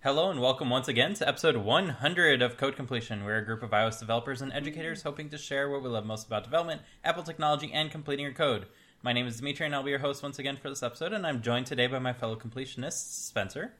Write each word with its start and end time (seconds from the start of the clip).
Hello 0.00 0.30
and 0.30 0.40
welcome 0.40 0.70
once 0.70 0.86
again 0.88 1.14
to 1.14 1.26
episode 1.28 1.56
100 1.56 2.40
of 2.40 2.56
Code 2.56 2.76
Completion. 2.76 3.24
We're 3.24 3.38
a 3.38 3.44
group 3.44 3.62
of 3.62 3.70
iOS 3.70 3.98
developers 3.98 4.40
and 4.40 4.52
educators 4.52 5.02
hoping 5.02 5.28
to 5.30 5.38
share 5.38 5.68
what 5.68 5.82
we 5.82 5.88
love 5.88 6.06
most 6.06 6.26
about 6.26 6.44
development, 6.44 6.82
Apple 7.04 7.22
technology, 7.24 7.72
and 7.72 7.90
completing 7.90 8.24
your 8.24 8.34
code. 8.34 8.66
My 9.02 9.12
name 9.12 9.26
is 9.26 9.38
Dimitri 9.38 9.66
and 9.66 9.74
I'll 9.74 9.82
be 9.82 9.90
your 9.90 9.98
host 9.98 10.22
once 10.22 10.38
again 10.38 10.56
for 10.56 10.68
this 10.68 10.82
episode, 10.82 11.12
and 11.12 11.26
I'm 11.26 11.42
joined 11.42 11.66
today 11.66 11.86
by 11.88 11.98
my 11.98 12.12
fellow 12.12 12.36
completionists, 12.36 13.26
Spencer, 13.26 13.72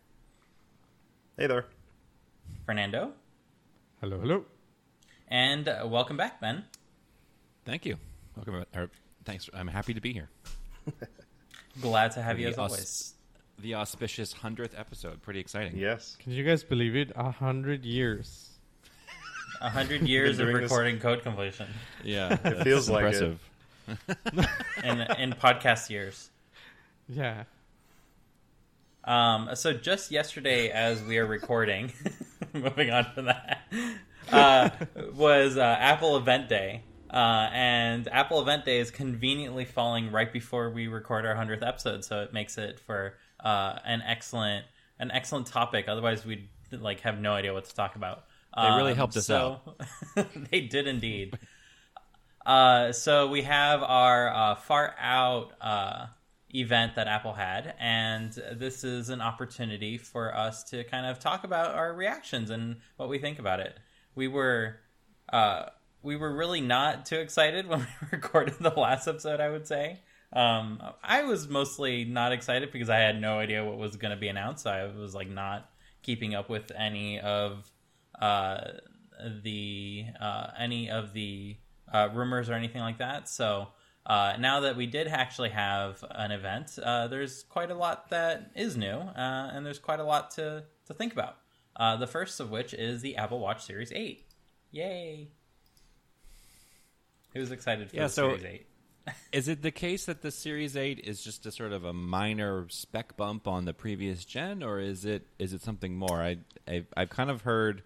Hey 1.36 1.46
there. 1.46 1.66
Fernando, 2.66 3.12
Hello, 4.00 4.19
hello. 4.19 4.45
and 5.29 5.69
uh, 5.69 5.87
welcome 5.87 6.16
back, 6.16 6.41
Ben. 6.41 6.64
Thank 7.64 7.87
you. 7.87 7.96
Welcome. 8.37 8.64
Or, 8.75 8.91
thanks. 9.25 9.48
I'm 9.55 9.69
happy 9.69 9.95
to 9.95 10.00
be 10.00 10.12
here. 10.12 10.29
Glad 11.80 12.12
to 12.12 12.23
have 12.23 12.39
you 12.41 12.48
as 12.48 12.59
aus- 12.59 12.71
always. 12.73 13.14
The 13.61 13.75
auspicious 13.75 14.32
hundredth 14.32 14.75
episode. 14.79 15.20
Pretty 15.22 15.40
exciting. 15.40 15.77
Yes. 15.77 16.16
Can 16.20 16.32
you 16.32 16.45
guys 16.45 16.62
believe 16.62 16.95
it? 16.96 17.11
A 17.16 17.30
hundred 17.30 17.84
years. 17.84 18.50
A 19.61 19.68
hundred 19.68 20.03
years 20.03 20.39
of 20.39 20.46
doing 20.46 20.54
this- 20.62 20.71
recording 20.71 20.98
code 21.00 21.22
completion 21.22 21.67
Yeah. 22.04 22.39
It 22.44 22.62
feels 22.62 22.89
like 22.89 23.14
it. 23.14 23.36
in, 24.84 25.00
in 25.18 25.32
podcast 25.32 25.90
years. 25.90 26.31
Yeah. 27.08 27.44
Um, 29.04 29.50
so 29.54 29.72
just 29.72 30.11
yesterday, 30.12 30.68
as 30.70 31.03
we 31.03 31.18
are 31.18 31.26
recording, 31.26 31.93
moving 32.53 32.91
on 32.91 33.06
from 33.14 33.25
that, 33.25 33.62
uh, 34.31 34.69
was 35.14 35.56
uh, 35.56 35.62
Apple 35.62 36.17
Event 36.19 36.48
Day, 36.50 36.83
uh, 37.11 37.48
and 37.53 38.06
Apple 38.09 38.42
Event 38.42 38.67
Day 38.67 38.78
is 38.81 38.91
conveniently 38.91 39.64
falling 39.64 40.12
right 40.12 40.31
before 40.31 40.69
we 40.70 40.89
record 40.89 41.25
our 41.25 41.34
hundredth 41.34 41.62
episode, 41.62 42.05
so 42.05 42.20
it 42.20 42.34
makes 42.34 42.59
it 42.59 42.78
for 42.81 43.14
uh, 43.41 43.78
an 43.84 44.02
excellent 44.02 44.64
an 44.98 45.10
excellent 45.10 45.47
topic. 45.47 45.86
Otherwise, 45.88 46.24
we'd 46.24 46.48
like 46.72 47.00
have 47.00 47.20
no 47.20 47.33
idea 47.33 47.52
what 47.52 47.64
to 47.64 47.74
talk 47.74 47.97
about. 47.97 48.24
They 48.56 48.77
really 48.77 48.94
helped 48.94 49.16
us 49.16 49.27
so, 49.27 49.61
they 50.50 50.62
did 50.62 50.89
indeed. 50.89 51.39
Uh, 52.45 52.92
so 52.92 53.28
we 53.28 53.42
have 53.42 53.83
our 53.83 54.34
uh, 54.34 54.55
far 54.56 54.95
out 54.98 55.53
uh, 55.61 56.06
event 56.55 56.95
that 56.97 57.06
Apple 57.06 57.34
had, 57.34 57.75
and 57.78 58.33
this 58.55 58.84
is 58.84 59.11
an 59.11 59.20
opportunity 59.20 59.98
for 59.98 60.34
us 60.34 60.64
to 60.70 60.83
kind 60.84 61.06
of 61.06 61.20
talk 61.20 61.45
about 61.45 61.75
our 61.75 61.92
reactions 61.92 62.50
and 62.50 62.77
what 62.97 63.08
we 63.08 63.19
think 63.19 63.39
about 63.39 63.61
it. 63.61 63.78
We 64.14 64.28
were 64.28 64.80
uh, 65.33 65.67
we 66.02 66.17
were 66.17 66.34
really 66.34 66.61
not 66.61 67.06
too 67.06 67.19
excited 67.19 67.67
when 67.69 67.80
we 67.80 68.08
recorded 68.11 68.56
the 68.61 68.70
last 68.70 69.06
episode. 69.06 69.41
I 69.41 69.50
would 69.50 69.67
say 69.67 70.00
um, 70.33 70.83
I 71.03 71.23
was 71.23 71.48
mostly 71.48 72.05
not 72.05 72.33
excited 72.33 72.71
because 72.73 72.91
I 72.91 72.98
had 72.98 73.21
no 73.21 73.39
idea 73.39 73.65
what 73.65 73.79
was 73.79 73.97
going 73.97 74.11
to 74.11 74.17
be 74.21 74.29
announced. 74.29 74.67
I 74.67 74.87
was 74.87 75.15
like 75.15 75.29
not 75.29 75.70
keeping 76.03 76.35
up 76.35 76.48
with 76.51 76.70
any 76.77 77.19
of 77.20 77.70
uh, 78.20 78.61
the 79.43 80.05
uh, 80.20 80.48
any 80.59 80.91
of 80.91 81.12
the 81.12 81.57
uh, 81.93 82.09
rumors 82.12 82.51
or 82.51 82.55
anything 82.55 82.81
like 82.83 82.98
that. 82.98 83.29
So 83.29 83.69
uh, 84.07 84.35
now 84.39 84.61
that 84.61 84.77
we 84.77 84.87
did 84.87 85.07
actually 85.09 85.51
have 85.51 86.05
an 86.11 86.31
event, 86.31 86.79
uh, 86.83 87.09
there's 87.09 87.42
quite 87.45 87.70
a 87.70 87.75
lot 87.75 88.11
that 88.11 88.51
is 88.55 88.77
new, 88.77 88.89
uh, 88.97 89.51
and 89.53 89.65
there's 89.65 89.79
quite 89.79 90.01
a 90.01 90.05
lot 90.05 90.31
to 90.33 90.65
to 90.87 90.95
think 90.95 91.13
about. 91.13 91.37
Uh, 91.77 91.97
the 91.97 92.07
first 92.07 92.41
of 92.41 92.51
which 92.51 92.75
is 92.75 93.03
the 93.03 93.17
Apple 93.17 93.39
Watch 93.39 93.65
Series 93.65 93.92
Eight. 93.92 94.27
Yay! 94.73 95.29
Who's 97.35 97.51
excited 97.53 97.91
for 97.91 97.97
Yeah, 97.97 98.03
the 98.05 98.09
so- 98.09 98.29
Series 98.31 98.45
Eight? 98.45 98.67
Is 99.33 99.48
it 99.48 99.62
the 99.62 99.70
case 99.70 100.06
that 100.06 100.23
the 100.23 100.31
Series 100.31 100.77
Eight 100.77 101.01
is 101.05 101.23
just 101.23 101.45
a 101.47 101.53
sort 101.53 101.73
of 101.73 101.84
a 101.84 101.92
minor 101.92 102.67
spec 102.69 103.17
bump 103.17 103.47
on 103.48 103.64
the 103.64 103.75
previous 103.75 104.25
gen, 104.25 104.62
or 104.62 104.81
is 104.81 105.05
it 105.05 105.27
is 105.39 105.53
it 105.53 105.62
something 105.62 105.97
more? 105.97 106.23
I 106.23 106.39
I've, 106.67 106.87
I've 106.97 107.11
kind 107.11 107.31
of 107.31 107.42
heard 107.42 107.83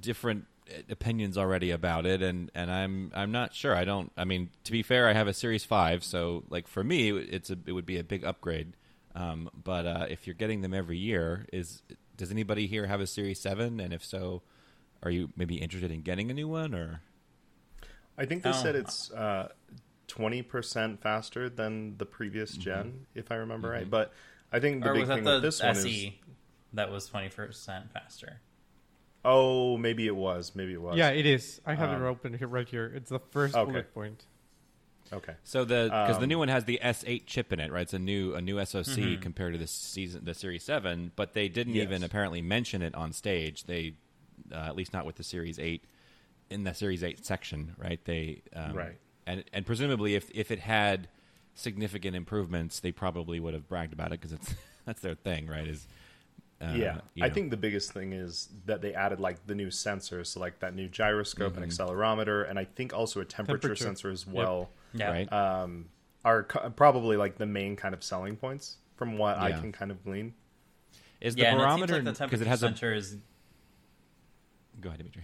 different 0.00 0.46
opinions 0.90 1.38
already 1.38 1.70
about 1.70 2.04
it, 2.06 2.22
and, 2.22 2.50
and 2.54 2.70
I'm 2.70 3.10
I'm 3.14 3.32
not 3.32 3.54
sure. 3.54 3.74
I 3.74 3.84
don't. 3.84 4.12
I 4.16 4.24
mean, 4.24 4.50
to 4.64 4.72
be 4.72 4.82
fair, 4.82 5.08
I 5.08 5.12
have 5.14 5.28
a 5.28 5.32
Series 5.34 5.64
Five, 5.64 6.04
so 6.04 6.44
like 6.50 6.68
for 6.68 6.84
me, 6.84 7.10
it's 7.10 7.50
a 7.50 7.56
it 7.66 7.72
would 7.72 7.86
be 7.86 7.98
a 7.98 8.04
big 8.04 8.24
upgrade. 8.24 8.74
Um, 9.14 9.50
but 9.64 9.86
uh, 9.86 10.06
if 10.08 10.26
you're 10.26 10.34
getting 10.34 10.60
them 10.60 10.74
every 10.74 10.98
year, 10.98 11.46
is 11.52 11.82
does 12.16 12.30
anybody 12.30 12.66
here 12.66 12.86
have 12.86 13.00
a 13.00 13.06
Series 13.06 13.40
Seven? 13.40 13.80
And 13.80 13.92
if 13.92 14.04
so, 14.04 14.42
are 15.02 15.10
you 15.10 15.30
maybe 15.36 15.56
interested 15.56 15.90
in 15.90 16.02
getting 16.02 16.30
a 16.30 16.34
new 16.34 16.48
one 16.48 16.74
or? 16.74 17.00
I 18.18 18.26
think 18.26 18.42
they 18.42 18.50
Oh. 18.50 18.52
said 18.52 18.74
it's 18.76 19.10
uh, 19.12 19.48
20% 20.08 21.00
faster 21.00 21.48
than 21.48 21.96
the 21.98 22.06
previous 22.06 22.52
Mm-hmm. 22.52 22.60
gen, 22.62 23.06
if 23.14 23.30
I 23.30 23.36
remember 23.36 23.68
right. 23.68 23.88
But 23.88 24.12
I 24.52 24.60
think 24.60 24.82
the 24.82 24.88
Or 24.90 24.92
big 24.94 25.00
was 25.00 25.08
that 25.08 25.16
thing 25.16 25.24
the 25.24 25.34
with 25.34 25.42
this 25.42 25.62
one 25.62 25.76
is. 25.76 26.06
that 26.72 26.90
was 26.90 27.06
twenty 27.06 27.28
percent 27.28 27.92
faster? 27.92 28.40
Oh, 29.24 29.76
maybe 29.76 30.06
it 30.06 30.16
was. 30.16 30.52
Maybe 30.54 30.72
it 30.74 30.80
was. 30.80 30.98
Yeah, 30.98 31.10
it 31.10 31.26
is. 31.26 31.60
I 31.66 31.74
have 31.74 31.92
Um, 31.92 32.02
it 32.02 32.06
open 32.06 32.34
here, 32.34 32.48
right 32.48 32.68
here. 32.68 32.86
It's 32.94 33.10
the 33.10 33.18
first 33.18 33.54
Okay. 33.56 33.72
bullet 33.72 33.92
point. 33.94 34.24
Okay. 35.12 35.34
So 35.44 35.64
the 35.64 35.90
because 36.02 36.18
the 36.18 36.24
Um, 36.24 36.28
new 36.28 36.38
one 36.38 36.48
has 36.48 36.64
the 36.64 36.78
S8 36.82 37.26
chip 37.26 37.52
in 37.52 37.60
it, 37.60 37.72
right? 37.72 37.82
It's 37.82 37.94
a 37.94 37.98
new 37.98 38.34
a 38.34 38.40
new 38.40 38.58
SoC 38.64 39.20
compared 39.20 39.52
to 39.54 39.58
the 39.58 39.66
season 39.66 40.24
the 40.24 40.34
Series 40.34 40.62
Seven, 40.64 41.12
but 41.16 41.32
they 41.34 41.48
didn't 41.48 41.74
Yes. 41.74 41.84
even 41.84 42.04
apparently 42.04 42.42
mention 42.42 42.82
it 42.82 42.94
on 42.94 43.12
stage. 43.12 43.64
They 43.64 43.94
uh, 44.52 44.56
at 44.56 44.76
least 44.76 44.92
not 44.92 45.06
with 45.06 45.16
the 45.16 45.24
Series 45.24 45.58
Eight 45.58 45.84
in 46.50 46.64
the 46.64 46.74
Series 46.74 47.02
Eight 47.02 47.24
section, 47.24 47.74
right? 47.78 48.02
They 48.04 48.42
um, 48.54 48.74
Right. 48.74 48.98
And 49.28 49.44
and 49.52 49.64
presumably 49.66 50.14
if 50.14 50.30
if 50.34 50.50
it 50.50 50.58
had 50.60 51.08
significant 51.54 52.16
improvements, 52.16 52.80
they 52.80 52.92
probably 52.92 53.38
would 53.40 53.54
have 53.54 53.68
bragged 53.68 53.92
about 53.92 54.08
it 54.12 54.20
because 54.20 54.32
it's 54.32 54.54
that's 54.84 55.00
their 55.00 55.14
thing, 55.14 55.46
right? 55.46 55.66
Is 55.68 55.86
uh, 56.60 56.72
yeah. 56.74 56.98
you 57.14 57.24
I 57.24 57.28
know. 57.28 57.34
think 57.34 57.50
the 57.50 57.56
biggest 57.56 57.92
thing 57.92 58.12
is 58.12 58.48
that 58.66 58.82
they 58.82 58.92
added 58.94 59.20
like 59.20 59.46
the 59.46 59.54
new 59.54 59.68
sensors, 59.68 60.26
so 60.28 60.40
like 60.40 60.58
that 60.60 60.74
new 60.74 60.88
gyroscope 60.88 61.52
Mm-hmm. 61.54 61.62
and 61.62 61.70
accelerometer, 61.72 62.48
and 62.50 62.58
I 62.58 62.64
think 62.64 62.92
also 62.92 63.20
a 63.20 63.24
temperature, 63.24 63.60
Temperature. 63.68 63.84
sensor 63.84 64.10
as 64.10 64.26
well. 64.26 64.70
Yeah, 64.92 65.10
right. 65.10 65.32
Um, 65.32 65.86
are 66.24 66.42
co- 66.44 66.70
probably 66.70 67.16
like 67.16 67.36
the 67.38 67.46
main 67.46 67.76
kind 67.76 67.94
of 67.94 68.02
selling 68.02 68.34
points 68.36 68.76
from 68.96 69.18
what 69.18 69.38
I 69.38 69.52
can 69.52 69.70
kind 69.70 69.90
of 69.92 70.02
glean. 70.02 70.34
is 71.20 71.36
the 71.36 71.42
yeah, 71.42 71.54
barometer 71.54 71.94
seems 71.94 72.06
like 72.06 72.16
the 72.16 72.24
because 72.24 72.40
it 72.40 72.48
has 72.48 72.62
a 72.64 72.66
sensor 72.66 72.92
is 72.92 73.16
go 74.80 74.88
ahead, 74.88 74.98
Dimitri. 74.98 75.22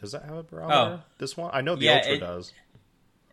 Does 0.00 0.12
that 0.12 0.24
have 0.24 0.36
a 0.36 0.42
barometer? 0.42 1.02
This 1.18 1.36
one, 1.36 1.50
I 1.52 1.60
know 1.60 1.76
the 1.76 1.88
Oh. 1.88 1.92
Yeah, 1.92 1.98
Ultra 1.98 2.12
it- 2.14 2.18
does. 2.20 2.52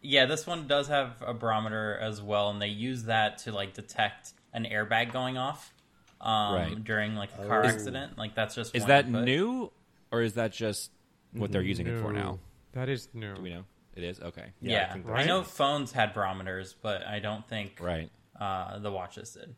Yeah, 0.02 0.26
this 0.26 0.48
one 0.48 0.68
does 0.68 0.88
have 0.88 1.16
a 1.22 1.34
barometer 1.34 1.98
as 2.00 2.22
well, 2.22 2.50
and 2.50 2.62
they 2.62 2.68
use 2.68 3.04
that 3.04 3.40
to 3.40 3.52
like 3.52 3.74
detect 3.74 4.34
an 4.54 4.66
airbag 4.66 5.14
going 5.14 5.38
off 5.38 5.74
um, 6.20 6.54
Right. 6.56 6.84
during 6.84 7.16
like 7.16 7.30
a 7.40 7.48
car 7.48 7.64
Oh. 7.64 7.68
accident. 7.68 8.18
Like 8.18 8.36
that's 8.36 8.56
just 8.56 8.76
Is 8.76 8.82
one 8.84 8.90
that 8.90 9.06
input. 9.06 9.26
new 9.26 9.72
or 10.12 10.22
is 10.22 10.34
that 10.34 10.52
just 10.52 10.92
what 11.34 11.52
they're 11.52 11.62
using 11.62 11.88
it 11.88 12.00
for 12.02 12.12
now? 12.12 12.40
That 12.74 12.90
is 12.90 13.10
new. 13.14 13.36
Do 13.36 13.42
we 13.42 13.50
know? 13.52 13.64
It 13.96 14.04
is 14.04 14.20
okay. 14.20 14.54
Yeah, 14.62 14.72
I 14.72 14.74
Yeah, 14.82 14.94
think 14.94 15.10
I, 15.10 15.24
know 15.26 15.44
phones 15.44 15.92
had 15.92 16.14
barometers, 16.14 16.74
but 16.82 17.06
I 17.06 17.20
don't 17.20 17.48
think 17.48 17.78
Right. 17.80 18.10
uh, 18.40 18.80
the 18.80 18.92
watches 18.92 19.34
did. 19.34 19.56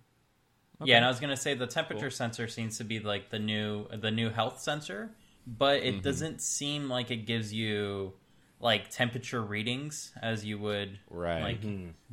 Okay. 0.81 0.89
Yeah, 0.89 0.97
and 0.97 1.05
I 1.05 1.07
was 1.09 1.19
gonna 1.19 1.37
say 1.37 1.53
the 1.53 1.67
temperature 1.67 2.09
sensor 2.09 2.47
seems 2.47 2.77
to 2.79 2.83
be 2.83 2.99
like 2.99 3.29
the 3.29 3.39
new 3.39 3.87
the 3.89 4.09
new 4.11 4.29
health 4.29 4.59
sensor, 4.59 5.11
but 5.45 5.77
it 5.83 5.95
Mm-hmm. 5.95 6.01
doesn't 6.01 6.41
seem 6.41 6.89
like 6.89 7.11
it 7.11 7.25
gives 7.27 7.53
you 7.53 8.13
like 8.63 8.89
temperature 8.89 9.41
readings 9.41 10.13
as 10.21 10.45
you 10.45 10.57
would 10.57 10.97
Right. 11.09 11.41
like 11.43 11.61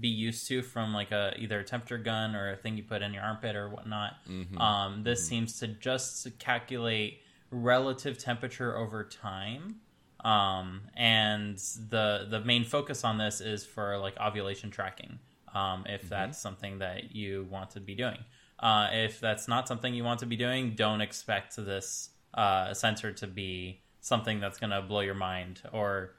be 0.01 0.09
used 0.09 0.49
to 0.49 0.63
from 0.63 0.93
like 0.93 1.13
a 1.13 1.33
either 1.39 1.61
a 1.61 1.65
temperature 1.65 1.97
gun 1.97 2.35
or 2.35 2.51
a 2.51 2.57
thing 2.57 2.77
you 2.77 2.83
put 2.83 3.03
in 3.03 3.15
your 3.15 3.23
armpit 3.23 3.55
or 3.55 3.69
whatnot. 3.69 4.15
Mm-hmm. 4.29 4.59
Um, 4.59 5.05
this 5.05 5.27
seems 5.27 5.61
to 5.61 5.69
just 5.69 6.27
calculate 6.41 7.21
relative 7.51 8.19
temperature 8.19 8.77
over 8.77 9.05
time. 9.05 9.77
Um, 10.25 10.83
and 10.97 11.57
the 11.89 12.27
the 12.29 12.41
main 12.41 12.65
focus 12.65 13.05
on 13.05 13.17
this 13.17 13.41
is 13.41 13.65
for 13.65 13.97
like 13.99 14.19
ovulation 14.19 14.71
tracking. 14.71 15.21
Um, 15.55 15.85
if 15.89 16.09
that's 16.09 16.39
something 16.39 16.81
that 16.81 17.15
you 17.15 17.47
want 17.49 17.71
to 17.71 17.81
be 17.81 17.95
doing. 17.95 18.19
Uh, 18.59 18.89
if 18.93 19.21
that's 19.21 19.49
not 19.49 19.67
something 19.69 19.95
you 19.95 20.05
want 20.05 20.21
to 20.21 20.27
be 20.27 20.37
doing, 20.37 20.75
don't 20.75 21.01
expect 21.01 21.57
this 21.57 22.11
uh, 22.35 22.75
sensor 22.75 23.13
to 23.13 23.27
be 23.27 23.81
something 24.01 24.41
that's 24.41 24.59
going 24.59 24.71
to 24.71 24.83
blow 24.83 25.01
your 25.01 25.15
mind 25.15 25.63
or 25.73 26.15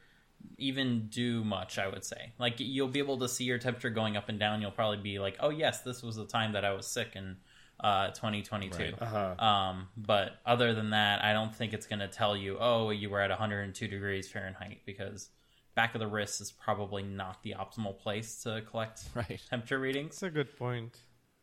even 0.57 1.07
do 1.09 1.43
much. 1.43 1.77
I 1.79 1.87
would 1.87 2.03
say, 2.03 2.33
like 2.39 2.55
you'll 2.59 2.87
be 2.87 2.99
able 2.99 3.17
to 3.19 3.29
see 3.29 3.43
your 3.45 3.57
temperature 3.57 3.89
going 3.89 4.17
up 4.17 4.29
and 4.29 4.39
down. 4.39 4.61
You'll 4.61 4.71
probably 4.71 4.97
be 4.97 5.19
like, 5.19 5.37
"Oh 5.39 5.49
yes, 5.49 5.81
this 5.81 6.01
was 6.01 6.15
the 6.15 6.25
time 6.25 6.53
that 6.53 6.65
I 6.65 6.73
was 6.73 6.87
sick 6.87 7.15
in 7.15 7.37
uh, 7.79 8.09
2022." 8.11 8.77
Right. 8.77 8.93
Uh-huh. 9.01 9.43
Um, 9.45 9.87
but 9.97 10.33
other 10.45 10.73
than 10.73 10.91
that, 10.91 11.23
I 11.23 11.33
don't 11.33 11.53
think 11.53 11.73
it's 11.73 11.87
going 11.87 11.99
to 11.99 12.07
tell 12.07 12.35
you, 12.35 12.57
"Oh, 12.59 12.89
you 12.89 13.09
were 13.09 13.21
at 13.21 13.29
102 13.29 13.87
degrees 13.87 14.29
Fahrenheit," 14.29 14.79
because 14.85 15.29
back 15.75 15.95
of 15.95 15.99
the 15.99 16.07
wrist 16.07 16.41
is 16.41 16.51
probably 16.51 17.03
not 17.03 17.41
the 17.43 17.55
optimal 17.57 17.97
place 17.97 18.43
to 18.43 18.61
collect 18.69 19.03
Right. 19.15 19.41
temperature 19.49 19.79
readings. 19.79 20.19
That's 20.19 20.23
a 20.23 20.29
good 20.29 20.57
point. 20.57 20.97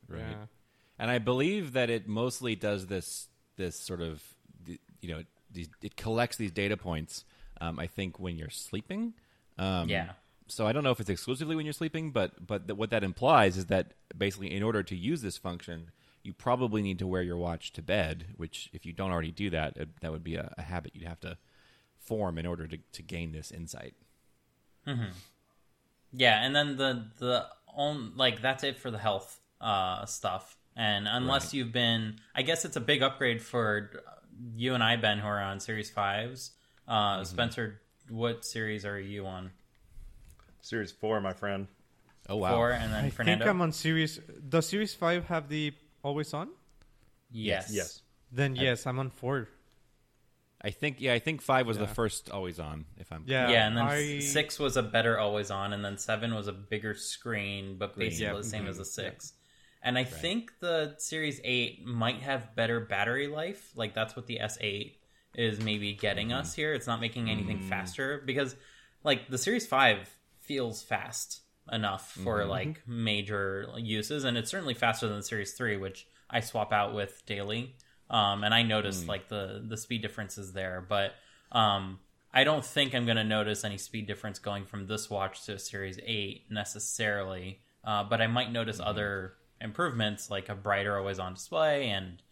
Right. 0.09 0.21
Yeah. 0.21 0.47
And 0.99 1.11
I 1.11 1.19
believe 1.19 1.73
that 1.75 1.91
it 1.91 2.09
mostly 2.09 2.57
does 2.57 2.87
this 2.87 3.29
this 3.57 3.79
sort 3.79 4.01
of 4.01 4.23
you 5.01 5.09
know 5.09 5.23
these, 5.51 5.69
it 5.83 5.97
collects 5.97 6.37
these 6.37 6.53
data 6.53 6.77
points. 6.77 7.25
Um, 7.61 7.79
I 7.79 7.87
think 7.87 8.19
when 8.19 8.39
you're 8.39 8.51
sleeping. 8.51 9.15
Um, 9.59 9.89
Yeah. 9.89 10.13
So 10.51 10.67
I 10.67 10.73
don't 10.73 10.83
know 10.83 10.93
if 10.93 11.01
it's 11.01 11.11
exclusively 11.11 11.57
when 11.57 11.67
you're 11.67 11.75
sleeping, 11.75 12.11
but 12.11 12.47
but 12.47 12.67
th- 12.69 12.79
what 12.79 12.89
that 12.91 13.05
implies 13.05 13.57
is 13.59 13.67
that 13.67 13.93
basically, 14.17 14.51
in 14.55 14.63
order 14.63 14.83
to 14.83 14.97
use 14.97 15.21
this 15.21 15.37
function, 15.37 15.91
you 16.23 16.33
probably 16.33 16.81
need 16.81 16.99
to 17.01 17.07
wear 17.07 17.21
your 17.23 17.37
watch 17.37 17.73
to 17.75 17.83
bed. 17.83 18.29
Which, 18.37 18.71
if 18.73 18.87
you 18.87 18.93
don't 18.95 19.11
already 19.11 19.31
do 19.31 19.51
that, 19.51 19.79
uh, 19.79 19.85
that 20.01 20.11
would 20.11 20.25
be 20.25 20.37
a, 20.37 20.55
a 20.57 20.63
habit 20.63 20.93
you'd 20.95 21.07
have 21.07 21.21
to 21.21 21.37
form 21.99 22.39
in 22.39 22.47
order 22.47 22.67
to, 22.67 22.79
to 22.93 23.03
gain 23.03 23.33
this 23.33 23.51
insight. 23.51 23.95
Yeah, 26.13 26.43
and 26.43 26.55
then 26.57 26.77
the 26.77 27.07
the 27.19 27.47
on 27.75 28.13
like 28.17 28.41
that's 28.41 28.65
it 28.65 28.79
for 28.79 28.91
the 28.91 28.99
health 28.99 29.39
uh 29.61 30.07
stuff. 30.07 30.57
And 30.77 31.07
unless 31.09 31.47
Right. 31.47 31.55
you've 31.55 31.73
been, 31.73 32.21
I 32.37 32.43
guess 32.43 32.65
it's 32.65 32.77
a 32.77 32.81
big 32.81 33.03
upgrade 33.03 33.43
for 33.43 33.91
you 34.55 34.75
and 34.75 34.83
I, 34.83 34.95
Ben, 34.97 35.19
who 35.19 35.27
are 35.27 35.41
on 35.43 35.59
Series 35.59 35.91
Fives. 35.91 36.53
Uh, 36.89 37.23
Spencer, 37.25 37.81
what 38.09 38.45
series 38.45 38.85
are 38.87 38.99
you 38.99 39.27
on? 39.27 39.51
Series 40.63 40.91
four, 40.91 41.21
my 41.21 41.33
friend. 41.35 41.67
Oh 42.29 42.37
wow! 42.37 42.55
Four, 42.57 42.71
and 42.73 42.93
then 42.93 43.05
I 43.05 43.11
Fernando. 43.11 43.45
think 43.45 43.51
I'm 43.55 43.61
on 43.61 43.73
series. 43.73 44.19
Does 44.49 44.67
series 44.67 44.95
five 44.95 45.27
have 45.27 45.49
the 45.49 45.73
always 46.03 46.33
on? 46.35 46.49
yes, 47.31 47.71
Yes. 47.73 48.01
Then 48.33 48.57
yes, 48.57 48.87
I'm 48.87 48.99
on 48.99 49.11
four. 49.11 49.49
I 50.61 50.71
think 50.71 50.97
yeah, 51.01 51.15
I 51.15 51.19
think 51.19 51.41
five 51.41 51.67
was 51.67 51.79
the 51.79 51.87
first 51.87 52.31
always 52.31 52.59
on. 52.59 52.85
If 52.99 53.13
I'm 53.13 53.25
Yeah. 53.27 53.49
Yeah, 53.51 53.67
and 53.69 53.77
then 53.77 53.85
I- 53.87 54.19
six 54.19 54.59
was 54.59 54.77
a 54.77 54.83
better 54.83 55.19
always 55.19 55.51
on, 55.51 55.73
and 55.73 55.85
then 55.85 55.97
seven 55.99 56.35
was 56.35 56.49
a 56.49 56.53
bigger 56.53 56.95
screen, 56.95 57.77
but 57.79 57.93
Screen, 57.93 58.09
basically 58.09 58.27
yeah. 58.27 58.33
the 58.35 58.45
same 58.45 58.65
Mhm. 58.65 58.69
as 58.71 58.79
the 58.79 58.85
six. 58.85 59.33
And 59.83 59.97
I 59.97 60.05
think 60.05 60.59
the 60.59 60.97
Series 60.99 61.41
Eight 61.45 61.87
might 61.87 62.21
have 62.23 62.55
better 62.57 62.81
battery 62.81 63.29
life. 63.29 63.71
Like 63.77 63.95
that's 63.95 64.17
what 64.17 64.27
the 64.27 64.41
S 64.41 64.59
Eight 64.61 64.99
is 65.35 65.61
maybe 65.61 65.95
getting 65.95 66.33
us 66.33 66.55
here. 66.55 66.73
It's 66.75 66.87
not 66.87 67.01
making 67.01 67.31
anything 67.31 67.61
faster 67.61 68.23
because, 68.25 68.57
like, 69.05 69.29
the 69.29 69.39
Series 69.39 69.67
Five 69.67 70.09
feels 70.41 70.83
fast 70.83 71.43
enough 71.71 72.13
for 72.13 72.47
like 72.47 72.83
major 72.87 73.69
uses, 73.77 74.25
and 74.25 74.39
it's 74.39 74.51
certainly 74.51 74.75
faster 74.75 75.07
than 75.07 75.19
the 75.19 75.23
Series 75.23 75.53
Three, 75.53 75.77
which 75.77 76.07
I 76.31 76.41
swap 76.41 76.73
out 76.73 76.95
with 76.95 77.23
daily. 77.27 77.77
Um, 78.11 78.43
and 78.43 78.55
I 78.55 78.63
noticed 78.63 79.07
like 79.07 79.29
the 79.29 79.63
the 79.67 79.77
speed 79.77 80.01
differences 80.01 80.53
there, 80.53 80.85
but 80.89 81.13
um, 81.53 81.99
I 82.33 82.45
don't 82.45 82.65
think 82.65 82.95
I'm 82.95 83.05
going 83.05 83.17
to 83.17 83.25
notice 83.25 83.65
any 83.65 83.79
speed 83.79 84.07
difference 84.07 84.39
going 84.39 84.65
from 84.65 84.87
this 84.87 85.09
watch 85.09 85.45
to 85.47 85.55
a 85.55 85.59
Series 85.59 85.99
8 86.05 86.45
necessarily. 86.51 87.61
Uh, 87.85 88.05
but 88.05 88.21
I 88.21 88.27
might 88.27 88.53
notice 88.53 88.81
other 88.83 89.35
improvements 89.61 90.31
like 90.31 90.49
a 90.49 90.55
brighter 90.55 90.97
always 90.99 91.19
on 91.19 91.35
display 91.35 91.89
and 91.89 92.23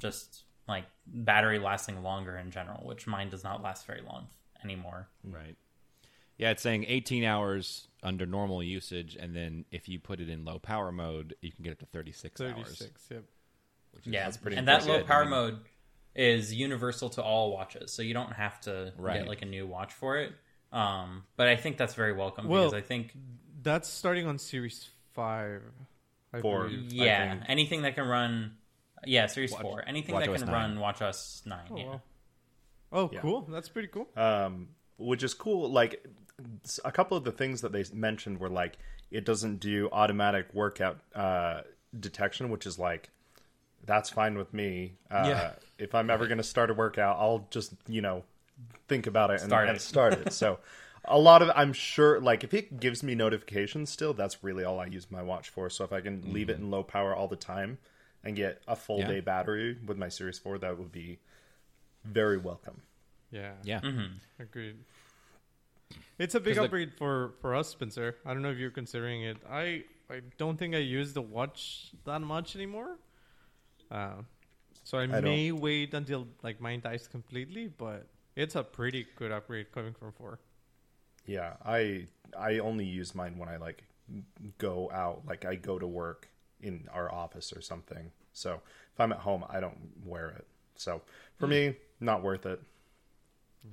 just 0.00 0.44
like 0.68 0.84
battery 1.06 1.58
lasting 1.58 2.02
longer 2.02 2.36
in 2.36 2.50
general, 2.50 2.86
which 2.86 3.06
mine 3.06 3.30
does 3.30 3.42
not 3.44 3.62
last 3.62 3.86
very 3.86 4.02
long 4.02 4.26
anymore. 4.62 5.08
Right. 5.24 5.56
Yeah, 6.36 6.50
it's 6.50 6.62
saying 6.62 6.84
18 6.86 7.24
hours 7.24 7.88
under 8.02 8.24
normal 8.26 8.62
usage, 8.62 9.16
and 9.18 9.34
then 9.34 9.64
if 9.72 9.88
you 9.88 9.98
put 9.98 10.20
it 10.20 10.28
in 10.28 10.44
low 10.44 10.58
power 10.58 10.92
mode, 10.92 11.34
you 11.40 11.50
can 11.50 11.64
get 11.64 11.72
up 11.72 11.78
to 11.80 11.86
36, 11.86 12.40
hours. 12.40 12.52
Thirty-six. 12.54 13.08
Yep. 13.10 13.24
Yeah, 14.04 14.24
that's 14.24 14.36
pretty 14.36 14.56
and 14.56 14.68
that 14.68 14.82
impressive. 14.82 15.02
low 15.02 15.06
power 15.06 15.20
I 15.22 15.24
mean- 15.24 15.30
mode 15.30 15.58
is 16.14 16.52
universal 16.54 17.08
to 17.10 17.22
all 17.22 17.52
watches, 17.52 17.92
so 17.92 18.02
you 18.02 18.14
don't 18.14 18.32
have 18.32 18.60
to 18.62 18.92
Right. 18.96 19.18
get 19.20 19.28
like 19.28 19.42
a 19.42 19.46
new 19.46 19.66
watch 19.66 19.92
for 19.92 20.18
it. 20.18 20.32
Um, 20.72 21.24
but 21.36 21.48
I 21.48 21.56
think 21.56 21.76
that's 21.78 21.94
very 21.94 22.12
welcome 22.12 22.46
Well, 22.48 22.70
because 22.70 22.74
I 22.74 22.86
think 22.86 23.14
That's 23.62 23.88
starting 23.88 24.26
on 24.26 24.38
series 24.38 24.88
five. 25.14 25.62
I 26.32 26.40
Four. 26.40 26.64
believe. 26.68 26.92
Yeah, 26.92 27.30
think. 27.34 27.44
anything 27.48 27.82
that 27.82 27.94
can 27.96 28.06
run. 28.06 28.56
Yeah, 29.06 29.26
Series 29.26 29.52
Watch- 29.52 29.62
Four. 29.62 29.84
Anything 29.86 30.14
Watch 30.14 30.24
that 30.26 30.32
OS 30.32 30.42
can 30.42 30.50
9. 30.52 30.54
run 30.60 30.80
Watch 30.80 31.02
OS 31.02 31.42
Nine. 31.46 31.60
Oh, 31.70 31.76
yeah. 31.76 31.84
wow. 31.86 32.00
oh 32.92 33.10
Yeah. 33.12 33.20
cool. 33.20 33.42
That's 33.42 33.68
pretty 33.68 33.88
cool. 33.88 34.08
um, 34.16 34.68
which 34.96 35.22
is 35.22 35.34
cool. 35.34 35.70
Like 35.70 36.04
s- 36.64 36.80
a 36.84 36.90
couple 36.92 37.16
of 37.16 37.24
the 37.24 37.32
things 37.32 37.60
that 37.60 37.72
they 37.72 37.84
mentioned 37.92 38.38
were 38.40 38.48
like 38.48 38.78
it 39.10 39.24
doesn't 39.24 39.60
do 39.60 39.88
automatic 39.92 40.52
workout 40.52 40.98
uh, 41.14 41.62
detection, 41.98 42.50
which 42.50 42.66
is 42.66 42.78
like 42.78 43.10
that's 43.84 44.10
fine 44.10 44.36
with 44.36 44.52
me. 44.52 44.94
Uh, 45.10 45.24
Yeah. 45.28 45.50
If 45.78 45.94
I'm 45.94 46.10
ever 46.10 46.26
going 46.26 46.38
to 46.38 46.44
start 46.44 46.70
a 46.70 46.74
workout, 46.74 47.18
I'll 47.20 47.46
just 47.50 47.72
you 47.86 48.00
know 48.02 48.24
think 48.88 49.06
about 49.06 49.30
it 49.30 49.40
and 49.42 49.48
Start 49.50 49.68
and 49.68 49.76
it. 49.76 49.80
start 49.80 50.12
it. 50.14 50.32
So 50.32 50.58
a 51.04 51.16
lot 51.16 51.40
of 51.40 51.50
I'm 51.54 51.72
sure 51.72 52.20
like 52.20 52.42
if 52.42 52.52
it 52.52 52.80
gives 52.80 53.04
me 53.04 53.14
notifications 53.14 53.88
still, 53.88 54.12
that's 54.12 54.42
really 54.42 54.64
all 54.64 54.80
I 54.80 54.86
use 54.86 55.08
my 55.08 55.22
watch 55.22 55.50
for. 55.50 55.70
So 55.70 55.84
if 55.84 55.92
I 55.92 56.00
can 56.00 56.32
leave 56.32 56.50
it 56.50 56.58
in 56.58 56.68
low 56.72 56.82
power 56.82 57.14
all 57.14 57.28
the 57.28 57.36
time 57.36 57.78
and 58.24 58.36
get 58.36 58.62
a 58.68 58.76
full 58.76 58.98
Yeah. 59.00 59.08
day 59.08 59.20
battery 59.20 59.78
with 59.86 59.96
my 59.98 60.08
Series 60.08 60.38
4, 60.38 60.58
that 60.58 60.78
would 60.78 60.92
be 60.92 61.18
very 62.04 62.38
welcome. 62.38 62.82
Yeah. 63.30 63.54
Yeah. 63.62 63.80
Agreed. 64.38 64.76
It's 66.18 66.34
a 66.34 66.40
big 66.40 66.54
'Cause 66.54 66.62
the- 66.62 66.64
upgrade 66.64 66.94
for 66.94 67.32
for 67.40 67.54
us, 67.54 67.68
Spencer. 67.68 68.16
I 68.24 68.32
don't 68.32 68.42
know 68.42 68.50
if 68.50 68.58
you're 68.58 68.70
considering 68.70 69.22
it. 69.22 69.36
I 69.48 69.84
I 70.10 70.20
don't 70.36 70.56
think 70.56 70.74
I 70.74 70.78
use 70.78 71.12
the 71.12 71.22
watch 71.22 71.92
that 72.04 72.20
much 72.20 72.56
anymore. 72.56 72.98
Uh, 73.90 74.22
so 74.84 74.98
I, 74.98 75.06
don't. 75.06 75.22
may 75.24 75.52
wait 75.52 75.94
until 75.94 76.26
like 76.42 76.60
mine 76.60 76.80
dies 76.80 77.06
completely, 77.08 77.68
but 77.68 78.06
it's 78.36 78.54
a 78.56 78.64
pretty 78.64 79.06
good 79.16 79.30
upgrade 79.32 79.70
coming 79.72 79.94
from 79.94 80.12
four. 80.12 80.40
Yeah, 81.26 81.56
I 81.64 82.06
I 82.36 82.58
only 82.58 82.84
use 82.86 83.14
mine 83.14 83.38
when 83.38 83.48
I 83.48 83.56
like 83.56 83.84
go 84.58 84.90
out, 84.90 85.24
like 85.26 85.44
I 85.44 85.54
go 85.54 85.78
to 85.78 85.86
work 85.86 86.28
in 86.60 86.88
our 86.92 87.12
office 87.12 87.52
or 87.52 87.60
something. 87.60 88.10
So 88.32 88.60
if 88.92 89.00
I'm 89.00 89.12
at 89.12 89.18
home, 89.18 89.44
I 89.48 89.60
don't 89.60 89.78
wear 90.04 90.30
it. 90.30 90.46
So 90.76 91.02
for 91.36 91.46
me, 91.46 91.74
not 92.00 92.22
worth 92.22 92.46
it. 92.46 92.60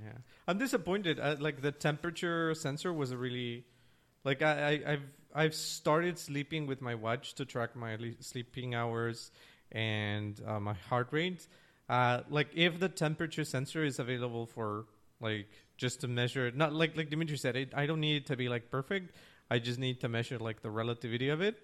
Yeah, 0.03 0.17
I'm 0.47 0.57
disappointed. 0.57 1.19
Like 1.39 1.61
the 1.61 1.71
temperature 1.71 2.53
sensor 2.55 2.91
was 2.91 3.13
really, 3.13 3.65
like 4.23 4.41
I, 4.41 4.81
I 4.85 4.91
I've 4.93 5.03
I've 5.33 5.55
started 5.55 6.17
sleeping 6.17 6.65
with 6.65 6.81
my 6.81 6.95
watch 6.95 7.35
to 7.35 7.45
track 7.45 7.75
my 7.75 7.95
le- 7.97 8.21
sleeping 8.21 8.73
hours 8.73 9.31
and 9.71 10.41
uh, 10.47 10.59
my 10.59 10.73
heart 10.73 11.09
rate. 11.11 11.47
Uh, 11.87 12.21
like 12.29 12.47
if 12.55 12.79
the 12.79 12.89
temperature 12.89 13.43
sensor 13.43 13.85
is 13.85 13.99
available 13.99 14.47
for 14.47 14.85
like 15.21 15.47
just 15.77 16.01
to 16.01 16.07
measure, 16.07 16.51
not 16.51 16.73
like 16.73 16.97
like 16.97 17.09
Dimitri 17.09 17.37
said, 17.37 17.55
it, 17.55 17.73
I 17.75 17.85
don't 17.85 17.99
need 17.99 18.17
it 18.23 18.25
to 18.27 18.35
be 18.35 18.49
like 18.49 18.71
perfect. 18.71 19.15
I 19.51 19.59
just 19.59 19.77
need 19.77 20.01
to 20.01 20.09
measure 20.09 20.39
like 20.39 20.61
the 20.61 20.71
relativity 20.71 21.29
of 21.29 21.41
it. 21.41 21.61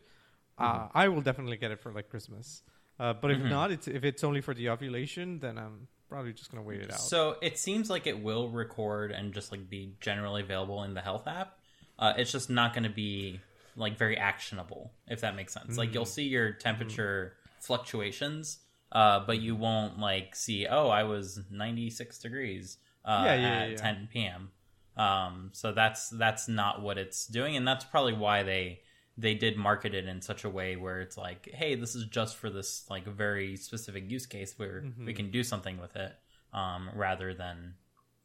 Uh, 0.58 0.88
I 0.94 1.08
will 1.08 1.22
definitely 1.22 1.58
get 1.58 1.72
it 1.72 1.80
for 1.80 1.92
like 1.92 2.10
Christmas. 2.10 2.62
Uh, 3.00 3.14
but 3.14 3.32
if 3.32 3.40
not, 3.40 3.72
it's 3.72 3.88
if 3.88 4.04
it's 4.04 4.24
only 4.24 4.42
for 4.42 4.54
the 4.54 4.70
ovulation, 4.70 5.40
then 5.40 5.58
I'm 5.58 5.88
probably 6.08 6.34
just 6.34 6.52
gonna 6.52 6.64
wait 6.64 6.82
it 6.82 6.92
out. 6.92 7.00
So 7.00 7.38
it 7.42 7.58
seems 7.58 7.90
like 7.90 8.06
it 8.06 8.22
will 8.22 8.50
record 8.50 9.12
and 9.12 9.34
just 9.34 9.52
like 9.52 9.70
be 9.70 9.94
generally 10.02 10.44
available 10.44 10.84
in 10.84 10.94
the 10.94 11.02
health 11.02 11.28
app. 11.28 11.58
Uh, 11.98 12.14
it's 12.18 12.32
just 12.32 12.50
not 12.50 12.74
going 12.74 12.84
to 12.84 12.90
be 12.90 13.40
like 13.76 13.98
very 13.98 14.18
actionable, 14.18 14.92
if 15.08 15.22
that 15.22 15.36
makes 15.36 15.54
sense. 15.54 15.78
Like 15.78 15.94
you'll 15.94 16.06
see 16.06 16.24
your 16.24 16.52
temperature 16.52 17.34
fluctuations, 17.60 18.60
uh, 18.92 19.22
but 19.26 19.40
you 19.40 19.56
won't 19.56 20.00
like 20.00 20.36
see. 20.36 20.68
Oh, 20.68 20.90
I 20.90 21.04
was 21.04 21.40
ninety 21.50 21.90
six 21.90 22.20
degrees 22.20 22.78
uh, 23.06 23.24
Yeah, 23.26 23.36
yeah, 23.36 23.42
at 23.42 23.42
yeah, 23.42 23.66
yeah. 23.68 23.76
ten 23.78 24.10
p.m. 24.12 24.50
Um, 24.98 25.50
so 25.54 25.72
that's 25.72 26.10
that's 26.10 26.48
not 26.48 26.82
what 26.82 26.98
it's 26.98 27.26
doing, 27.26 27.56
and 27.56 27.68
that's 27.68 27.86
probably 27.86 28.14
why 28.14 28.44
they 28.44 28.82
they 29.18 29.34
did 29.36 29.58
market 29.58 29.94
it 29.94 30.08
in 30.08 30.22
such 30.22 30.44
a 30.44 30.50
way 30.50 30.76
where 30.76 31.02
it's 31.02 31.18
like, 31.18 31.50
hey, 31.54 31.76
this 31.76 31.96
is 31.96 32.06
just 32.06 32.38
for 32.38 32.50
this 32.50 32.86
like 32.90 33.06
very 33.06 33.56
specific 33.58 34.10
use 34.10 34.26
case 34.26 34.54
where 34.58 34.82
Mm-hmm. 34.82 35.06
we 35.06 35.14
can 35.14 35.32
do 35.32 35.44
something 35.44 35.80
with 35.80 35.96
it, 35.96 36.14
um, 36.54 36.90
rather 36.96 37.34
than 37.34 37.76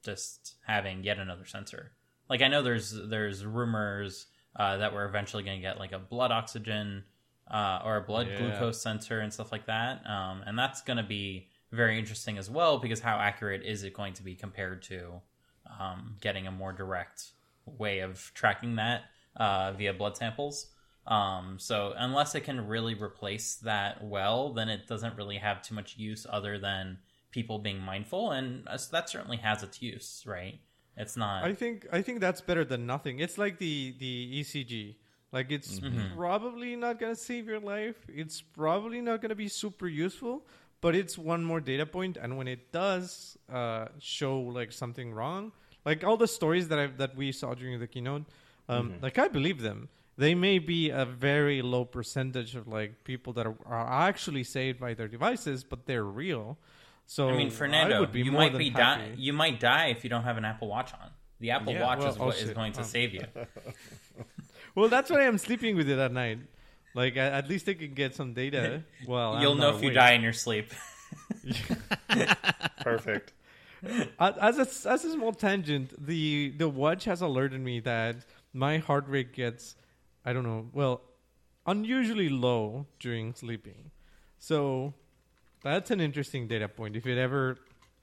just 0.02 0.54
having 0.66 1.02
yet 1.04 1.18
another 1.18 1.44
sensor. 1.44 1.92
Like 2.30 2.42
I 2.42 2.48
know 2.48 2.62
there's 2.62 2.92
there's 3.08 3.44
rumors 3.44 4.26
uh, 4.54 4.78
that 4.78 4.92
we're 4.94 5.04
eventually 5.06 5.42
going 5.42 5.58
to 5.58 5.62
get 5.62 5.78
like 5.78 5.92
a 5.92 5.98
blood 5.98 6.30
oxygen 6.32 7.04
uh, 7.50 7.80
or 7.84 7.96
a 7.98 8.02
blood 8.02 8.28
Yeah. 8.30 8.38
glucose 8.38 8.80
sensor 8.80 9.20
and 9.20 9.32
stuff 9.32 9.52
like 9.52 9.66
that, 9.66 10.04
um, 10.08 10.42
and 10.46 10.58
that's 10.58 10.82
going 10.82 10.96
to 10.96 11.02
be 11.02 11.48
very 11.72 11.98
interesting 11.98 12.38
as 12.38 12.48
well 12.48 12.78
because 12.78 13.00
how 13.00 13.18
accurate 13.18 13.62
is 13.64 13.82
it 13.82 13.92
going 13.92 14.14
to 14.14 14.22
be 14.22 14.34
compared 14.34 14.82
to 14.82 15.20
um, 15.80 16.16
getting 16.20 16.46
a 16.46 16.50
more 16.50 16.72
direct 16.72 17.32
way 17.66 17.98
of 18.00 18.30
tracking 18.34 18.76
that 18.76 19.02
uh, 19.36 19.72
via 19.72 19.92
blood 19.92 20.16
samples. 20.16 20.68
Um, 21.06 21.58
so 21.58 21.94
unless 21.96 22.34
it 22.34 22.40
can 22.40 22.66
really 22.66 22.94
replace 22.94 23.54
that 23.56 24.02
well, 24.02 24.52
then 24.52 24.68
it 24.68 24.86
doesn't 24.86 25.16
really 25.16 25.36
have 25.36 25.62
too 25.62 25.74
much 25.74 25.96
use 25.96 26.26
other 26.28 26.58
than 26.58 26.98
people 27.30 27.58
being 27.58 27.80
mindful, 27.80 28.32
and 28.32 28.66
uh, 28.66 28.78
that 28.90 29.08
certainly 29.08 29.36
has 29.36 29.62
its 29.62 29.80
use, 29.80 30.24
right? 30.26 30.58
It's 30.96 31.16
not. 31.16 31.44
I 31.44 31.52
think 31.52 31.86
I 31.92 32.02
think 32.02 32.20
that's 32.20 32.40
better 32.40 32.64
than 32.64 32.86
nothing. 32.86 33.20
It's 33.20 33.38
like 33.38 33.58
the 33.58 33.94
the 33.98 34.40
ECG. 34.40 34.96
Like 35.32 35.52
it's 35.52 35.80
probably 36.16 36.76
not 36.76 36.98
gonna 36.98 37.14
save 37.14 37.46
your 37.46 37.60
life. 37.60 37.96
It's 38.08 38.40
probably 38.40 39.00
not 39.00 39.20
gonna 39.20 39.34
be 39.34 39.48
super 39.48 39.86
useful, 39.86 40.46
but 40.80 40.94
it's 40.94 41.18
one 41.18 41.44
more 41.44 41.60
data 41.60 41.84
point. 41.84 42.16
And 42.16 42.38
when 42.38 42.48
it 42.48 42.72
does 42.72 43.36
uh, 43.52 43.86
show 43.98 44.40
like 44.40 44.72
something 44.72 45.12
wrong, 45.12 45.52
like 45.84 46.04
all 46.04 46.16
the 46.16 46.28
stories 46.28 46.68
that 46.68 46.78
I 46.78 46.86
that 46.86 47.16
we 47.16 47.32
saw 47.32 47.54
during 47.54 47.78
the 47.78 47.86
keynote, 47.86 48.24
um, 48.68 48.94
like 49.02 49.18
I 49.18 49.28
believe 49.28 49.60
them. 49.60 49.88
They 50.18 50.34
may 50.34 50.58
be 50.58 50.88
a 50.90 51.04
very 51.04 51.60
low 51.62 51.84
percentage 51.84 52.54
of 52.56 52.66
like 52.66 53.04
people 53.04 53.32
that 53.34 53.46
are, 53.46 53.54
are 53.66 54.08
actually 54.08 54.44
saved 54.44 54.80
by 54.80 54.94
their 54.94 55.08
devices, 55.08 55.62
but 55.64 55.84
they're 55.86 56.04
real. 56.04 56.56
So 57.06 57.28
I 57.28 57.36
mean, 57.36 57.50
Fernando, 57.50 58.00
would 58.00 58.12
be 58.12 58.22
you 58.22 58.32
might 58.32 58.56
be 58.56 58.70
happy. 58.70 59.02
die- 59.02 59.14
You 59.16 59.32
might 59.32 59.60
die 59.60 59.86
if 59.88 60.02
you 60.04 60.10
don't 60.10 60.24
have 60.24 60.38
an 60.38 60.44
Apple 60.44 60.68
Watch 60.68 60.92
on. 60.94 61.10
The 61.38 61.50
Apple 61.50 61.72
Yeah, 61.74 61.82
Watch 61.84 61.98
well, 61.98 62.08
is 62.08 62.16
oh 62.18 62.24
what 62.26 62.34
is 62.36 62.40
shit. 62.46 62.54
going 62.54 62.72
to 62.72 62.80
Oh. 62.80 62.84
save 62.84 63.14
you. 63.14 63.24
Well, 64.74 64.88
that's 64.90 65.10
why 65.10 65.26
I'm 65.26 65.38
sleeping 65.38 65.74
with 65.74 65.88
it 65.88 65.98
at 65.98 66.12
night. 66.12 66.38
Like 66.94 67.16
at, 67.16 67.32
at 67.32 67.48
least 67.48 67.64
they 67.66 67.74
can 67.74 67.94
get 67.94 68.14
some 68.14 68.32
data. 68.34 68.82
Well, 69.06 69.40
You'll 69.40 69.52
I'm 69.52 69.58
know 69.58 69.70
not 69.70 69.76
if 69.76 69.82
you 69.82 69.90
die 69.90 70.12
in 70.12 70.20
your 70.22 70.32
sleep. 70.34 70.70
Perfect. 72.80 73.32
as 74.18 74.58
a, 74.58 74.90
as 74.90 75.04
a 75.04 75.12
small 75.12 75.32
tangent, 75.32 75.92
the 76.06 76.52
the 76.56 76.68
watch 76.68 77.04
has 77.04 77.20
alerted 77.20 77.60
me 77.60 77.80
that 77.80 78.16
my 78.52 78.78
heart 78.78 79.06
rate 79.08 79.32
gets, 79.32 79.76
I 80.26 80.32
don't 80.32 80.42
know, 80.42 80.68
well, 80.72 81.02
unusually 81.66 82.28
low 82.28 82.86
during 82.98 83.32
sleeping. 83.32 83.92
So 84.38 84.92
that's 85.62 85.90
an 85.92 86.00
interesting 86.00 86.48
data 86.48 86.68
point. 86.68 86.96
If 86.96 87.06
it 87.06 87.16
ever 87.16 87.56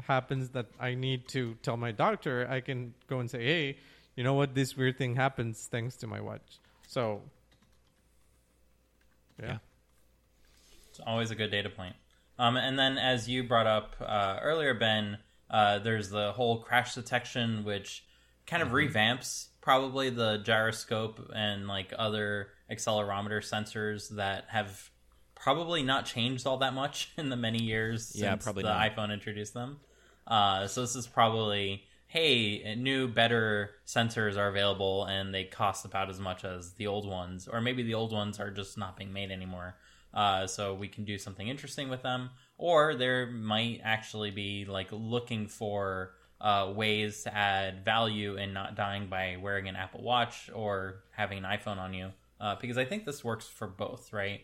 happens 0.04 0.50
that 0.50 0.68
I 0.80 0.96
need 0.96 1.28
to 1.30 1.56
tell 1.62 1.78
my 1.78 1.92
doctor, 1.92 2.48
I 2.50 2.62
can 2.62 2.94
go 3.08 3.20
and 3.20 3.30
say, 3.30 3.44
"Hey, 3.44 3.78
you 4.16 4.24
know 4.24 4.34
what? 4.34 4.56
This 4.56 4.76
weird 4.76 4.98
thing 4.98 5.16
happens 5.16 5.68
thanks 5.70 5.98
to 5.98 6.08
my 6.08 6.22
watch." 6.22 6.60
So, 6.88 7.22
yeah. 9.40 9.46
Yeah. 9.46 9.58
It's 10.90 11.00
always 11.06 11.32
a 11.32 11.36
good 11.36 11.52
data 11.52 11.70
point. 11.70 11.96
Um, 12.40 12.56
and 12.58 12.80
then, 12.80 12.98
as 12.98 13.28
you 13.28 13.44
brought 13.44 13.68
up 13.68 13.96
uh, 14.00 14.40
earlier, 14.42 14.74
Ben, 14.74 15.18
uh, 15.50 15.80
there's 15.80 16.10
the 16.10 16.32
whole 16.32 16.60
crash 16.60 16.96
detection, 16.96 17.64
which 17.64 18.06
kind 18.46 18.64
of 18.64 18.70
revamps 18.70 19.48
probably 19.64 20.10
the 20.10 20.38
gyroscope 20.40 21.32
and 21.34 21.68
like 21.70 21.94
other 21.98 22.50
accelerometer 22.70 23.40
sensors 23.40 24.10
that 24.10 24.44
have 24.50 24.92
probably 25.36 25.82
not 25.82 26.06
changed 26.06 26.46
all 26.46 26.58
that 26.58 26.74
much 26.74 27.12
in 27.18 27.30
the 27.30 27.38
many 27.38 27.64
years 27.64 28.08
since 28.08 28.22
Yeah, 28.22 28.36
probably 28.36 28.64
the 28.64 28.78
not. 28.78 28.96
iPhone 28.96 29.12
introduced 29.14 29.54
them. 29.54 29.80
Uh, 30.28 30.68
so 30.68 30.82
this 30.82 30.96
is 30.96 31.08
probably 31.08 31.84
hey, 32.08 32.76
new 32.78 33.08
better 33.08 33.72
sensors 33.88 34.38
are 34.38 34.48
available 34.48 35.06
and 35.06 35.34
they 35.34 35.46
cost 35.46 35.84
about 35.84 36.12
as 36.12 36.20
much 36.20 36.46
as 36.46 36.74
the 36.74 36.86
old 36.86 37.08
ones, 37.08 37.48
or 37.48 37.60
maybe 37.60 37.82
the 37.82 37.96
old 37.96 38.12
ones 38.12 38.40
are 38.40 38.52
just 38.52 38.78
not 38.78 38.96
being 38.96 39.12
made 39.12 39.32
anymore. 39.32 39.76
Uh, 40.14 40.46
so 40.46 40.76
we 40.76 40.88
can 40.88 41.06
do 41.06 41.18
something 41.18 41.48
interesting 41.48 41.90
with 41.90 42.04
them, 42.04 42.30
or 42.60 42.94
there 42.94 43.26
might 43.26 43.82
actually 43.84 44.30
be 44.30 44.64
like 44.66 44.90
looking 44.92 45.48
for 45.48 46.12
uh, 46.44 46.72
ways 46.76 47.24
to 47.24 47.34
add 47.36 47.84
value 47.84 48.36
in 48.36 48.54
not 48.54 48.76
dying 48.76 49.08
by 49.08 49.38
wearing 49.42 49.68
an 49.70 49.76
Apple 49.76 50.04
Watch 50.04 50.52
or 50.54 50.98
having 51.12 51.40
an 51.40 51.46
iPhone 51.46 51.78
on 51.80 51.94
you. 51.96 52.10
Uh, 52.40 52.56
because 52.60 52.78
I 52.78 52.84
think 52.86 53.06
this 53.06 53.24
works 53.24 53.48
for 53.48 53.66
both, 53.66 54.12
right? 54.14 54.42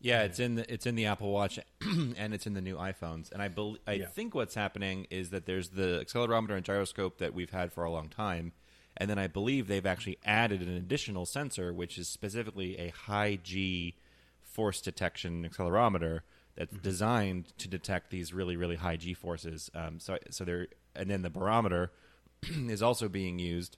Yeah, 0.00 0.24
it's 0.24 0.38
in 0.38 0.56
the 0.56 0.70
it's 0.72 0.84
in 0.84 0.96
the 0.96 1.06
Apple 1.06 1.32
Watch 1.32 1.58
and 1.80 2.34
it's 2.34 2.46
in 2.46 2.52
the 2.52 2.60
new 2.60 2.76
iPhones. 2.76 3.32
And 3.32 3.40
I 3.40 3.48
bel 3.48 3.78
I 3.86 3.94
Yeah. 3.94 4.06
think 4.06 4.34
what's 4.34 4.54
happening 4.54 5.06
is 5.10 5.30
that 5.30 5.46
there's 5.46 5.70
the 5.70 6.04
accelerometer 6.04 6.50
and 6.50 6.64
gyroscope 6.64 7.16
that 7.18 7.32
we've 7.32 7.50
had 7.50 7.72
for 7.72 7.84
a 7.84 7.90
long 7.90 8.08
time, 8.10 8.52
and 8.98 9.08
then 9.08 9.18
I 9.18 9.26
believe 9.28 9.66
they've 9.66 9.86
actually 9.86 10.18
added 10.24 10.60
an 10.60 10.68
additional 10.76 11.24
sensor, 11.24 11.72
which 11.72 11.96
is 11.96 12.06
specifically 12.08 12.76
a 12.78 12.90
high 12.90 13.36
G 13.42 13.96
force 14.42 14.82
detection 14.82 15.48
accelerometer 15.48 16.20
that's 16.56 16.76
designed 16.78 17.56
to 17.58 17.68
detect 17.68 18.10
these 18.10 18.32
really 18.32 18.56
really 18.56 18.76
high 18.76 18.96
G 18.96 19.14
forces. 19.14 19.70
Um, 19.74 19.98
so 20.00 20.18
so 20.30 20.44
they're 20.44 20.68
and 20.94 21.10
then 21.10 21.22
the 21.22 21.30
barometer 21.30 21.92
is 22.42 22.82
also 22.82 23.08
being 23.08 23.38
used 23.38 23.76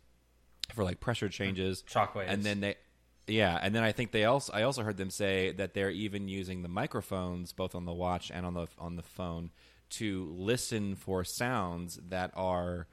for 0.75 0.85
like 0.85 1.01
pressure 1.01 1.29
changes, 1.29 1.85
Shockwaves. 1.89 2.27
and 2.29 2.43
then 2.43 2.61
they 2.61 2.75
yeah 3.29 3.59
and 3.61 3.75
then 3.75 3.83
i 3.83 3.91
think 3.91 4.13
they 4.13 4.25
also 4.25 4.53
i 4.53 4.63
also 4.63 4.83
heard 4.85 4.97
them 4.97 5.11
say 5.11 5.51
that 5.53 5.75
they're 5.75 5.91
even 5.91 6.29
using 6.29 6.63
the 6.63 6.69
microphones 6.69 7.53
both 7.53 7.75
on 7.75 7.85
the 7.85 7.93
watch 7.93 8.31
and 8.33 8.47
on 8.47 8.55
the 8.55 8.67
on 8.79 8.95
the 8.95 9.03
phone 9.03 9.51
to 9.91 10.33
listen 10.37 10.95
for 10.95 11.25
sounds 11.25 11.99
that 12.09 12.31
are 12.35 12.87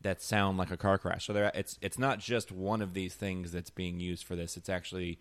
that 0.00 0.22
sound 0.22 0.56
like 0.56 0.70
a 0.70 0.76
car 0.76 0.96
crash 0.96 1.26
so 1.26 1.32
they're 1.32 1.50
it's 1.54 1.76
it's 1.82 1.98
not 1.98 2.20
just 2.20 2.52
one 2.52 2.80
of 2.80 2.94
these 2.94 3.14
things 3.14 3.50
that's 3.50 3.70
being 3.70 3.98
used 3.98 4.24
for 4.24 4.36
this 4.36 4.56
it's 4.56 4.68
actually 4.68 5.18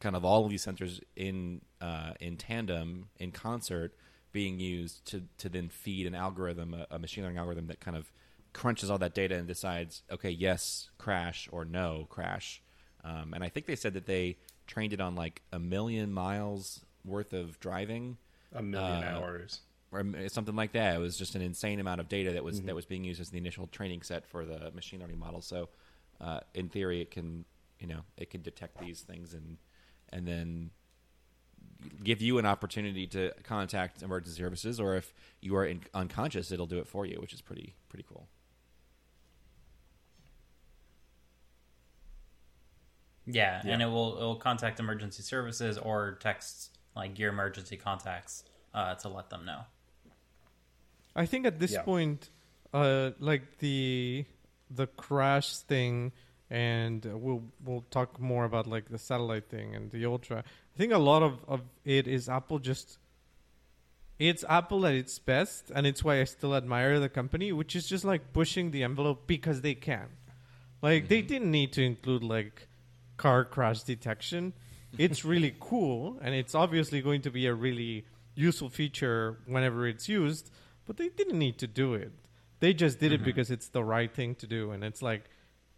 kind 0.00 0.16
of 0.16 0.24
all 0.24 0.44
of 0.44 0.50
these 0.50 0.64
sensors 0.64 1.00
in 1.16 1.60
uh, 1.80 2.12
in 2.20 2.36
tandem 2.36 3.08
in 3.18 3.30
concert 3.32 3.94
being 4.32 4.58
used 4.58 5.04
to 5.06 5.22
to 5.38 5.48
then 5.48 5.68
feed 5.68 6.06
an 6.06 6.14
algorithm 6.14 6.74
a, 6.74 6.86
a 6.90 6.98
machine 6.98 7.22
learning 7.24 7.38
algorithm 7.38 7.66
that 7.66 7.80
kind 7.80 7.96
of 7.96 8.10
crunches 8.52 8.90
all 8.90 8.98
that 8.98 9.14
data 9.14 9.34
and 9.36 9.46
decides 9.46 10.02
okay 10.10 10.30
yes 10.30 10.90
crash 10.98 11.48
or 11.52 11.64
no 11.64 12.06
crash 12.10 12.62
um, 13.04 13.32
and 13.34 13.42
I 13.44 13.48
think 13.48 13.66
they 13.66 13.76
said 13.76 13.94
that 13.94 14.06
they 14.06 14.36
trained 14.66 14.92
it 14.92 15.00
on 15.00 15.14
like 15.14 15.40
a 15.52 15.58
million 15.58 16.12
miles 16.12 16.84
worth 17.04 17.32
of 17.32 17.58
driving 17.60 18.18
A 18.54 18.62
million 18.62 19.02
Uh, 19.02 19.18
hours. 19.18 19.60
or 19.92 20.04
something 20.28 20.54
like 20.54 20.72
that. 20.72 20.96
It 20.96 20.98
was 20.98 21.16
just 21.16 21.34
an 21.34 21.40
insane 21.42 21.80
amount 21.80 22.00
of 22.00 22.08
data 22.08 22.32
that 22.34 22.44
was 22.44 22.58
Mm-hmm. 22.58 22.66
that 22.66 22.74
was 22.74 22.84
being 22.86 23.02
used 23.02 23.20
as 23.20 23.30
the 23.30 23.38
initial 23.38 23.66
training 23.68 24.02
set 24.02 24.26
for 24.26 24.44
the 24.44 24.70
machine 24.72 25.00
learning 25.00 25.18
model. 25.18 25.40
So, 25.40 25.68
uh, 26.20 26.40
in 26.54 26.68
theory, 26.68 27.00
it 27.00 27.10
can 27.10 27.44
you 27.80 27.86
know 27.86 28.02
it 28.18 28.28
can 28.30 28.42
detect 28.42 28.78
these 28.78 29.00
things 29.00 29.32
and 29.34 29.56
and 30.12 30.26
then 30.26 30.70
give 32.04 32.20
you 32.20 32.38
an 32.38 32.46
opportunity 32.46 33.06
to 33.06 33.32
contact 33.42 34.02
emergency 34.02 34.36
services, 34.36 34.78
or 34.78 34.96
if 34.96 35.14
you 35.40 35.56
are 35.56 35.64
in, 35.64 35.80
unconscious, 35.94 36.52
it'll 36.52 36.66
do 36.66 36.78
it 36.78 36.86
for 36.86 37.06
you, 37.06 37.16
which 37.20 37.32
is 37.32 37.40
pretty 37.40 37.74
pretty 37.88 38.04
cool. 38.08 38.28
Yeah, 43.26 43.60
Yeah. 43.64 43.72
and 43.74 43.82
it 43.82 43.86
will 43.86 44.16
it 44.18 44.22
will 44.22 44.36
contact 44.36 44.80
emergency 44.80 45.22
services 45.22 45.78
or 45.78 46.16
text 46.20 46.76
like 46.96 47.18
your 47.18 47.30
emergency 47.30 47.76
contacts 47.76 48.44
uh, 48.74 48.94
to 48.96 49.08
let 49.08 49.30
them 49.30 49.44
know. 49.44 49.64
I 51.14 51.26
think 51.26 51.46
at 51.46 51.58
this 51.58 51.72
Yeah. 51.72 51.82
point, 51.82 52.30
uh, 52.72 53.12
like 53.18 53.58
the 53.58 54.24
the 54.70 54.86
crash 54.86 55.56
thing, 55.58 56.12
and 56.50 57.06
uh, 57.06 57.16
we'll 57.16 57.42
we'll 57.64 57.84
talk 57.90 58.20
more 58.20 58.44
about 58.44 58.66
like 58.66 58.88
the 58.88 58.98
satellite 58.98 59.48
thing 59.48 59.74
and 59.74 59.90
the 59.92 60.04
ultra. 60.04 60.38
I 60.38 60.78
think 60.78 60.92
a 60.92 60.98
lot 60.98 61.22
of 61.22 61.44
of 61.46 61.62
it 61.84 62.06
is 62.06 62.28
Apple 62.28 62.58
just. 62.58 62.98
It's 64.18 64.44
Apple 64.50 64.84
at 64.84 64.92
its 64.92 65.18
best, 65.18 65.70
and 65.74 65.86
it's 65.86 66.04
why 66.04 66.20
I 66.20 66.24
still 66.24 66.54
admire 66.54 67.00
the 67.00 67.08
company, 67.08 67.52
which 67.52 67.74
is 67.74 67.86
just 67.86 68.04
like 68.04 68.34
pushing 68.34 68.70
the 68.70 68.82
envelope 68.82 69.26
because 69.26 69.62
they 69.62 69.74
can. 69.74 70.08
Like 70.82 71.08
they 71.08 71.22
didn't 71.22 71.50
need 71.50 71.72
to 71.74 71.82
include 71.82 72.22
like 72.22 72.68
car 73.16 73.44
crash 73.44 73.82
detection. 73.82 74.52
It's 74.98 75.24
really 75.32 75.54
cool, 75.58 76.18
and 76.20 76.34
it's 76.34 76.54
obviously 76.54 77.00
going 77.00 77.22
to 77.22 77.30
be 77.30 77.46
a 77.46 77.54
really 77.54 78.04
useful 78.34 78.68
feature 78.68 79.38
whenever 79.46 79.86
it's 79.86 80.08
used. 80.08 80.50
But 80.84 80.96
they 80.96 81.08
didn't 81.08 81.38
need 81.38 81.56
to 81.58 81.66
do 81.66 81.94
it. 81.94 82.12
They 82.58 82.74
just 82.74 82.98
did 82.98 83.12
it 83.12 83.24
because 83.24 83.50
it's 83.50 83.68
the 83.68 83.84
right 83.84 84.12
thing 84.12 84.34
to 84.34 84.46
do, 84.46 84.72
and 84.72 84.84
it's 84.84 85.00
like 85.00 85.30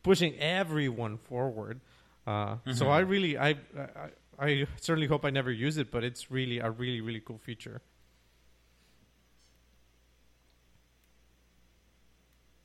pushing 0.02 0.38
everyone 0.38 1.18
forward. 1.18 1.80
Uh, 2.26 2.56
So 2.71 2.88
I 2.90 3.00
really, 3.00 3.37
I, 3.38 3.50
I, 3.50 4.11
I 4.38 4.66
certainly 4.80 5.06
hope 5.09 5.25
I 5.25 5.30
never 5.30 5.50
use 5.50 5.76
it, 5.76 5.90
but 5.90 6.04
it's 6.04 6.30
really 6.30 6.59
a 6.59 6.71
really, 6.71 7.00
really 7.00 7.21
cool 7.21 7.38
feature. 7.38 7.82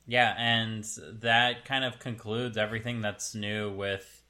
Yeah, 0.06 0.34
and 0.38 0.84
that 1.20 1.64
kind 1.64 1.84
of 1.84 1.98
concludes 1.98 2.56
everything 2.56 3.02
that's 3.02 3.34
new 3.34 3.70
with 3.70 4.22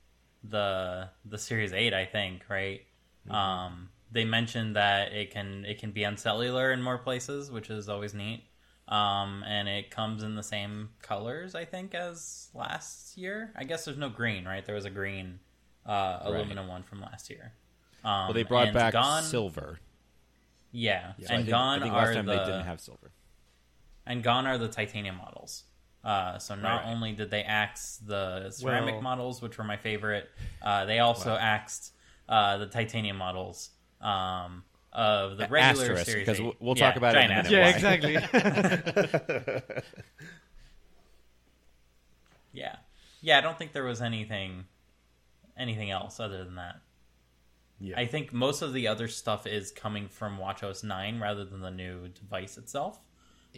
the 0.43 1.11
the 1.25 1.39
Series 1.39 1.73
Eight. 1.73 1.95
I 1.95 2.05
think 2.05 2.43
right. 2.49 2.83
Um, 3.31 3.91
they 4.11 4.25
mentioned 4.25 4.75
that 4.77 5.13
it 5.13 5.31
can 5.31 5.65
it 5.65 5.79
can 5.79 5.93
be 5.93 6.05
on 6.05 6.17
cellular 6.17 6.73
in 6.73 6.83
more 6.83 6.99
places, 6.99 7.51
which 7.51 7.71
is 7.71 7.89
always 7.89 8.15
neat. 8.15 8.48
Um, 8.89 9.45
and 9.47 9.69
it 9.69 9.91
comes 9.91 10.23
in 10.23 10.35
the 10.35 10.43
same 10.43 10.91
colors, 11.03 11.55
I 11.55 11.65
think, 11.67 11.95
as 11.95 12.49
last 12.55 13.19
year. 13.19 13.53
I 13.55 13.65
guess 13.65 13.85
there's 13.85 13.99
no 13.99 14.09
green, 14.09 14.47
right? 14.47 14.65
There 14.65 14.75
was 14.75 14.87
a 14.87 14.91
green 14.91 15.41
uh, 15.85 16.21
aluminum 16.23 16.69
one 16.69 16.83
from 16.83 17.01
last 17.03 17.29
year. 17.29 17.53
Um, 18.03 18.27
Well, 18.29 18.33
they 18.33 18.45
brought 18.45 18.73
back 18.73 18.95
gone, 18.95 19.23
silver. 19.23 19.79
Yeah, 20.73 21.13
So 21.23 21.27
I 21.31 21.35
and 21.37 21.45
think, 21.45 21.49
gone 21.51 21.81
I 21.81 21.83
think 21.83 21.95
are 21.95 22.07
last 22.07 22.15
time 22.15 22.27
the 22.27 22.33
they 22.33 22.45
didn't 22.45 22.65
have 22.65 22.81
silver. 22.81 23.11
and 24.07 24.23
gone 24.23 24.47
are 24.47 24.57
the 24.59 24.69
titanium 24.69 25.17
models. 25.17 25.65
Uh, 26.05 26.39
so 26.39 26.55
not 26.55 26.85
Right. 26.85 26.91
only 26.93 27.13
did 27.13 27.31
they 27.31 27.43
axe 27.43 27.97
the 27.99 28.51
ceramic 28.51 28.95
Well- 28.95 29.03
models, 29.03 29.43
which 29.43 29.59
were 29.59 29.65
my 29.65 29.77
favorite, 29.77 30.31
uh, 30.63 30.85
they 30.87 31.01
also 31.01 31.37
axed 31.37 31.93
uh, 32.29 32.57
the 32.59 32.67
titanium 32.67 33.17
models 33.17 33.71
um, 34.01 34.63
of 34.93 35.37
the 35.39 35.45
A- 35.45 35.49
regular 35.49 35.85
asterisk, 35.85 36.05
series. 36.07 36.27
because 36.27 36.41
8. 36.41 36.45
we'll- 36.45 36.57
we'll 36.61 36.77
Yeah, 36.79 36.87
talk 36.89 36.97
about 36.97 37.17
it 37.17 37.25
in 37.25 37.31
a 37.31 37.35
minute. 37.37 37.51
Yeah, 37.51 37.65
Why? 37.65 37.71
exactly. 37.71 38.17
Yeah, 42.53 42.77
yeah. 43.21 43.39
I 43.39 43.41
don't 43.41 43.59
think 43.59 43.73
there 43.73 43.85
was 43.85 44.01
anything 44.01 44.65
anything 45.57 45.91
else 45.91 46.21
other 46.21 46.45
than 46.45 46.57
that. 46.57 46.77
Yeah. 47.81 47.99
I 47.99 48.07
think 48.07 48.33
most 48.33 48.63
of 48.63 48.73
the 48.73 48.89
other 48.89 49.07
stuff 49.07 49.47
is 49.47 49.71
coming 49.71 50.09
from 50.09 50.39
WatchOS 50.39 50.83
9 50.83 51.21
rather 51.21 51.45
than 51.45 51.61
the 51.61 51.71
new 51.71 52.09
device 52.09 52.59
itself. 52.59 52.99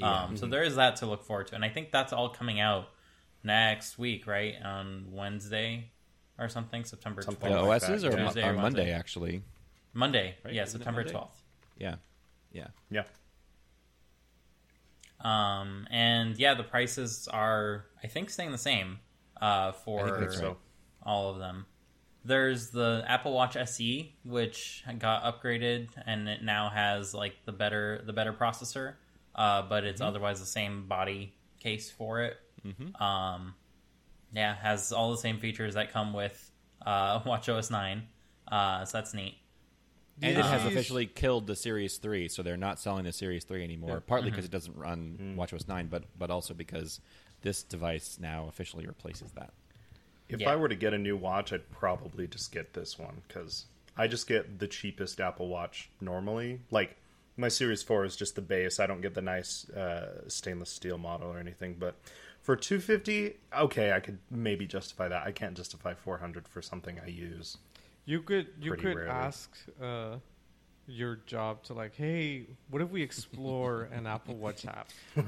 Um, 0.02 0.36
so 0.36 0.46
there 0.46 0.62
is 0.62 0.76
that 0.76 0.96
to 0.96 1.06
look 1.06 1.24
forward 1.24 1.46
to, 1.48 1.54
and 1.54 1.64
I 1.64 1.68
think 1.68 1.90
that's 1.90 2.12
all 2.12 2.28
coming 2.30 2.58
out 2.60 2.88
next 3.42 3.98
week, 3.98 4.26
right 4.26 4.54
on 4.62 5.06
Wednesday 5.10 5.90
or 6.38 6.48
something, 6.48 6.84
September 6.84 7.22
Something 7.22 7.52
The 7.52 7.58
12th. 7.58 7.82
OSs 7.82 8.02
that, 8.02 8.14
or 8.14 8.16
yeah. 8.16 8.22
Mo- 8.24 8.28
Tuesday 8.28 8.42
or 8.48 8.52
Monday 8.54 8.62
Wednesday. 8.62 8.92
actually. 8.92 9.42
Monday, 9.92 10.36
Right? 10.44 10.54
yeah, 10.54 10.62
Isn't 10.62 10.78
September 10.78 11.04
twelfth. 11.04 11.42
Yeah, 11.78 11.96
yeah. 12.52 12.68
yeah. 12.90 13.02
Um, 15.20 15.86
and 15.90 16.36
yeah, 16.38 16.54
the 16.54 16.62
prices 16.62 17.28
are 17.30 17.84
I 18.02 18.06
think 18.06 18.30
staying 18.30 18.52
the 18.52 18.58
same 18.58 19.00
uh, 19.40 19.72
for 19.72 20.18
think 20.18 20.32
So 20.32 20.56
all 21.02 21.30
of 21.30 21.38
them. 21.38 21.66
there's 22.24 22.70
the 22.70 23.04
Apple 23.06 23.32
Watch 23.32 23.56
SE, 23.56 24.14
which 24.24 24.84
got 24.98 25.22
upgraded 25.24 25.88
and 26.06 26.28
it 26.28 26.42
now 26.42 26.70
has 26.70 27.12
like 27.14 27.34
the 27.44 27.52
better 27.52 28.02
the 28.06 28.12
better 28.12 28.32
processor, 28.32 28.94
uh, 29.34 29.62
but 29.62 29.84
it's 29.84 30.00
otherwise 30.00 30.40
the 30.40 30.46
same 30.46 30.86
body 30.88 31.34
case 31.58 31.90
for 31.90 32.22
it. 32.22 32.36
Um, 33.00 33.54
yeah, 34.32 34.54
has 34.54 34.92
all 34.92 35.10
the 35.10 35.16
same 35.18 35.38
features 35.38 35.74
that 35.74 35.92
come 35.92 36.12
with 36.12 36.50
uh, 36.86 37.20
Watch 37.26 37.48
OS 37.48 37.70
nine, 37.70 38.04
uh, 38.48 38.84
so 38.86 38.98
that's 38.98 39.12
neat. 39.12 39.36
And 40.22 40.36
it 40.36 40.44
has 40.44 40.64
officially 40.66 41.06
killed 41.06 41.46
the 41.46 41.56
Series 41.56 41.96
3, 41.98 42.28
so 42.28 42.42
they're 42.42 42.56
not 42.56 42.78
selling 42.78 43.04
the 43.04 43.12
Series 43.12 43.44
3 43.44 43.62
anymore. 43.64 44.00
Partly 44.00 44.30
because 44.30 44.44
it 44.44 44.50
doesn't 44.50 44.76
run 44.76 45.34
WatchOS 45.38 45.66
9, 45.68 45.86
but 45.88 46.04
but 46.18 46.30
also 46.30 46.54
because 46.54 47.00
this 47.42 47.62
device 47.62 48.18
now 48.20 48.46
officially 48.48 48.86
replaces 48.86 49.32
that. 49.32 49.52
If 50.28 50.40
Yeah. 50.40 50.50
I 50.50 50.56
were 50.56 50.68
to 50.68 50.74
get 50.76 50.92
a 50.94 50.98
new 50.98 51.16
watch, 51.16 51.52
I'd 51.52 51.70
probably 51.70 52.26
just 52.26 52.52
get 52.52 52.72
this 52.74 52.98
one 52.98 53.22
because 53.26 53.66
I 53.96 54.06
just 54.06 54.26
get 54.26 54.58
the 54.58 54.68
cheapest 54.68 55.20
Apple 55.20 55.48
Watch 55.48 55.90
normally. 56.00 56.60
Like 56.70 56.96
my 57.36 57.48
Series 57.48 57.82
Four 57.82 58.04
is 58.04 58.14
just 58.16 58.34
the 58.34 58.42
base. 58.42 58.78
I 58.78 58.86
don't 58.86 59.00
get 59.00 59.14
the 59.14 59.22
nice 59.22 59.68
uh, 59.70 60.28
stainless 60.28 60.70
steel 60.70 60.98
model 60.98 61.28
or 61.30 61.38
anything. 61.38 61.74
But 61.78 61.96
for 62.42 62.54
two 62.56 62.78
fifty, 62.80 63.36
okay, 63.56 63.92
I 63.92 64.00
could 64.00 64.18
maybe 64.30 64.66
justify 64.66 65.08
that. 65.08 65.26
I 65.26 65.32
can't 65.32 65.56
justify 65.56 65.94
four 65.94 66.18
hundred 66.18 66.46
for 66.46 66.62
something 66.62 67.00
I 67.00 67.08
use. 67.08 67.56
You 68.10 68.22
could 68.22 68.48
you 68.60 68.72
could 68.74 68.96
rarely. 68.96 69.08
ask 69.10 69.48
uh, 69.80 70.16
your 70.88 71.20
job 71.26 71.62
to 71.64 71.74
like, 71.74 71.94
hey, 71.94 72.46
what 72.68 72.82
if 72.82 72.90
we 72.90 73.02
explore 73.04 73.84
an 73.92 74.04
Apple 74.04 74.34
Watch 74.34 74.66
app? 74.66 74.88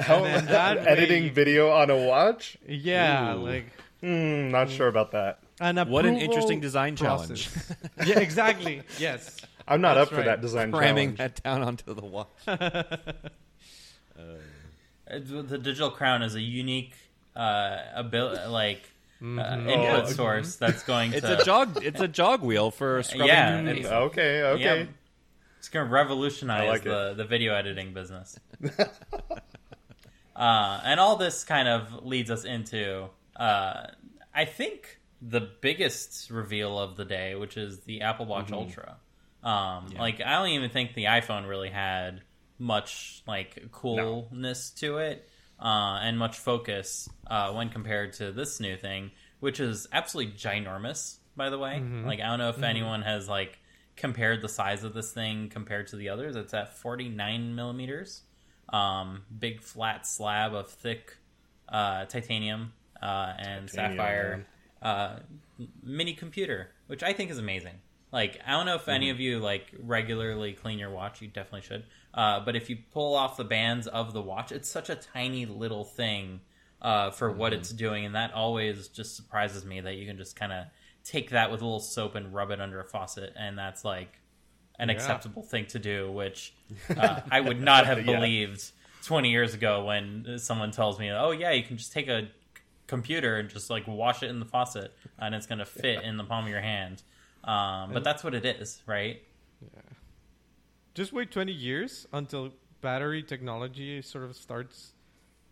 How 0.00 0.22
that 0.24 0.86
editing 0.86 1.24
way- 1.24 1.28
video 1.28 1.68
on 1.70 1.90
a 1.90 1.96
watch? 1.96 2.56
Yeah, 2.66 3.34
Ooh. 3.34 3.44
like 3.50 3.66
Hmm, 4.00 4.48
not 4.50 4.70
sure 4.70 4.88
about 4.88 5.10
that. 5.12 5.40
an 5.60 5.76
What 5.88 6.06
an 6.06 6.16
interesting 6.16 6.60
design 6.60 6.96
process. 6.96 7.74
yeah, 8.06 8.20
exactly. 8.20 8.80
Yes. 8.98 9.36
I'm 9.66 9.82
not 9.82 9.94
That's 9.96 10.04
up 10.06 10.10
for 10.10 10.16
right. 10.16 10.24
that 10.26 10.40
design 10.40 10.72
Cramming 10.72 11.16
challenge. 11.16 11.34
that 11.34 11.42
down 11.42 11.62
onto 11.62 11.92
the 11.92 12.06
watch. 12.06 12.28
It- 15.10 15.48
the 15.48 15.58
digital 15.58 15.90
crown 15.90 16.22
is 16.22 16.34
a 16.34 16.40
unique 16.40 16.94
uh, 17.36 17.78
abil- 17.96 18.50
like 18.50 18.82
uh, 19.20 19.24
Mm-hmm. 19.24 19.68
input 19.68 20.04
Oh, 20.04 20.12
source 20.12 20.56
that's 20.56 20.82
going 20.84 21.12
It's 21.12 21.26
to 21.26 21.40
a 21.40 21.44
jog. 21.44 21.82
It's 21.84 22.00
a 22.00 22.08
jog 22.08 22.42
wheel 22.42 22.70
for 22.70 23.02
scrubbing. 23.02 23.26
Yeah, 23.28 23.60
your 23.60 23.70
it's- 23.74 23.92
Okay, 23.92 24.42
okay. 24.42 24.80
Yeah. 24.80 24.86
It's 25.58 25.68
going 25.68 25.86
to 25.86 25.92
revolutionize 25.92 26.68
like 26.68 26.84
the, 26.84 27.14
the 27.16 27.24
video 27.24 27.52
editing 27.52 27.92
business. 27.92 28.38
uh, 30.36 30.80
and 30.84 31.00
all 31.00 31.16
this 31.16 31.44
kind 31.44 31.68
of 31.68 32.04
leads 32.04 32.30
us 32.30 32.44
into, 32.44 33.08
uh, 33.36 33.86
I 34.34 34.44
think, 34.44 35.00
the 35.20 35.40
biggest 35.60 36.30
reveal 36.30 36.78
of 36.78 36.96
the 36.96 37.04
day, 37.04 37.34
which 37.34 37.56
is 37.56 37.80
the 37.80 38.02
Apple 38.02 38.26
Watch 38.26 38.52
Ultra. 38.52 38.96
Um, 39.42 39.88
Like, 39.98 40.20
I 40.20 40.38
don't 40.38 40.50
even 40.50 40.70
think 40.70 40.94
the 40.94 41.04
iPhone 41.04 41.48
really 41.48 41.70
had 41.70 42.20
much 42.60 43.22
like 43.26 43.70
coolness 43.72 44.70
to 44.70 44.98
it 44.98 45.28
uh, 45.60 45.98
and 46.02 46.18
much 46.18 46.38
focus 46.38 47.08
uh, 47.26 47.52
when 47.52 47.68
compared 47.68 48.12
to 48.14 48.32
this 48.32 48.60
new 48.60 48.76
thing, 48.76 49.10
which 49.40 49.60
is 49.60 49.86
absolutely 49.92 50.32
ginormous. 50.32 51.16
By 51.36 51.50
the 51.50 51.58
way, 51.58 51.80
like 52.04 52.20
I 52.20 52.26
don't 52.26 52.38
know 52.38 52.48
if 52.50 52.62
anyone 52.62 53.02
has 53.02 53.28
like 53.28 53.58
compared 53.96 54.42
the 54.42 54.48
size 54.48 54.84
of 54.84 54.94
this 54.94 55.12
thing 55.12 55.48
compared 55.48 55.88
to 55.88 55.96
the 55.96 56.08
others. 56.08 56.36
It's 56.36 56.54
at 56.54 56.76
49 56.76 57.54
millimeters, 57.54 58.22
um, 58.70 59.22
big 59.38 59.60
flat 59.60 60.06
slab 60.06 60.54
of 60.54 60.68
thick 60.70 61.16
uh, 61.68 62.04
titanium 62.06 62.72
uh, 63.02 63.34
and 63.38 63.68
Titanium, 63.68 63.96
sapphire 63.96 64.46
uh, 64.82 65.16
mini 65.82 66.14
computer, 66.14 66.70
which 66.86 67.02
I 67.02 67.12
think 67.12 67.30
is 67.30 67.38
amazing. 67.38 67.74
Like 68.12 68.40
I 68.46 68.52
don't 68.52 68.66
know 68.66 68.76
if 68.76 68.88
any 68.88 69.10
of 69.10 69.20
you 69.20 69.38
like 69.38 69.66
regularly 69.78 70.52
clean 70.54 70.78
your 70.78 70.90
watch. 70.90 71.20
You 71.20 71.28
definitely 71.28 71.62
should. 71.62 71.84
Uh, 72.14 72.40
but 72.40 72.56
if 72.56 72.70
you 72.70 72.78
pull 72.92 73.14
off 73.14 73.36
the 73.36 73.44
bands 73.44 73.86
of 73.86 74.12
the 74.12 74.22
watch, 74.22 74.50
it's 74.52 74.68
such 74.68 74.88
a 74.90 74.96
tiny 74.96 75.46
little 75.46 75.84
thing 75.84 76.40
uh, 76.80 77.10
for 77.10 77.30
what 77.30 77.52
it's 77.52 77.70
doing, 77.70 78.04
and 78.06 78.14
that 78.14 78.32
always 78.32 78.88
just 78.88 79.16
surprises 79.16 79.64
me 79.64 79.80
that 79.80 79.94
you 79.96 80.06
can 80.06 80.16
just 80.16 80.36
kind 80.36 80.52
of 80.52 80.66
take 81.04 81.30
that 81.30 81.50
with 81.50 81.60
a 81.60 81.64
little 81.64 81.80
soap 81.80 82.14
and 82.14 82.34
rub 82.34 82.50
it 82.50 82.60
under 82.60 82.80
a 82.80 82.84
faucet, 82.84 83.32
and 83.36 83.58
that's 83.58 83.84
like 83.84 84.20
an 84.78 84.88
Yeah. 84.88 84.94
acceptable 84.94 85.42
thing 85.42 85.66
to 85.66 85.78
do, 85.78 86.10
which 86.10 86.54
uh, 86.96 87.20
I 87.30 87.40
would 87.40 87.60
not 87.60 87.86
have 87.86 87.98
Yeah. 88.06 88.16
believed 88.16 88.70
20 89.04 89.30
years 89.30 89.54
ago 89.54 89.84
when 89.84 90.38
someone 90.38 90.70
tells 90.70 90.98
me, 90.98 91.10
"Oh 91.10 91.30
yeah, 91.32 91.50
you 91.52 91.62
can 91.62 91.76
just 91.76 91.92
take 91.92 92.08
a 92.08 92.28
computer 92.86 93.36
and 93.36 93.48
just 93.50 93.70
like 93.70 93.86
wash 93.86 94.22
it 94.22 94.30
in 94.30 94.38
the 94.40 94.46
faucet, 94.46 94.92
and 95.18 95.34
it's 95.34 95.46
going 95.46 95.58
to 95.58 95.66
fit 95.66 96.02
in 96.04 96.16
the 96.16 96.24
palm 96.24 96.44
of 96.44 96.50
your 96.50 96.60
hand." 96.60 97.02
Um, 97.44 97.92
but 97.92 98.04
that's 98.04 98.22
what 98.24 98.34
it 98.34 98.44
is, 98.44 98.82
right? 98.86 99.22
Just 100.98 101.12
wait 101.12 101.30
20 101.30 101.52
years 101.52 102.08
until 102.12 102.50
battery 102.80 103.22
technology 103.22 104.02
sort 104.02 104.24
of 104.24 104.34
starts 104.34 104.94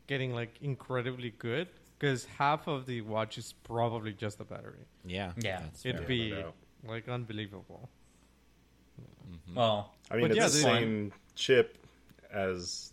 getting 0.08 0.34
like 0.34 0.56
incredibly 0.60 1.30
good 1.38 1.68
because 1.96 2.24
half 2.24 2.66
of 2.66 2.84
the 2.86 3.00
watch 3.02 3.38
is 3.38 3.54
probably 3.62 4.12
just 4.12 4.38
the 4.38 4.44
battery. 4.44 4.84
Yeah. 5.04 5.30
Yeah. 5.36 5.60
It'd 5.84 5.98
fair. 5.98 6.08
be 6.08 6.30
no 6.32 6.52
like 6.84 7.08
unbelievable. 7.08 7.88
Mm-hmm. 9.00 9.54
Well, 9.54 9.94
I 10.10 10.16
mean, 10.16 10.26
it's 10.26 10.36
yeah, 10.36 10.46
the 10.46 10.50
the- 10.50 10.58
same 10.58 11.12
chip 11.36 11.78
as. 12.32 12.92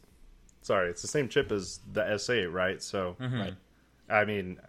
Sorry, 0.62 0.92
it's 0.92 1.02
the 1.02 1.08
same 1.08 1.30
chip 1.30 1.52
as 1.52 1.80
the 1.92 2.02
S8, 2.04 2.54
right? 2.54 2.84
So, 2.84 3.18
Right. 3.20 3.56
I 4.12 4.26
mean, 4.26 4.60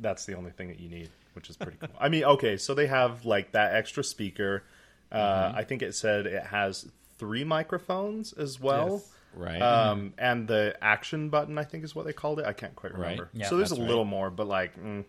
that's 0.00 0.24
the 0.24 0.36
only 0.36 0.52
thing 0.52 0.68
that 0.68 0.80
you 0.80 0.88
need, 0.88 1.10
which 1.34 1.50
is 1.50 1.56
pretty 1.58 1.76
cool. 1.78 1.90
I 2.00 2.08
mean, 2.08 2.24
okay, 2.24 2.56
so 2.56 2.72
they 2.72 2.86
have 2.86 3.26
like 3.26 3.52
that 3.52 3.74
extra 3.74 4.02
speaker. 4.02 4.64
Uh, 5.12 5.52
I 5.54 5.64
think 5.64 5.82
it 5.82 5.94
said 5.94 6.26
it 6.26 6.42
has 6.44 6.90
three 7.18 7.44
microphones 7.44 8.32
as 8.32 8.58
well. 8.58 8.94
Yes. 9.02 9.12
Right. 9.34 9.62
Um, 9.62 10.12
and 10.18 10.46
the 10.48 10.76
action 10.82 11.28
button, 11.30 11.56
I 11.58 11.64
think, 11.64 11.84
is 11.84 11.94
what 11.94 12.04
they 12.06 12.12
called 12.12 12.38
it. 12.40 12.46
I 12.46 12.52
can't 12.52 12.74
quite 12.74 12.92
Right. 12.92 13.00
remember. 13.12 13.30
Yeah, 13.32 13.48
so 13.48 13.56
there's 13.56 13.70
a 13.70 13.74
that's 13.74 13.80
right. 13.80 13.88
little 13.88 14.04
more, 14.04 14.30
but 14.30 14.46
like, 14.46 14.76
mm, 14.78 15.04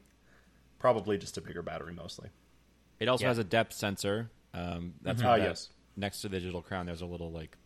probably 0.80 1.18
just 1.18 1.38
a 1.38 1.42
bigger 1.42 1.62
battery 1.62 1.94
mostly. 1.94 2.30
It 3.00 3.08
also 3.08 3.24
Yeah. 3.26 3.30
has 3.30 3.38
a 3.38 3.44
depth 3.44 3.74
sensor. 3.74 4.30
Um, 4.54 4.94
that's 5.02 5.22
what 5.24 5.38
that- 5.38 5.44
yes. 5.48 5.70
Next 5.96 6.22
to 6.22 6.30
the 6.30 6.38
digital 6.40 6.62
crown, 6.62 6.86
there's 6.86 7.02
a 7.02 7.06
little 7.06 7.32
like, 7.32 7.58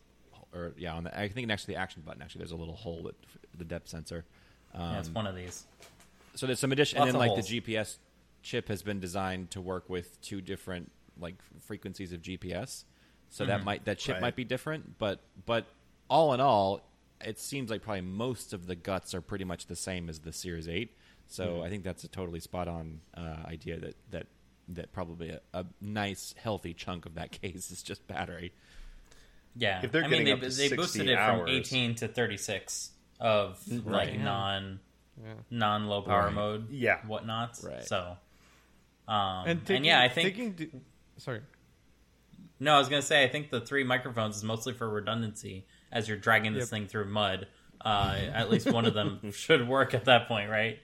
or 0.54 0.74
yeah, 0.78 0.94
on 0.94 1.04
the 1.06 1.18
I 1.20 1.28
think 1.30 1.48
next 1.48 1.64
to 1.64 1.68
the 1.68 1.76
action 1.76 2.02
button 2.06 2.22
actually, 2.22 2.40
there's 2.40 2.52
a 2.52 2.56
little 2.58 2.76
hole 2.76 3.04
that 3.04 3.16
the 3.58 3.66
depth 3.66 3.88
sensor. 3.90 4.26
Um, 4.74 4.94
yeah, 4.94 5.00
it's 5.00 5.10
one 5.10 5.28
of 5.28 5.36
these. 5.36 5.66
so 6.36 6.46
there's 6.46 6.60
some 6.60 6.72
addition, 6.72 7.00
and 7.00 7.08
then 7.08 7.16
like 7.16 7.30
holes. 7.32 7.48
the 7.48 7.62
GPS 7.62 8.00
chip 8.42 8.68
has 8.68 8.82
been 8.84 9.00
designed 9.00 9.52
to 9.52 9.62
work 9.62 9.90
with 9.90 10.20
two 10.22 10.42
different 10.42 10.92
like 11.20 11.36
frequencies 11.62 12.14
of 12.14 12.22
GPS. 12.22 12.84
So 13.30 13.46
that 13.46 13.64
might 13.64 13.86
that 13.86 13.98
chip 14.00 14.16
Right. 14.16 14.22
might 14.22 14.36
be 14.36 14.44
different, 14.46 14.98
but 14.98 15.20
but 15.46 15.66
all 16.10 16.34
in 16.34 16.40
all, 16.40 16.82
it 17.20 17.40
seems 17.40 17.70
like 17.70 17.82
probably 17.82 18.02
most 18.02 18.54
of 18.54 18.68
the 18.68 18.76
guts 18.76 19.14
are 19.14 19.22
pretty 19.22 19.44
much 19.44 19.66
the 19.68 19.76
same 19.76 20.08
as 20.10 20.20
the 20.20 20.32
Series 20.32 20.68
Eight. 20.68 20.96
So 21.28 21.62
I 21.62 21.70
think 21.70 21.84
that's 21.84 22.04
a 22.06 22.08
totally 22.08 22.40
spot 22.40 22.68
on 22.70 23.02
uh, 23.16 23.44
idea 23.46 23.78
that 23.80 23.96
that 24.12 24.28
that 24.70 24.94
probably 24.94 25.30
a, 25.32 25.42
a 25.54 25.66
nice 25.82 26.34
healthy 26.38 26.74
chunk 26.74 27.06
of 27.06 27.16
that 27.16 27.32
case 27.42 27.70
is 27.72 27.84
just 27.84 28.06
battery. 28.08 28.54
Yeah, 29.56 29.82
If 29.84 29.92
they're 29.92 30.04
I 30.04 30.08
mean, 30.08 30.24
getting 30.24 30.26
they, 30.26 30.32
up 30.34 30.40
to 30.40 30.46
they 30.56 30.68
60 30.70 30.76
boosted 30.76 31.10
it 31.10 31.18
hours. 31.18 31.40
from 31.42 31.50
18 31.50 31.96
to 31.96 32.08
36 32.08 32.92
of 33.20 33.60
like 33.86 34.18
non 34.20 34.80
Yeah. 35.22 35.34
non 35.50 35.88
low 35.88 36.04
power 36.04 36.26
Right. 36.26 36.34
mode, 36.34 36.70
Yeah. 36.70 37.00
whatnot. 37.08 37.60
Right. 37.64 37.84
So, 37.84 38.18
um, 39.08 39.48
And, 39.48 39.66
taking, 39.66 39.86
yeah, 39.86 40.00
I 40.02 40.10
think 40.10 40.30
taking 40.36 40.56
the, 40.56 40.70
sorry. 41.18 41.42
no, 42.60 42.76
I 42.76 42.80
was 42.80 42.90
gonna 42.90 43.02
say 43.02 43.24
I 43.24 43.28
think 43.28 43.50
the 43.52 43.62
three 43.62 43.84
microphones 43.84 44.38
is 44.38 44.44
mostly 44.44 44.74
for 44.74 44.90
redundancy 44.90 45.66
as 45.92 46.08
you're 46.08 46.18
dragging 46.18 46.54
this 46.54 46.64
Yep. 46.64 46.70
thing 46.70 46.88
through 46.88 47.06
mud. 47.06 47.48
Uh, 47.84 48.20
at 48.34 48.50
least 48.50 48.72
one 48.72 48.86
of 48.86 48.94
them 48.96 49.32
should 49.32 49.68
work 49.68 49.94
at 49.94 50.06
that 50.06 50.28
point, 50.28 50.50
right? 50.50 50.80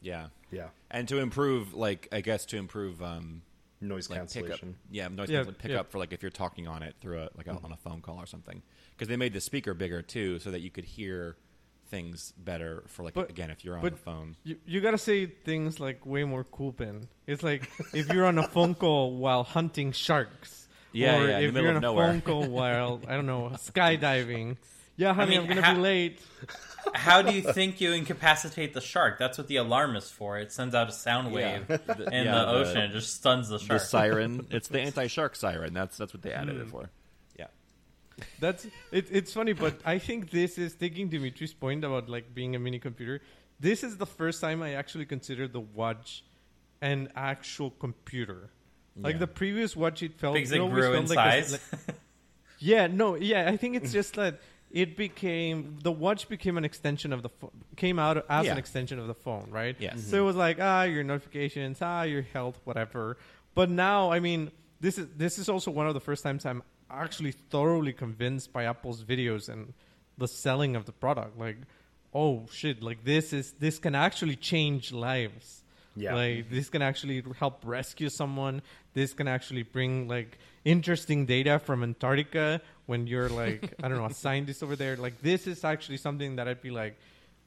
Yeah, 0.00 0.26
Yeah. 0.50 0.68
and 0.90 1.06
to 1.08 1.18
improve, 1.18 1.72
like 1.74 2.08
I 2.10 2.20
guess 2.20 2.44
to 2.46 2.56
improve 2.56 3.00
um, 3.02 3.42
Noise 3.80 4.10
like 4.10 4.18
pick 4.32 4.42
up, 4.44 4.48
cancellation. 4.48 4.76
yeah, 4.90 5.08
noise 5.08 5.30
Yeah, 5.30 5.38
cancellation 5.38 5.60
pick 5.60 5.70
yeah. 5.70 5.80
up 5.80 5.90
for 5.92 5.98
like 5.98 6.12
if 6.12 6.20
you're 6.22 6.30
talking 6.30 6.66
on 6.66 6.82
it 6.82 6.96
through 7.00 7.20
a 7.20 7.28
like 7.36 7.46
a, 7.46 7.52
on 7.52 7.72
a 7.72 7.76
phone 7.76 8.00
call 8.00 8.16
or 8.20 8.26
something. 8.26 8.62
Because 8.90 9.08
they 9.08 9.16
made 9.16 9.32
the 9.32 9.40
speaker 9.40 9.74
bigger 9.74 10.02
too, 10.02 10.38
so 10.40 10.50
that 10.50 10.60
you 10.60 10.70
could 10.70 10.84
hear 10.84 11.36
things 11.92 12.32
better 12.38 12.82
for 12.88 13.04
like 13.04 13.12
But- 13.14 13.28
again 13.30 13.50
if 13.50 13.64
you're 13.64 13.76
on 13.76 13.82
but 13.82 13.92
the 13.92 13.98
phone. 13.98 14.34
You, 14.44 14.56
you 14.64 14.80
gotta 14.80 14.98
say 14.98 15.26
things 15.26 15.78
like 15.78 16.04
way 16.06 16.24
more 16.24 16.42
cool, 16.44 16.72
Ben. 16.72 17.06
It's 17.26 17.42
like 17.42 17.68
if 17.92 18.08
you're 18.12 18.24
on 18.26 18.38
a 18.38 18.48
phone 18.48 18.74
call 18.74 19.14
while 19.16 19.44
hunting 19.44 19.92
sharks. 19.92 20.66
Yeah, 20.94 21.18
or 21.20 21.28
yeah, 21.28 21.38
in 21.38 21.42
the 21.42 21.48
if 21.48 21.54
middle 21.54 21.62
you're 21.62 21.70
of 21.70 21.76
on 21.76 21.84
a 21.84 21.86
nowhere. 21.86 22.06
phone 22.08 22.20
call 22.22 22.44
while, 22.48 23.00
I 23.06 23.14
don't 23.16 23.26
know, 23.26 23.50
skydiving. 23.54 24.56
Yeah, 24.96 25.14
honey, 25.14 25.32
mean, 25.38 25.40
I'm 25.42 25.46
gonna 25.48 25.62
ha- 25.62 25.74
be 25.74 25.80
late. 25.80 26.20
How 26.94 27.22
do 27.22 27.32
you 27.34 27.40
think 27.40 27.80
you 27.80 27.92
incapacitate 27.92 28.74
the 28.74 28.80
shark? 28.82 29.18
That's 29.18 29.38
what 29.38 29.48
the 29.48 29.56
alarm 29.56 29.96
is 29.96 30.10
for. 30.10 30.38
It 30.38 30.52
sends 30.52 30.74
out 30.74 30.88
a 30.88 30.92
sound 30.92 31.32
wave 31.32 31.64
Yeah. 31.68 31.76
The- 31.86 32.06
in 32.18 32.24
yeah, 32.26 32.34
the 32.34 32.46
ocean. 32.48 32.78
It 32.78 32.92
just 32.92 33.14
stuns 33.14 33.48
the 33.48 33.58
shark. 33.58 33.68
The 33.68 33.78
shark. 33.78 33.88
siren, 34.12 34.46
it's 34.50 34.68
the 34.68 34.80
anti-shark 34.80 35.36
siren. 35.36 35.72
That's 35.74 35.96
that's 35.96 36.12
what 36.12 36.22
they 36.22 36.32
added 36.32 36.56
Hmm. 36.56 36.62
it 36.62 36.68
for. 36.68 36.90
Yeah, 38.18 38.24
That's 38.40 38.64
it, 38.90 39.06
it's 39.10 39.32
funny, 39.32 39.52
but 39.52 39.80
I 39.84 39.98
think 39.98 40.30
this 40.30 40.58
is 40.58 40.74
taking 40.74 41.08
Dimitri's 41.08 41.54
point 41.54 41.84
about 41.84 42.08
like 42.08 42.34
being 42.34 42.54
a 42.56 42.58
mini 42.58 42.78
computer. 42.78 43.20
This 43.60 43.82
is 43.84 43.96
the 43.96 44.06
first 44.06 44.40
time 44.40 44.62
I 44.62 44.74
actually 44.74 45.06
consider 45.06 45.46
the 45.48 45.60
watch 45.60 46.24
an 46.80 47.08
actual 47.14 47.70
computer. 47.70 48.50
Like 48.96 49.14
Yeah. 49.14 49.20
the 49.20 49.26
previous 49.28 49.76
watch, 49.76 50.02
it 50.02 50.14
felt 50.18 50.34
Because 50.34 50.52
it 50.52 50.58
grew 50.58 50.92
in 50.94 51.06
felt 51.06 51.16
like 51.16 51.34
a- 51.42 51.44
size. 51.44 51.52
like- 51.72 51.96
yeah, 52.58 52.86
no, 52.88 53.14
yeah. 53.14 53.48
I 53.48 53.56
think 53.56 53.76
it's 53.76 53.92
just 53.92 54.14
that 54.14 54.40
it 54.70 54.96
became 54.96 55.78
the 55.82 55.92
watch 55.92 56.28
became 56.28 56.56
an 56.58 56.64
extension 56.64 57.12
of 57.12 57.22
the 57.22 57.28
phone. 57.28 57.50
Came 57.76 57.98
out 57.98 58.24
as 58.28 58.46
Yeah. 58.46 58.52
an 58.52 58.58
extension 58.58 58.98
of 58.98 59.06
the 59.06 59.14
phone, 59.14 59.48
right? 59.50 59.76
Yes. 59.78 60.02
So 60.04 60.16
it 60.18 60.24
was 60.26 60.36
like 60.36 60.58
ah, 60.60 60.82
your 60.82 61.04
notifications, 61.04 61.78
ah, 61.80 62.02
your 62.02 62.22
health, 62.22 62.60
whatever. 62.64 63.16
But 63.54 63.70
now, 63.70 64.10
I 64.10 64.18
mean, 64.20 64.50
this 64.80 64.98
is 64.98 65.06
this 65.16 65.38
is 65.38 65.48
also 65.48 65.70
one 65.70 65.86
of 65.86 65.94
the 65.94 66.00
first 66.00 66.22
times 66.22 66.44
I'm 66.44 66.62
actually 66.92 67.32
thoroughly 67.32 67.92
convinced 67.92 68.52
by 68.52 68.64
Apple's 68.64 69.04
videos 69.04 69.48
and 69.48 69.74
the 70.18 70.28
selling 70.28 70.76
of 70.76 70.84
the 70.84 70.92
product. 70.92 71.38
Like, 71.38 71.58
oh 72.14 72.46
shit, 72.52 72.82
like 72.82 73.04
this 73.04 73.32
is 73.32 73.52
this 73.58 73.78
can 73.78 73.94
actually 73.94 74.36
change 74.36 74.92
lives. 74.92 75.64
Yeah. 75.94 76.14
Like 76.14 76.50
this 76.50 76.70
can 76.70 76.82
actually 76.82 77.22
help 77.38 77.62
rescue 77.64 78.08
someone. 78.08 78.62
This 78.94 79.12
can 79.12 79.28
actually 79.28 79.62
bring 79.62 80.08
like 80.08 80.38
interesting 80.64 81.26
data 81.26 81.58
from 81.58 81.82
Antarctica 81.82 82.60
when 82.86 83.06
you're 83.06 83.28
like 83.28 83.74
I 83.82 83.88
don't 83.88 83.98
know 83.98 84.06
a 84.06 84.14
scientist 84.24 84.62
over 84.62 84.76
there. 84.76 84.96
Like 84.96 85.20
this 85.22 85.46
is 85.46 85.64
actually 85.64 85.98
something 85.98 86.36
that 86.36 86.48
I'd 86.48 86.62
be 86.62 86.70
like, 86.70 86.96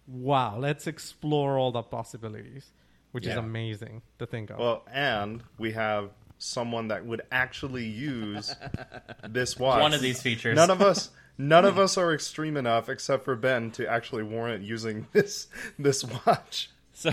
wow, 0.08 0.58
let's 0.58 0.88
explore 0.88 1.58
all 1.58 1.72
the 1.72 1.82
possibilities, 1.82 2.72
which 3.12 3.26
is 3.26 3.36
amazing 3.36 4.02
to 4.20 4.26
think 4.26 4.52
of. 4.52 4.60
Well, 4.60 4.84
and 4.92 5.44
we 5.58 5.72
have 5.72 6.12
someone 6.38 6.90
that 6.90 7.06
would 7.06 7.22
actually 7.32 7.86
use 7.86 8.56
this 9.28 9.58
watch. 9.58 9.82
One 9.82 9.94
of 9.94 10.02
these 10.02 10.22
features. 10.22 10.56
None 10.56 10.70
of 10.70 10.82
us, 10.82 11.10
none 11.38 11.66
of 11.66 11.80
us 11.80 11.98
are 11.98 12.14
extreme 12.14 12.58
enough, 12.58 12.90
except 12.90 13.26
for 13.26 13.36
Ben, 13.36 13.72
to 13.72 13.88
actually 13.88 14.24
warrant 14.24 14.64
using 14.64 15.08
this 15.14 15.48
this 15.78 16.04
watch. 16.04 16.70
So, 16.94 17.12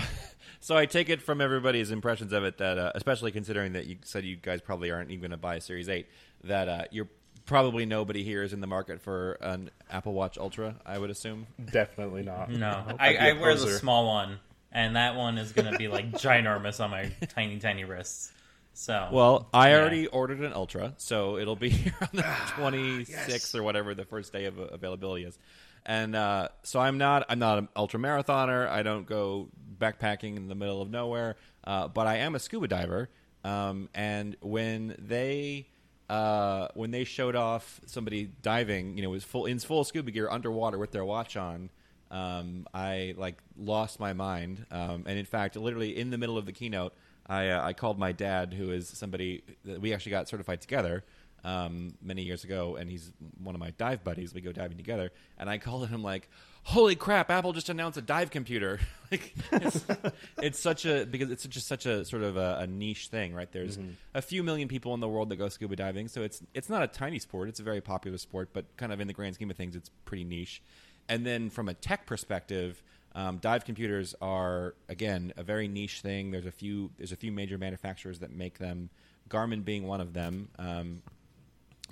so 0.59 0.77
I 0.77 0.85
take 0.85 1.09
it 1.09 1.21
from 1.21 1.41
everybody's 1.41 1.91
impressions 1.91 2.31
of 2.31 2.43
it 2.43 2.57
that, 2.57 2.77
uh, 2.77 2.91
especially 2.95 3.31
considering 3.31 3.73
that 3.73 3.85
you 3.85 3.97
said 4.03 4.23
you 4.23 4.35
guys 4.35 4.61
probably 4.61 4.91
aren't 4.91 5.11
even 5.11 5.21
going 5.21 5.31
to 5.31 5.37
buy 5.37 5.55
a 5.55 5.61
Series 5.61 5.89
Eight, 5.89 6.07
that 6.43 6.69
uh, 6.69 6.83
you're 6.91 7.09
probably 7.45 7.85
nobody 7.85 8.23
here 8.23 8.43
is 8.43 8.53
in 8.53 8.61
the 8.61 8.67
market 8.67 9.01
for 9.01 9.33
an 9.41 9.69
Apple 9.89 10.13
Watch 10.13 10.37
Ultra. 10.37 10.75
I 10.85 10.97
would 10.97 11.09
assume. 11.09 11.47
Definitely 11.71 12.23
not. 12.23 12.49
No, 12.49 12.85
I'd 12.99 12.99
I, 12.99 13.11
be 13.11 13.17
I 13.17 13.27
a 13.27 13.41
wear 13.41 13.55
the 13.55 13.71
small 13.71 14.07
one, 14.07 14.39
and 14.71 14.95
that 14.95 15.15
one 15.15 15.37
is 15.37 15.51
going 15.51 15.69
to 15.71 15.77
be 15.77 15.87
like 15.89 16.11
ginormous 16.13 16.81
on 16.81 16.91
my 16.91 17.11
tiny, 17.29 17.59
tiny 17.59 17.83
wrists. 17.83 18.31
So, 18.73 19.09
Well, 19.11 19.47
I 19.53 19.69
Yeah. 19.71 19.79
already 19.79 20.07
ordered 20.07 20.39
an 20.41 20.53
Ultra, 20.53 20.93
so 20.97 21.37
it'll 21.37 21.55
be 21.55 21.69
here 21.83 21.93
on 22.01 22.09
the 22.13 22.23
26th 22.57 23.55
or 23.55 23.63
whatever 23.63 23.93
the 23.93 24.05
first 24.05 24.33
day 24.33 24.45
of 24.45 24.57
availability 24.57 25.23
is. 25.25 25.37
And 25.85 26.15
uh, 26.15 26.47
so 26.63 26.79
I'm 26.79 26.97
not 26.97 27.25
I'm 27.29 27.39
not 27.39 27.57
an 27.57 27.67
ultra 27.75 27.99
marathoner. 27.99 28.69
I 28.69 28.83
don't 28.83 29.05
go 29.05 29.49
backpacking 29.77 30.37
in 30.37 30.47
the 30.47 30.55
middle 30.55 30.81
of 30.81 30.89
nowhere, 30.89 31.35
uh, 31.65 31.89
but 31.89 32.07
I 32.07 32.17
am 32.17 32.35
a 32.35 32.39
scuba 32.39 32.67
diver. 32.69 33.09
Um, 33.43 33.89
and 33.93 34.37
when 34.41 34.95
they 34.97 35.67
uh, 36.09 36.69
when 36.73 36.91
they 36.91 37.03
showed 37.03 37.35
off 37.35 37.81
somebody 37.85 38.29
diving, 38.41 38.95
you 38.97 39.03
know, 39.03 39.09
was 39.09 39.25
full 39.25 39.45
in 39.45 39.59
full 39.59 39.83
scuba 39.83 40.11
gear 40.11 40.29
underwater 40.29 40.77
with 40.77 40.91
their 40.91 41.03
watch 41.03 41.35
on, 41.35 41.69
um, 42.11 42.65
I 42.73 43.13
like 43.17 43.41
lost 43.57 43.99
my 43.99 44.13
mind. 44.13 44.65
Um, 44.71 45.03
and 45.05 45.19
in 45.19 45.25
fact, 45.25 45.57
literally 45.57 45.97
in 45.97 46.11
the 46.11 46.17
middle 46.17 46.37
of 46.37 46.45
the 46.45 46.53
keynote, 46.53 46.93
I, 47.27 47.49
uh, 47.49 47.65
I 47.65 47.73
called 47.73 47.97
my 47.97 48.11
dad, 48.11 48.53
who 48.53 48.71
is 48.71 48.87
somebody 48.87 49.43
that 49.65 49.79
we 49.79 49.93
actually 49.93 50.11
got 50.11 50.27
certified 50.27 50.61
together 50.61 51.03
um, 51.43 51.93
many 52.01 52.23
years 52.23 52.43
ago, 52.43 52.75
and 52.75 52.89
he's 52.89 53.11
one 53.41 53.55
of 53.55 53.59
my 53.59 53.71
dive 53.71 54.03
buddies. 54.03 54.33
We 54.33 54.41
go 54.41 54.51
diving 54.51 54.77
together, 54.77 55.11
and 55.37 55.49
I 55.49 55.57
called 55.57 55.87
him 55.89 56.01
like, 56.01 56.29
"Holy 56.63 56.95
crap! 56.95 57.29
Apple 57.29 57.53
just 57.53 57.69
announced 57.69 57.97
a 57.97 58.01
dive 58.01 58.31
computer!" 58.31 58.79
like, 59.11 59.33
it's, 59.51 59.85
it's 60.41 60.59
such 60.59 60.85
a 60.85 61.05
because 61.05 61.31
it's 61.31 61.45
just 61.45 61.67
such 61.67 61.85
a 61.85 62.05
sort 62.05 62.23
of 62.23 62.37
a, 62.37 62.59
a 62.61 62.67
niche 62.67 63.07
thing, 63.07 63.33
right? 63.33 63.51
There's 63.51 63.77
a 64.13 64.21
few 64.21 64.43
million 64.43 64.67
people 64.67 64.93
in 64.93 64.99
the 64.99 65.09
world 65.09 65.29
that 65.29 65.35
go 65.35 65.49
scuba 65.49 65.75
diving, 65.75 66.07
so 66.07 66.21
it's 66.21 66.41
it's 66.53 66.69
not 66.69 66.83
a 66.83 66.87
tiny 66.87 67.19
sport. 67.19 67.49
It's 67.49 67.59
a 67.59 67.63
very 67.63 67.81
popular 67.81 68.17
sport, 68.17 68.49
but 68.53 68.65
kind 68.77 68.93
of 68.93 69.01
in 69.01 69.07
the 69.07 69.13
grand 69.13 69.35
scheme 69.35 69.51
of 69.51 69.57
things, 69.57 69.75
it's 69.75 69.89
pretty 70.05 70.23
niche. 70.23 70.61
And 71.09 71.25
then 71.25 71.49
from 71.49 71.67
a 71.67 71.73
tech 71.73 72.05
perspective, 72.05 72.81
um, 73.15 73.37
dive 73.37 73.65
computers 73.65 74.15
are 74.21 74.75
again 74.89 75.33
a 75.37 75.43
very 75.43 75.67
niche 75.67 76.01
thing. 76.01 76.31
There's 76.31 76.45
a 76.45 76.51
few 76.51 76.91
there's 76.97 77.11
a 77.11 77.15
few 77.17 77.31
major 77.31 77.57
manufacturers 77.57 78.19
that 78.19 78.31
make 78.31 78.57
them. 78.59 78.89
Garmin 79.29 79.63
being 79.63 79.87
one 79.87 80.01
of 80.01 80.13
them. 80.13 80.49
Um, 80.59 81.01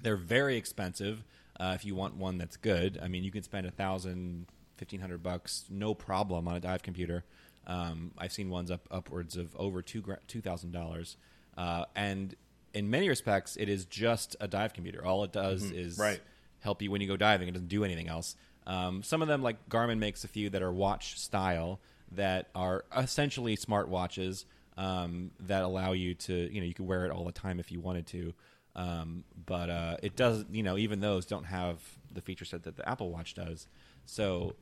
they're 0.04 0.16
very 0.18 0.58
expensive 0.58 1.24
uh, 1.60 1.74
if 1.76 1.86
you 1.86 1.96
want 1.96 2.16
one 2.16 2.38
that's 2.38 2.58
good. 2.58 3.00
I 3.02 3.08
mean, 3.08 3.24
you 3.24 3.32
can 3.32 3.44
spend 3.44 3.66
a 3.68 3.72
thousand, 3.72 4.48
fifteen 4.78 5.00
hundred 5.00 5.22
bucks, 5.24 5.66
no 5.70 5.94
problem, 5.94 6.48
on 6.48 6.56
a 6.56 6.60
dive 6.60 6.84
computer. 6.84 7.24
Um, 7.68 8.12
I've 8.18 8.32
seen 8.34 8.50
ones 8.50 8.72
up 8.72 8.88
upwards 8.92 9.38
of 9.38 9.56
over 9.56 9.82
two 9.82 10.04
two 10.28 10.42
thousand 10.42 10.72
dollars, 10.72 11.18
uh, 11.58 11.86
and 11.96 12.36
in 12.74 12.90
many 12.90 13.08
respects, 13.10 13.56
it 13.58 13.70
is 13.70 13.86
just 13.86 14.36
a 14.40 14.48
dive 14.48 14.74
computer. 14.74 15.06
All 15.06 15.24
it 15.24 15.32
does 15.32 15.64
is 15.72 15.98
Right. 15.98 16.22
help 16.62 16.82
you 16.82 16.90
when 16.90 17.02
you 17.02 17.08
go 17.08 17.18
diving. 17.18 17.48
It 17.48 17.52
doesn't 17.52 17.68
do 17.68 17.84
anything 17.84 18.08
else. 18.08 18.36
Um, 18.68 19.04
some 19.04 19.22
of 19.22 19.28
them, 19.28 19.42
like 19.42 19.70
Garmin, 19.70 19.98
makes 20.00 20.24
a 20.24 20.28
few 20.28 20.50
that 20.52 20.62
are 20.62 20.72
watch 20.72 21.20
style 21.20 21.80
that 22.14 22.50
are 22.54 22.86
essentially 22.96 23.58
smartwatches 23.58 24.46
um, 24.78 25.32
that 25.42 25.64
allow 25.64 25.94
you 25.94 26.14
to, 26.16 26.34
you 26.54 26.62
know, 26.62 26.68
you 26.68 26.74
can 26.74 26.86
wear 26.86 27.06
it 27.06 27.12
all 27.12 27.26
the 27.26 27.32
time 27.32 27.60
if 27.60 27.72
you 27.72 27.80
wanted 27.80 28.08
to. 28.08 28.34
Um, 28.76 29.24
but 29.46 29.70
uh, 29.70 29.98
it 30.02 30.16
does, 30.16 30.46
you 30.52 30.64
know, 30.64 30.78
even 30.78 31.02
those 31.02 31.26
don't 31.26 31.46
have 31.46 31.80
the 32.14 32.22
feature 32.22 32.46
set 32.46 32.64
that 32.64 32.78
the 32.78 32.88
Apple 32.88 33.10
Watch 33.12 33.34
does. 33.34 33.68
So 34.06 34.56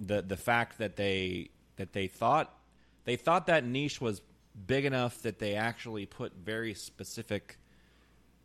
the 0.00 0.22
the 0.22 0.36
fact 0.36 0.78
that 0.78 0.96
they 0.96 1.50
that 1.76 1.92
they 1.92 2.06
thought 2.06 2.56
they 3.04 3.16
thought 3.16 3.46
that 3.46 3.64
niche 3.64 4.00
was 4.00 4.22
big 4.66 4.84
enough 4.84 5.22
that 5.22 5.38
they 5.38 5.54
actually 5.54 6.06
put 6.06 6.32
very 6.34 6.74
specific 6.74 7.58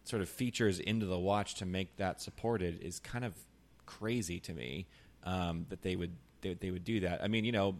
sort 0.03 0.21
of 0.21 0.29
features 0.29 0.79
into 0.79 1.05
the 1.05 1.19
watch 1.19 1.55
to 1.55 1.65
make 1.65 1.97
that 1.97 2.19
supported 2.19 2.81
is 2.81 2.99
kind 2.99 3.23
of 3.23 3.33
crazy 3.99 4.39
to 4.41 4.53
me 4.53 4.85
um, 5.23 5.65
that 5.69 5.81
they 5.81 5.95
would 5.95 6.11
they, 6.41 6.53
they 6.53 6.71
would 6.71 6.83
do 6.83 7.01
that. 7.01 7.21
I 7.23 7.27
mean, 7.27 7.43
you 7.43 7.51
know, 7.51 7.75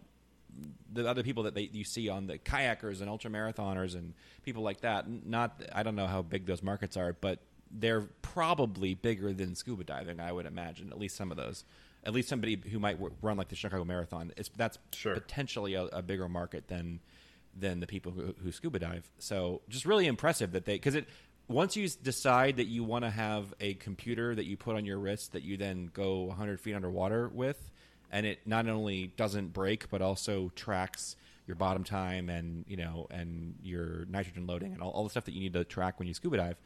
the 0.92 1.08
other 1.08 1.22
people 1.22 1.44
that 1.44 1.54
they, 1.54 1.70
you 1.72 1.84
see 1.84 2.08
on 2.08 2.26
the 2.26 2.38
kayakers 2.38 3.00
and 3.00 3.08
ultra 3.08 3.30
marathoners 3.30 3.94
and 3.94 4.12
people 4.42 4.62
like 4.62 4.80
that. 4.80 5.06
Not 5.08 5.62
I 5.72 5.82
don't 5.82 5.94
know 5.96 6.06
how 6.08 6.22
big 6.22 6.46
those 6.46 6.62
markets 6.62 6.96
are, 6.96 7.12
but 7.12 7.38
they're 7.70 8.02
probably 8.22 8.94
bigger 8.94 9.32
than 9.32 9.54
scuba 9.54 9.84
diving. 9.84 10.18
I 10.20 10.32
would 10.32 10.46
imagine 10.46 10.90
at 10.90 10.98
least 10.98 11.16
some 11.16 11.30
of 11.30 11.36
those. 11.36 11.64
At 12.02 12.14
least 12.14 12.28
somebody 12.28 12.60
who 12.70 12.78
might 12.78 12.96
w- 12.98 13.14
run 13.22 13.36
like 13.36 13.48
the 13.48 13.56
Chicago 13.56 13.84
Marathon. 13.84 14.32
It's 14.36 14.50
that's 14.56 14.78
Sure. 14.92 15.14
potentially 15.14 15.74
a, 15.74 15.84
a 15.84 16.02
bigger 16.02 16.28
market 16.28 16.66
than 16.68 17.00
than 17.56 17.80
the 17.80 17.86
people 17.86 18.12
who, 18.12 18.34
who 18.42 18.50
scuba 18.52 18.78
dive. 18.78 19.10
So 19.18 19.60
just 19.68 19.84
really 19.86 20.06
impressive 20.06 20.52
that 20.52 20.64
they 20.64 20.74
because 20.74 20.94
it 20.94 21.06
once 21.50 21.76
you 21.76 21.88
decide 22.02 22.58
that 22.58 22.68
you 22.68 22.84
want 22.84 23.04
to 23.04 23.10
have 23.10 23.52
a 23.60 23.74
computer 23.74 24.34
that 24.34 24.46
you 24.46 24.56
put 24.56 24.76
on 24.76 24.84
your 24.84 24.98
wrist 24.98 25.32
that 25.32 25.42
you 25.42 25.56
then 25.56 25.90
go 25.92 26.22
100 26.22 26.60
feet 26.60 26.74
underwater 26.74 27.28
with, 27.28 27.70
and 28.12 28.24
it 28.24 28.38
not 28.46 28.68
only 28.68 29.08
doesn't 29.16 29.52
break 29.52 29.90
but 29.90 30.00
also 30.00 30.50
tracks 30.54 31.16
your 31.46 31.56
bottom 31.56 31.82
time 31.82 32.28
and 32.30 32.64
you 32.68 32.76
know 32.76 33.08
and 33.10 33.56
your 33.62 34.04
nitrogen 34.08 34.46
loading 34.46 34.72
and 34.72 34.80
all, 34.80 34.90
all 34.90 35.04
the 35.04 35.10
stuff 35.10 35.24
that 35.24 35.34
you 35.34 35.40
need 35.40 35.52
to 35.52 35.64
track 35.64 35.98
when 35.98 36.06
you 36.06 36.14
scuba 36.14 36.36
dive. 36.36 36.56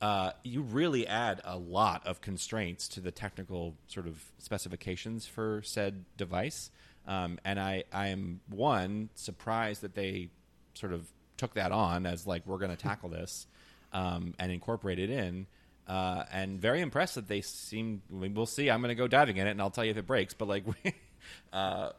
Uh, 0.00 0.30
you 0.44 0.62
really 0.62 1.06
add 1.06 1.40
a 1.44 1.56
lot 1.56 2.06
of 2.06 2.20
constraints 2.20 2.86
to 2.88 3.00
the 3.00 3.10
technical 3.10 3.74
sort 3.86 4.06
of 4.06 4.20
specifications 4.38 5.26
for 5.26 5.60
said 5.64 6.04
device. 6.16 6.70
Um, 7.06 7.40
and 7.44 7.58
I, 7.58 7.84
I 7.92 8.08
am 8.08 8.40
one 8.48 9.08
surprised 9.16 9.82
that 9.82 9.94
they 9.94 10.30
sort 10.74 10.92
of 10.92 11.08
took 11.36 11.54
that 11.54 11.72
on 11.72 12.06
as 12.06 12.28
like 12.28 12.46
we're 12.46 12.58
going 12.58 12.70
to 12.70 12.76
tackle 12.76 13.08
this 13.08 13.48
um, 13.92 14.34
and 14.38 14.52
incorporate 14.52 14.98
it 14.98 15.10
in. 15.10 15.46
Uh, 15.86 16.24
and 16.30 16.60
very 16.60 16.82
impressed 16.82 17.14
that 17.14 17.28
they 17.28 17.40
seem. 17.40 18.02
We'll 18.10 18.44
see. 18.44 18.70
I'm 18.70 18.82
going 18.82 18.90
to 18.90 18.94
go 18.94 19.08
diving 19.08 19.38
in 19.38 19.46
it, 19.46 19.52
and 19.52 19.60
I'll 19.60 19.70
tell 19.70 19.84
you 19.84 19.90
if 19.90 19.96
it 19.96 20.06
breaks. 20.06 20.34
But 20.34 20.46
like, 20.46 20.64
uh, 21.52 21.90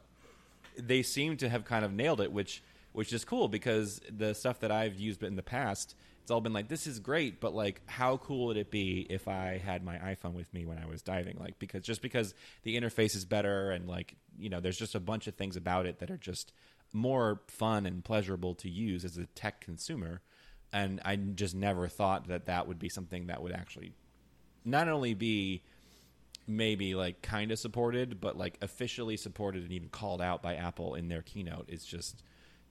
they 0.78 1.02
seem 1.02 1.36
to 1.38 1.48
have 1.48 1.64
kind 1.64 1.84
of 1.84 1.92
nailed 1.92 2.20
it, 2.20 2.32
which 2.32 2.62
which 2.92 3.12
is 3.12 3.24
cool 3.24 3.48
because 3.48 4.00
the 4.10 4.34
stuff 4.34 4.60
that 4.60 4.70
I've 4.72 4.98
used 4.98 5.22
in 5.22 5.36
the 5.36 5.42
past, 5.42 5.94
it's 6.22 6.30
all 6.30 6.40
been 6.40 6.52
like 6.52 6.68
this 6.68 6.86
is 6.86 6.98
great, 6.98 7.40
but 7.40 7.54
like 7.54 7.80
how 7.86 8.16
cool 8.18 8.46
would 8.46 8.56
it 8.56 8.70
be 8.70 9.06
if 9.10 9.28
I 9.28 9.58
had 9.58 9.84
my 9.84 9.96
iPhone 9.96 10.34
with 10.34 10.52
me 10.52 10.64
when 10.66 10.78
I 10.78 10.86
was 10.86 11.02
diving? 11.02 11.36
Like 11.38 11.58
because 11.58 11.82
just 11.82 12.02
because 12.02 12.34
the 12.62 12.80
interface 12.80 13.16
is 13.16 13.24
better 13.24 13.70
and 13.70 13.88
like 13.88 14.16
you 14.38 14.48
know 14.48 14.60
there's 14.60 14.78
just 14.78 14.94
a 14.94 15.00
bunch 15.00 15.26
of 15.26 15.34
things 15.34 15.56
about 15.56 15.86
it 15.86 15.98
that 16.00 16.10
are 16.10 16.16
just 16.16 16.52
more 16.92 17.40
fun 17.46 17.86
and 17.86 18.04
pleasurable 18.04 18.54
to 18.56 18.68
use 18.68 19.04
as 19.04 19.16
a 19.16 19.26
tech 19.26 19.60
consumer, 19.60 20.20
and 20.72 21.00
I 21.04 21.16
just 21.16 21.54
never 21.54 21.88
thought 21.88 22.28
that 22.28 22.46
that 22.46 22.68
would 22.68 22.78
be 22.78 22.88
something 22.88 23.26
that 23.26 23.42
would 23.42 23.52
actually 23.52 23.92
not 24.64 24.88
only 24.88 25.14
be 25.14 25.62
maybe 26.46 26.94
like 26.94 27.22
kind 27.22 27.50
of 27.50 27.58
supported, 27.58 28.20
but 28.20 28.36
like 28.36 28.58
officially 28.60 29.16
supported 29.16 29.62
and 29.62 29.72
even 29.72 29.88
called 29.88 30.20
out 30.20 30.42
by 30.42 30.54
Apple 30.54 30.94
in 30.94 31.08
their 31.08 31.22
keynote 31.22 31.68
is 31.68 31.84
just 31.84 32.22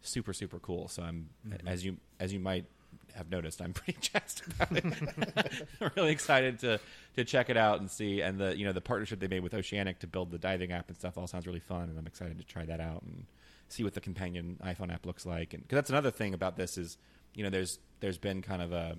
super 0.02 0.34
super 0.34 0.60
cool. 0.60 0.88
So 0.88 1.04
I'm 1.04 1.30
mm-hmm. 1.48 1.68
as 1.68 1.84
you 1.84 1.98
as 2.20 2.34
you 2.34 2.40
might 2.40 2.66
have 3.16 3.30
noticed, 3.30 3.62
I'm 3.62 3.74
pretty 3.74 4.00
jazzed 4.00 4.44
about 4.48 4.78
it. 4.78 4.86
I'm 5.82 5.92
really 5.96 6.12
excited 6.12 6.60
to 6.60 6.80
to 7.16 7.26
check 7.26 7.50
it 7.50 7.58
out 7.58 7.80
and 7.80 7.90
see. 7.90 8.22
And 8.22 8.40
the 8.40 8.58
you 8.58 8.66
know 8.66 8.74
the 8.74 8.82
partnership 8.82 9.20
they 9.20 9.28
made 9.28 9.44
with 9.44 9.54
Oceanic 9.54 10.00
to 10.00 10.08
build 10.08 10.32
the 10.32 10.38
diving 10.38 10.72
app 10.72 10.90
and 10.90 10.98
stuff 10.98 11.18
all 11.18 11.28
sounds 11.28 11.48
really 11.48 11.60
fun, 11.60 11.90
and 11.90 11.98
I'm 11.98 12.08
excited 12.08 12.38
to 12.38 12.46
try 12.46 12.66
that 12.66 12.80
out 12.80 13.04
and 13.04 13.26
see 13.70 13.84
what 13.84 13.94
the 13.94 14.02
companion 14.02 14.58
iPhone 14.64 14.92
app 14.94 15.06
looks 15.06 15.26
like. 15.26 15.54
And 15.54 15.64
because 15.64 15.78
that's 15.78 15.90
another 15.90 16.12
thing 16.12 16.34
about 16.34 16.58
this 16.58 16.78
is 16.78 16.98
you 17.34 17.44
know 17.44 17.50
there's 17.50 17.80
there's 18.00 18.18
been 18.18 18.42
kind 18.42 18.62
of 18.62 18.72
a 18.72 18.98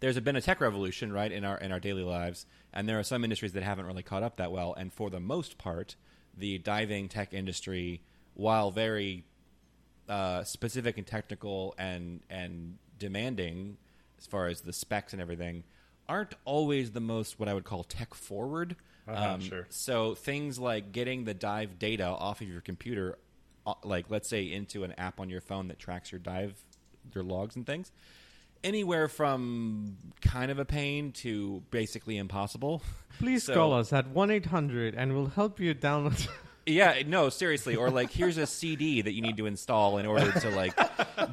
there's 0.00 0.18
been 0.18 0.36
a 0.36 0.40
tech 0.40 0.60
revolution 0.60 1.12
right 1.12 1.30
in 1.30 1.44
our 1.44 1.56
in 1.58 1.70
our 1.70 1.80
daily 1.80 2.02
lives, 2.02 2.44
and 2.72 2.88
there 2.88 2.98
are 2.98 3.04
some 3.04 3.22
industries 3.22 3.52
that 3.52 3.62
haven't 3.62 3.86
really 3.86 4.02
caught 4.02 4.22
up 4.22 4.36
that 4.36 4.50
well. 4.50 4.74
And 4.74 4.92
for 4.92 5.10
the 5.10 5.20
most 5.20 5.58
part, 5.58 5.94
the 6.36 6.58
diving 6.58 7.08
tech 7.08 7.32
industry, 7.32 8.02
while 8.34 8.70
very 8.72 9.24
uh, 10.08 10.42
specific 10.44 10.98
and 10.98 11.06
technical 11.06 11.74
and 11.78 12.20
and 12.28 12.78
demanding 12.98 13.76
as 14.18 14.26
far 14.26 14.48
as 14.48 14.62
the 14.62 14.72
specs 14.72 15.12
and 15.12 15.22
everything, 15.22 15.64
aren't 16.08 16.34
always 16.44 16.90
the 16.92 17.00
most 17.00 17.38
what 17.38 17.48
I 17.48 17.54
would 17.54 17.64
call 17.64 17.84
tech 17.84 18.12
forward. 18.14 18.76
Uh-huh, 19.06 19.38
sure. 19.40 19.66
So 19.68 20.14
things 20.14 20.58
like 20.58 20.92
getting 20.92 21.24
the 21.24 21.34
dive 21.34 21.78
data 21.78 22.04
off 22.06 22.40
of 22.40 22.48
your 22.48 22.60
computer, 22.60 23.18
uh, 23.66 23.74
like 23.82 24.06
let's 24.10 24.28
say 24.28 24.44
into 24.44 24.84
an 24.84 24.92
app 24.92 25.20
on 25.20 25.28
your 25.28 25.40
phone 25.40 25.68
that 25.68 25.78
tracks 25.78 26.12
your 26.12 26.20
dive, 26.20 26.64
your 27.14 27.24
logs 27.24 27.56
and 27.56 27.66
things, 27.66 27.90
anywhere 28.64 29.08
from 29.08 29.96
kind 30.20 30.50
of 30.50 30.58
a 30.58 30.64
pain 30.64 31.12
to 31.12 31.62
basically 31.70 32.16
impossible. 32.16 32.82
Please 33.18 33.44
So- 33.44 33.54
call 33.54 33.72
us 33.74 33.92
at 33.92 34.08
1 34.08 34.30
800 34.30 34.94
and 34.94 35.14
we'll 35.14 35.26
help 35.26 35.60
you 35.60 35.74
download. 35.74 36.28
Yeah, 36.64 37.02
no, 37.08 37.28
seriously. 37.28 37.74
Or 37.74 37.90
like, 37.90 38.12
here's 38.12 38.36
a 38.36 38.46
CD 38.46 39.02
that 39.02 39.10
you 39.12 39.20
need 39.20 39.36
to 39.38 39.46
install 39.46 39.98
in 39.98 40.06
order 40.06 40.30
to 40.30 40.50
like 40.50 40.76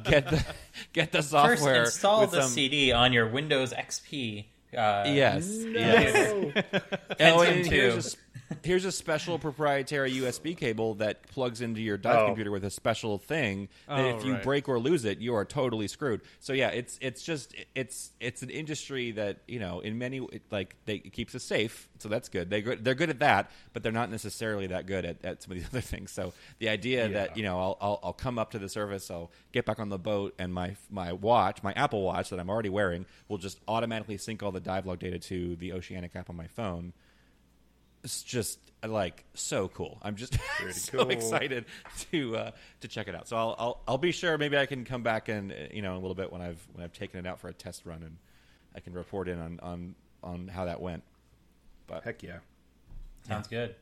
get 0.02 0.28
the 0.28 0.44
get 0.92 1.12
the 1.12 1.22
software. 1.22 1.84
First, 1.84 1.98
install 1.98 2.22
with 2.22 2.32
the 2.32 2.42
some- 2.42 2.50
CD 2.50 2.90
on 2.90 3.12
your 3.12 3.28
Windows 3.28 3.72
XP. 3.72 4.46
Uh, 4.76 5.04
Yes, 5.06 5.48
yes. 5.48 6.32
Pentium 6.32 6.92
Oh, 7.20 7.42
and 7.42 7.64
2. 7.64 7.70
here's 7.70 7.94
a, 7.94 7.98
s- 7.98 8.16
here's 8.64 8.84
a 8.84 8.92
special 8.92 9.38
proprietary 9.38 10.12
USB 10.12 10.56
cable 10.56 10.94
that 10.96 11.22
plugs 11.28 11.60
into 11.60 11.80
your 11.80 11.96
dive 11.96 12.20
Oh. 12.22 12.24
computer 12.26 12.50
with 12.50 12.64
a 12.64 12.70
special 12.70 13.18
thing 13.18 13.68
that 13.86 14.04
Oh, 14.04 14.08
if 14.18 14.24
you 14.24 14.34
right. 14.34 14.42
break 14.42 14.68
or 14.68 14.78
lose 14.78 15.04
it, 15.04 15.18
you 15.18 15.34
are 15.34 15.44
totally 15.44 15.88
screwed. 15.88 16.20
So 16.40 16.52
yeah, 16.52 16.68
it's 16.68 16.98
it's 17.00 17.22
just 17.22 17.54
it's 17.74 18.12
it's 18.20 18.42
an 18.42 18.50
industry 18.50 19.12
that 19.12 19.38
you 19.46 19.58
know 19.58 19.80
in 19.80 19.98
many 19.98 20.18
it, 20.32 20.42
like 20.50 20.76
they 20.84 20.96
it 20.96 21.12
keeps 21.12 21.34
us 21.34 21.44
safe, 21.44 21.88
so 21.98 22.08
that's 22.08 22.28
good. 22.28 22.50
They 22.50 22.62
good 22.62 22.84
they're 22.84 22.94
good 22.94 23.10
at 23.10 23.20
that, 23.20 23.50
but 23.72 23.82
they're 23.82 23.92
not 23.92 24.10
necessarily 24.10 24.66
that 24.68 24.86
good 24.86 25.04
at, 25.04 25.24
at 25.24 25.42
some 25.42 25.52
of 25.52 25.58
these 25.58 25.66
other 25.72 25.80
things. 25.80 26.10
So 26.10 26.32
the 26.58 26.68
idea 26.68 27.08
that 27.08 27.36
you 27.36 27.42
know 27.42 27.58
I'll, 27.60 27.78
I'll 27.80 28.00
I'll 28.02 28.12
come 28.12 28.38
up 28.38 28.50
to 28.52 28.58
the 28.58 28.68
surface, 28.68 29.10
I'll 29.10 29.30
get 29.52 29.64
back 29.64 29.78
on 29.78 29.88
the 29.88 29.98
boat, 29.98 30.34
and 30.38 30.52
my 30.52 30.76
my 30.90 31.12
watch, 31.12 31.62
my 31.62 31.72
Apple 31.74 32.02
Watch 32.02 32.30
that 32.30 32.40
I'm 32.40 32.50
already 32.50 32.68
wearing, 32.68 33.06
will 33.28 33.38
just 33.38 33.58
automatically 33.68 34.16
sync 34.16 34.42
all 34.42 34.52
the 34.52 34.60
dive 34.60 34.86
log 34.86 34.98
data 34.98 35.18
to 35.18 35.56
the 35.56 35.72
Oceanic 35.72 36.14
app 36.16 36.28
on 36.30 36.36
my 36.36 36.46
phone 36.46 36.92
it's 38.04 38.22
just 38.22 38.58
like 38.86 39.24
so 39.34 39.68
cool. 39.68 39.98
I'm 40.02 40.16
just 40.16 40.36
so 40.72 40.98
cool. 40.98 41.10
excited 41.10 41.66
to 42.12 42.36
uh, 42.36 42.50
to 42.80 42.88
check 42.88 43.08
it 43.08 43.14
out. 43.14 43.28
So 43.28 43.36
I'll, 43.36 43.54
I'll 43.58 43.80
I'll 43.88 43.98
be 43.98 44.12
sure 44.12 44.38
maybe 44.38 44.56
I 44.56 44.66
can 44.66 44.84
come 44.84 45.02
back 45.02 45.28
and 45.28 45.52
uh, 45.52 45.54
you 45.72 45.82
know 45.82 45.90
in 45.92 45.96
a 45.96 46.00
little 46.00 46.14
bit 46.14 46.32
when 46.32 46.40
I've 46.40 46.66
when 46.72 46.84
I've 46.84 46.92
taken 46.92 47.18
it 47.20 47.26
out 47.28 47.40
for 47.40 47.48
a 47.48 47.52
test 47.54 47.84
run 47.86 48.02
and 48.02 48.16
I 48.74 48.80
can 48.80 48.92
report 48.94 49.28
in 49.28 49.38
on 49.40 49.60
on, 49.60 49.94
on 50.22 50.48
how 50.48 50.64
that 50.66 50.80
went. 50.80 51.02
But 51.86 52.04
Heck 52.04 52.22
yeah. 52.22 52.38
Sounds 53.26 53.48
good. 53.48 53.74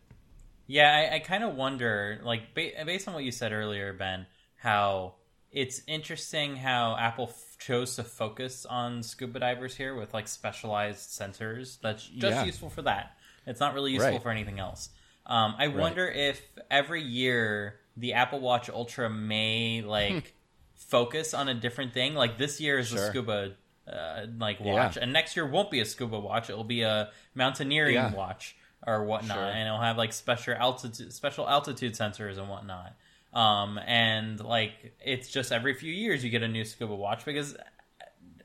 Yeah, 0.67 0.93
I, 1.11 1.15
I 1.15 1.19
kind 1.21 1.45
of 1.45 1.55
wonder, 1.55 2.21
like, 2.25 2.55
ba- 2.55 2.85
based 2.85 3.09
on 3.09 3.15
what 3.15 3.25
you 3.25 3.31
said 3.33 3.53
earlier, 3.53 3.95
Ben, 3.95 4.27
how 4.57 5.15
it's 5.51 5.81
interesting 5.87 6.57
how 6.57 6.95
Apple 6.99 7.29
f- 7.31 7.57
chose 7.59 7.97
to 7.97 8.05
focus 8.05 8.67
on 8.67 9.03
scuba 9.03 9.39
divers 9.39 9.75
here 9.75 9.95
with 9.95 10.13
like 10.13 10.29
specialized 10.29 11.09
sensors. 11.09 11.79
That's 11.81 12.05
just 12.07 12.37
Yeah. 12.37 12.45
useful 12.45 12.69
for 12.69 12.83
that. 12.83 13.17
It's 13.49 13.61
not 13.61 13.75
really 13.75 13.93
useful 13.93 14.13
Right. 14.13 14.23
for 14.23 14.31
anything 14.31 14.59
else. 14.59 14.91
Um, 15.27 15.55
I 15.59 15.69
wonder 15.69 16.07
if 16.09 16.41
every 16.71 17.03
year 17.03 17.81
the 17.97 18.15
Apple 18.15 18.41
Watch 18.41 18.71
Ultra 18.71 19.11
may 19.11 19.83
like 19.83 20.35
focus 20.75 21.35
on 21.35 21.49
a 21.49 21.55
different 21.55 21.93
thing. 21.93 22.15
Like 22.15 22.39
this 22.39 22.61
year 22.61 22.79
is 22.79 22.91
the 22.91 22.97
Sure. 22.99 23.09
scuba 23.11 23.53
uh, 23.87 24.27
like 24.39 24.59
Yeah. 24.61 24.73
watch, 24.75 24.97
and 24.99 25.13
next 25.15 25.35
year 25.35 25.47
won't 25.47 25.71
be 25.71 25.81
a 25.81 25.85
scuba 25.87 26.19
watch. 26.21 26.51
It'll 26.51 26.63
be 26.63 26.83
a 26.83 27.11
mountaineering 27.35 27.95
Yeah. 27.95 28.13
watch 28.13 28.55
or 28.87 29.03
whatnot, 29.05 29.37
Sure. 29.37 29.45
and 29.47 29.67
it'll 29.67 29.81
have 29.81 29.97
like 29.97 30.13
special 30.13 30.55
altitude 30.55 31.13
special 31.13 31.49
altitude 31.49 31.95
sensors 31.95 32.37
and 32.39 32.49
whatnot. 32.51 32.95
Um, 33.33 33.79
and 33.79 34.41
like 34.41 34.95
it's 35.01 35.29
just 35.31 35.53
every 35.53 35.75
few 35.75 35.93
years 35.93 36.23
you 36.23 36.31
get 36.31 36.43
a 36.43 36.49
new 36.49 36.65
scuba 36.65 36.95
watch 36.95 37.25
because 37.25 37.57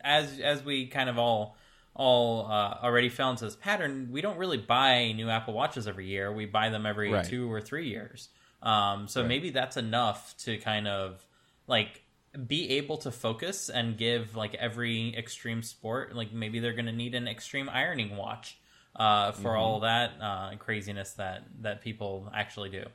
as 0.02 0.40
as 0.40 0.64
we 0.64 0.88
kind 0.88 1.10
of 1.10 1.18
all 1.18 1.56
all 1.96 2.48
uh, 2.52 2.80
already 2.82 3.10
fell 3.10 3.30
into 3.32 3.46
this 3.46 3.56
pattern, 3.56 4.10
we 4.12 4.22
don't 4.22 4.38
really 4.38 4.58
buy 4.58 5.12
new 5.12 5.30
Apple 5.30 5.54
Watches 5.54 5.88
every 5.88 6.08
year. 6.08 6.32
We 6.32 6.46
buy 6.46 6.70
them 6.70 6.86
every 6.86 7.12
Right. 7.12 7.26
two 7.26 7.52
or 7.52 7.62
three 7.62 7.88
years. 7.88 8.30
Um, 8.62 9.08
so 9.08 9.22
Right. 9.22 9.28
maybe 9.28 9.50
that's 9.52 9.78
enough 9.78 10.36
to 10.40 10.58
kind 10.58 10.88
of 10.88 11.26
like 11.68 12.04
be 12.48 12.70
able 12.72 12.98
to 12.98 13.12
focus 13.12 13.70
and 13.70 13.98
give 13.98 14.36
like 14.36 14.56
every 14.56 15.16
extreme 15.16 15.62
sport 15.62 16.16
like 16.16 16.32
maybe 16.32 16.60
they're 16.60 16.74
going 16.74 16.88
to 16.88 16.92
need 16.92 17.14
an 17.14 17.28
extreme 17.28 17.70
ironing 17.70 18.18
watch 18.18 18.58
uh, 18.96 19.32
for 19.34 19.56
all 19.56 19.82
that 19.82 20.14
uh, 20.20 20.56
craziness 20.58 21.14
that 21.14 21.44
that 21.62 21.82
people 21.82 22.32
actually 22.34 22.70
do 22.70 22.86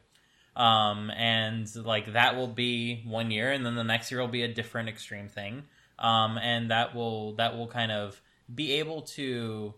um, 0.61 1.11
and 1.11 1.73
like 1.77 2.13
that 2.15 2.35
will 2.35 2.49
be 2.49 3.03
one 3.07 3.31
year 3.31 3.53
and 3.53 3.65
then 3.65 3.77
the 3.77 3.85
next 3.85 4.11
year 4.11 4.21
will 4.21 4.27
be 4.27 4.43
a 4.43 4.53
different 4.53 4.89
extreme 4.89 5.29
thing 5.29 5.63
um, 6.01 6.37
and 6.39 6.71
that 6.73 6.95
will 6.97 7.35
that 7.37 7.57
will 7.57 7.69
kind 7.69 7.93
of 7.93 8.21
be 8.55 8.73
able 8.75 9.03
to 9.03 9.75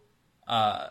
uh, 0.46 0.88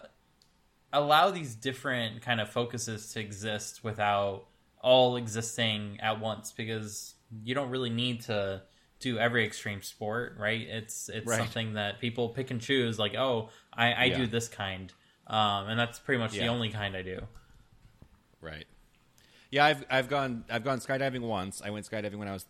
allow 0.91 1.29
these 1.31 1.55
different 1.55 2.21
kind 2.21 2.41
of 2.41 2.49
focuses 2.49 3.11
to 3.13 3.19
exist 3.19 3.83
without 3.83 4.45
all 4.81 5.17
existing 5.17 5.99
at 6.01 6.19
once 6.19 6.51
because 6.51 7.15
you 7.43 7.53
don't 7.53 7.69
really 7.69 7.89
need 7.89 8.21
to 8.21 8.61
do 8.99 9.17
every 9.17 9.45
extreme 9.45 9.81
sport 9.81 10.35
right 10.37 10.61
it's 10.61 11.09
it's 11.09 11.27
Right. 11.27 11.37
something 11.37 11.73
that 11.73 11.99
people 11.99 12.29
pick 12.29 12.51
and 12.51 12.59
choose 12.59 12.97
like 12.99 13.15
oh 13.15 13.49
i, 13.73 14.05
I 14.05 14.09
do 14.09 14.27
this 14.27 14.47
kind 14.47 14.91
um, 15.27 15.67
and 15.67 15.79
that's 15.79 15.99
pretty 15.99 16.19
much 16.19 16.31
the 16.31 16.47
only 16.47 16.69
kind 16.69 16.95
i 16.95 17.01
do 17.01 17.19
Right. 18.41 18.65
Yeah, 19.51 19.65
I've 19.65 19.85
I've 19.89 20.09
gone 20.09 20.45
I've 20.49 20.63
gone 20.63 20.79
skydiving 20.79 21.21
once. 21.21 21.61
I 21.63 21.69
went 21.71 21.89
skydiving 21.89 22.15
when 22.15 22.27
I 22.27 22.33
was 22.33 22.45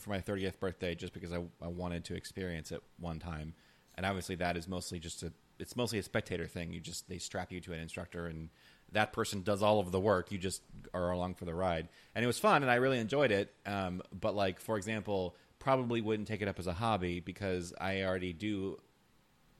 for 0.00 0.10
my 0.10 0.20
30th 0.20 0.58
birthday 0.58 0.94
just 0.94 1.12
because 1.12 1.32
I, 1.32 1.42
I 1.62 1.68
wanted 1.68 2.04
to 2.06 2.14
experience 2.14 2.72
it 2.72 2.82
one 2.98 3.18
time. 3.18 3.54
And 3.96 4.04
obviously 4.04 4.34
that 4.36 4.56
is 4.56 4.68
mostly 4.68 4.98
just 4.98 5.22
a 5.22 5.32
it's 5.58 5.74
mostly 5.74 5.98
a 5.98 6.02
spectator 6.02 6.46
thing. 6.46 6.72
You 6.72 6.80
just 6.80 7.08
they 7.08 7.18
strap 7.18 7.50
you 7.50 7.60
to 7.60 7.72
an 7.72 7.80
instructor 7.80 8.26
and 8.26 8.50
that 8.92 9.12
person 9.12 9.42
does 9.42 9.62
all 9.62 9.80
of 9.80 9.90
the 9.90 10.00
work. 10.00 10.30
You 10.30 10.38
just 10.38 10.62
are 10.94 11.10
along 11.10 11.34
for 11.34 11.44
the 11.44 11.54
ride. 11.54 11.88
And 12.14 12.22
it 12.22 12.26
was 12.26 12.38
fun 12.38 12.62
and 12.62 12.70
I 12.70 12.76
really 12.76 12.98
enjoyed 12.98 13.32
it. 13.32 13.54
Um, 13.64 14.02
but 14.12 14.34
like 14.34 14.60
for 14.60 14.76
example, 14.76 15.34
probably 15.58 16.00
wouldn't 16.00 16.28
take 16.28 16.42
it 16.42 16.48
up 16.48 16.58
as 16.58 16.66
a 16.66 16.72
hobby 16.72 17.20
because 17.20 17.74
I 17.80 18.02
already 18.02 18.32
do 18.32 18.78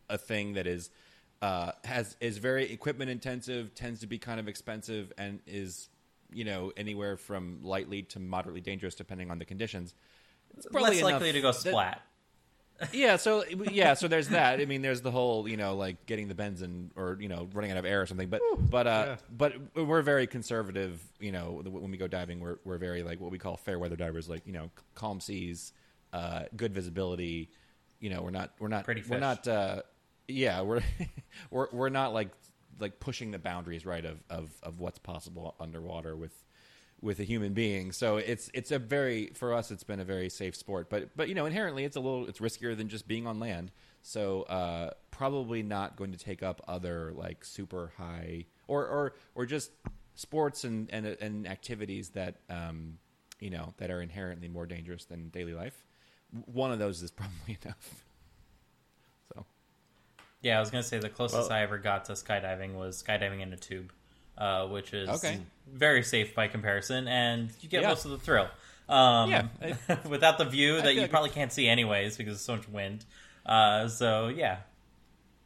a 0.09 0.19
thing 0.19 0.55
that 0.55 0.67
is 0.67 0.91
uh, 1.43 1.73
has 1.85 2.17
is 2.21 2.39
very 2.39 2.73
equipment 2.73 3.11
intensive, 3.11 3.75
tends 3.75 4.01
to 4.01 4.07
be 4.07 4.19
kind 4.19 4.41
of 4.41 4.49
expensive, 4.49 5.13
and 5.19 5.41
is 5.47 5.89
you 6.33 6.45
know 6.45 6.73
anywhere 6.77 7.17
from 7.17 7.61
lightly 7.63 8.03
to 8.03 8.19
moderately 8.19 8.61
dangerous 8.61 8.95
depending 8.95 9.31
on 9.31 9.39
the 9.39 9.45
conditions. 9.45 9.95
It's 10.57 10.67
less 10.73 10.99
enough 10.99 11.13
likely 11.13 11.33
to 11.33 11.41
go 11.41 11.53
splat 11.53 12.03
yeah, 12.93 13.17
so 13.17 13.45
yeah, 13.71 13.95
so 13.95 14.09
there's 14.09 14.29
that. 14.29 14.61
I 14.61 14.65
mean, 14.65 14.83
there's 14.83 15.01
the 15.01 15.11
whole 15.11 15.49
you 15.49 15.57
know 15.57 15.77
like 15.77 16.07
getting 16.07 16.29
the 16.29 16.35
benzene 16.35 16.91
or 16.97 17.17
you 17.21 17.29
know 17.29 17.49
running 17.53 17.71
out 17.71 17.77
of 17.77 17.85
air 17.85 18.03
or 18.03 18.07
something. 18.07 18.29
But 18.29 18.43
but 18.59 18.87
uh, 18.87 19.05
yeah. 19.07 19.17
but 19.31 19.55
we're 19.75 20.03
very 20.03 20.27
conservative. 20.27 21.01
You 21.19 21.33
know, 21.33 21.63
when 21.65 21.91
we 21.91 21.97
go 21.97 22.07
diving, 22.07 22.41
we're 22.41 22.59
we're 22.65 22.79
very 22.79 23.03
like 23.03 23.21
what 23.21 23.31
we 23.31 23.39
call 23.39 23.57
fair 23.57 23.79
weather 23.79 23.97
divers. 23.97 24.29
Like 24.29 24.47
you 24.47 24.53
know, 24.53 24.71
calm 24.95 25.21
seas, 25.21 25.73
uh, 26.13 26.45
good 26.57 26.73
visibility. 26.75 27.51
You 28.01 28.11
know, 28.11 28.23
we're 28.23 28.31
not 28.31 28.53
we're 28.59 28.69
not 28.69 28.85
Pretty 28.85 29.03
we're 29.09 29.19
not. 29.19 29.47
Uh, 29.47 29.83
yeah, 30.29 30.63
we're 30.63 30.83
we're 31.51 31.69
we're 31.73 31.89
not 31.89 32.13
like 32.13 32.31
like 32.79 33.01
pushing 33.01 33.31
the 33.31 33.39
boundaries 33.39 33.87
right 33.87 34.05
of 34.05 34.23
of 34.29 34.51
of 34.63 34.81
what's 34.81 34.99
possible 34.99 35.55
underwater 35.61 36.15
with 36.15 36.33
with 37.01 37.21
a 37.21 37.25
human 37.25 37.53
being. 37.53 37.93
So 37.93 38.17
it's 38.17 38.51
it's 38.55 38.71
a 38.71 38.79
very 38.79 39.29
for 39.35 39.53
us 39.55 39.71
it's 39.71 39.85
been 39.85 40.01
a 40.01 40.05
very 40.05 40.29
safe 40.29 40.57
sport. 40.57 40.89
But 40.91 41.17
but 41.17 41.29
you 41.29 41.35
know 41.35 41.47
inherently 41.47 41.85
it's 41.85 41.97
a 41.97 42.01
little 42.01 42.27
it's 42.27 42.39
riskier 42.39 42.77
than 42.77 42.89
just 42.89 43.07
being 43.07 43.27
on 43.27 43.39
land. 43.39 43.71
So 44.03 44.43
uh, 44.43 44.91
probably 45.11 45.63
not 45.63 45.97
going 45.97 46.13
to 46.13 46.19
take 46.19 46.43
up 46.43 46.63
other 46.69 47.13
like 47.15 47.45
super 47.45 47.93
high 47.97 48.47
or 48.69 48.87
or 48.87 49.15
or 49.35 49.47
just 49.47 49.71
sports 50.15 50.65
and 50.65 50.89
and, 50.91 51.07
and 51.07 51.47
activities 51.47 52.11
that 52.11 52.37
um, 52.49 52.99
you 53.41 53.51
know 53.51 53.75
that 53.79 53.91
are 53.91 54.01
inherently 54.01 54.49
more 54.49 54.67
dangerous 54.67 55.05
than 55.05 55.29
daily 55.29 55.55
life. 55.55 55.85
One 56.47 56.73
of 56.73 56.79
those 56.79 57.03
is 57.03 57.11
probably 57.13 57.59
enough. 57.65 58.05
So 59.35 59.45
Yeah, 60.41 60.57
I 60.57 60.61
was 60.61 60.71
gonna 60.71 60.83
say 60.83 60.99
the 60.99 61.09
closest 61.09 61.51
Well- 61.51 61.59
I 61.59 61.63
ever 61.63 61.79
got 61.79 62.07
to 62.07 62.13
skydiving 62.13 62.75
was 62.75 63.03
skydiving 63.03 63.43
in 63.43 63.53
a 63.53 63.57
tube, 63.57 63.93
uh, 64.39 64.67
which 64.69 64.93
is 64.95 65.09
Okay. 65.09 65.41
very 65.67 66.03
safe 66.03 66.35
by 66.35 66.49
comparison, 66.49 67.09
and 67.09 67.51
you 67.61 67.69
get 67.69 67.83
Yeah. 67.83 67.89
most 67.89 68.05
of 68.05 68.11
the 68.13 68.19
thrill. 68.19 68.49
Um, 68.89 69.31
Yeah. 69.31 69.97
without 70.09 70.39
the 70.39 70.45
view 70.45 70.81
that 70.81 70.95
you 70.95 71.03
like 71.03 71.11
probably 71.11 71.31
can't 71.31 71.53
see 71.53 71.67
anyways 71.69 72.17
because 72.17 72.35
there's 72.35 72.45
so 72.45 72.57
much 72.57 72.69
wind. 72.69 73.05
Uh, 73.45 73.89
so 73.89 74.29
yeah, 74.29 74.59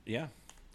Yeah, 0.06 0.26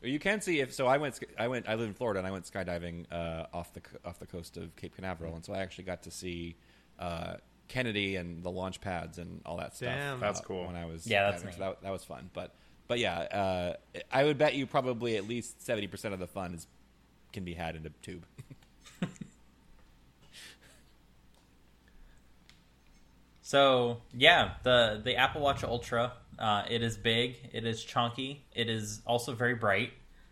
you 0.01 0.19
can 0.19 0.41
see 0.41 0.59
if 0.61 0.73
so. 0.73 0.87
I 0.87 0.97
went. 0.97 1.19
I 1.37 1.47
went. 1.47 1.67
I 1.67 1.75
live 1.75 1.87
in 1.87 1.93
Florida, 1.93 2.19
and 2.19 2.27
I 2.27 2.31
went 2.31 2.45
skydiving 2.45 3.05
uh, 3.11 3.47
off 3.53 3.73
the 3.73 3.81
off 4.03 4.19
the 4.19 4.27
coast 4.27 4.57
of 4.57 4.75
Cape 4.75 4.95
Canaveral, 4.95 5.35
and 5.35 5.43
so 5.43 5.53
I 5.53 5.59
actually 5.59 5.85
got 5.85 6.03
to 6.03 6.11
see 6.11 6.55
uh, 6.99 7.35
Kennedy 7.67 8.15
and 8.15 8.43
the 8.43 8.51
launch 8.51 8.79
pads 8.81 9.17
and 9.17 9.41
all 9.45 9.57
that 9.57 9.75
stuff. 9.75 9.89
Damn. 9.95 10.19
That's 10.19 10.39
uh, 10.39 10.43
cool. 10.43 10.67
When 10.67 10.75
I 10.75 10.85
was 10.85 11.05
Yeah, 11.07 11.29
that's 11.31 11.41
diving, 11.43 11.57
so 11.57 11.63
that, 11.65 11.81
that 11.81 11.91
was 11.91 12.03
fun. 12.03 12.29
But 12.33 12.53
but 12.87 12.99
yeah, 12.99 13.17
uh, 13.19 13.73
I 14.11 14.23
would 14.23 14.37
bet 14.37 14.53
you 14.53 14.67
probably 14.67 15.17
at 15.17 15.27
least 15.27 15.63
seventy 15.65 15.87
percent 15.87 16.13
of 16.13 16.19
the 16.19 16.27
fun 16.27 16.53
is 16.53 16.67
can 17.35 17.43
be 17.45 17.53
had 17.53 17.75
in 17.75 17.85
a 17.85 17.89
tube. 18.01 18.25
So 23.41 24.01
yeah, 24.11 24.53
the 24.63 24.99
the 25.03 25.15
Apple 25.17 25.41
Watch 25.41 25.63
Ultra, 25.63 26.13
uh, 26.39 26.63
it 26.67 26.81
is 26.81 26.97
big, 26.97 27.37
it 27.53 27.63
is 27.63 27.83
chunky, 27.83 28.43
it 28.51 28.69
is 28.69 29.01
also 29.05 29.33
very 29.33 29.53
bright. 29.53 29.91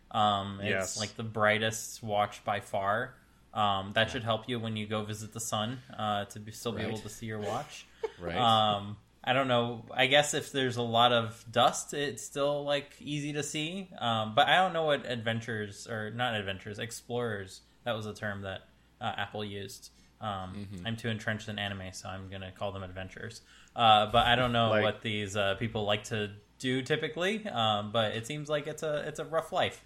Um, 0.09 0.59
it's 0.61 0.69
Yes. 0.69 0.99
like 0.99 1.15
the 1.15 1.23
brightest 1.23 2.01
watch 2.01 2.43
by 2.43 2.59
far. 2.59 3.13
Um, 3.53 3.91
that 3.93 4.09
should 4.09 4.23
help 4.23 4.49
you 4.49 4.59
when 4.59 4.75
you 4.75 4.87
go 4.87 5.03
visit 5.03 5.31
the 5.31 5.39
sun 5.39 5.77
uh, 5.95 6.25
to 6.25 6.39
be, 6.39 6.51
still 6.51 6.71
be 6.71 6.79
Right. 6.79 6.87
able 6.87 6.97
to 6.99 7.09
see 7.09 7.27
your 7.27 7.39
watch. 7.39 7.85
Right. 8.19 8.35
Um, 8.37 8.97
I 9.23 9.31
don't 9.33 9.47
know. 9.47 9.85
I 9.93 10.07
guess 10.07 10.33
if 10.33 10.51
there's 10.51 10.75
a 10.77 10.81
lot 10.81 11.13
of 11.13 11.45
dust, 11.49 11.93
it's 11.93 12.21
still 12.23 12.65
like 12.65 12.91
easy 12.99 13.33
to 13.33 13.43
see. 13.43 13.89
Um, 13.99 14.35
but 14.35 14.47
I 14.49 14.57
don't 14.57 14.73
know 14.73 14.83
what 14.83 15.05
adventures 15.05 15.87
or 15.87 16.09
not 16.11 16.35
adventures, 16.35 16.77
explorers. 16.79 17.61
That 17.85 17.95
was 17.95 18.05
a 18.05 18.13
term 18.13 18.41
that 18.41 18.61
uh, 18.99 19.13
Apple 19.17 19.45
used. 19.45 19.91
Um, 20.19 20.67
I'm 20.85 20.95
too 20.97 21.09
entrenched 21.09 21.47
in 21.49 21.57
anime, 21.59 21.91
so 21.93 22.07
I'm 22.09 22.29
gonna 22.29 22.51
call 22.51 22.71
them 22.71 22.83
adventures. 22.83 23.41
Uh, 23.75 24.07
but 24.11 24.25
I 24.27 24.35
don't 24.35 24.51
know 24.53 24.69
Like- 24.69 24.83
what 24.83 25.01
these 25.01 25.35
uh, 25.37 25.55
people 25.55 25.83
like 25.85 26.05
to 26.05 26.31
do 26.59 26.81
typically. 26.81 27.45
Um, 27.47 27.91
but 27.91 28.13
it 28.15 28.25
seems 28.27 28.49
like 28.49 28.67
it's 28.67 28.83
a 28.83 29.07
it's 29.07 29.19
a 29.19 29.25
rough 29.25 29.51
life. 29.51 29.83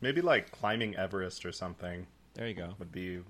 Maybe 0.00 0.20
like 0.20 0.50
climbing 0.52 0.96
Everest 0.96 1.44
or 1.44 1.52
something 1.52 2.06
there 2.34 2.46
you 2.48 2.54
go. 2.54 2.74
would 2.78 2.92
be. 2.92 3.20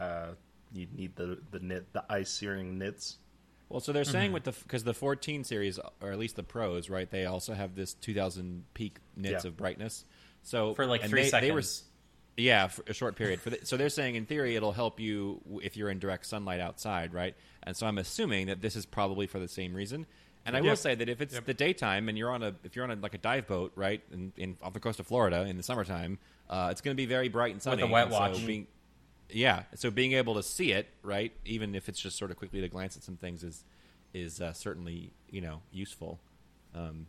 Uh, 0.00 0.28
you 0.72 0.86
need 0.92 1.14
the 1.16 1.38
the 1.50 1.60
nit 1.60 1.92
the 1.92 2.04
ice 2.10 2.30
searing 2.30 2.78
nits. 2.78 3.18
Well, 3.70 3.80
so 3.80 3.92
they're 3.92 4.02
Mm-hmm. 4.02 4.12
saying 4.12 4.32
with 4.32 4.44
the 4.44 4.52
because 4.52 4.84
the 4.84 4.92
14 4.92 5.44
series, 5.44 5.78
or 6.02 6.10
at 6.12 6.18
least 6.18 6.36
the 6.36 6.42
pros, 6.42 6.90
right? 6.90 7.08
They 7.10 7.24
also 7.24 7.54
have 7.54 7.74
this 7.74 7.94
2,000 7.94 8.64
peak 8.74 8.98
nits 9.16 9.44
Yeah. 9.44 9.48
of 9.48 9.56
brightness. 9.56 10.04
So 10.42 10.74
For 10.74 10.84
like 10.86 11.02
and 11.02 11.10
three 11.10 11.22
they, 11.22 11.28
seconds. 11.30 11.48
They 11.48 11.52
were, 11.54 11.62
yeah, 12.44 12.66
for 12.68 12.82
a 12.88 12.92
short 12.94 13.16
period. 13.16 13.40
For 13.40 13.50
the, 13.50 13.58
so 13.64 13.76
they're 13.76 13.88
saying 13.88 14.16
in 14.16 14.26
theory 14.26 14.56
it'll 14.56 14.72
help 14.72 14.98
you 15.00 15.40
if 15.62 15.76
you're 15.76 15.88
in 15.90 15.98
direct 16.00 16.26
sunlight 16.26 16.60
outside, 16.60 17.14
right? 17.14 17.34
And 17.62 17.76
so 17.76 17.86
I'm 17.86 17.98
assuming 17.98 18.46
that 18.48 18.60
this 18.60 18.74
is 18.76 18.86
probably 18.86 19.26
for 19.26 19.38
the 19.38 19.48
same 19.48 19.72
reason. 19.74 20.06
And 20.46 20.56
I 20.56 20.62
will 20.62 20.74
say 20.76 20.94
that 20.94 21.08
if 21.08 21.20
it's 21.20 21.34
Yep. 21.34 21.44
the 21.44 21.54
daytime 21.54 22.08
and 22.08 22.16
you're 22.16 22.30
on 22.30 22.42
a 22.42 22.54
if 22.64 22.74
you're 22.74 22.84
on 22.86 22.90
a, 22.90 22.96
like 22.96 23.14
a 23.14 23.18
dive 23.18 23.46
boat, 23.46 23.72
right, 23.76 24.02
in, 24.10 24.32
in 24.36 24.56
off 24.62 24.72
the 24.72 24.80
coast 24.80 24.98
of 24.98 25.06
Florida 25.06 25.42
in 25.42 25.56
the 25.58 25.62
summertime, 25.62 26.18
uh, 26.48 26.68
it's 26.72 26.80
going 26.80 26.96
to 26.96 27.00
be 27.00 27.06
very 27.06 27.28
bright 27.28 27.52
and 27.52 27.62
sunny. 27.62 27.82
a 27.82 27.86
wet 27.86 28.04
and 28.06 28.14
so 28.14 28.18
watch. 28.20 28.46
being- 28.46 28.66
yeah, 29.32 29.64
so 29.74 29.90
being 29.90 30.12
able 30.12 30.34
to 30.34 30.42
see 30.42 30.72
it, 30.72 30.88
right, 31.02 31.32
even 31.44 31.74
if 31.74 31.88
it's 31.88 32.00
just 32.00 32.16
sort 32.16 32.30
of 32.30 32.36
quickly 32.36 32.60
to 32.60 32.68
glance 32.68 32.96
at 32.96 33.02
some 33.02 33.16
things, 33.16 33.42
is 33.42 33.64
is 34.12 34.40
uh, 34.40 34.52
certainly 34.52 35.12
you 35.28 35.40
know 35.40 35.62
useful. 35.72 36.20
Um, 36.74 37.06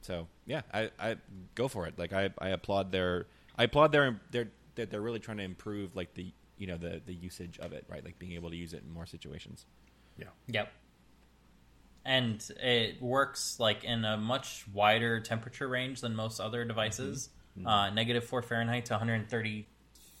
so 0.00 0.28
yeah, 0.46 0.62
I, 0.72 0.90
I 0.98 1.16
go 1.54 1.68
for 1.68 1.86
it. 1.86 1.98
Like 1.98 2.12
I, 2.12 2.30
I 2.38 2.50
applaud 2.50 2.92
their 2.92 3.26
I 3.56 3.64
applaud 3.64 3.92
their 3.92 4.20
their 4.30 4.48
that 4.74 4.90
they're 4.90 5.00
really 5.00 5.20
trying 5.20 5.38
to 5.38 5.44
improve 5.44 5.96
like 5.96 6.14
the 6.14 6.32
you 6.58 6.66
know 6.66 6.76
the 6.76 7.00
the 7.04 7.14
usage 7.14 7.58
of 7.58 7.72
it, 7.72 7.84
right? 7.88 8.04
Like 8.04 8.18
being 8.18 8.32
able 8.32 8.50
to 8.50 8.56
use 8.56 8.74
it 8.74 8.82
in 8.82 8.92
more 8.92 9.06
situations. 9.06 9.66
Yeah. 10.18 10.26
Yep. 10.48 10.72
And 12.04 12.46
it 12.62 13.00
works 13.00 13.58
like 13.58 13.82
in 13.84 14.04
a 14.04 14.18
much 14.18 14.66
wider 14.72 15.20
temperature 15.20 15.66
range 15.66 16.02
than 16.02 16.14
most 16.14 16.38
other 16.38 16.64
devices. 16.64 17.30
Uh, 17.64 17.88
negative 17.90 18.24
four 18.24 18.42
Fahrenheit 18.42 18.86
to 18.86 18.98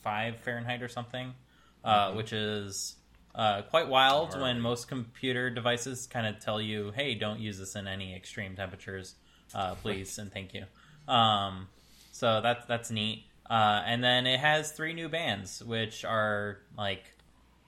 135 0.04 0.40
Fahrenheit 0.40 0.82
or 0.82 0.88
something, 0.88 1.34
uh, 1.82 2.12
which 2.12 2.32
is 2.32 2.96
uh, 3.34 3.62
quite 3.62 3.88
wild 3.88 4.38
when 4.40 4.60
most 4.60 4.88
computer 4.88 5.50
devices 5.50 6.06
kind 6.06 6.26
of 6.26 6.38
tell 6.40 6.60
you, 6.60 6.92
"Hey, 6.94 7.14
don't 7.14 7.40
use 7.40 7.58
this 7.58 7.74
in 7.74 7.86
any 7.86 8.14
extreme 8.14 8.54
temperatures, 8.54 9.16
uh, 9.54 9.74
please 9.82 10.18
and 10.18 10.32
thank 10.32 10.54
you." 10.54 10.64
Um, 11.12 11.68
so 12.12 12.40
that's 12.40 12.66
that's 12.66 12.90
neat. 12.90 13.24
Uh, 13.48 13.82
and 13.84 14.02
then 14.02 14.26
it 14.26 14.40
has 14.40 14.72
three 14.72 14.94
new 14.94 15.08
bands, 15.08 15.62
which 15.62 16.04
are 16.04 16.58
like 16.76 17.04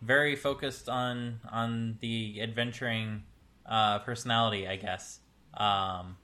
very 0.01 0.37
focused 0.37 0.88
on 0.88 1.40
on 1.51 1.99
the 2.01 2.40
adventuring 2.40 3.25
uh, 3.66 3.99
personality, 4.01 4.68
I 4.68 4.77
guess. 4.77 5.20
Um, 5.55 6.16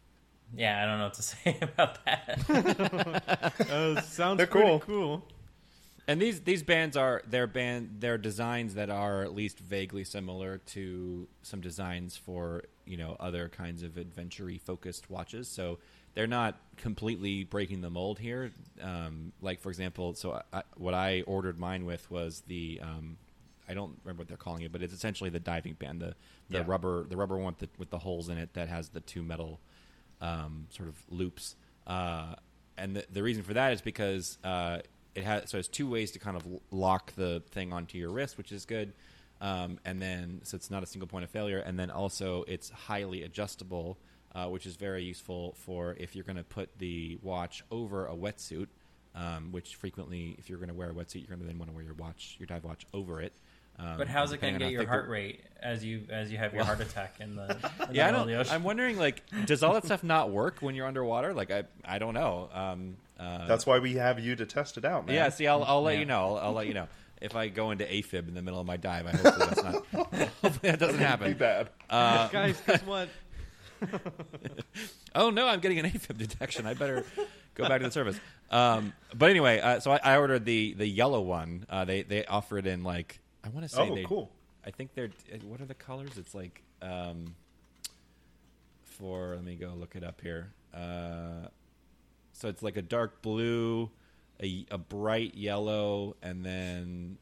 yeah, 0.56 0.82
I 0.82 0.86
don't 0.86 0.98
know 0.98 1.04
what 1.04 1.14
to 1.14 1.22
say 1.22 1.58
about 1.60 2.04
that. 2.04 3.60
Uh, 3.70 4.00
sounds 4.00 4.38
They're 4.38 4.46
pretty 4.46 4.68
cool. 4.68 4.80
cool. 4.80 5.28
And 6.08 6.22
these 6.22 6.40
these 6.42 6.62
bands 6.62 6.96
are 6.96 7.22
they're 7.28 7.48
band 7.48 7.96
they're 7.98 8.18
designs 8.18 8.74
that 8.74 8.90
are 8.90 9.22
at 9.22 9.34
least 9.34 9.58
vaguely 9.58 10.04
similar 10.04 10.58
to 10.58 11.26
some 11.42 11.60
designs 11.60 12.16
for 12.16 12.62
you 12.84 12.96
know 12.96 13.16
other 13.18 13.48
kinds 13.48 13.82
of 13.82 13.96
adventure 13.96 14.48
focused 14.64 15.10
watches. 15.10 15.48
So 15.48 15.78
they're 16.14 16.28
not 16.28 16.58
completely 16.76 17.44
breaking 17.44 17.80
the 17.80 17.90
mold 17.90 18.18
here. 18.20 18.52
Um, 18.80 19.32
like 19.42 19.60
for 19.60 19.68
example, 19.68 20.14
so 20.14 20.40
I, 20.52 20.62
what 20.76 20.94
I 20.94 21.22
ordered 21.22 21.58
mine 21.58 21.84
with 21.84 22.08
was 22.10 22.42
the 22.46 22.80
um, 22.82 23.16
I 23.68 23.74
don't 23.74 23.98
remember 24.04 24.20
what 24.20 24.28
they're 24.28 24.36
calling 24.36 24.62
it, 24.62 24.70
but 24.70 24.82
it's 24.82 24.94
essentially 24.94 25.28
the 25.28 25.40
diving 25.40 25.74
band, 25.74 26.00
the 26.00 26.14
the 26.48 26.58
Yeah. 26.58 26.64
rubber 26.66 27.02
the 27.02 27.16
rubber 27.16 27.36
one 27.36 27.46
with 27.46 27.58
the, 27.58 27.68
with 27.78 27.90
the 27.90 27.98
holes 27.98 28.28
in 28.28 28.38
it 28.38 28.54
that 28.54 28.68
has 28.68 28.90
the 28.90 29.00
two 29.00 29.24
metal 29.24 29.58
um, 30.20 30.68
sort 30.70 30.88
of 30.88 30.94
loops. 31.10 31.56
Uh, 31.84 32.36
and 32.78 32.94
the, 32.94 33.04
the 33.12 33.22
reason 33.24 33.42
for 33.42 33.54
that 33.54 33.72
is 33.72 33.80
because 33.80 34.38
uh, 34.44 34.78
it 35.16 35.24
has 35.24 35.50
so 35.50 35.58
it's 35.58 35.68
two 35.68 35.88
ways 35.88 36.12
to 36.12 36.18
kind 36.18 36.36
of 36.36 36.46
lock 36.70 37.14
the 37.16 37.42
thing 37.50 37.72
onto 37.72 37.98
your 37.98 38.10
wrist, 38.10 38.38
which 38.38 38.52
is 38.52 38.64
good. 38.64 38.92
Um, 39.40 39.78
and 39.84 40.00
then 40.00 40.40
so 40.44 40.56
it's 40.56 40.70
not 40.70 40.82
a 40.82 40.86
single 40.86 41.08
point 41.08 41.24
of 41.24 41.30
failure, 41.30 41.58
and 41.58 41.78
then 41.78 41.90
also 41.90 42.44
it's 42.46 42.70
highly 42.70 43.22
adjustable, 43.22 43.98
uh, 44.34 44.46
which 44.46 44.66
is 44.66 44.76
very 44.76 45.02
useful 45.02 45.54
for 45.56 45.96
if 45.98 46.14
you're 46.14 46.24
going 46.24 46.36
to 46.36 46.44
put 46.44 46.78
the 46.78 47.18
watch 47.22 47.64
over 47.70 48.06
a 48.06 48.14
wetsuit. 48.14 48.68
Um, 49.14 49.50
which 49.50 49.76
frequently, 49.76 50.36
if 50.38 50.50
you're 50.50 50.58
going 50.58 50.68
to 50.68 50.74
wear 50.74 50.90
a 50.90 50.92
wetsuit, 50.92 51.26
you're 51.26 51.34
going 51.34 51.40
to 51.40 51.46
then 51.46 51.58
want 51.58 51.70
to 51.70 51.74
wear 51.74 51.82
your 51.86 51.94
watch, 51.94 52.36
your 52.38 52.46
dive 52.46 52.64
watch 52.64 52.84
over 52.92 53.22
it. 53.22 53.32
Um, 53.78 53.98
but 53.98 54.08
how's 54.08 54.32
it 54.32 54.40
going 54.40 54.54
to 54.54 54.58
get 54.58 54.70
your 54.70 54.80
thick 54.82 54.88
the- 54.88 54.92
heart 54.92 55.08
rate 55.08 55.40
as 55.62 55.84
you 55.84 56.02
as 56.10 56.30
you 56.30 56.38
have 56.38 56.54
your 56.54 56.64
heart 56.64 56.80
attack 56.80 57.16
in 57.20 57.36
the, 57.36 57.50
in 57.50 57.58
yeah, 57.60 57.64
I 57.68 57.84
the 57.84 57.92
middle 57.92 58.06
of 58.08 58.12
don't. 58.12 58.26
the 58.28 58.34
ocean? 58.36 58.54
I'm 58.54 58.62
wondering, 58.64 58.98
like, 58.98 59.22
does 59.46 59.62
all 59.62 59.74
that 59.74 59.84
stuff 59.84 60.02
not 60.04 60.30
work 60.30 60.58
when 60.60 60.74
you're 60.74 60.86
underwater? 60.86 61.34
Like, 61.34 61.50
I, 61.50 61.64
I 61.84 61.98
don't 61.98 62.14
know. 62.14 62.48
Um, 62.52 62.96
uh, 63.18 63.46
That's 63.46 63.66
why 63.66 63.78
we 63.78 63.94
have 63.94 64.18
you 64.20 64.36
to 64.36 64.46
test 64.46 64.76
it 64.78 64.84
out, 64.84 65.06
man. 65.06 65.14
yeah. 65.14 65.28
See, 65.30 65.46
I'll, 65.46 65.64
I'll 65.64 65.82
let 65.82 65.94
Yeah. 65.94 66.00
you 66.00 66.06
know. 66.06 66.36
I'll, 66.36 66.48
I'll 66.48 66.52
let 66.52 66.66
you 66.66 66.74
know 66.74 66.86
if 67.22 67.34
I 67.34 67.48
go 67.48 67.70
into 67.70 67.84
AFib 67.84 68.28
in 68.28 68.34
the 68.34 68.42
middle 68.42 68.60
of 68.60 68.66
my 68.66 68.76
dive. 68.76 69.06
I 69.06 69.10
hopefully 69.12 69.46
that's 69.48 69.62
not. 69.62 69.74
hopefully 70.42 70.70
that 70.70 70.78
doesn't 70.78 70.98
Be 70.98 71.02
happen. 71.04 71.34
bad. 71.34 71.70
Uh, 71.88 72.28
Guys, 72.28 72.60
guess 72.66 72.82
what? 72.82 73.08
oh 75.14 75.30
no, 75.30 75.46
I'm 75.46 75.60
getting 75.60 75.78
an 75.78 75.86
AFib 75.90 76.16
detection. 76.18 76.66
I 76.66 76.74
better 76.74 77.04
go 77.54 77.68
back 77.68 77.80
to 77.80 77.86
the 77.86 77.92
service. 77.92 78.18
Um, 78.50 78.92
but 79.14 79.30
anyway, 79.30 79.60
uh, 79.60 79.80
so 79.80 79.92
I, 79.92 80.00
I 80.02 80.16
ordered 80.18 80.44
the 80.44 80.74
the 80.74 80.86
yellow 80.86 81.20
one. 81.20 81.66
Uh, 81.68 81.84
they 81.84 82.02
they 82.02 82.24
offer 82.24 82.58
it 82.58 82.66
in 82.66 82.84
like 82.84 83.20
I 83.46 83.48
want 83.50 83.68
to 83.68 83.74
say 83.74 83.88
Oh, 83.88 83.94
they, 83.94 84.02
cool. 84.04 84.32
I 84.64 84.70
think 84.70 84.94
they're 84.94 85.10
uh, 85.32 85.36
what 85.46 85.60
are 85.60 85.66
the 85.66 85.74
colors? 85.74 86.18
It's 86.18 86.34
like 86.34 86.62
um, 86.82 87.36
for 88.84 89.34
let 89.36 89.44
me 89.44 89.54
go 89.54 89.72
look 89.78 89.94
it 89.94 90.02
up 90.04 90.20
here. 90.20 90.52
Uh, 90.74 91.48
so 92.32 92.48
it's 92.48 92.62
like 92.62 92.76
a 92.76 92.82
dark 92.82 93.22
blue, 93.22 93.90
a, 94.42 94.66
a 94.70 94.76
bright 94.76 95.34
yellow, 95.36 96.16
and 96.22 96.44
then 96.44 97.16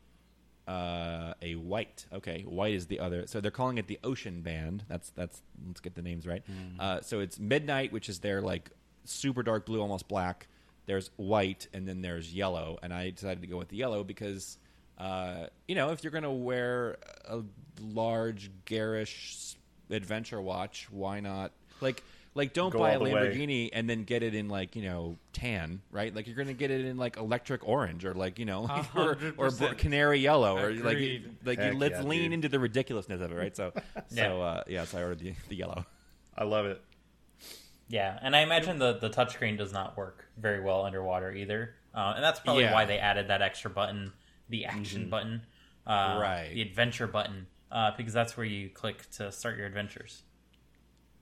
uh, 0.67 1.35
a 1.43 1.55
white. 1.57 2.07
Okay, 2.13 2.43
white 2.43 2.75
is 2.75 2.87
the 2.87 2.99
other. 3.01 3.27
So 3.27 3.41
they're 3.41 3.51
calling 3.51 3.79
it 3.79 3.87
the 3.87 3.99
Ocean 4.03 4.41
Band. 4.41 4.85
That's 4.89 5.11
that's. 5.11 5.43
Let's 5.67 5.81
get 5.81 5.95
the 5.95 6.03
names 6.03 6.27
right. 6.27 6.43
Uh, 6.81 7.01
so 7.03 7.21
it's 7.21 7.39
midnight, 7.39 7.93
which 7.93 8.09
is 8.09 8.21
their 8.21 8.41
like 8.41 8.71
super 9.05 9.43
dark 9.43 9.67
blue, 9.67 9.81
almost 9.81 10.09
black. 10.09 10.49
There's 10.87 11.11
white, 11.17 11.69
and 11.73 11.87
then 11.87 12.03
there's 12.03 12.33
yellow. 12.35 12.79
And 12.83 12.93
I 12.93 13.11
decided 13.11 13.41
to 13.43 13.47
go 13.47 13.57
with 13.57 13.69
the 13.69 13.77
yellow 13.77 14.05
because, 14.05 14.59
uh, 14.99 15.47
you 15.69 15.75
know, 15.75 15.91
if 15.91 16.03
you're 16.05 16.11
going 16.13 16.25
to 16.25 16.31
wear 16.31 16.97
a 17.29 17.41
large, 17.83 18.51
garish 18.65 19.55
adventure 19.91 20.41
watch, 20.41 20.89
why 20.91 21.21
not? 21.21 21.53
Like, 21.81 22.03
like 22.37 22.53
don't 22.53 22.71
Go 22.71 22.81
buy 22.81 22.93
a 22.93 22.99
all 22.99 23.05
the 23.05 23.13
way. 23.13 23.29
Lamborghini 23.35 23.71
and 23.73 23.89
then 23.89 24.03
get 24.05 24.23
it 24.25 24.35
in 24.35 24.49
like 24.49 24.75
you 24.75 24.83
know 24.83 25.17
tan, 25.33 25.81
right? 25.93 26.13
Like 26.13 26.27
you're 26.27 26.35
going 26.35 26.49
to 26.49 26.55
get 26.55 26.71
it 26.73 26.85
in 26.85 26.97
like 26.97 27.17
electric 27.17 27.67
orange 27.67 28.05
or 28.05 28.13
like 28.13 28.39
you 28.41 28.45
know 28.45 28.63
like, 28.63 28.97
or, 28.97 29.17
or 29.37 29.51
canary 29.75 30.19
yellow 30.19 30.57
or 30.59 30.73
like 30.73 30.95
Agreed. 30.97 31.31
like 31.45 31.59
you, 31.59 31.65
Heck 31.65 31.75
let's 31.75 31.99
yeah, 32.01 32.03
lean 32.03 32.23
dude. 32.23 32.33
into 32.33 32.49
the 32.49 32.59
ridiculousness 32.59 33.21
of 33.21 33.31
it, 33.31 33.37
right? 33.37 33.57
So 33.57 33.73
Yeah. 34.11 34.27
so 34.29 34.43
uh, 34.43 34.63
yeah, 34.67 34.85
so 34.85 34.99
I 34.99 35.03
ordered 35.03 35.21
the, 35.21 35.35
the 35.49 35.55
yellow. 35.55 35.87
I 36.37 36.43
love 36.45 36.67
it. 36.67 36.83
Yeah, 37.89 38.19
and 38.23 38.35
I 38.35 38.41
imagine 38.41 38.79
the 38.79 38.95
the 38.95 39.11
touchscreen 39.11 39.57
does 39.59 39.73
not 39.73 39.97
work 39.97 40.25
very 40.37 40.61
well 40.61 40.85
underwater 40.85 41.31
either, 41.33 41.75
uh, 41.95 42.15
and 42.17 42.25
that's 42.25 42.41
probably 42.41 42.65
Yeah. 42.65 42.73
why 42.73 42.85
they 42.87 42.99
added 42.99 43.29
that 43.29 43.43
extra 43.43 43.71
button, 43.71 44.13
the 44.49 44.65
action 44.67 45.09
button. 45.11 45.43
uh, 45.87 46.19
Right. 46.21 46.51
the 46.55 46.63
adventure 46.63 47.07
button, 47.07 47.47
uh, 47.71 47.91
because 47.97 48.13
that's 48.13 48.37
where 48.37 48.47
you 48.47 48.71
click 48.71 49.11
to 49.13 49.31
start 49.31 49.57
your 49.59 49.67
adventures. 49.67 50.23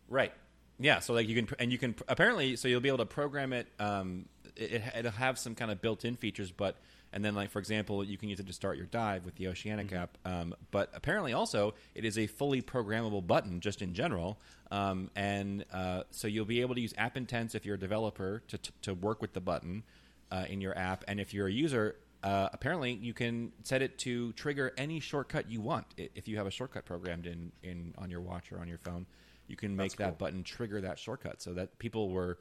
Right. 0.08 0.32
Yeah. 0.78 0.98
So 1.00 1.14
like 1.14 1.28
you 1.28 1.34
can 1.34 1.48
and 1.58 1.72
you 1.72 1.78
can 1.78 1.94
apparently 2.08 2.56
so 2.56 2.68
you'll 2.68 2.80
be 2.80 2.88
able 2.88 2.98
to 2.98 3.06
program 3.06 3.52
it. 3.52 3.66
Um, 3.78 4.26
it 4.56 4.82
it'll 4.96 5.12
have 5.12 5.38
some 5.38 5.54
kind 5.54 5.70
of 5.70 5.80
built-in 5.80 6.16
features, 6.16 6.50
but 6.50 6.76
and 7.12 7.24
then 7.24 7.34
like 7.34 7.50
for 7.50 7.58
example, 7.58 8.02
you 8.04 8.16
can 8.16 8.28
use 8.28 8.40
it 8.40 8.46
to 8.46 8.52
start 8.52 8.76
your 8.76 8.86
dive 8.86 9.24
with 9.24 9.34
the 9.36 9.48
Oceanic 9.48 9.92
app. 9.92 10.18
Um, 10.24 10.54
but 10.70 10.90
apparently 10.94 11.32
also 11.32 11.74
it 11.94 12.04
is 12.04 12.18
a 12.18 12.26
fully 12.26 12.62
programmable 12.62 13.26
button 13.26 13.60
just 13.60 13.80
in 13.82 13.94
general. 13.94 14.38
Um, 14.70 15.10
and 15.14 15.64
uh, 15.72 16.02
so 16.10 16.26
you'll 16.28 16.44
be 16.44 16.60
able 16.60 16.74
to 16.74 16.80
use 16.80 16.94
App 16.98 17.16
Intents 17.16 17.54
if 17.54 17.64
you're 17.64 17.76
a 17.76 17.80
developer 17.80 18.42
to 18.48 18.58
to, 18.58 18.72
to 18.82 18.94
work 18.94 19.20
with 19.22 19.32
the 19.32 19.40
button 19.40 19.84
uh, 20.30 20.44
in 20.48 20.60
your 20.60 20.76
app, 20.76 21.04
and 21.08 21.18
if 21.20 21.32
you're 21.34 21.48
a 21.48 21.52
user. 21.52 21.96
Uh, 22.22 22.48
apparently, 22.52 22.92
you 22.92 23.12
can 23.12 23.52
set 23.64 23.82
it 23.82 23.98
to 23.98 24.32
trigger 24.34 24.72
any 24.76 25.00
shortcut 25.00 25.50
you 25.50 25.60
want. 25.60 25.86
If 25.96 26.28
you 26.28 26.36
have 26.36 26.46
a 26.46 26.50
shortcut 26.50 26.84
programmed 26.84 27.26
in, 27.26 27.50
in 27.62 27.94
on 27.98 28.10
your 28.10 28.20
watch 28.20 28.52
or 28.52 28.60
on 28.60 28.68
your 28.68 28.78
phone, 28.78 29.06
you 29.48 29.56
can 29.56 29.76
make 29.76 29.96
that 29.96 30.18
button 30.18 30.44
trigger 30.44 30.80
that 30.82 30.98
shortcut 30.98 31.42
so 31.42 31.52
that 31.54 31.78
people 31.78 32.10
were 32.10 32.38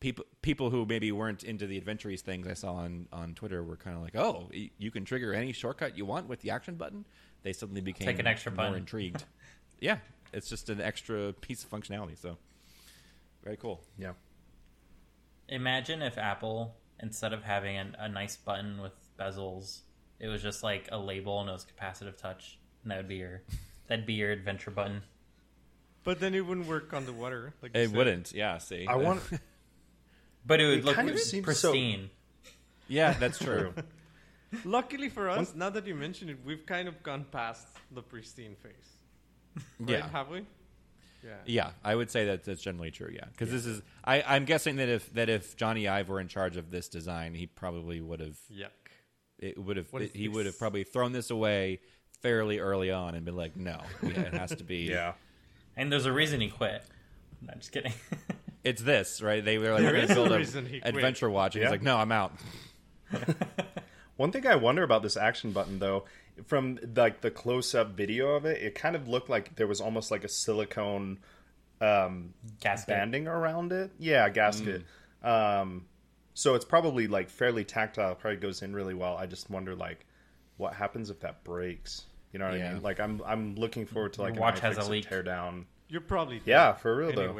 people 0.00 0.24
people 0.42 0.68
who 0.68 0.84
maybe 0.84 1.10
weren't 1.12 1.44
into 1.44 1.66
the 1.66 1.78
adventures 1.78 2.20
things 2.20 2.46
I 2.46 2.54
saw 2.54 2.74
on, 2.74 3.06
on 3.12 3.34
Twitter 3.34 3.62
were 3.62 3.76
kind 3.76 3.96
of 3.96 4.02
like, 4.02 4.16
oh, 4.16 4.50
you 4.52 4.90
can 4.90 5.04
trigger 5.04 5.32
any 5.32 5.52
shortcut 5.52 5.96
you 5.96 6.04
want 6.04 6.28
with 6.28 6.40
the 6.40 6.50
action 6.50 6.74
button. 6.74 7.06
They 7.42 7.52
suddenly 7.52 7.80
became 7.80 8.06
Take 8.06 8.18
an 8.18 8.26
extra 8.26 8.52
more 8.52 8.66
button. 8.66 8.78
intrigued. 8.78 9.24
yeah, 9.80 9.98
it's 10.32 10.48
just 10.48 10.68
an 10.68 10.80
extra 10.80 11.32
piece 11.32 11.64
of 11.64 11.70
functionality. 11.70 12.18
So 12.20 12.36
very 13.42 13.56
cool. 13.56 13.80
Yeah. 13.98 14.12
Imagine 15.48 16.02
if 16.02 16.18
Apple, 16.18 16.74
instead 17.00 17.32
of 17.32 17.42
having 17.42 17.76
a, 17.76 17.92
a 17.98 18.08
nice 18.08 18.36
button 18.36 18.80
with 18.80 18.92
bezels, 19.22 19.80
it 20.20 20.28
was 20.28 20.42
just 20.42 20.62
like 20.62 20.88
a 20.92 20.98
label 20.98 21.40
and 21.40 21.48
it 21.48 21.52
was 21.52 21.66
capacitive 21.66 22.16
touch, 22.16 22.58
and 22.82 22.90
that 22.90 22.96
would 22.98 23.08
be 23.08 23.16
your 23.16 23.42
that'd 23.88 24.06
be 24.06 24.14
your 24.14 24.30
adventure 24.30 24.70
button. 24.70 25.02
But 26.04 26.18
then 26.20 26.34
it 26.34 26.44
wouldn't 26.44 26.66
work 26.66 26.92
on 26.94 27.06
the 27.06 27.12
water. 27.12 27.54
Like 27.62 27.72
It 27.74 27.88
said. 27.88 27.96
wouldn't. 27.96 28.32
Yeah. 28.32 28.58
See, 28.58 28.86
I 28.88 28.96
want. 28.96 29.22
But 30.44 30.60
it 30.60 30.66
would 30.66 30.78
It 30.80 30.84
look 30.84 30.96
kind 30.96 31.08
of 31.08 31.20
seems 31.20 31.44
so- 31.60 31.70
pristine. 31.70 32.10
yeah, 32.88 33.12
that's 33.12 33.38
true. 33.38 33.72
Luckily 34.64 35.08
for 35.08 35.30
us, 35.30 35.54
now 35.54 35.70
that 35.70 35.86
you 35.86 35.94
mention 35.94 36.28
it, 36.28 36.38
we've 36.44 36.66
kind 36.66 36.88
of 36.88 37.00
gone 37.04 37.24
past 37.30 37.64
the 37.92 38.02
pristine 38.02 38.56
phase. 38.56 38.72
Right? 39.78 39.88
yeah. 39.90 40.08
Have 40.08 40.28
we? 40.30 40.44
Yeah. 41.24 41.36
Yeah, 41.46 41.70
I 41.84 41.94
would 41.94 42.10
say 42.10 42.24
that 42.26 42.42
that's 42.42 42.60
generally 42.60 42.90
true. 42.90 43.10
Yeah, 43.14 43.26
because 43.30 43.52
this 43.52 43.64
is 43.64 43.80
I, 44.04 44.22
I'm 44.26 44.44
guessing 44.44 44.76
that 44.76 44.88
if 44.88 45.12
that 45.14 45.28
if 45.28 45.56
Jony 45.56 45.88
Ive 45.88 46.08
were 46.08 46.18
in 46.20 46.26
charge 46.26 46.56
of 46.56 46.72
this 46.72 46.88
design, 46.88 47.34
he 47.34 47.46
probably 47.46 48.00
would 48.00 48.18
have 48.18 48.36
Yuck. 48.52 48.70
It 49.42 49.58
would 49.58 49.76
have 49.76 49.92
What 49.92 50.02
is 50.02 50.12
he 50.12 50.28
would 50.28 50.46
have 50.46 50.58
probably 50.58 50.84
thrown 50.84 51.12
this 51.12 51.30
away 51.30 51.80
fairly 52.22 52.58
early 52.60 52.90
on 52.90 53.14
and 53.14 53.24
been 53.24 53.36
like, 53.36 53.56
no, 53.56 53.80
yeah, 54.02 54.20
it 54.20 54.34
has 54.34 54.54
to 54.56 54.64
be. 54.64 54.82
Yeah. 54.90 55.12
And 55.76 55.90
there's 55.90 56.06
a 56.06 56.12
reason 56.12 56.40
he 56.40 56.48
quit. 56.48 56.82
No, 57.40 57.52
I'm 57.52 57.58
just 57.58 57.72
kidding. 57.72 57.92
it's 58.64 58.80
this 58.82 59.20
right. 59.22 59.44
They 59.44 59.58
were 59.58 59.72
like, 59.72 59.82
There 59.82 59.92
we're 59.92 59.98
is 59.98 60.08
going 60.08 60.18
a 60.18 60.22
to 60.24 60.28
build 60.28 60.38
reason 60.38 60.66
he 60.66 60.76
a 60.78 60.80
quit. 60.82 60.94
adventure 60.94 61.28
watch, 61.30 61.54
and 61.56 61.62
Yeah. 61.62 61.68
he's 61.68 61.72
like, 61.72 61.82
no, 61.82 61.96
I'm 61.96 62.12
out. 62.12 62.32
One 64.16 64.30
thing 64.30 64.46
I 64.46 64.54
wonder 64.56 64.82
about 64.82 65.02
this 65.02 65.16
action 65.16 65.52
button, 65.52 65.78
though, 65.78 66.04
from 66.46 66.78
like 66.94 67.20
the 67.22 67.30
close-up 67.30 67.92
video 67.96 68.34
of 68.34 68.44
it, 68.44 68.62
it 68.62 68.74
kind 68.74 68.94
of 68.94 69.08
looked 69.08 69.28
like 69.28 69.56
there 69.56 69.66
was 69.66 69.80
almost 69.80 70.10
like 70.10 70.22
a 70.24 70.28
silicone 70.28 71.18
um, 71.80 72.34
Gasket. 72.60 72.88
banding 72.88 73.26
around 73.26 73.72
it. 73.72 73.90
Yeah, 73.98 74.28
gasket. 74.28 74.84
Um, 75.22 75.86
so 76.34 76.54
it's 76.54 76.64
probably 76.64 77.06
like 77.06 77.28
fairly 77.28 77.64
tactile. 77.64 78.14
Probably 78.14 78.38
goes 78.38 78.62
in 78.62 78.74
really 78.74 78.94
well. 78.94 79.16
I 79.16 79.26
just 79.26 79.50
wonder 79.50 79.74
like 79.74 80.06
what 80.56 80.74
happens 80.74 81.10
if 81.10 81.20
that 81.20 81.44
breaks. 81.44 82.04
You 82.32 82.38
know 82.38 82.46
what 82.46 82.54
I 82.54 82.72
mean? 82.72 82.82
Like 82.82 83.00
I'm 83.00 83.20
I'm 83.26 83.54
looking 83.56 83.86
forward 83.86 84.14
to 84.14 84.22
like 84.22 84.34
Your 84.34 84.42
watch 84.42 84.60
has 84.60 84.78
a 84.78 84.80
iFixit 84.82 84.88
leak. 84.88 85.08
tear 85.08 85.22
down. 85.22 85.66
You're 85.88 86.00
probably 86.00 86.40
Yeah, 86.44 86.72
for 86.72 86.96
real 86.96 87.12
though. 87.12 87.38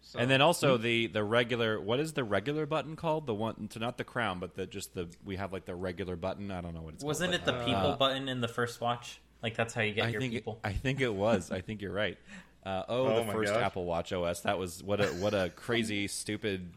So, 0.00 0.20
And 0.20 0.30
then 0.30 0.40
also 0.40 0.76
the 0.76 1.08
the 1.08 1.24
regular 1.24 1.80
what 1.80 1.98
is 1.98 2.12
the 2.12 2.22
regular 2.22 2.64
button 2.64 2.94
called? 2.94 3.26
The 3.26 3.34
one 3.34 3.68
so 3.72 3.80
not 3.80 3.98
the 3.98 4.04
crown, 4.04 4.38
but 4.38 4.54
the 4.54 4.66
just 4.66 4.94
the 4.94 5.08
we 5.24 5.36
have 5.36 5.52
like 5.52 5.64
the 5.64 5.74
regular 5.74 6.14
button. 6.16 6.50
I 6.50 6.60
don't 6.60 6.74
know 6.74 6.82
what 6.82 6.94
it's 6.94 7.02
called. 7.02 7.08
Wasn't 7.08 7.32
called. 7.32 7.42
it 7.42 7.44
the 7.44 7.64
people 7.64 7.96
button 7.98 8.28
in 8.28 8.40
the 8.40 8.48
first 8.48 8.80
watch? 8.80 9.20
Like 9.42 9.56
that's 9.56 9.74
how 9.74 9.82
you 9.82 9.92
get 9.92 10.06
I 10.06 10.08
your 10.10 10.20
think 10.20 10.32
people. 10.32 10.60
I 10.62 10.72
think 10.72 11.00
it 11.00 11.12
was. 11.12 11.50
I 11.50 11.60
think 11.60 11.82
you're 11.82 11.92
right. 11.92 12.16
Uh, 12.64 12.84
oh, 12.88 13.06
Oh 13.08 13.24
the 13.24 13.32
first 13.32 13.52
gosh. 13.52 13.62
Apple 13.62 13.84
Watch 13.84 14.12
OS. 14.12 14.40
That 14.42 14.58
was 14.58 14.82
what 14.82 15.00
a 15.00 15.08
what 15.08 15.34
a 15.34 15.50
crazy 15.56 16.06
stupid 16.08 16.70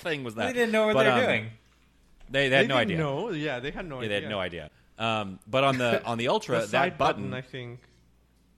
thing 0.00 0.24
was 0.24 0.34
that. 0.36 0.46
they 0.46 0.52
didn't 0.52 0.72
know 0.72 0.86
what 0.86 0.94
But, 0.94 1.04
they're 1.04 1.12
um, 1.12 1.20
doing. 1.20 1.50
They, 2.30 2.42
they 2.44 2.48
they 2.50 2.56
had 2.56 2.68
no 2.68 2.74
didn't 2.78 2.90
idea. 2.92 2.98
know. 2.98 3.30
Yeah, 3.30 3.60
they 3.60 3.70
had 3.70 3.86
no 3.88 3.96
Yeah, 3.96 4.04
idea. 4.06 4.08
they 4.08 4.22
had 4.22 4.30
no 4.30 4.40
idea. 4.40 4.70
Um, 4.98 5.38
but 5.46 5.64
on 5.64 5.78
the 5.78 6.04
on 6.04 6.18
the 6.18 6.28
Ultra, 6.34 6.56
The 6.56 6.66
that 6.66 6.70
side 6.70 6.98
button, 6.98 7.32
I 7.32 7.40
think. 7.40 7.80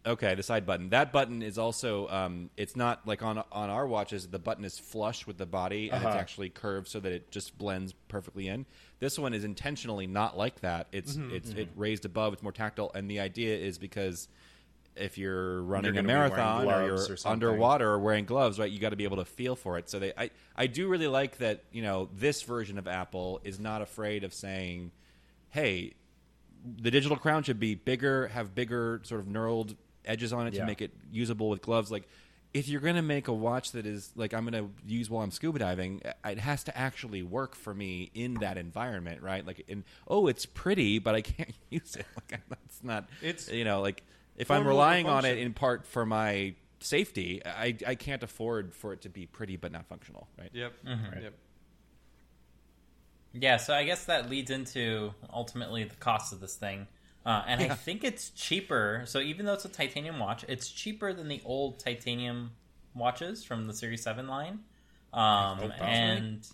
okay, 0.07 0.35
the 0.35 0.43
side 0.43 0.65
button. 0.67 0.89
That 0.91 1.13
button 1.13 1.43
is 1.43 1.59
also 1.59 2.09
um, 2.09 2.51
it's 2.57 2.75
not 2.75 3.07
like 3.07 3.23
on 3.23 3.39
on 3.53 3.71
our 3.71 3.87
watches. 3.87 4.27
The 4.27 4.39
button 4.39 4.65
is 4.65 4.79
flush 4.79 5.27
with 5.27 5.37
the 5.39 5.47
body, 5.47 5.91
and 5.91 5.99
it's 6.03 6.07
Uh-huh. 6.07 6.19
actually 6.19 6.49
curved 6.51 6.89
so 6.89 6.99
that 7.01 7.13
it 7.13 7.31
just 7.31 7.57
blends 7.59 7.93
perfectly 8.09 8.49
in. 8.49 8.67
This 8.99 9.19
one 9.19 9.35
is 9.35 9.45
intentionally 9.45 10.07
not 10.07 10.37
like 10.37 10.61
that. 10.63 10.87
It's 10.93 11.17
Mm-hmm, 11.17 11.35
it's 11.37 11.51
it 11.51 11.69
raised 11.77 12.05
above. 12.05 12.33
It's 12.33 12.43
more 12.43 12.53
tactile, 12.53 12.91
and 12.95 13.11
the 13.11 13.21
idea 13.21 13.57
is 13.57 13.79
because 13.79 14.29
if 15.01 15.19
you're 15.19 15.63
running 15.63 15.95
You're 15.95 16.03
a 16.03 16.07
gonna 16.07 16.09
be 16.09 16.15
wearing 16.15 16.35
marathon 16.35 16.67
or 16.67 16.87
you're 16.87 17.17
or 17.17 17.17
underwater 17.25 17.89
or 17.91 17.99
wearing 17.99 18.25
gloves, 18.25 18.59
right? 18.59 18.71
You 18.71 18.79
got 18.79 18.91
to 18.91 18.97
be 18.97 19.05
able 19.05 19.17
to 19.19 19.25
feel 19.25 19.57
for 19.57 19.79
it. 19.79 19.89
So 19.89 19.99
they, 19.99 20.13
I, 20.17 20.31
I 20.57 20.67
do 20.67 20.89
really 20.89 21.09
like 21.09 21.39
that. 21.39 21.65
You 21.73 21.83
know, 21.83 22.09
this 22.15 22.43
version 22.43 22.79
of 22.79 22.87
Apple 22.87 23.41
is 23.45 23.59
not 23.59 23.83
afraid 23.83 24.25
of 24.25 24.35
saying, 24.35 24.93
"Hey, 25.49 25.95
the 26.65 26.91
digital 26.91 27.17
crown 27.17 27.43
should 27.43 27.61
be 27.61 27.75
bigger, 27.75 28.29
have 28.29 28.55
bigger 28.55 29.01
sort 29.05 29.21
of 29.21 29.27
knurled 29.27 29.77
edges 30.05 30.33
on 30.33 30.47
it 30.47 30.53
to 30.55 30.65
make 30.65 30.83
it 30.83 30.93
usable 31.11 31.49
with 31.49 31.63
gloves." 31.63 31.91
Like, 31.91 32.09
if 32.53 32.69
you're 32.69 32.81
going 32.81 32.97
to 32.97 33.03
make 33.03 33.29
a 33.29 33.33
watch 33.33 33.73
that 33.73 33.87
is 33.87 34.11
like 34.17 34.35
I'm 34.35 34.49
going 34.49 34.65
to 34.65 34.71
use 34.87 35.09
while 35.09 35.23
I'm 35.23 35.31
scuba 35.31 35.61
diving, 35.61 36.03
it 36.25 36.39
has 36.39 36.65
to 36.65 36.77
actually 36.77 37.23
work 37.23 37.55
for 37.55 37.73
me 37.73 38.11
in 38.15 38.35
that 38.35 38.59
environment, 38.59 39.23
right? 39.23 39.47
Like, 39.47 39.65
in 39.69 39.85
oh, 40.09 40.27
it's 40.27 40.47
pretty, 40.47 40.99
but 40.99 41.15
I 41.15 41.21
can't 41.23 41.55
use 41.71 41.97
it. 41.97 42.07
Like, 42.17 42.41
that's 42.49 42.83
not. 42.83 43.09
It's 43.23 43.51
you 43.51 43.65
know, 43.65 43.81
like 43.81 44.03
if 44.41 44.51
I'm 44.51 44.67
relying 44.67 45.07
on 45.07 45.25
it 45.25 45.39
in 45.39 45.53
part 45.53 45.87
for 45.87 46.05
my 46.07 46.55
safety, 46.81 47.43
I 47.45 47.77
I 47.87 47.95
can't 47.95 48.23
afford 48.23 48.75
for 48.75 48.93
it 48.93 49.03
to 49.03 49.09
be 49.09 49.27
pretty 49.27 49.57
but 49.57 49.73
not 49.73 49.87
functional, 49.87 50.29
right? 50.39 50.51
Yep. 50.53 50.73
Mm-hmm. 50.87 51.23
Yep. 51.23 51.35
Yeah, 53.33 53.57
so 53.59 53.75
I 53.75 53.85
guess 53.85 54.07
that 54.07 54.29
leads 54.29 54.51
into 54.51 55.15
ultimately 55.33 55.85
the 55.85 55.95
cost 55.97 56.33
of 56.33 56.41
this 56.41 56.57
thing. 56.57 56.89
Uh, 57.25 57.43
and 57.47 57.61
I 57.61 57.69
think 57.69 58.03
it's 58.03 58.31
cheaper. 58.31 59.03
So 59.07 59.21
even 59.21 59.47
though 59.47 59.53
it's 59.53 59.65
a 59.65 59.69
titanium 59.69 60.19
watch, 60.19 60.45
it's 60.49 60.69
cheaper 60.69 61.13
than 61.13 61.29
the 61.29 61.41
old 61.45 61.79
titanium 61.79 62.53
watches 62.95 63.45
from 63.45 63.67
the 63.67 63.75
Series 63.75 64.03
Seven 64.03 64.27
line. 64.27 64.61
Um, 65.13 65.59
hope 65.59 65.71
that's 65.71 65.83
and 65.83 66.49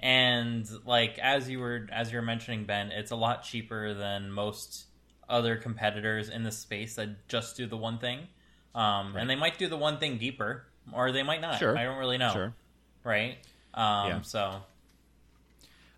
and 0.00 0.68
like 0.86 1.18
as 1.18 1.48
you 1.48 1.60
were 1.60 1.86
as 1.92 2.10
you 2.10 2.18
were 2.18 2.24
mentioning, 2.24 2.64
Ben, 2.64 2.90
it's 2.90 3.10
a 3.10 3.16
lot 3.16 3.42
cheaper 3.42 3.94
than 3.94 4.30
most 4.30 4.86
other 5.30 5.56
competitors 5.56 6.28
in 6.28 6.42
the 6.42 6.52
space 6.52 6.96
that 6.96 7.28
just 7.28 7.56
do 7.56 7.66
the 7.66 7.76
one 7.76 7.98
thing. 7.98 8.26
Um, 8.74 9.16
And 9.16 9.28
they 9.30 9.36
might 9.36 9.58
do 9.58 9.68
the 9.68 9.76
one 9.76 9.98
thing 9.98 10.18
deeper, 10.18 10.64
or 10.92 11.12
they 11.12 11.22
might 11.22 11.40
not. 11.40 11.58
Sure. 11.58 11.76
I 11.76 11.84
don't 11.84 11.98
really 11.98 12.18
know. 12.18 12.32
Sure. 12.32 12.54
Right. 13.04 13.38
Um, 13.74 14.08
Yeah. 14.08 14.20
So 14.22 14.62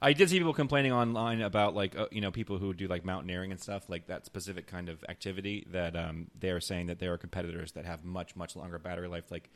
I 0.01 0.13
did 0.15 0.29
see 0.31 0.39
people 0.39 0.53
complaining 0.53 0.93
online 0.93 1.43
about 1.43 1.75
like 1.75 1.97
uh, 1.97 2.07
you 2.11 2.21
know 2.21 2.31
people 2.33 2.59
who 2.59 2.75
do 2.75 2.89
like 2.89 3.05
mountaineering 3.05 3.53
and 3.53 3.61
stuff 3.61 3.89
like 3.89 4.07
that 4.09 4.27
specific 4.27 4.67
kind 4.67 4.89
of 4.89 5.05
activity 5.09 5.67
that 5.71 5.95
um, 5.97 6.29
they 6.39 6.51
are 6.51 6.61
saying 6.61 6.87
that 6.89 6.99
there 6.99 7.13
are 7.13 7.19
competitors 7.19 7.73
that 7.73 7.85
have 7.85 8.05
much 8.05 8.35
much 8.35 8.57
longer 8.57 8.79
battery 8.79 9.07
life 9.09 9.31
like 9.31 9.49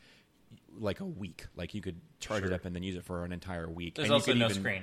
like 0.78 1.00
a 1.00 1.04
week 1.04 1.46
like 1.56 1.74
you 1.74 1.80
could 1.82 2.00
charge 2.20 2.44
it 2.44 2.52
up 2.52 2.64
and 2.64 2.76
then 2.76 2.84
use 2.84 2.94
it 2.94 3.04
for 3.04 3.24
an 3.24 3.32
entire 3.32 3.68
week 3.68 3.96
there's 3.96 4.04
and 4.04 4.10
you 4.10 4.14
also 4.14 4.30
could 4.32 4.38
no 4.38 4.44
even- 4.46 4.62
screen. 4.62 4.82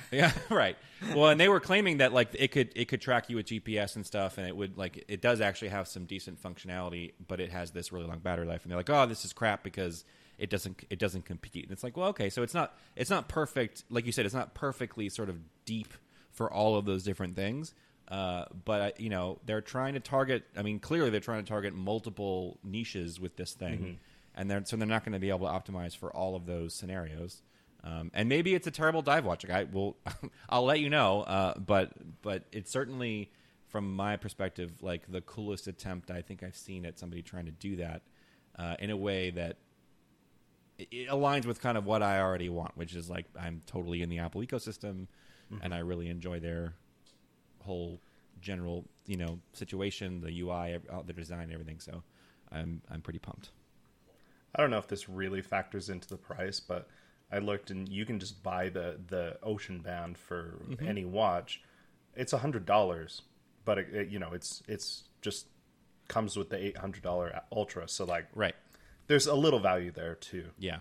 Yeah, 0.12 0.32
right. 0.50 0.76
Well, 1.14 1.28
and 1.28 1.40
they 1.40 1.48
were 1.48 1.60
claiming 1.60 1.98
that 1.98 2.12
like 2.12 2.28
it 2.34 2.48
could 2.52 2.70
it 2.76 2.86
could 2.86 3.00
track 3.00 3.28
you 3.28 3.36
with 3.36 3.46
GPS 3.46 3.96
and 3.96 4.06
stuff, 4.06 4.38
and 4.38 4.46
it 4.46 4.56
would 4.56 4.76
like 4.78 5.04
it 5.08 5.20
does 5.20 5.40
actually 5.40 5.68
have 5.68 5.88
some 5.88 6.04
decent 6.04 6.42
functionality, 6.42 7.12
but 7.26 7.40
it 7.40 7.50
has 7.50 7.70
this 7.72 7.92
really 7.92 8.06
long 8.06 8.18
battery 8.20 8.46
life. 8.46 8.62
And 8.62 8.70
they're 8.70 8.78
like, 8.78 8.90
oh, 8.90 9.06
this 9.06 9.24
is 9.24 9.32
crap 9.32 9.62
because 9.64 10.04
it 10.38 10.48
doesn't 10.50 10.84
it 10.90 10.98
doesn't 10.98 11.24
compete. 11.24 11.64
And 11.64 11.72
it's 11.72 11.82
like, 11.82 11.96
well, 11.96 12.08
okay, 12.10 12.30
so 12.30 12.42
it's 12.42 12.54
not 12.54 12.76
it's 12.96 13.10
not 13.10 13.28
perfect. 13.28 13.84
Like 13.90 14.06
you 14.06 14.12
said, 14.12 14.26
it's 14.26 14.34
not 14.34 14.54
perfectly 14.54 15.08
sort 15.08 15.28
of 15.28 15.36
deep 15.64 15.92
for 16.30 16.50
all 16.52 16.76
of 16.76 16.84
those 16.84 17.02
different 17.02 17.34
things. 17.36 17.74
Uh, 18.08 18.44
but 18.64 18.80
I- 18.80 18.92
you 18.98 19.08
know, 19.08 19.38
they're 19.46 19.60
trying 19.60 19.94
to 19.94 20.00
target. 20.00 20.44
I 20.56 20.62
mean, 20.62 20.78
clearly 20.78 21.10
they're 21.10 21.20
trying 21.20 21.42
to 21.44 21.48
target 21.48 21.74
multiple 21.74 22.58
niches 22.62 23.18
with 23.18 23.36
this 23.36 23.52
thing, 23.54 23.98
and 24.34 24.50
they're 24.50 24.64
so 24.64 24.76
they're 24.76 24.86
not 24.86 25.04
going 25.04 25.12
to 25.14 25.18
be 25.18 25.30
able 25.30 25.46
to 25.48 25.52
optimize 25.52 25.96
for 25.96 26.14
all 26.14 26.36
of 26.36 26.46
those 26.46 26.74
scenarios. 26.74 27.42
Um, 27.84 28.10
and 28.14 28.28
maybe 28.28 28.54
it's 28.54 28.66
a 28.66 28.70
terrible 28.70 29.02
dive 29.02 29.24
watch. 29.24 29.44
Like 29.46 29.56
I 29.56 29.64
will, 29.64 29.96
I'll 30.48 30.64
let 30.64 30.80
you 30.80 30.90
know. 30.90 31.22
Uh, 31.22 31.58
but 31.58 31.92
but 32.22 32.44
it's 32.52 32.70
certainly, 32.70 33.30
from 33.68 33.94
my 33.94 34.16
perspective, 34.16 34.72
like 34.82 35.10
the 35.10 35.20
coolest 35.20 35.66
attempt 35.66 36.10
I 36.10 36.22
think 36.22 36.42
I've 36.42 36.56
seen 36.56 36.86
at 36.86 36.98
somebody 36.98 37.22
trying 37.22 37.46
to 37.46 37.52
do 37.52 37.76
that 37.76 38.02
uh, 38.58 38.76
in 38.78 38.90
a 38.90 38.96
way 38.96 39.30
that 39.30 39.58
it, 40.78 41.08
aligns 41.08 41.44
with 41.44 41.60
kind 41.60 41.76
of 41.76 41.84
what 41.84 42.02
I 42.02 42.20
already 42.20 42.48
want, 42.48 42.76
which 42.76 42.94
is 42.94 43.10
like 43.10 43.26
I'm 43.38 43.62
totally 43.66 44.02
in 44.02 44.08
the 44.08 44.18
Apple 44.20 44.42
ecosystem, 44.42 45.06
and 45.62 45.74
I 45.74 45.78
really 45.78 46.08
enjoy 46.08 46.40
their 46.40 46.74
whole 47.60 48.00
general 48.40 48.84
you 49.06 49.16
know 49.16 49.40
situation, 49.52 50.20
the 50.20 50.40
UI, 50.40 50.78
the 51.04 51.12
design, 51.12 51.50
everything. 51.52 51.80
So 51.80 52.02
I'm 52.52 52.80
I'm 52.90 53.00
pretty 53.00 53.18
pumped. 53.18 53.50
I 54.54 54.60
don't 54.60 54.70
know 54.70 54.78
if 54.78 54.86
this 54.86 55.08
really 55.08 55.40
factors 55.40 55.88
into 55.88 56.06
the 56.08 56.16
price, 56.16 56.60
but 56.60 56.88
I 57.32 57.38
looked 57.38 57.70
and 57.70 57.88
you 57.88 58.04
can 58.04 58.18
just 58.20 58.42
buy 58.42 58.68
the 58.68 58.98
the 59.08 59.38
Ocean 59.42 59.80
Band 59.80 60.18
for 60.18 60.60
any 60.84 61.04
watch. 61.04 61.60
It's 62.14 62.32
a 62.32 62.38
hundred 62.38 62.66
dollars, 62.66 63.22
but 63.64 63.78
it, 63.78 63.88
it, 63.94 64.08
you 64.10 64.18
know 64.18 64.32
it's 64.32 64.62
it's 64.68 65.04
just 65.22 65.46
comes 66.08 66.36
with 66.36 66.50
the 66.50 66.62
eight 66.62 66.76
hundred 66.76 67.02
dollar 67.02 67.40
Ultra. 67.50 67.88
So 67.88 68.04
like, 68.04 68.26
Right. 68.34 68.54
there's 69.06 69.26
a 69.26 69.34
little 69.34 69.60
value 69.60 69.90
there 69.92 70.14
too. 70.16 70.46
Yeah. 70.58 70.78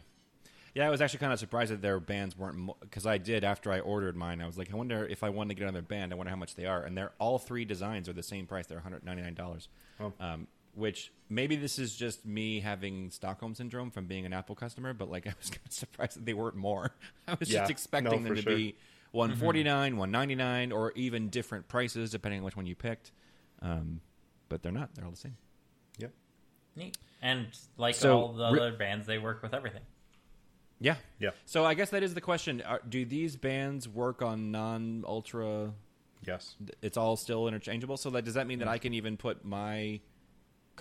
Yeah, 0.73 0.87
I 0.87 0.89
was 0.89 1.01
actually 1.01 1.19
kind 1.19 1.33
of 1.33 1.39
surprised 1.39 1.71
that 1.71 1.81
their 1.81 1.99
bands 1.99 2.37
weren't 2.37 2.71
because 2.79 3.05
I 3.05 3.17
did 3.17 3.43
after 3.43 3.71
I 3.73 3.81
ordered 3.81 4.15
mine. 4.15 4.41
I 4.41 4.45
was 4.45 4.57
like, 4.57 4.71
I 4.71 4.75
wonder 4.77 5.05
if 5.05 5.21
I 5.21 5.29
wanted 5.29 5.49
to 5.49 5.55
get 5.55 5.63
another 5.63 5.81
band. 5.81 6.13
I 6.13 6.15
wonder 6.15 6.29
how 6.29 6.37
much 6.37 6.55
they 6.55 6.65
are, 6.65 6.81
and 6.83 6.97
they're 6.97 7.11
all 7.19 7.39
three 7.39 7.65
designs 7.65 8.07
are 8.07 8.13
the 8.13 8.23
same 8.23 8.47
price. 8.47 8.67
They're 8.67 8.77
one 8.77 8.83
hundred 8.83 9.03
ninety 9.03 9.21
nine 9.21 9.33
dollars. 9.33 9.67
Oh. 9.99 10.13
Um, 10.19 10.47
which 10.73 11.11
maybe 11.29 11.55
this 11.55 11.77
is 11.79 11.95
just 11.95 12.25
me 12.25 12.59
having 12.59 13.09
Stockholm 13.11 13.55
syndrome 13.55 13.91
from 13.91 14.05
being 14.05 14.25
an 14.25 14.33
Apple 14.33 14.55
customer, 14.55 14.93
but 14.93 15.09
like 15.09 15.27
I 15.27 15.33
was 15.39 15.49
kind 15.49 15.61
of 15.65 15.71
surprised 15.73 16.17
that 16.17 16.25
they 16.25 16.33
weren't 16.33 16.55
more. 16.55 16.91
I 17.27 17.35
was 17.39 17.49
Yeah. 17.51 17.59
just 17.61 17.71
expecting 17.71 18.11
No, 18.23 18.27
them 18.29 18.35
to 18.35 18.41
sure. 18.41 18.55
be 18.55 18.75
one 19.11 19.35
forty 19.35 19.63
nine, 19.63 19.97
one 19.97 20.11
ninety 20.11 20.35
nine, 20.35 20.71
or 20.71 20.91
even 20.95 21.29
different 21.29 21.67
prices 21.67 22.11
depending 22.11 22.39
on 22.39 22.45
which 22.45 22.55
one 22.55 22.65
you 22.65 22.75
picked. 22.75 23.11
Um, 23.61 24.01
but 24.49 24.63
they're 24.63 24.71
not. 24.71 24.93
They're 24.95 25.05
all 25.05 25.11
the 25.11 25.17
same. 25.17 25.37
Yep. 25.99 26.11
Neat. 26.75 26.97
And 27.21 27.47
like 27.77 27.95
So, 27.95 28.17
all 28.19 28.33
the 28.33 28.49
re- 28.51 28.59
other 28.59 28.71
bands, 28.77 29.05
they 29.05 29.17
work 29.19 29.43
with 29.43 29.53
everything. 29.53 29.81
Yeah. 30.79 30.95
Yeah. 31.19 31.29
So 31.45 31.63
I 31.63 31.73
guess 31.75 31.89
that 31.91 32.01
is 32.03 32.13
the 32.15 32.21
question: 32.21 32.61
Are, 32.63 32.81
Do 32.87 33.05
these 33.05 33.35
bands 33.35 33.87
work 33.87 34.21
on 34.21 34.51
non 34.51 35.03
ultra? 35.07 35.73
Yes. 36.25 36.55
It's 36.81 36.97
all 36.97 37.15
still 37.17 37.47
interchangeable. 37.47 37.97
So 37.97 38.09
that 38.11 38.25
does 38.25 38.33
that 38.35 38.47
mean 38.47 38.59
that 38.59 38.67
I 38.67 38.77
can 38.77 38.93
even 38.93 39.17
put 39.17 39.43
my 39.45 39.99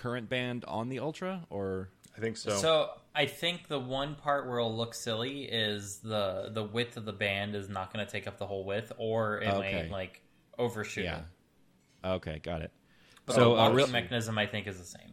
current 0.00 0.28
band 0.28 0.64
on 0.66 0.88
the 0.88 0.98
ultra, 1.00 1.46
or 1.50 1.90
I 2.16 2.20
think 2.20 2.36
so. 2.36 2.50
So 2.56 2.90
I 3.14 3.26
think 3.26 3.68
the 3.68 3.78
one 3.78 4.14
part 4.14 4.46
where 4.48 4.58
it'll 4.58 4.76
look 4.76 4.94
silly 4.94 5.42
is 5.44 5.98
the 5.98 6.50
the 6.52 6.64
width 6.64 6.96
of 6.96 7.04
the 7.04 7.12
band 7.12 7.54
is 7.54 7.68
not 7.68 7.92
going 7.92 8.04
to 8.04 8.10
take 8.10 8.26
up 8.26 8.38
the 8.38 8.46
whole 8.46 8.64
width, 8.64 8.92
or 8.98 9.40
it 9.40 9.48
Okay. 9.48 9.82
may 9.84 9.88
like 9.90 10.22
overshoot 10.58 11.04
yeah? 11.04 11.18
it. 11.18 12.06
Okay, 12.06 12.38
got 12.42 12.62
it. 12.62 12.72
But 13.26 13.34
So, 13.36 13.54
the 13.54 13.60
uh, 13.62 13.70
real- 13.70 13.86
mechanism 13.88 14.38
I 14.38 14.46
think 14.46 14.66
is 14.66 14.78
the 14.78 14.84
same. 14.84 15.12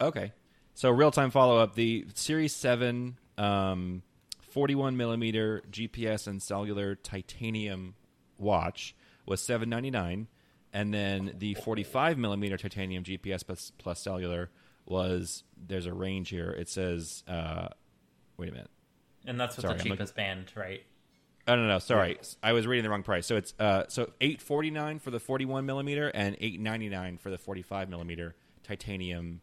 Okay. 0.00 0.32
So 0.74 0.90
real 0.90 1.10
time 1.10 1.30
follow 1.30 1.56
up. 1.58 1.74
The 1.74 2.06
Series 2.14 2.54
Seven, 2.54 3.16
um, 3.38 4.02
forty-one 4.42 4.96
millimeter 4.96 5.62
GPS 5.70 6.26
and 6.26 6.42
cellular 6.42 6.94
titanium 6.94 7.94
watch 8.38 8.94
was 9.24 9.40
seven 9.40 9.70
ninety 9.70 9.90
nine, 9.90 10.28
and 10.76 10.92
then 10.94 11.32
the 11.38 11.54
forty-five 11.54 12.18
millimeter 12.18 12.56
titanium 12.56 13.02
GPS 13.02 13.44
plus, 13.46 13.72
plus 13.78 14.00
cellular 14.00 14.50
was. 14.84 15.42
There's 15.56 15.86
a 15.86 15.92
range 15.94 16.28
here. 16.28 16.50
It 16.50 16.68
says. 16.68 17.24
Uh, 17.26 17.68
wait 18.36 18.50
a 18.50 18.52
minute. 18.52 18.70
And 19.26 19.40
that's 19.40 19.56
what 19.56 19.62
Sorry, 19.62 19.74
the 19.74 19.80
I'm 19.82 19.88
looking- 19.88 19.92
cheapest 19.98 20.14
band, 20.14 20.52
right? 20.54 20.82
Oh 21.48 21.54
no 21.54 21.66
no 21.68 21.78
sorry 21.78 22.18
I 22.42 22.52
was 22.54 22.66
reading 22.66 22.82
the 22.82 22.90
wrong 22.90 23.04
price. 23.04 23.24
So 23.24 23.36
it's 23.36 23.54
uh 23.60 23.84
so 23.88 24.10
eight 24.20 24.42
forty 24.42 24.70
nine 24.72 24.98
for 24.98 25.12
the 25.12 25.20
forty 25.20 25.44
one 25.44 25.64
millimeter 25.64 26.08
and 26.08 26.36
eight 26.40 26.60
ninety 26.60 26.88
nine 26.88 27.18
for 27.18 27.30
the 27.30 27.38
forty 27.38 27.62
five 27.62 27.88
millimeter 27.88 28.34
titanium 28.64 29.40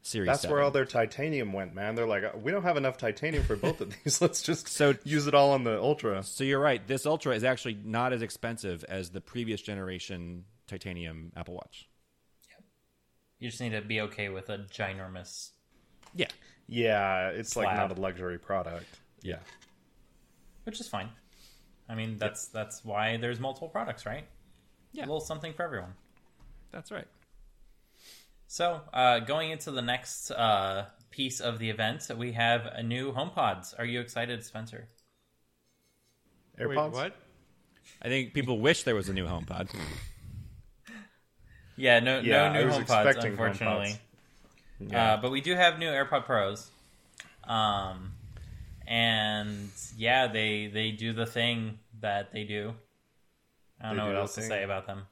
series. 0.00 0.26
That's 0.28 0.40
7. 0.42 0.54
where 0.54 0.62
all 0.64 0.70
their 0.70 0.86
titanium 0.86 1.52
went, 1.52 1.74
man. 1.74 1.94
They're 1.96 2.06
like, 2.06 2.24
we 2.42 2.50
don't 2.50 2.62
have 2.62 2.76
enough 2.78 2.96
titanium 2.98 3.44
for 3.44 3.56
both 3.56 3.80
of 3.82 3.94
these. 4.04 4.20
Let's 4.22 4.42
just 4.42 4.68
So- 4.68 4.94
use 5.04 5.26
it 5.26 5.34
all 5.34 5.52
on 5.52 5.64
the 5.64 5.78
Ultra. 5.78 6.22
So 6.22 6.44
you're 6.44 6.60
right. 6.60 6.86
This 6.86 7.04
Ultra 7.06 7.34
is 7.34 7.44
actually 7.44 7.78
not 7.84 8.12
as 8.14 8.22
expensive 8.22 8.82
as 8.88 9.10
the 9.10 9.20
previous 9.20 9.60
generation 9.62 10.44
titanium 10.66 11.32
Apple 11.36 11.54
Watch. 11.54 11.88
You 13.38 13.50
just 13.50 13.60
need 13.60 13.70
to 13.70 13.82
be 13.82 14.00
okay 14.02 14.28
with 14.28 14.48
a 14.48 14.58
ginormous. 14.58 15.50
Yeah. 16.14 16.28
Yeah, 16.66 17.28
it's 17.28 17.56
like 17.56 17.76
not 17.76 17.96
a 17.96 18.00
luxury 18.00 18.38
product. 18.38 18.86
Yeah. 19.22 19.38
which 20.64 20.80
is 20.80 20.88
fine. 20.88 21.10
I 21.88 21.94
mean, 21.94 22.16
that's 22.16 22.46
that's 22.48 22.84
why 22.84 23.18
there's 23.18 23.38
multiple 23.38 23.68
products, 23.68 24.06
right? 24.06 24.24
Yeah. 24.92 25.02
a 25.02 25.06
little 25.06 25.20
something 25.20 25.52
for 25.52 25.64
everyone. 25.64 25.92
That's 26.72 26.90
right. 26.90 27.06
So, 28.46 28.80
uh, 28.92 29.20
going 29.20 29.50
into 29.50 29.70
the 29.72 29.82
next 29.82 30.30
uh, 30.30 30.86
piece 31.10 31.40
of 31.40 31.58
the 31.58 31.68
event, 31.70 32.08
we 32.16 32.32
have 32.32 32.66
a 32.66 32.82
new 32.82 33.12
HomePods. 33.12 33.78
Are 33.78 33.84
you 33.84 34.00
excited, 34.00 34.44
Spencer? 34.44 34.88
AirPods. 36.58 36.68
Wait, 36.68 36.92
what? 36.92 37.16
I 38.00 38.08
think 38.08 38.32
people 38.32 38.60
wish 38.60 38.84
there 38.84 38.94
was 38.94 39.08
a 39.08 39.12
new 39.12 39.26
HomePod. 39.26 39.74
Yeah, 41.76 42.00
no, 42.00 42.20
Yeah, 42.20 42.48
no 42.48 42.60
I 42.60 42.62
new 42.62 42.68
HomePods, 42.70 42.80
expecting 42.82 43.30
unfortunately. 43.32 43.96
Yeah. 44.80 45.14
Uh, 45.14 45.16
but 45.18 45.30
we 45.30 45.40
do 45.40 45.54
have 45.54 45.78
new 45.78 45.88
AirPod 45.88 46.24
Pros, 46.24 46.70
um, 47.44 48.12
and 48.86 49.70
yeah, 49.96 50.26
they 50.26 50.66
they 50.66 50.90
do 50.90 51.12
the 51.12 51.26
thing 51.26 51.78
that 52.00 52.32
they 52.32 52.44
do. 52.44 52.74
I 53.80 53.88
don't 53.88 53.96
They 53.96 54.02
know 54.02 54.08
do 54.08 54.08
what 54.08 54.14
the 54.14 54.20
else 54.20 54.34
to 54.36 54.42
say 54.42 54.62
about 54.62 54.86
them. 54.86 55.02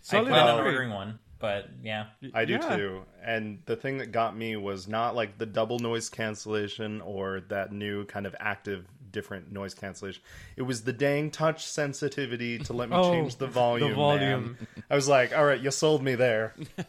Solid 0.00 0.26
I 0.26 0.30
plan 0.30 0.48
on 0.48 0.56
battery. 0.56 0.72
ordering 0.72 0.90
one, 0.90 1.18
but 1.38 1.68
yeah, 1.82 2.06
I 2.34 2.44
do 2.44 2.54
Yeah. 2.54 2.76
too. 2.76 3.02
And 3.22 3.62
the 3.66 3.76
thing 3.76 3.98
that 3.98 4.12
got 4.12 4.36
me 4.36 4.56
was 4.56 4.86
not 4.88 5.14
like 5.14 5.38
the 5.38 5.46
double 5.46 5.78
noise 5.78 6.08
cancellation 6.10 7.00
or 7.00 7.40
that 7.48 7.72
new 7.72 8.04
kind 8.06 8.26
of 8.26 8.34
active 8.40 8.86
different 9.14 9.50
noise 9.50 9.72
cancellation. 9.72 10.22
It 10.56 10.62
was 10.62 10.82
the 10.82 10.92
dang 10.92 11.30
touch 11.30 11.64
sensitivity 11.66 12.58
to 12.58 12.74
let 12.74 12.90
me 12.90 12.96
Oh, 12.98 13.10
change 13.12 13.36
the 13.36 13.46
volume. 13.46 13.88
the 13.90 13.94
volume. 13.96 14.56
man. 14.58 14.84
I 14.90 14.94
was 14.94 15.08
like, 15.08 15.34
all 15.34 15.44
right, 15.46 15.58
you 15.60 15.70
sold 15.70 16.02
me 16.02 16.14
there. 16.16 16.54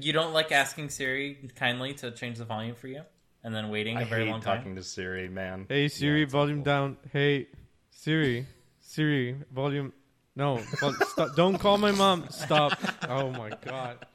You 0.00 0.14
don't 0.14 0.32
like 0.32 0.50
asking 0.50 0.88
Siri 0.88 1.36
kindly 1.56 1.92
to 1.94 2.10
change 2.10 2.38
the 2.38 2.46
volume 2.46 2.74
for 2.74 2.88
you, 2.88 3.02
and 3.42 3.54
then 3.54 3.68
waiting 3.68 3.98
a 3.98 4.00
I 4.00 4.04
very 4.04 4.24
hate 4.24 4.30
long 4.30 4.40
time. 4.40 4.56
talking 4.56 4.76
to 4.76 4.82
Siri, 4.82 5.28
man. 5.28 5.66
Hey 5.68 5.88
Siri, 5.88 6.22
it's 6.22 6.32
volume 6.32 6.60
awful. 6.60 6.72
down. 6.72 6.96
Hey 7.12 7.48
Siri, 7.90 8.46
Siri, 8.80 9.36
volume. 9.52 9.92
No, 10.36 10.56
vol- 10.80 10.94
stop. 10.94 11.36
don't 11.36 11.58
call 11.58 11.76
my 11.76 11.90
mom. 11.92 12.24
Stop. 12.30 12.78
Oh 13.10 13.28
my 13.32 13.50
god. 13.62 14.06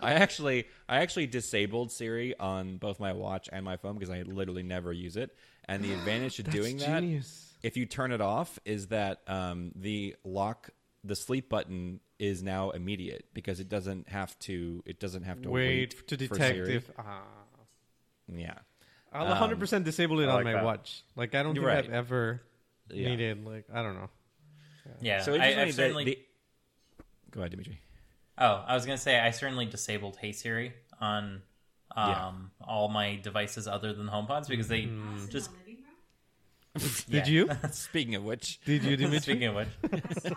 I 0.00 0.12
actually 0.14 0.66
I 0.88 0.98
actually 0.98 1.26
disabled 1.26 1.90
Siri 1.90 2.36
on 2.38 2.76
both 2.76 3.00
my 3.00 3.12
watch 3.12 3.48
and 3.52 3.64
my 3.64 3.76
phone 3.76 3.94
because 3.94 4.10
I 4.10 4.22
literally 4.22 4.62
never 4.62 4.92
use 4.92 5.16
it. 5.16 5.34
And 5.74 5.82
the 5.82 5.92
advantage 5.94 6.36
to 6.36 6.42
That's 6.42 6.54
doing 6.56 6.76
that 6.78 7.02
if 7.62 7.76
you 7.76 7.86
turn 7.86 8.12
it 8.12 8.20
off 8.20 8.58
is 8.64 8.88
that 8.88 9.20
um, 9.26 9.72
the 9.74 10.16
lock 10.24 10.70
the 11.04 11.16
sleep 11.16 11.48
button 11.48 12.00
is 12.18 12.42
now 12.42 12.70
immediate 12.70 13.24
because 13.34 13.58
it 13.60 13.68
doesn't 13.68 14.08
have 14.08 14.38
to 14.40 14.82
it 14.86 15.00
doesn't 15.00 15.22
have 15.22 15.40
to 15.42 15.50
Wait, 15.50 15.68
wait, 15.96 16.08
to 16.08 16.16
for 16.16 16.34
detect 16.34 16.54
Siri. 16.56 16.74
if. 16.76 16.90
Ah. 16.98 17.22
yeah 18.28 18.54
I'll 19.12 19.26
Um, 19.32 19.50
100% 19.58 19.84
disable 19.84 20.20
it 20.20 20.26
I 20.26 20.28
on 20.28 20.34
like 20.36 20.44
my 20.44 20.52
that. 20.54 20.64
watch. 20.64 21.02
Like 21.16 21.34
I 21.34 21.42
don't 21.42 21.54
think 21.54 21.62
You're 21.64 21.70
I've 21.70 21.90
ever 21.90 22.42
Yeah. 22.90 23.08
needed. 23.08 23.44
Like 23.44 23.64
I 23.72 23.82
don't 23.82 23.94
know. 23.94 24.10
Yeah, 25.00 25.22
so 25.22 25.32
I, 25.32 25.36
interestingly, 25.36 25.62
I 25.62 25.64
the- 25.66 25.72
certainly. 25.72 26.04
the- 26.04 26.18
go 27.30 27.40
ahead 27.40 27.50
Dimitri 27.52 27.78
Oh, 28.38 28.64
I 28.66 28.74
was 28.74 28.84
gonna 28.86 28.98
say 28.98 29.18
I 29.18 29.30
certainly 29.30 29.66
disabled 29.66 30.16
Hey 30.20 30.32
Siri 30.32 30.72
on 31.00 31.42
um, 31.94 32.08
Yeah. 32.60 32.66
all 32.66 32.88
my 32.88 33.16
devices 33.16 33.66
other 33.68 33.92
than 33.92 34.08
HomePods 34.08 34.48
because 34.48 34.68
they 34.68 34.82
Mm. 34.84 35.30
just. 35.30 35.50
Did 37.08 37.28
you? 37.28 37.50
speaking 37.72 38.14
of 38.14 38.24
which 38.24 38.60
Did 38.64 38.84
you, 38.84 38.96
Dimitri? 38.96 39.34
Speaking 39.34 39.48
of 39.48 39.54
which. 39.56 40.32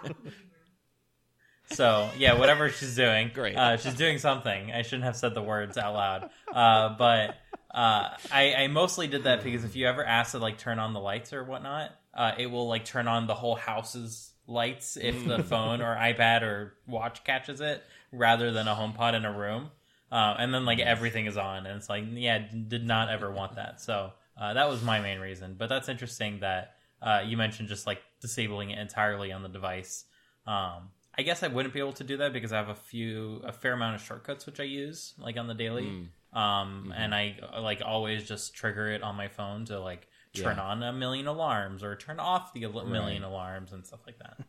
so 1.67 2.09
yeah, 2.17 2.37
whatever 2.37 2.69
she's 2.69 2.95
doing, 2.95 3.31
Great. 3.33 3.55
Uh, 3.55 3.77
she's 3.77 3.95
doing 3.95 4.17
something. 4.17 4.71
I 4.71 4.81
shouldn't 4.81 5.03
have 5.03 5.15
said 5.15 5.33
the 5.33 5.41
words 5.41 5.77
out 5.77 5.93
loud, 5.93 6.29
uh, 6.53 6.95
but 6.97 7.37
uh, 7.73 8.09
I, 8.31 8.53
I 8.53 8.67
mostly 8.67 9.07
did 9.07 9.25
that 9.25 9.43
because 9.43 9.63
if 9.63 9.75
you 9.75 9.87
ever 9.87 10.03
ask 10.03 10.31
to 10.31 10.39
like 10.39 10.57
turn 10.57 10.79
on 10.79 10.93
the 10.93 10.99
lights 10.99 11.33
or 11.33 11.43
whatnot, 11.43 11.91
uh, 12.13 12.31
it 12.37 12.47
will 12.47 12.67
like 12.67 12.85
turn 12.85 13.07
on 13.07 13.27
the 13.27 13.35
whole 13.35 13.55
house's 13.55 14.31
lights 14.47 14.97
if 14.97 15.25
the 15.25 15.43
phone 15.43 15.81
or 15.81 15.95
iPad 15.95 16.41
or 16.43 16.73
watch 16.87 17.23
catches 17.23 17.61
it, 17.61 17.83
rather 18.11 18.51
than 18.51 18.67
a 18.67 18.75
HomePod 18.75 19.13
in 19.13 19.25
a 19.25 19.37
room. 19.37 19.71
Uh, 20.11 20.35
and 20.37 20.53
then 20.53 20.65
like 20.65 20.79
everything 20.79 21.25
is 21.25 21.35
on, 21.35 21.65
and 21.65 21.77
it's 21.77 21.89
like, 21.89 22.05
yeah, 22.13 22.37
did 22.37 22.85
not 22.85 23.09
ever 23.09 23.31
want 23.31 23.55
that. 23.55 23.81
So 23.81 24.13
uh, 24.39 24.53
that 24.53 24.69
was 24.69 24.81
my 24.83 24.99
main 24.99 25.19
reason. 25.19 25.55
But 25.57 25.69
that's 25.69 25.89
interesting 25.89 26.39
that 26.39 26.75
uh, 27.01 27.21
you 27.25 27.37
mentioned 27.37 27.67
just 27.69 27.85
like 27.87 28.01
disabling 28.21 28.71
it 28.71 28.79
entirely 28.79 29.31
on 29.31 29.43
the 29.43 29.49
device. 29.49 30.05
Um, 30.47 30.89
I 31.17 31.21
guess 31.23 31.43
I 31.43 31.47
wouldn't 31.47 31.73
be 31.73 31.79
able 31.79 31.93
to 31.93 32.03
do 32.03 32.17
that 32.17 32.33
because 32.33 32.51
I 32.51 32.57
have 32.57 32.69
a 32.69 32.75
few, 32.75 33.41
a 33.45 33.51
fair 33.53 33.73
amount 33.73 33.95
of 33.95 34.01
shortcuts 34.01 34.45
which 34.45 34.59
I 34.59 34.63
use 34.63 35.13
like 35.17 35.37
on 35.37 35.47
the 35.47 35.53
daily. 35.53 36.09
Um, 36.33 36.93
and 36.95 37.15
I 37.15 37.37
uh, 37.55 37.61
like 37.61 37.81
always 37.85 38.27
just 38.27 38.53
trigger 38.53 38.89
it 38.89 39.01
on 39.01 39.15
my 39.15 39.29
phone 39.29 39.63
to 39.65 39.79
like 39.79 40.07
turn 40.33 40.57
Yeah. 40.57 40.63
on 40.63 40.83
a 40.83 40.91
million 40.91 41.27
alarms 41.27 41.81
or 41.83 41.95
turn 41.95 42.19
off 42.19 42.51
the 42.51 42.65
al- 42.65 42.85
million 42.85 43.23
alarms 43.23 43.71
and 43.71 43.85
stuff 43.85 44.01
like 44.05 44.19
that. 44.19 44.37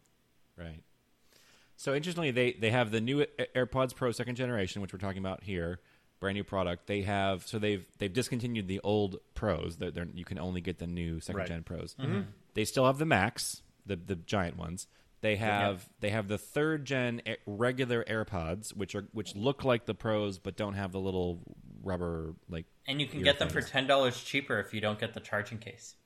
Right. 0.59 0.80
So 1.76 1.95
interestingly, 1.95 2.30
they 2.30 2.53
they 2.55 2.70
have 2.70 2.91
the 2.91 3.01
new 3.03 3.26
AirPods 3.55 3.95
Pro 3.95 4.11
second 4.11 4.37
generation, 4.37 4.80
which 4.80 4.95
we're 4.95 4.99
talking 4.99 5.18
about 5.18 5.45
here, 5.45 5.80
brand 6.21 6.37
new 6.37 6.45
product. 6.45 6.87
They 6.87 7.03
have 7.03 7.47
so 7.47 7.59
they've 7.59 7.85
they've 7.99 8.12
discontinued 8.12 8.69
the 8.69 8.81
old 8.83 9.17
Pros. 9.35 9.77
They're, 9.77 9.91
they're, 9.91 10.09
you 10.14 10.25
can 10.25 10.39
only 10.39 10.61
get 10.61 10.79
the 10.79 10.87
new 10.87 11.21
second 11.21 11.39
Right. 11.39 11.49
gen 11.49 11.62
Pros. 11.62 11.95
Mm-hmm. 12.01 12.23
They 12.55 12.64
still 12.64 12.87
have 12.87 12.99
the 12.99 13.05
Max, 13.07 13.62
the 13.85 13.97
the 13.97 14.17
giant 14.17 14.57
ones. 14.57 14.87
They 15.23 15.37
have 15.37 15.89
they 16.01 16.11
have 16.11 16.29
the 16.29 16.39
third 16.39 16.85
gen 16.85 17.23
regular 17.47 18.05
AirPods, 18.05 18.77
which 18.77 18.95
are 18.95 19.07
which 19.12 19.35
look 19.35 19.64
like 19.64 19.87
the 19.87 19.95
Pros 19.95 20.39
but 20.39 20.57
don't 20.57 20.75
have 20.75 20.93
the 20.93 21.01
little 21.01 21.41
rubber 21.83 22.35
like 22.49 22.67
And 22.87 23.01
you 23.01 23.07
can 23.07 23.23
get 23.23 23.39
them 23.39 23.49
for 23.49 23.61
ten 23.62 23.87
dollars 23.87 24.23
cheaper 24.23 24.59
if 24.61 24.73
you 24.75 24.81
don't 24.81 24.99
get 24.99 25.14
the 25.14 25.21
charging 25.21 25.59
case. 25.59 25.97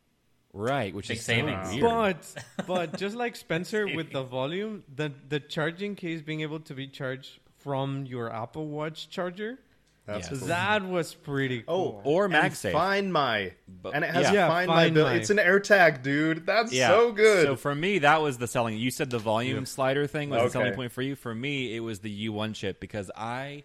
right, 0.52 0.94
which 0.94 1.08
Big 1.08 1.18
is 1.18 1.24
so 1.24 1.32
savings. 1.32 1.68
weird. 1.70 1.82
But 1.82 2.34
but 2.66 2.96
just 2.98 3.16
like 3.16 3.36
Spencer 3.36 3.86
with 3.94 4.12
the 4.12 4.22
volume, 4.38 4.84
the 4.94 5.12
the 5.28 5.40
charging 5.40 5.96
case 5.96 6.22
being 6.22 6.40
able 6.40 6.60
to 6.60 6.74
be 6.74 6.86
charged 6.88 7.40
from 7.58 8.06
your 8.06 8.32
Apple 8.32 8.68
Watch 8.68 9.10
charger, 9.10 9.58
That's 10.06 10.30
Yeah. 10.30 10.38
cool. 10.38 10.48
that 10.48 10.84
was 10.84 11.14
pretty 11.14 11.62
Oh, 11.68 11.74
cool. 11.92 12.00
or 12.04 12.24
and 12.24 12.34
MagSafe. 12.34 12.72
Find 12.72 13.12
My, 13.12 13.52
But- 13.82 13.94
and 13.94 14.04
it 14.04 14.10
has 14.10 14.32
yeah. 14.32 14.48
Find 14.48 14.68
Yeah, 14.68 14.74
My 14.74 14.82
Find 14.84 14.94
bill. 14.94 15.04
My. 15.06 15.14
It's 15.14 15.30
an 15.30 15.36
AirTag, 15.36 16.02
dude. 16.02 16.46
That's 16.46 16.72
Yeah. 16.72 16.88
so 16.88 17.12
good. 17.12 17.44
So 17.46 17.54
for 17.56 17.74
me, 17.74 17.98
that 18.00 18.20
was 18.20 18.38
the 18.38 18.46
selling. 18.48 18.76
You 18.76 18.90
said 18.90 19.10
the 19.10 19.18
volume 19.18 19.58
Yep. 19.58 19.66
slider 19.68 20.06
thing 20.06 20.30
was 20.30 20.42
the 20.44 20.50
selling 20.50 20.68
Okay. 20.68 20.76
point 20.76 20.92
for 20.92 21.02
you. 21.02 21.14
For 21.14 21.34
me, 21.34 21.76
it 21.76 21.80
was 21.80 22.00
the 22.00 22.10
U1 22.10 22.54
chip 22.54 22.80
because 22.80 23.10
I 23.16 23.62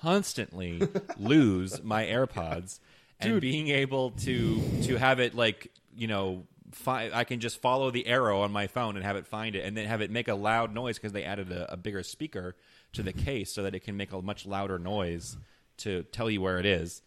constantly 0.00 0.80
lose 1.18 1.82
my 1.82 2.04
AirPods, 2.04 2.80
and 3.20 3.40
being 3.40 3.68
able 3.68 4.10
to 4.12 4.60
to 4.84 4.96
have 4.96 5.20
it 5.20 5.34
like 5.34 5.70
you 5.96 6.06
know. 6.06 6.46
Fi- 6.70 7.10
I 7.14 7.24
can 7.24 7.40
just 7.40 7.62
follow 7.62 7.90
the 7.90 8.06
arrow 8.06 8.42
on 8.42 8.52
my 8.52 8.66
phone 8.66 8.96
and 8.96 9.04
have 9.04 9.16
it 9.16 9.26
find 9.26 9.56
it, 9.56 9.64
and 9.64 9.74
then 9.74 9.86
have 9.86 10.02
it 10.02 10.10
make 10.10 10.28
a 10.28 10.34
loud 10.34 10.74
noise 10.74 10.98
because 10.98 11.12
they 11.12 11.24
added 11.24 11.50
a, 11.50 11.72
a 11.72 11.76
bigger 11.78 12.02
speaker 12.02 12.54
to 12.92 13.02
the 13.02 13.12
case 13.14 13.50
so 13.50 13.62
that 13.62 13.74
it 13.74 13.80
can 13.80 13.96
make 13.96 14.12
a 14.12 14.20
much 14.20 14.44
louder 14.44 14.78
noise 14.78 15.38
to 15.78 16.02
tell 16.04 16.30
you 16.30 16.40
where 16.40 16.58
it 16.58 16.66
is. 16.66 17.02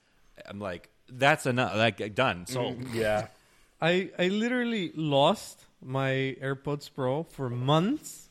I'm 0.48 0.60
like, 0.60 0.90
that's 1.10 1.46
enough. 1.46 1.76
Like 1.76 2.16
done. 2.16 2.46
Mm-hmm. 2.46 2.54
So 2.54 2.76
yeah. 2.98 3.28
I 3.82 4.12
I 4.18 4.28
literally 4.28 4.92
lost 4.96 5.66
my 5.82 6.36
AirPods 6.42 6.90
Pro 6.94 7.24
for 7.24 7.50
months. 7.50 8.30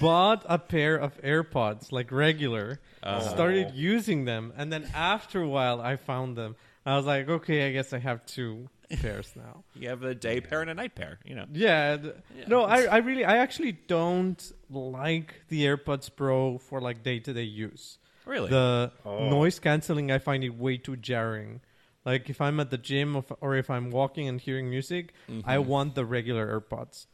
bought 0.00 0.44
a 0.46 0.58
pair 0.58 0.96
of 0.96 1.18
AirPods 1.22 1.92
like 1.92 2.12
regular, 2.12 2.78
oh. 3.02 3.20
started 3.20 3.72
using 3.72 4.26
them, 4.26 4.52
and 4.54 4.70
then 4.70 4.86
after 4.94 5.40
a 5.40 5.48
while 5.48 5.80
I 5.80 5.96
found 5.96 6.36
them. 6.36 6.56
I 6.84 6.96
was 6.96 7.06
like, 7.06 7.28
okay, 7.28 7.68
I 7.68 7.72
guess 7.72 7.92
I 7.92 7.98
have 7.98 8.26
two 8.26 8.68
pairs 9.00 9.32
now. 9.36 9.64
you 9.74 9.88
have 9.88 10.02
a 10.02 10.14
day 10.14 10.40
pair 10.40 10.60
and 10.62 10.70
a 10.70 10.74
night 10.74 10.94
pair. 10.94 11.18
You 11.24 11.36
know. 11.36 11.46
Yeah. 11.52 11.96
th- 11.96 12.14
No, 12.46 12.64
I, 12.64 12.82
I 12.84 12.96
really, 12.98 13.24
I 13.24 13.38
actually 13.38 13.72
don't 13.72 14.52
like 14.70 15.42
the 15.48 15.64
AirPods 15.64 16.10
Pro 16.14 16.58
for 16.58 16.80
like 16.80 17.02
day 17.02 17.20
to 17.20 17.32
day 17.32 17.42
use. 17.42 17.98
Really? 18.26 18.50
The 18.50 18.92
Oh. 19.04 19.28
noise 19.28 19.58
canceling, 19.58 20.10
I 20.10 20.18
find 20.18 20.44
it 20.44 20.50
way 20.50 20.76
too 20.76 20.96
jarring. 20.96 21.60
Like 22.04 22.28
if 22.30 22.40
I'm 22.40 22.58
at 22.60 22.70
the 22.70 22.78
gym 22.78 23.16
or, 23.16 23.24
or 23.40 23.54
if 23.56 23.70
I'm 23.70 23.90
walking 23.90 24.28
and 24.28 24.40
hearing 24.40 24.68
music, 24.70 25.12
I 25.44 25.58
want 25.58 25.94
the 25.94 26.04
regular 26.04 26.46
AirPods. 26.60 27.06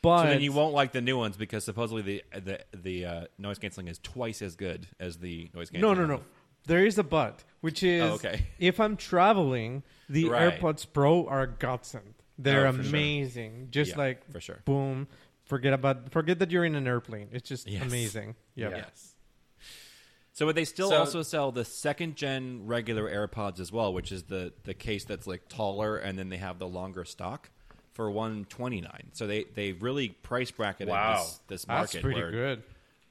But 0.00 0.22
So 0.22 0.28
then 0.28 0.40
you 0.42 0.52
won't 0.52 0.74
like 0.74 0.92
the 0.92 1.00
new 1.00 1.18
ones 1.18 1.36
because 1.36 1.64
supposedly 1.64 2.02
the 2.02 2.22
the 2.40 2.60
the 2.72 3.04
uh, 3.04 3.24
noise 3.36 3.58
canceling 3.58 3.88
is 3.88 3.98
twice 3.98 4.42
as 4.42 4.54
good 4.54 4.86
as 5.00 5.18
the 5.18 5.50
noise 5.54 5.70
canceling. 5.70 5.96
no, 5.98 6.06
no. 6.06 6.16
No. 6.16 6.22
There 6.66 6.84
is 6.86 6.98
a 6.98 7.02
but, 7.02 7.42
which 7.62 7.82
is 7.82 8.02
Oh, 8.02 8.14
okay. 8.14 8.46
if 8.60 8.78
I'm 8.78 8.96
traveling, 8.96 9.82
the 10.08 10.28
Right. 10.28 10.60
AirPods 10.60 10.86
Pro 10.92 11.26
are 11.26 11.42
a 11.42 11.46
godsend. 11.48 12.14
They're 12.38 12.66
Oh, 12.66 12.72
for 12.72 12.82
sure. 12.82 12.88
amazing. 12.90 13.68
Just 13.72 13.92
Yeah, 13.92 13.98
like 13.98 14.30
for 14.30 14.40
sure. 14.40 14.60
boom. 14.64 15.08
Forget 15.46 15.72
about 15.72 16.12
forget 16.12 16.38
that 16.38 16.52
you're 16.52 16.64
in 16.64 16.76
an 16.76 16.86
airplane. 16.86 17.28
It's 17.32 17.48
just 17.48 17.66
Yes. 17.68 17.82
amazing. 17.82 18.36
Yep. 18.54 18.70
Yes. 18.76 19.14
So 20.38 20.46
would 20.46 20.54
they 20.54 20.64
still 20.64 20.90
So- 20.90 20.98
also 20.98 21.22
sell 21.22 21.50
the 21.50 21.64
second 21.64 22.14
gen 22.14 22.64
regular 22.64 23.10
AirPods 23.10 23.58
as 23.58 23.72
well, 23.72 23.92
which 23.92 24.12
is 24.12 24.22
the 24.22 24.52
the 24.62 24.72
case 24.72 25.02
that's 25.04 25.26
like 25.26 25.48
taller 25.48 25.96
and 25.96 26.16
then 26.16 26.28
they 26.28 26.36
have 26.36 26.60
the 26.60 26.68
longer 26.68 27.04
stock 27.04 27.50
for 27.92 28.08
one 28.08 28.44
twenty 28.44 28.80
nine. 28.80 29.10
So 29.14 29.26
they 29.26 29.42
they 29.56 29.72
really 29.72 30.10
price 30.10 30.52
bracketed 30.52 30.90
Wow. 30.90 31.16
this 31.24 31.40
this 31.48 31.66
market. 31.66 31.90
That's 31.94 32.02
pretty 32.02 32.20
where- 32.20 32.30
good. 32.30 32.62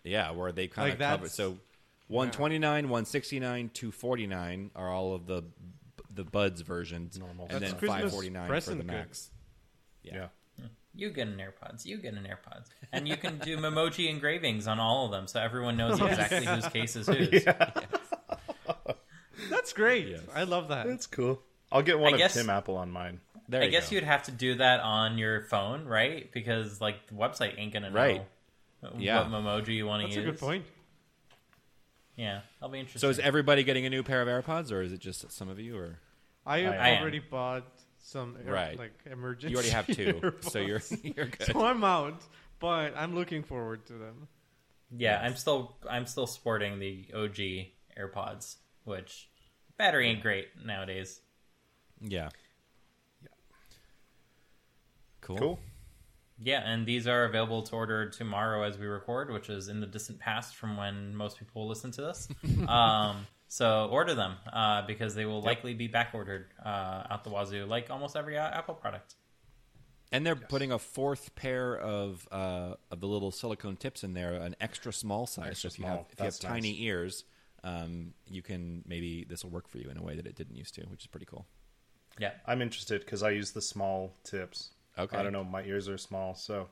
Yeah, 0.05 0.31
where 0.31 0.53
they 0.53 0.69
kind 0.69 0.87
Like, 0.87 1.01
of 1.01 1.19
cover. 1.19 1.27
So, 1.27 1.57
one 2.07 2.31
twenty 2.31 2.59
nine, 2.59 2.87
one 2.87 3.03
sixty 3.03 3.41
nine, 3.41 3.71
two 3.73 3.91
forty 3.91 4.25
nine 4.25 4.71
are 4.73 4.89
all 4.89 5.13
of 5.13 5.25
the 5.27 5.43
the 6.09 6.23
Buds 6.23 6.61
versions, 6.61 7.19
Normal. 7.19 7.47
and 7.49 7.59
That's 7.59 7.71
then 7.73 7.77
Christmas 7.79 8.01
five 8.03 8.11
forty 8.11 8.29
nine 8.29 8.43
for 8.47 8.53
present 8.53 8.77
the 8.77 8.83
good. 8.85 8.91
Max. 8.93 9.31
Yeah. 10.01 10.29
You 10.97 11.11
get 11.11 11.27
an 11.27 11.37
AirPods. 11.39 11.85
You 11.85 11.97
get 11.97 12.15
an 12.15 12.27
AirPods, 12.27 12.69
and 12.91 13.07
you 13.07 13.15
can 13.15 13.37
do 13.37 13.55
Memoji 13.57 14.09
engravings 14.09 14.67
on 14.67 14.79
all 14.79 15.05
of 15.05 15.11
them, 15.11 15.27
so 15.27 15.39
everyone 15.39 15.77
knows 15.77 16.01
exactly 16.01 16.45
whose 16.45 16.67
case 16.69 16.95
is 16.95 17.05
whose. 17.07 17.45
That's 19.49 19.73
great. 19.73 20.07
Yes. 20.07 20.21
I 20.33 20.43
love 20.43 20.69
that. 20.69 20.87
That's 20.87 21.07
cool. 21.07 21.39
I'll 21.71 21.81
get 21.83 21.99
one 21.99 22.13
I 22.13 22.15
of 22.15 22.19
guess- 22.19 22.33
Tim 22.33 22.49
Apple 22.49 22.75
on 22.77 22.91
mine. 22.91 23.19
There 23.49 23.61
I 23.61 23.65
you 23.65 23.71
guess 23.71 23.89
go. 23.89 23.95
you'd 23.95 24.03
have 24.03 24.23
to 24.23 24.31
do 24.31 24.55
that 24.55 24.81
on 24.81 25.17
your 25.17 25.41
phone, 25.43 25.85
right? 25.85 26.29
Because 26.33 26.81
like 26.81 27.07
the 27.07 27.13
website 27.15 27.57
ain't 27.57 27.71
gonna 27.71 27.89
know 27.91 27.95
Right. 27.95 28.25
Yeah. 28.97 29.29
what 29.29 29.43
Memoji 29.43 29.75
you 29.75 29.85
want 29.85 30.01
to 30.01 30.07
use. 30.07 30.15
That's 30.15 30.27
a 30.27 30.31
good 30.31 30.39
point. 30.39 30.65
Yeah, 32.17 32.41
I'll 32.61 32.67
be 32.69 32.79
interested. 32.79 32.99
So 32.99 33.09
is 33.09 33.19
everybody 33.19 33.63
getting 33.63 33.85
a 33.85 33.89
new 33.89 34.03
pair 34.03 34.21
of 34.21 34.27
AirPods, 34.27 34.71
or 34.71 34.81
is 34.81 34.91
it 34.91 34.99
just 34.99 35.31
some 35.31 35.47
of 35.49 35.59
you? 35.59 35.77
Or 35.77 35.99
I 36.45 36.59
have 36.59 36.73
I 36.73 36.89
am. 36.89 37.01
already 37.03 37.19
bought 37.19 37.63
some 38.07 38.37
air, 38.45 38.53
Right. 38.53 38.77
like 38.79 38.93
emergency. 39.11 39.51
you 39.51 39.55
already 39.57 39.69
have 39.71 39.85
two, 39.95 40.13
AirPods. 40.23 40.49
so 40.49 40.59
you're 40.59 40.81
you're 41.03 41.25
good. 41.27 41.47
so 41.47 41.65
I'm 41.65 41.83
out, 41.83 42.21
but 42.59 42.93
I'm 42.95 43.13
looking 43.15 43.43
forward 43.43 43.85
to 43.87 43.93
them. 43.93 44.27
Yeah, 44.95 45.19
I'm 45.21 45.35
still 45.35 45.75
I'm 45.89 46.05
still 46.05 46.27
sporting 46.27 46.79
the 46.79 47.07
OG 47.13 47.37
AirPods, 47.99 48.55
which 48.85 49.29
battery 49.77 50.07
ain't 50.09 50.21
great 50.21 50.47
nowadays. 50.65 51.19
Yeah. 51.99 52.29
Cool. 55.21 55.37
Cool. 55.37 55.59
Yeah, 56.39 56.61
and 56.63 56.85
these 56.85 57.07
are 57.07 57.25
available 57.25 57.63
to 57.63 57.75
order 57.75 58.09
tomorrow 58.09 58.61
as 58.63 58.77
we 58.77 58.85
record, 58.85 59.31
which 59.31 59.49
is 59.49 59.67
in 59.67 59.79
the 59.81 59.87
distant 59.87 60.19
past 60.19 60.55
from 60.55 60.77
when 60.77 61.15
most 61.15 61.39
people 61.39 61.67
listen 61.67 61.91
to 61.91 62.01
this. 62.01 62.27
um, 62.67 63.25
so 63.47 63.87
order 63.91 64.13
them 64.13 64.35
uh, 64.51 64.85
because 64.85 65.15
they 65.15 65.25
will 65.25 65.41
likely 65.41 65.73
be 65.73 65.87
back 65.87 66.11
ordered 66.13 66.47
uh, 66.63 67.03
out 67.09 67.23
the 67.23 67.29
wazoo, 67.29 67.65
like 67.65 67.89
almost 67.89 68.15
every 68.15 68.37
uh, 68.37 68.49
Apple 68.49 68.75
product. 68.75 69.15
And 70.11 70.25
they're 70.25 70.35
putting 70.35 70.71
a 70.71 70.79
fourth 70.79 71.35
pair 71.35 71.77
of 71.77 72.27
uh, 72.31 72.75
of 72.91 73.01
the 73.01 73.07
little 73.07 73.31
silicone 73.31 73.75
tips 73.75 74.03
in 74.03 74.13
there, 74.13 74.33
an 74.33 74.55
extra 74.61 74.93
small 74.93 75.27
size. 75.27 75.49
Extra 75.49 75.69
so 75.69 75.73
if 75.73 75.79
you 75.79 75.85
small. 75.85 75.97
have 75.97 76.05
if 76.11 76.19
you 76.19 76.23
have 76.25 76.33
That's 76.33 76.39
tiny 76.39 76.83
ears, 76.83 77.25
um, 77.63 78.13
you 78.25 78.41
can 78.41 78.83
maybe 78.87 79.25
this 79.27 79.43
will 79.43 79.51
work 79.51 79.67
for 79.67 79.79
you 79.79 79.89
in 79.89 79.97
a 79.97 80.03
way 80.03 80.15
that 80.15 80.25
it 80.25 80.35
didn't 80.35 80.55
used 80.55 80.75
to, 80.75 80.81
which 80.83 81.01
is 81.03 81.07
pretty 81.07 81.25
cool. 81.25 81.45
Yeah, 82.19 82.31
I'm 82.45 82.61
interested 82.61 83.01
because 83.01 83.21
I 83.21 83.31
use 83.31 83.51
the 83.51 83.61
small 83.61 84.13
tips. 84.23 84.71
Okay. 84.97 85.17
I 85.17 85.23
don't 85.23 85.33
know. 85.33 85.43
My 85.43 85.63
ears 85.63 85.87
are 85.87 85.97
small, 85.97 86.33
so 86.35 86.67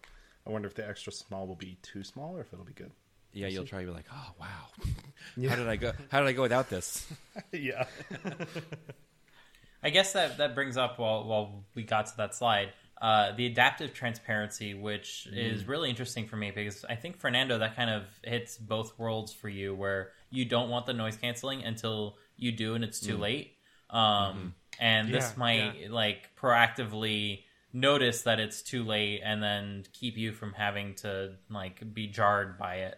I 0.48 0.50
wonder 0.50 0.68
if 0.68 0.74
the 0.74 0.88
extra 0.88 1.12
small 1.12 1.46
will 1.46 1.56
be 1.56 1.78
too 1.82 2.04
small 2.04 2.36
or 2.36 2.42
if 2.42 2.52
it'll 2.54 2.66
be 2.66 2.74
good. 2.74 2.92
Yeah, 3.36 3.48
you'll 3.48 3.66
try 3.66 3.82
to 3.82 3.88
be 3.88 3.94
like, 3.94 4.06
oh 4.14 4.32
wow, 4.40 5.48
how 5.50 5.56
did 5.56 5.68
I 5.68 5.76
go? 5.76 5.92
How 6.10 6.22
did 6.22 6.28
I 6.30 6.32
go 6.34 6.42
without 6.42 6.70
this? 6.70 7.06
yeah. 7.52 7.86
I 9.84 9.90
guess 9.92 10.14
that 10.14 10.38
that 10.38 10.56
brings 10.56 10.78
up 10.78 10.98
while 10.98 11.26
while 11.26 11.66
we 11.76 11.84
got 11.84 12.08
to 12.08 12.18
that 12.18 12.34
slide. 12.34 12.70
Uh, 13.02 13.36
the 13.36 13.46
adaptive 13.46 13.94
transparency, 13.94 14.74
which 14.74 15.28
is 15.36 15.68
really 15.68 15.90
interesting 15.90 16.28
for 16.28 16.38
me 16.38 16.52
because 16.52 16.86
I 16.86 16.96
think 16.96 17.18
Fernando 17.18 17.58
that 17.60 17.76
kind 17.76 17.90
of 17.90 18.04
hits 18.24 18.58
both 18.58 18.98
worlds 18.98 19.34
for 19.34 19.50
you, 19.50 19.76
where 19.76 20.12
you 20.32 20.46
don't 20.46 20.70
want 20.70 20.86
the 20.86 20.94
noise 20.94 21.18
canceling 21.18 21.64
until 21.64 22.16
you 22.38 22.54
do, 22.54 22.74
and 22.74 22.84
it's 22.86 23.00
too 23.00 23.18
late. 23.18 23.58
Um, 23.90 24.56
And 24.80 25.14
this 25.14 25.26
Yeah, 25.26 25.40
might 25.40 25.92
like 25.92 26.36
proactively 26.42 27.44
notice 27.74 28.22
that 28.24 28.40
it's 28.40 28.62
too 28.62 28.84
late, 28.86 29.22
and 29.24 29.44
then 29.44 29.84
keep 29.94 30.18
you 30.18 30.32
from 30.32 30.54
having 30.54 30.96
to 30.96 31.36
like 31.50 31.94
be 31.94 32.08
jarred 32.08 32.58
by 32.58 32.76
it. 32.76 32.98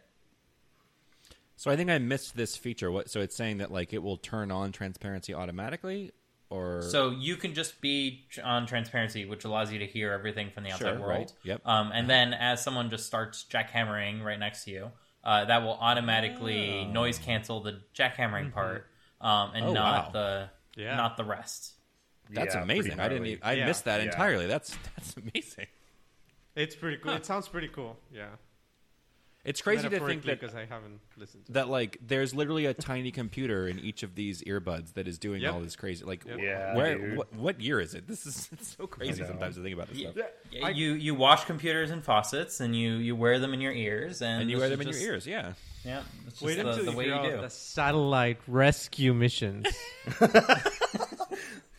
So 1.60 1.70
I 1.72 1.76
think 1.76 1.90
I 1.90 1.98
missed 1.98 2.38
this 2.38 2.56
feature. 2.56 2.92
What? 2.92 3.10
So 3.10 3.20
it's 3.20 3.36
saying 3.36 3.58
that 3.58 3.72
like 3.72 3.92
it 3.92 4.02
will 4.02 4.18
turn 4.18 4.52
on 4.52 4.72
transparency 4.72 5.34
automatically, 5.34 6.12
or 6.50 6.84
So 6.84 7.10
you 7.10 7.36
can 7.36 7.54
just 7.56 7.82
be 7.82 8.26
on 8.44 8.68
transparency, 8.68 9.26
which 9.26 9.44
allows 9.44 9.72
you 9.72 9.80
to 9.80 9.86
hear 9.88 10.12
everything 10.14 10.52
from 10.52 10.64
the 10.64 10.72
outside 10.72 10.92
Sure, 10.98 11.00
world. 11.00 11.10
right. 11.20 11.34
Yep. 11.44 11.62
Um, 11.68 11.92
and 11.94 12.10
then 12.10 12.34
as 12.34 12.64
someone 12.64 12.90
just 12.92 13.06
starts 13.08 13.44
jackhammering 13.50 14.24
right 14.24 14.40
next 14.40 14.64
to 14.66 14.72
you, 14.72 14.92
uh, 15.24 15.46
that 15.46 15.64
will 15.64 15.74
automatically 15.82 16.86
noise 16.86 17.18
cancel 17.18 17.60
the 17.62 17.82
jackhammering 17.94 18.54
part, 18.54 18.88
um, 19.20 19.52
and 19.56 19.66
Oh, 19.66 19.74
not 19.74 20.06
wow. 20.06 20.12
the 20.12 20.82
Yeah. 20.82 20.96
not 20.96 21.18
the 21.18 21.24
rest. 21.26 21.74
that's 22.30 22.54
Yeah, 22.56 22.62
amazing. 22.62 23.00
I 23.00 23.08
didn't. 23.08 23.24
gnarly. 23.24 23.34
e- 23.36 23.40
I 23.42 23.54
Yeah. 23.54 23.66
missed 23.68 23.86
that 23.86 24.00
Yeah. 24.02 24.08
entirely. 24.08 24.46
That's 24.48 24.76
that's 24.96 25.16
amazing. 25.18 25.68
It's 26.56 26.76
pretty 26.76 26.98
cool. 26.98 27.14
It 27.14 27.26
sounds 27.26 27.48
pretty 27.48 27.70
cool. 27.70 27.98
Yeah. 28.12 28.36
It's 29.48 29.62
crazy 29.62 29.88
to 29.88 30.00
think 30.02 30.24
that 30.26 30.40
because 30.42 30.54
I 30.54 30.66
haven't 30.66 31.00
listened 31.16 31.46
to. 31.46 31.52
that 31.54 31.70
like 31.70 31.98
there's 32.06 32.36
literally 32.36 32.66
a 32.66 32.74
tiny 32.74 33.12
computer 33.12 33.66
in 33.68 33.80
each 33.80 34.04
of 34.04 34.14
these 34.14 34.42
earbuds 34.44 34.94
that 34.96 35.08
is 35.08 35.18
doing 35.18 35.42
Yep. 35.42 35.54
all 35.54 35.60
this 35.62 35.76
crazy 35.78 36.04
like 36.04 36.26
Yep. 36.26 36.38
Yeah, 36.40 36.76
where 36.76 36.98
dude. 36.98 37.18
what, 37.18 37.34
what 37.34 37.62
year 37.62 37.80
is 37.80 37.94
it 37.94 38.08
this 38.08 38.26
is 38.26 38.50
it's 38.52 38.76
so 38.78 38.88
crazy 38.88 39.24
sometimes 39.24 39.56
to 39.56 39.64
think 39.64 39.74
about 39.74 39.88
this 39.88 40.00
Yeah. 40.00 40.12
stuff 40.12 40.26
Yeah, 40.52 40.68
you 40.70 40.94
you 40.94 41.16
wash 41.16 41.46
computers 41.46 41.92
and 41.92 42.04
faucets, 42.04 42.60
and 42.60 42.76
you 42.76 42.96
you 42.98 43.16
wear 43.16 43.40
them 43.40 43.54
in 43.54 43.62
your 43.62 43.72
ears, 43.72 44.22
and, 44.22 44.42
and 44.42 44.52
you 44.52 44.58
wear 44.58 44.66
is 44.66 44.72
them 44.72 44.82
in 44.82 44.88
just- 44.88 45.02
your 45.02 45.14
ears 45.14 45.26
yeah 45.26 45.54
Yeah, 45.86 46.02
it's 46.26 46.34
just 46.40 46.42
Wait 46.44 46.56
the, 46.56 46.68
until 46.70 46.84
the 46.86 46.92
you 46.92 46.98
way 46.98 47.06
hear 47.06 47.24
you 47.24 47.32
do. 47.38 47.42
the 47.42 47.50
satellite 47.50 48.40
rescue 48.48 49.14
missions. 49.14 49.66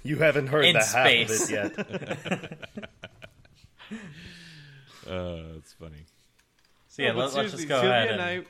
You 0.05 0.16
haven't 0.16 0.47
heard 0.47 0.64
In 0.64 0.75
the 0.75 0.81
space. 0.81 1.51
half 1.51 1.77
of 1.77 1.79
it 1.91 2.59
yet. 2.71 2.89
uh, 5.11 5.43
it's 5.59 5.73
funny 5.75 6.07
So 6.99 7.05
yeah, 7.05 7.13
No, 7.13 7.19
but 7.21 7.35
let, 7.35 7.45
us 7.47 7.53
just 7.53 7.69
go 7.69 7.77
Sylvia 7.81 7.91
ahead 7.91 8.11
and 8.11 8.21
and, 8.21 8.47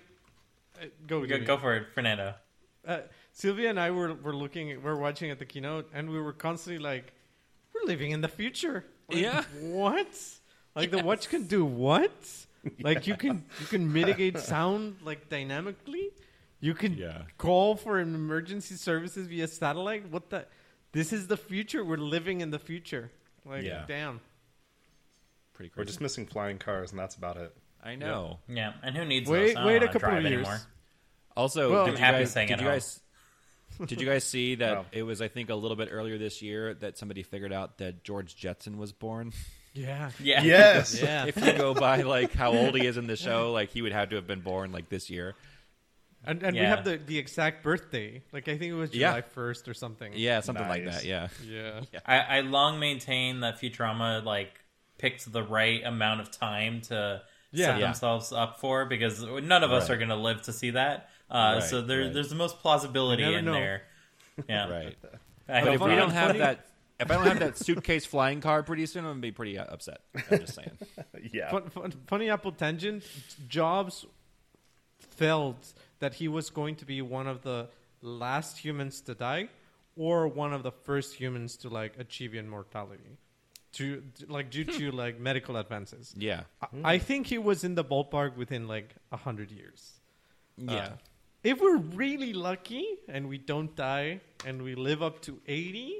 I. 0.81 0.83
uh, 0.83 0.87
Go, 1.07 1.27
go, 1.27 1.39
go 1.45 1.59
for 1.59 1.77
it, 1.77 1.87
Fernando. 1.95 2.35
Uh, 2.87 3.01
Sylvia 3.33 3.69
and 3.69 3.79
I 3.79 3.91
were 3.91 4.15
were 4.15 4.35
looking, 4.35 4.83
we're 4.83 4.97
watching 4.97 5.31
at 5.31 5.39
the 5.39 5.45
keynote, 5.45 5.91
and 5.93 6.09
we 6.09 6.19
were 6.21 6.33
constantly 6.33 6.83
like, 6.83 7.13
"We're 7.75 7.87
living 7.87 8.11
in 8.13 8.23
the 8.23 8.29
future." 8.29 8.85
Like, 9.11 9.19
Yeah. 9.21 9.45
What? 9.61 10.09
Like 10.75 10.91
the 10.91 11.03
watch 11.03 11.29
can 11.29 11.45
do 11.47 11.65
what? 11.65 12.13
Like 12.81 13.07
you 13.07 13.17
can 13.17 13.45
you 13.61 13.67
can 13.67 13.93
mitigate 13.93 14.39
sound 14.39 14.97
like 15.05 15.29
dynamically. 15.29 16.11
You 16.61 16.75
can 16.75 16.95
Yeah. 16.95 17.23
call 17.39 17.77
for 17.77 17.99
an 17.99 18.15
emergency 18.15 18.75
services 18.77 19.27
via 19.29 19.47
satellite. 19.47 20.09
What 20.11 20.31
the? 20.31 20.47
This 20.93 21.13
is 21.13 21.27
the 21.29 21.37
future. 21.37 21.85
We're 21.85 21.99
living 22.17 22.41
in 22.41 22.51
the 22.51 22.59
future. 22.59 23.11
Like 23.45 23.65
Yeah. 23.65 23.85
damn. 23.87 24.21
Pretty 25.55 25.69
crazy. 25.71 25.81
We're 25.81 25.85
just 25.87 26.01
missing 26.01 26.27
flying 26.27 26.59
cars, 26.59 26.91
and 26.93 26.99
that's 26.99 27.15
about 27.15 27.37
it. 27.37 27.55
I 27.83 27.95
know. 27.95 28.39
Yeah, 28.49 28.73
and 28.83 28.97
who 28.97 29.05
needs 29.05 29.29
Wait- 29.31 29.49
those? 29.49 29.51
I 29.57 29.59
don't 29.61 29.67
wait 29.67 29.77
a 29.77 29.79
wanna 29.87 29.93
couple 29.93 30.09
drive 30.11 30.25
of 30.25 30.31
years. 30.31 30.47
Anymore. 30.47 30.61
Also, 31.37 31.71
Well- 31.73 31.85
did 31.87 31.91
I'm 31.95 31.99
you 31.99 32.05
happy 32.05 32.19
guys, 32.19 32.31
staying 32.31 32.49
did 32.49 32.55
at 32.55 32.61
you 32.61 32.67
home. 32.67 32.75
guys 32.75 33.01
did 33.87 34.01
you 34.01 34.07
guys 34.09 34.25
see 34.25 34.57
that 34.57 34.77
Wow. 34.79 34.87
it 34.91 35.03
was 35.05 35.21
I 35.23 35.29
think 35.29 35.51
a 35.51 35.55
little 35.55 35.77
bit 35.77 35.89
earlier 35.93 36.19
this 36.19 36.43
year 36.43 36.75
that 36.75 36.99
somebody 36.99 37.23
figured 37.23 37.53
out 37.53 37.79
that 37.79 38.03
George 38.03 38.35
Jetson 38.35 38.77
was 38.79 38.93
born? 38.93 39.33
Yeah. 39.73 40.11
Yeah. 40.19 40.43
Yes. 40.45 41.01
Yeah. 41.01 41.27
if 41.27 41.37
you 41.37 41.53
go 41.53 41.75
by 41.75 42.03
like 42.03 42.33
how 42.33 42.53
old 42.53 42.75
he 42.77 42.85
is 42.87 42.97
in 42.97 43.07
the 43.07 43.15
show, 43.17 43.53
like 43.53 43.71
he 43.71 43.83
would 43.83 43.93
have 43.93 44.09
to 44.09 44.17
have 44.17 44.27
been 44.27 44.41
born 44.41 44.73
like 44.73 44.89
this 44.89 45.09
year. 45.11 45.35
And 46.25 46.43
and 46.43 46.55
we 46.57 46.63
Yeah. 46.63 46.71
have 46.71 46.85
the 46.85 46.97
the 46.97 47.19
exact 47.19 47.63
birthday. 47.63 48.23
Like 48.33 48.49
I 48.49 48.59
think 48.59 48.73
it 48.73 48.75
was 48.75 48.93
Yeah. 48.93 49.11
July 49.11 49.21
first 49.21 49.69
or 49.69 49.75
something. 49.75 50.13
Yeah, 50.17 50.41
something 50.41 50.67
like 50.67 50.83
Nice. 50.83 51.03
that. 51.03 51.05
Yeah. 51.05 51.29
Yeah. 51.45 51.81
I, 52.05 52.19
I 52.19 52.41
long 52.41 52.81
maintain 52.81 53.41
that 53.41 53.61
Futurama 53.61 54.25
like 54.25 54.59
picked 54.97 55.31
the 55.31 55.43
right 55.45 55.85
amount 55.85 56.21
of 56.23 56.33
time 56.33 56.81
to 56.89 57.23
Yeah. 57.53 57.67
set 57.67 57.79
Yeah. 57.81 57.87
themselves 57.87 58.33
up 58.33 58.61
for 58.61 58.85
because 58.85 59.23
none 59.23 59.63
of 59.65 59.73
us 59.73 59.85
Right. 59.89 59.95
are 59.95 59.97
going 59.99 60.09
to 60.11 60.17
live 60.17 60.43
to 60.43 60.53
see 60.53 60.71
that. 60.71 61.09
Uh, 61.31 61.59
Right, 61.61 61.63
so 61.63 61.83
there, 61.83 62.03
right. 62.03 62.13
there's 62.13 62.31
the 62.31 62.35
most 62.37 62.59
plausibility 62.61 63.23
in 63.25 63.45
know. 63.45 63.53
there. 63.53 63.83
Yeah, 64.49 64.69
Right. 64.71 64.97
I 65.49 65.65
But 65.65 65.75
if 65.75 65.81
we 65.81 65.95
don't 65.97 66.11
have 66.11 66.37
that 66.39 66.65
if 67.01 67.11
I 67.13 67.15
don't 67.15 67.27
have 67.29 67.39
that 67.39 67.57
suitcase 67.57 68.05
flying 68.05 68.41
car 68.41 68.65
pretty 68.65 68.85
soon, 68.87 69.05
I'm 69.05 69.11
gonna 69.13 69.21
be 69.21 69.31
pretty 69.31 69.57
uh, 69.57 69.65
upset. 69.67 70.01
I'm 70.15 70.41
just 70.41 70.55
saying. 70.55 70.73
Yeah. 71.33 71.51
Fun, 71.51 71.71
fun, 71.71 71.93
funny 72.09 72.29
Apple 72.29 72.51
tangent. 72.53 73.05
Jobs 73.49 74.05
felt 74.99 75.73
that 76.01 76.15
he 76.15 76.29
was 76.29 76.51
going 76.51 76.77
to 76.77 76.85
be 76.85 77.03
one 77.03 77.27
of 77.27 77.43
the 77.43 77.69
last 78.03 78.59
humans 78.59 79.01
to 79.03 79.15
die, 79.15 79.49
or 79.97 80.29
one 80.29 80.53
of 80.53 80.63
the 80.63 80.71
first 80.73 81.15
humans 81.15 81.57
to 81.59 81.69
like 81.69 81.99
achieve 81.99 82.35
immortality, 82.35 83.17
to 83.79 84.03
like 84.29 84.51
due 84.51 84.65
to 84.65 84.91
like 85.03 85.19
medical 85.19 85.57
advances. 85.57 86.15
Yeah. 86.17 86.43
I, 86.63 86.95
I 86.95 86.99
think 86.99 87.27
he 87.27 87.39
was 87.39 87.65
in 87.65 87.75
the 87.75 87.85
ballpark 87.85 88.37
within 88.37 88.69
like 88.69 88.95
a 89.13 89.17
hundred 89.17 89.51
years. 89.51 89.95
Yeah. 90.57 90.75
Uh, 90.77 90.89
if 91.45 91.61
we're 91.61 91.77
really 91.79 92.33
lucky 92.33 92.85
and 93.09 93.29
we 93.29 93.39
don't 93.39 93.75
die 93.77 94.21
and 94.45 94.63
we 94.63 94.75
live 94.75 95.03
up 95.03 95.21
to 95.23 95.39
eighty, 95.47 95.95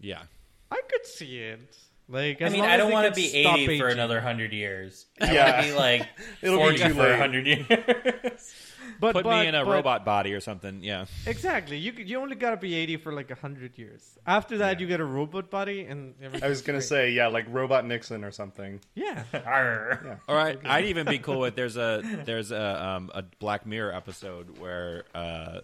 yeah. 0.00 0.22
I 0.70 0.80
could 0.88 1.06
see 1.06 1.38
it. 1.38 1.60
Like, 2.08 2.40
I 2.40 2.48
mean, 2.50 2.62
I 2.64 2.76
don't 2.76 2.92
want 2.92 3.08
to 3.08 3.14
be 3.20 3.26
stop 3.42 3.58
80 3.58 3.80
for 3.80 3.88
another 3.88 4.20
hundred 4.20 4.52
years. 4.52 5.06
I 5.20 5.32
Yeah. 5.32 5.44
want 5.52 5.56
to 5.66 5.72
be 5.72 5.74
like 5.78 6.08
It'll 6.42 6.56
be 6.58 6.62
40 6.62 6.78
too 6.78 6.94
for 6.94 7.02
late. 7.02 7.18
hundred 7.18 7.46
years. 7.46 8.54
But, 9.00 9.12
Put 9.12 9.24
but- 9.24 9.40
me 9.42 9.46
in 9.48 9.54
a 9.54 9.64
but- 9.64 9.70
robot 9.72 10.04
body 10.04 10.32
or 10.32 10.40
something. 10.40 10.82
Yeah. 10.82 11.06
Exactly. 11.26 11.78
You 11.78 11.92
you 11.92 12.18
only 12.20 12.36
gotta 12.36 12.56
be 12.56 12.74
eighty 12.74 12.96
for 12.96 13.12
like 13.12 13.30
hundred 13.38 13.76
years. 13.78 14.18
After 14.26 14.58
that, 14.58 14.76
Yeah. 14.76 14.80
you 14.82 14.86
get 14.86 15.00
a 15.00 15.04
robot 15.04 15.50
body, 15.50 15.82
and 15.84 16.14
I 16.42 16.48
was 16.48 16.62
gonna 16.62 16.78
great. 16.78 16.88
say, 16.88 17.10
yeah, 17.10 17.26
like 17.28 17.46
Robot 17.50 17.84
Nixon 17.86 18.24
or 18.24 18.30
something. 18.30 18.80
yeah. 18.94 19.24
Arr. 19.46 20.20
All 20.28 20.34
right, 20.36 20.58
I'd 20.64 20.86
even 20.86 21.06
be 21.06 21.18
cool 21.18 21.40
with 21.40 21.56
there's 21.56 21.76
a 21.76 22.02
there's 22.24 22.50
a 22.52 22.86
um, 22.86 23.10
a 23.14 23.22
Black 23.38 23.66
Mirror 23.66 23.94
episode 23.94 24.58
where 24.58 25.04
uh, 25.14 25.60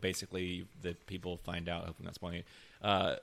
basically 0.00 0.66
the 0.80 0.94
people 1.06 1.36
find 1.38 1.68
out. 1.68 1.84
I 1.84 1.86
hope 1.86 1.96
I'm 1.98 2.04
not 2.04 2.14
spoiling 2.14 2.38
it. 2.40 2.46
Uh, 2.82 3.16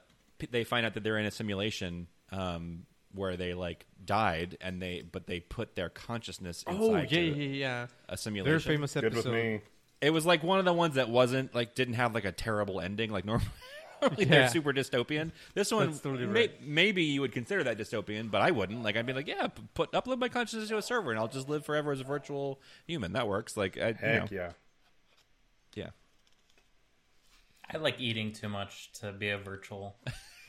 they 0.51 0.63
find 0.63 0.85
out 0.85 0.93
that 0.93 1.03
they're 1.03 1.17
in 1.17 1.25
a 1.25 1.31
simulation 1.31 2.07
um, 2.31 2.83
where 3.13 3.35
they 3.37 3.53
like 3.53 3.85
died, 4.05 4.57
and 4.61 4.81
they 4.81 5.03
but 5.11 5.27
they 5.27 5.39
put 5.39 5.75
their 5.75 5.89
consciousness 5.89 6.63
oh, 6.67 6.71
inside 6.71 6.83
Oh 6.83 6.95
yeah, 6.97 7.05
to 7.05 7.21
yeah, 7.21 7.45
yeah. 7.45 7.83
a 7.83 7.87
Very 8.15 8.17
simulation. 8.17 8.71
famous 8.71 8.93
Good 8.93 9.05
episode. 9.05 9.25
with 9.33 9.43
me. 9.43 9.61
It 10.01 10.11
was 10.11 10.25
like 10.25 10.43
one 10.43 10.59
of 10.59 10.65
the 10.65 10.73
ones 10.73 10.95
that 10.95 11.09
wasn't 11.09 11.53
like 11.53 11.75
didn't 11.75 11.95
have 11.95 12.13
like 12.15 12.25
a 12.25 12.31
terrible 12.31 12.79
ending 12.79 13.11
like 13.11 13.25
normal. 13.25 13.47
Normally 14.01 14.23
Yeah. 14.23 14.29
they're 14.31 14.47
super 14.47 14.71
dystopian. 14.71 15.31
This 15.55 15.71
one, 15.73 15.87
That's 15.89 15.99
totally 15.99 16.25
may- 16.25 16.39
right. 16.47 16.61
maybe 16.65 17.03
you 17.03 17.19
would 17.19 17.33
consider 17.33 17.65
that 17.65 17.77
dystopian, 17.77 18.31
but 18.31 18.41
I 18.41 18.51
wouldn't. 18.51 18.81
Like 18.81 18.95
I'd 18.95 19.05
be 19.05 19.11
like, 19.11 19.27
yeah, 19.27 19.47
p- 19.47 19.61
put 19.73 19.91
upload 19.91 20.19
my 20.19 20.29
consciousness 20.29 20.69
to 20.69 20.77
a 20.77 20.81
server, 20.81 21.11
and 21.11 21.19
I'll 21.19 21.27
just 21.27 21.49
live 21.49 21.65
forever 21.65 21.91
as 21.91 21.99
a 21.99 22.05
virtual 22.05 22.61
human. 22.87 23.11
That 23.11 23.27
works. 23.27 23.57
Like, 23.57 23.77
I, 23.77 23.87
you 23.89 24.19
know, 24.19 24.25
yeah. 24.31 24.51
yeah. 25.75 25.89
I 27.69 27.77
like 27.77 27.99
eating 27.99 28.31
too 28.31 28.47
much 28.49 28.91
to 29.01 29.11
be 29.11 29.29
a 29.31 29.37
virtual, 29.37 29.97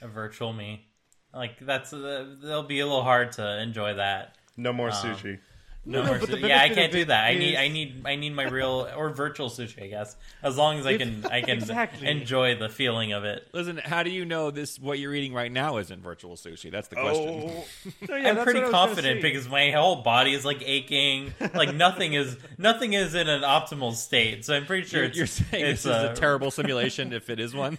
a 0.01 0.07
virtual 0.07 0.53
me. 0.53 0.87
Like 1.35 1.59
that's 1.61 1.93
uh, 1.93 2.27
it'll 2.43 2.63
be 2.65 2.81
a 2.81 2.87
little 2.87 3.03
hard 3.05 3.33
to 3.33 3.61
enjoy 3.61 3.95
that. 3.95 4.35
No 4.57 4.73
more 4.73 4.89
Um, 4.89 4.95
sushi. 4.95 5.39
No, 5.87 6.03
No, 6.03 6.09
more 6.09 6.19
sushi. 6.19 6.47
yeah, 6.47 6.61
I 6.61 6.69
can't 6.69 6.93
do 6.93 6.99
it 6.99 7.07
that. 7.09 7.25
I 7.25 7.35
need, 7.35 7.57
I 7.57 7.69
need, 7.69 8.03
I 8.05 8.17
need 8.17 8.35
my 8.35 8.43
real 8.45 8.87
or 8.95 9.09
virtual 9.09 9.49
sushi. 9.49 9.83
I 9.83 9.87
guess 9.87 10.15
as 10.43 10.59
long 10.59 10.79
as 10.79 10.85
I 10.87 10.99
can, 10.99 11.25
I 11.25 11.41
can 11.41 11.57
Exactly. 11.57 12.07
enjoy 12.07 12.57
the 12.57 12.69
feeling 12.69 13.13
of 13.13 13.25
it. 13.25 13.49
Listen, 13.55 13.79
how 13.79 14.03
do 14.03 14.11
you 14.11 14.27
know 14.27 14.51
this? 14.51 14.79
What 14.79 14.99
you're 14.99 15.15
eating 15.15 15.33
right 15.33 15.51
now 15.51 15.79
isn't 15.79 16.03
virtual 16.03 16.37
sushi? 16.37 16.71
That's 16.71 16.89
the 16.89 16.97
question. 16.97 17.29
Oh, 17.29 17.65
No, 18.11 18.17
yeah, 18.17 18.29
I'm 18.29 18.37
pretty 18.37 18.37
what 18.37 18.37
I 18.37 18.43
was 18.43 18.55
gonna 18.55 18.71
confident 18.71 19.23
because 19.23 19.49
my 19.49 19.71
whole 19.71 20.03
body 20.03 20.35
is 20.35 20.45
like 20.45 20.63
aching. 20.67 21.33
Like 21.55 21.75
nothing 21.75 22.13
is, 22.13 22.37
nothing 22.59 22.93
is 22.93 23.15
in 23.15 23.29
an 23.31 23.41
optimal 23.43 23.95
state. 23.95 24.45
So 24.45 24.55
I'm 24.55 24.67
pretty 24.67 24.87
sure 24.87 25.01
You're, 25.01 25.09
it's, 25.09 25.17
you're 25.17 25.27
saying 25.29 25.65
it's 25.65 25.85
this 25.85 25.97
is 25.97 26.03
a 26.03 26.11
uh, 26.11 26.15
terrible 26.15 26.51
simulation 26.51 27.15
if 27.15 27.31
it 27.31 27.41
is 27.41 27.55
one. 27.55 27.79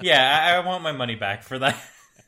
Yeah, 0.00 0.54
I, 0.54 0.56
I 0.56 0.66
want 0.66 0.82
my 0.82 0.92
money 0.92 1.16
back 1.16 1.42
for 1.42 1.58
that. 1.58 1.76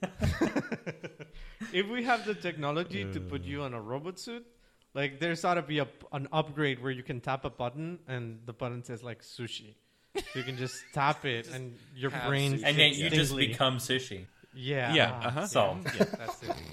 if 1.72 1.88
we 1.88 2.04
have 2.04 2.24
the 2.26 2.34
technology 2.34 3.04
to 3.12 3.20
put 3.20 3.44
you 3.44 3.62
on 3.62 3.74
a 3.74 3.80
robot 3.80 4.18
suit, 4.18 4.46
like 4.94 5.20
there's 5.20 5.44
ought 5.44 5.54
to 5.54 5.62
be 5.62 5.78
a, 5.78 5.88
an 6.12 6.28
upgrade 6.32 6.82
where 6.82 6.92
you 6.92 7.02
can 7.02 7.20
tap 7.20 7.44
a 7.44 7.50
button 7.50 7.98
and 8.08 8.40
the 8.46 8.52
button 8.52 8.82
says 8.84 9.02
like 9.02 9.22
sushi. 9.22 9.74
So 10.16 10.22
you 10.34 10.42
can 10.42 10.56
just 10.56 10.76
tap 10.92 11.24
it 11.24 11.48
and 11.48 11.78
your 11.94 12.10
have 12.10 12.28
brain 12.28 12.54
sushi. 12.54 12.62
and 12.64 12.78
then 12.78 12.92
you 12.94 13.10
just 13.10 13.36
become 13.36 13.78
sushi. 13.78 14.26
yeah 14.52 14.92
Yeah, 14.92 15.20
ah, 15.22 15.26
uh-huh. 15.26 15.46
So 15.46 15.78
yeah, 15.84 16.04
that's 16.04 16.42
it. 16.42 16.54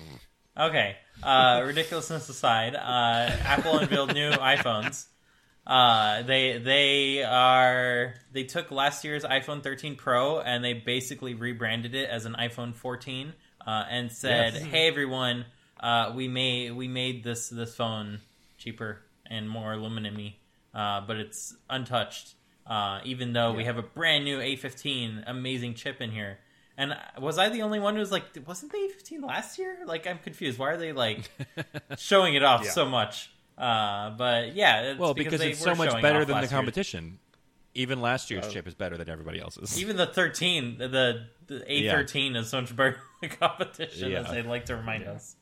Okay. 0.59 0.95
Uh, 1.21 1.61
ridiculousness 1.67 2.29
aside, 2.29 2.73
uh, 2.75 3.29
Apple 3.45 3.77
unveiled 3.77 4.15
new 4.15 4.31
iPhones. 4.31 5.05
Uh, 5.67 6.21
they 6.21 6.57
they 6.59 7.23
are 7.23 8.13
they 8.31 8.45
took 8.45 8.71
last 8.71 9.03
year's 9.03 9.23
iPhone 9.25 9.61
13 9.61 9.97
Pro 9.97 10.39
and 10.39 10.63
they 10.63 10.71
basically 10.73 11.33
rebranded 11.33 11.93
it 11.93 12.09
as 12.09 12.25
an 12.25 12.35
iPhone 12.39 12.73
14 12.73 13.33
uh, 13.65 13.83
and 13.89 14.09
said, 14.09 14.53
Yes. 14.53 14.63
"Hey 14.63 14.87
everyone, 14.87 15.45
uh, 15.81 16.13
we 16.15 16.29
made 16.29 16.71
we 16.71 16.87
made 16.87 17.23
this 17.25 17.49
this 17.49 17.75
phone 17.75 18.21
cheaper 18.57 19.01
and 19.29 19.49
more 19.49 19.73
aluminum-y, 19.73 20.37
uh, 20.73 21.01
but 21.05 21.17
it's 21.17 21.53
untouched. 21.69 22.35
Uh, 22.65 22.99
even 23.03 23.33
though 23.33 23.51
we 23.53 23.65
have 23.65 23.77
a 23.77 23.81
brand 23.83 24.23
new 24.23 24.39
A15 24.39 25.23
amazing 25.27 25.73
chip 25.73 25.99
in 26.01 26.11
here." 26.11 26.39
And 26.79 26.95
was 27.19 27.39
I 27.39 27.49
the 27.49 27.63
only 27.63 27.79
one 27.79 27.95
who 27.95 27.99
was 28.01 28.11
like, 28.11 28.25
wasn't 28.45 28.71
the 28.71 28.77
A15 28.77 29.23
last 29.23 29.57
year? 29.57 29.79
Like, 29.87 30.05
I'm 30.05 30.19
confused. 30.19 30.59
Why 30.59 30.73
are 30.73 30.77
they 30.77 30.93
like 30.93 31.27
showing 31.97 32.35
it 32.35 32.43
off 32.43 32.65
Yeah. 32.65 32.69
so 32.69 32.85
much? 32.85 33.31
Uh, 33.57 34.11
but 34.11 34.53
yeah, 34.55 34.81
it's 34.91 34.99
well, 34.99 35.13
because, 35.13 35.39
they 35.39 35.51
it's 35.51 35.59
were 35.65 35.73
so 35.73 35.75
much 35.75 36.01
better 36.01 36.19
than 36.19 36.27
the 36.27 36.33
last 36.33 36.41
year's. 36.43 36.51
competition. 36.51 37.19
Even 37.73 38.01
last 38.01 38.29
year's 38.31 38.45
Oh. 38.45 38.49
chip 38.51 38.67
is 38.67 38.73
better 38.75 38.97
than 38.97 39.09
everybody 39.09 39.39
else's. 39.39 39.79
Even 39.79 39.97
the 39.97 40.05
13, 40.07 40.77
the, 40.79 41.25
the 41.47 41.59
A13 41.59 42.35
is 42.35 42.49
so 42.49 42.61
much 42.61 42.75
better 42.75 42.99
than 43.21 43.29
the 43.29 43.35
competition, 43.35 44.11
Yeah. 44.11 44.21
as 44.21 44.29
they 44.31 44.41
like 44.41 44.65
to 44.65 44.75
remind 44.75 45.03
us. 45.05 45.35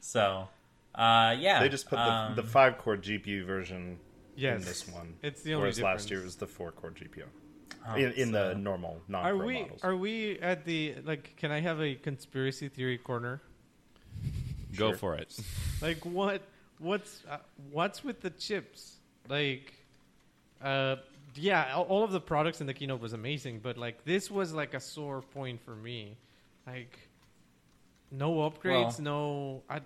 So, 0.00 0.48
uh, 0.94 1.34
yeah, 1.38 1.60
they 1.60 1.68
just 1.68 1.88
put 1.88 1.96
the, 1.96 2.02
um, 2.10 2.36
the 2.36 2.42
five 2.42 2.78
core 2.78 2.96
GPU 2.96 3.44
version 3.44 3.98
Yes. 4.36 4.60
in 4.60 4.66
this 4.66 4.88
one. 4.88 5.14
It's 5.22 5.42
the 5.42 5.54
only 5.54 5.62
Whereas 5.64 5.80
last 5.80 6.10
year 6.10 6.20
it 6.20 6.24
was 6.24 6.36
the 6.36 6.46
four 6.46 6.72
core 6.72 6.90
GPU. 6.92 7.24
oh, 7.88 7.94
in 7.96 8.12
in 8.12 8.32
the 8.32 8.54
normal 8.54 9.00
non 9.08 9.24
Are 9.26 9.34
pro 9.36 9.46
we 9.46 9.62
models. 9.62 9.80
are 9.82 9.96
we 9.96 10.38
at 10.40 10.64
the 10.64 10.94
like? 11.04 11.36
Can 11.36 11.50
I 11.50 11.60
have 11.60 11.80
a 11.80 11.94
conspiracy 11.96 12.68
theory 12.68 12.98
corner? 12.98 13.40
Go 14.76 14.90
Sure. 14.90 14.96
for 14.96 15.14
it. 15.16 15.34
Like 15.80 16.04
what? 16.04 16.42
What's 16.78 17.22
uh, 17.28 17.38
what's 17.70 18.04
with 18.04 18.20
the 18.20 18.30
chips? 18.30 18.96
Like, 19.28 19.74
uh, 20.62 20.96
yeah, 21.34 21.74
all- 21.74 22.04
of 22.04 22.12
the 22.12 22.20
products 22.20 22.60
in 22.60 22.66
the 22.66 22.74
keynote 22.74 23.00
was 23.00 23.12
amazing, 23.12 23.60
but 23.62 23.76
like 23.76 24.04
this 24.04 24.30
was 24.30 24.52
like 24.54 24.74
a 24.74 24.80
sore 24.80 25.22
point 25.22 25.60
for 25.64 25.74
me. 25.74 26.16
Like, 26.66 26.98
no 28.10 28.34
upgrades, 28.48 29.00
Well- 29.00 29.00
no. 29.00 29.62
I, 29.68 29.80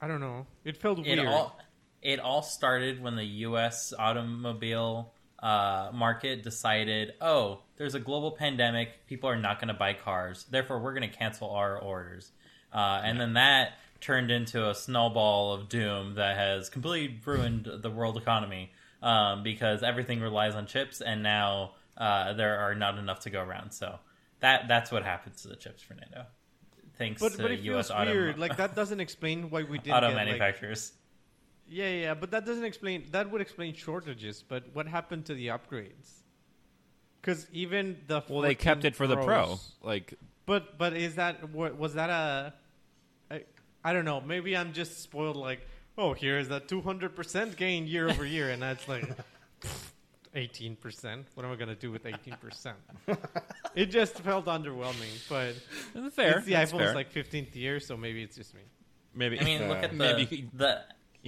I 0.00 0.08
don't 0.08 0.20
know. 0.20 0.46
It 0.64 0.76
felt 0.76 0.98
it 0.98 1.06
weird. 1.06 1.26
all 1.26 1.58
it 2.02 2.18
all 2.18 2.42
started 2.42 3.00
when 3.00 3.14
the 3.16 3.24
U.S. 3.24 3.92
automobile 3.96 5.12
uh, 5.40 5.90
market 5.94 6.42
decided, 6.42 7.12
oh, 7.20 7.60
there's 7.76 7.94
a 7.94 8.00
global 8.00 8.32
pandemic, 8.32 9.06
people 9.06 9.28
are 9.30 9.36
not 9.36 9.58
going 9.60 9.68
to 9.68 9.74
buy 9.74 9.92
cars, 9.94 10.44
therefore 10.50 10.80
we're 10.80 10.94
going 10.94 11.08
to 11.08 11.16
cancel 11.16 11.50
our 11.50 11.78
orders, 11.78 12.32
uh, 12.72 13.00
and 13.04 13.20
then 13.20 13.34
that 13.34 13.74
turned 14.02 14.30
into 14.30 14.68
a 14.68 14.74
snowball 14.74 15.54
of 15.54 15.68
doom 15.70 16.16
that 16.16 16.36
has 16.36 16.68
completely 16.68 17.18
ruined 17.24 17.66
the 17.80 17.90
world 17.90 18.16
economy 18.18 18.70
um, 19.02 19.42
because 19.42 19.82
everything 19.82 20.20
relies 20.20 20.54
on 20.54 20.66
chips, 20.66 21.00
and 21.00 21.22
now 21.22 21.72
uh, 21.96 22.34
there 22.34 22.58
are 22.60 22.74
not 22.74 22.98
enough 22.98 23.20
to 23.20 23.30
go 23.30 23.40
around. 23.42 23.70
So 23.72 23.98
that 24.40 24.68
that's 24.68 24.92
what 24.92 25.02
happens 25.04 25.42
to 25.42 25.48
the 25.48 25.56
chips, 25.56 25.82
Fernando. 25.82 26.26
Thanks 26.98 27.20
But 27.22 27.32
to 27.32 27.42
but 27.42 27.50
it 27.50 27.60
U.S. 27.60 27.88
feels 27.88 27.90
auto, 28.00 28.10
weird. 28.12 28.38
Like 28.38 28.56
that 28.58 28.74
doesn't 28.76 29.00
explain 29.00 29.48
why 29.50 29.62
we 29.62 29.78
didn't 29.84 29.96
auto 29.96 30.08
get, 30.08 30.16
like- 30.16 30.26
manufacturers. 30.26 30.92
yeah, 31.68 31.88
yeah, 31.88 32.14
but 32.14 32.30
that 32.32 32.44
doesn't 32.44 32.64
explain. 32.64 33.06
That 33.12 33.30
would 33.30 33.40
explain 33.40 33.74
shortages. 33.74 34.42
But 34.46 34.64
what 34.74 34.86
happened 34.86 35.24
to 35.26 35.34
the 35.34 35.48
upgrades? 35.48 36.20
Because 37.20 37.46
even 37.52 37.98
the 38.08 38.22
Well, 38.28 38.40
they 38.42 38.54
kept 38.54 38.84
it 38.84 38.94
for 38.96 39.06
the 39.06 39.16
Pro. 39.16 39.58
Like, 39.82 40.14
But 40.44 40.76
but 40.76 40.92
is 40.94 41.14
that 41.16 41.48
was 41.54 41.94
that 41.94 42.10
a? 42.10 42.52
I, 43.84 43.90
I 43.90 43.92
don't 43.92 44.04
know. 44.04 44.20
Maybe 44.20 44.56
I'm 44.56 44.72
just 44.72 45.00
spoiled. 45.02 45.36
Like, 45.36 45.66
oh, 45.98 46.12
here 46.12 46.38
is 46.38 46.48
that 46.48 46.68
200 46.68 47.14
percent 47.16 47.56
gain 47.56 47.86
year 47.86 48.08
over 48.08 48.24
year, 48.24 48.50
and 48.50 48.62
that's 48.62 48.86
like 48.88 49.04
18 50.34 50.76
percent. 50.76 51.26
What 51.34 51.44
am 51.44 51.52
I 51.52 51.56
gonna 51.56 51.74
do 51.74 51.90
with 51.90 52.06
18 52.06 52.34
percent? 52.40 52.76
It 53.74 53.86
just 53.86 54.14
felt 54.20 54.46
underwhelming. 54.46 55.28
But 55.28 55.54
fair. 56.12 56.38
it's 56.38 56.46
the 56.46 56.52
that's 56.52 56.72
iPhone's 56.72 56.84
fair. 56.84 56.94
like 56.94 57.12
15th 57.12 57.54
year, 57.54 57.80
so 57.80 57.96
maybe 57.96 58.22
it's 58.22 58.36
just 58.36 58.54
me. 58.54 58.62
maybe. 59.14 59.38
I 59.40 59.44
mean, 59.44 59.68
look 59.68 59.78
at 59.78 59.90
the 59.90 59.96
Maybe- 59.96 60.48
the 60.54 60.80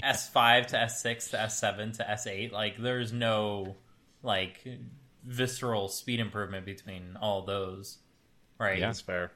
S5 0.02 0.66
to 0.68 0.76
S6 0.76 1.30
to 1.30 1.36
S7 1.36 1.96
to 1.98 2.02
S8. 2.04 2.50
Like, 2.52 2.76
there's 2.78 3.12
no 3.12 3.76
like 4.22 4.66
visceral 5.24 5.88
speed 5.88 6.20
improvement 6.20 6.66
between 6.66 7.16
all 7.20 7.42
those, 7.42 7.98
right? 8.58 8.78
Yeah. 8.78 8.86
That's 8.86 9.00
fair. 9.00 9.32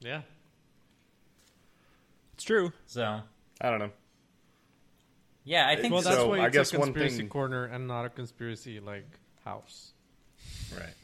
Yeah. 0.00 0.22
It's 2.42 2.46
true. 2.48 2.72
So 2.86 3.20
I 3.60 3.70
don't 3.70 3.78
know. 3.78 3.90
yeah, 5.44 5.68
I 5.68 5.76
think 5.76 5.92
Well, 5.92 6.02
that's 6.02 6.16
So, 6.16 6.28
why 6.28 6.38
I 6.40 6.46
it's 6.46 6.56
guess 6.56 6.72
a 6.74 6.78
one 6.80 6.88
conspiracy 6.88 7.16
thing- 7.18 7.28
corner 7.28 7.66
and 7.66 7.86
not 7.86 8.04
a 8.04 8.08
conspiracy 8.10 8.80
like 8.80 9.06
house. 9.44 9.92
Right. 10.76 10.94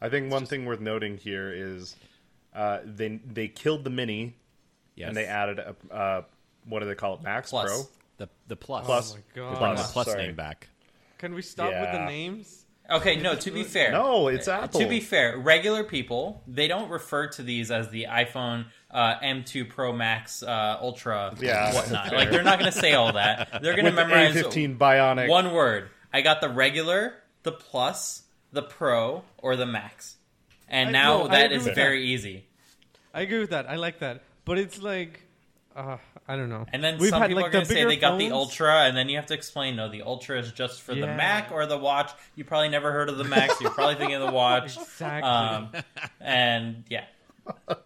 I 0.00 0.08
think 0.08 0.32
one 0.32 0.46
thing 0.46 0.64
worth 0.64 0.80
noting 0.80 1.18
here 1.18 1.52
is 1.52 1.94
uh, 2.54 2.78
they 2.84 3.20
they 3.26 3.48
killed 3.48 3.84
the 3.84 3.90
mini 3.90 4.34
Yes. 4.96 5.08
and 5.08 5.16
they 5.16 5.26
added 5.26 5.58
a 5.58 5.76
uh, 5.94 6.22
what 6.64 6.80
do 6.80 6.86
they 6.86 6.94
call 6.94 7.14
it? 7.16 7.22
Max 7.22 7.50
Plus. 7.50 7.68
Pro. 7.70 7.82
the 8.16 8.28
the 8.46 8.56
plus. 8.56 8.86
Plus. 8.86 9.12
Oh 9.12 9.16
my 9.16 9.22
god. 9.34 9.52
the 9.52 9.56
Plus, 9.58 9.92
plus 9.92 10.06
sorry. 10.06 10.22
name 10.28 10.36
back. 10.36 10.68
Can 11.18 11.34
we 11.34 11.42
stop 11.42 11.68
with 11.70 11.92
the 11.92 12.04
names? 12.06 12.64
Okay, 12.90 13.16
no. 13.16 13.34
To 13.34 13.50
be 13.50 13.64
fair, 13.64 13.92
No, 13.92 14.28
it's 14.28 14.48
Apple. 14.48 14.80
To 14.80 14.86
be 14.88 15.00
fair, 15.00 15.36
regular 15.36 15.84
people 15.84 16.42
they 16.46 16.68
don't 16.68 16.88
refer 16.88 17.26
to 17.26 17.42
these 17.42 17.70
as 17.70 17.90
the 17.90 18.06
iPhone 18.08 18.64
uh, 18.90 19.18
M2 19.20 19.68
Pro 19.68 19.92
Max 19.92 20.42
uh, 20.42 20.78
Ultra 20.80 21.34
Yeah, 21.40 21.74
whatnot. 21.74 22.12
Like 22.12 22.30
they're 22.30 22.42
not 22.42 22.58
going 22.58 22.72
to 22.72 22.78
say 22.78 22.94
all 22.94 23.12
that. 23.12 23.60
They're 23.62 23.74
going 23.74 23.84
to 23.86 23.92
memorize 23.92 24.34
A15 24.34 24.78
Bionic. 24.78 25.28
one 25.28 25.52
word. 25.52 25.90
I 26.12 26.22
got 26.22 26.40
the 26.40 26.48
regular, 26.48 27.14
the 27.42 27.52
Plus, 27.52 28.22
the 28.52 28.62
Pro, 28.62 29.22
or 29.38 29.56
the 29.56 29.66
Max, 29.66 30.16
and 30.68 30.88
I- 30.88 30.92
now 30.92 31.18
no, 31.18 31.24
I 31.24 31.28
that 31.28 31.44
agree 31.46 31.56
is 31.58 31.64
with 31.66 31.74
very 31.74 32.04
easy. 32.06 32.46
I 33.12 33.22
agree 33.22 33.40
with 33.40 33.50
that. 33.50 33.68
I 33.68 33.76
like 33.76 33.98
that. 34.00 34.22
But 34.44 34.58
it's 34.58 34.80
like, 34.80 35.22
uh, 35.76 35.96
I 36.26 36.36
don't 36.36 36.48
know. 36.48 36.64
And 36.72 36.82
then 36.82 36.98
We've 36.98 37.10
some 37.10 37.20
had, 37.20 37.28
people 37.28 37.42
like, 37.42 37.50
are 37.50 37.52
going 37.52 37.64
to 37.64 37.68
say 37.68 37.74
bigger 37.76 37.88
they 37.90 37.96
got 37.96 38.18
the 38.18 38.30
phones. 38.30 38.32
Ultra, 38.50 38.84
and 38.84 38.96
then 38.96 39.08
you 39.10 39.16
have 39.16 39.26
to 39.26 39.34
explain, 39.34 39.76
no, 39.76 39.90
the 39.90 40.02
Ultra 40.02 40.38
is 40.38 40.52
just 40.52 40.80
for 40.82 40.94
the 40.94 41.00
Yeah. 41.02 41.16
Mac 41.16 41.50
or 41.52 41.66
the 41.66 41.76
watch. 41.78 42.10
You 42.36 42.44
probably 42.44 42.68
never 42.70 42.90
heard 42.92 43.08
of 43.10 43.18
the 43.18 43.24
Max. 43.24 43.60
You're 43.60 43.70
probably 43.70 43.96
thinking 43.96 44.16
of 44.16 44.26
the 44.26 44.32
watch. 44.32 44.76
Exactly. 44.78 45.28
Um, 45.28 45.70
and 46.20 46.84
yeah, 46.88 47.04
oh 47.68 47.76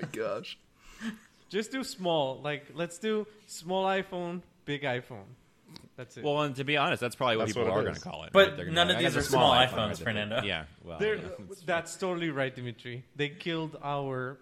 my 0.00 0.08
gosh. 0.12 0.58
Just 1.48 1.70
do 1.70 1.84
small. 1.84 2.40
Like, 2.42 2.66
let's 2.74 2.98
do 2.98 3.26
small 3.46 3.84
iPhone, 3.86 4.42
big 4.64 4.82
iPhone. 4.82 5.24
That's 5.96 6.16
it. 6.16 6.24
Well, 6.24 6.40
and 6.42 6.56
to 6.56 6.64
be 6.64 6.76
honest, 6.78 7.00
that's 7.02 7.14
probably 7.14 7.36
what 7.36 7.46
That's 7.46 7.56
people 7.56 7.68
what 7.70 7.76
it 7.76 7.80
are 7.80 7.82
going 7.84 7.96
is. 7.96 8.02
to 8.02 8.08
call 8.08 8.24
it. 8.24 8.30
But 8.32 8.48
right? 8.48 8.56
They're 8.56 8.64
gonna 8.66 8.74
none 8.74 8.86
be 8.88 8.92
of 8.94 8.96
like, 8.96 9.04
I 9.06 9.08
these 9.08 9.14
got 9.14 9.18
are 9.18 9.22
the 9.22 9.28
small 9.28 9.52
iPhone 9.52 9.68
iPhones, 9.88 9.92
or 9.92 9.96
the- 9.96 10.04
Fernando. 10.04 10.42
Yeah, 10.42 10.64
well, 10.84 10.98
They're- 10.98 11.14
yeah, 11.16 11.22
that's- 11.22 11.60
that's 11.66 11.96
totally 11.96 12.30
right, 12.30 12.54
Dimitri. 12.54 13.04
They 13.16 13.28
killed 13.28 13.76
our 13.82 14.38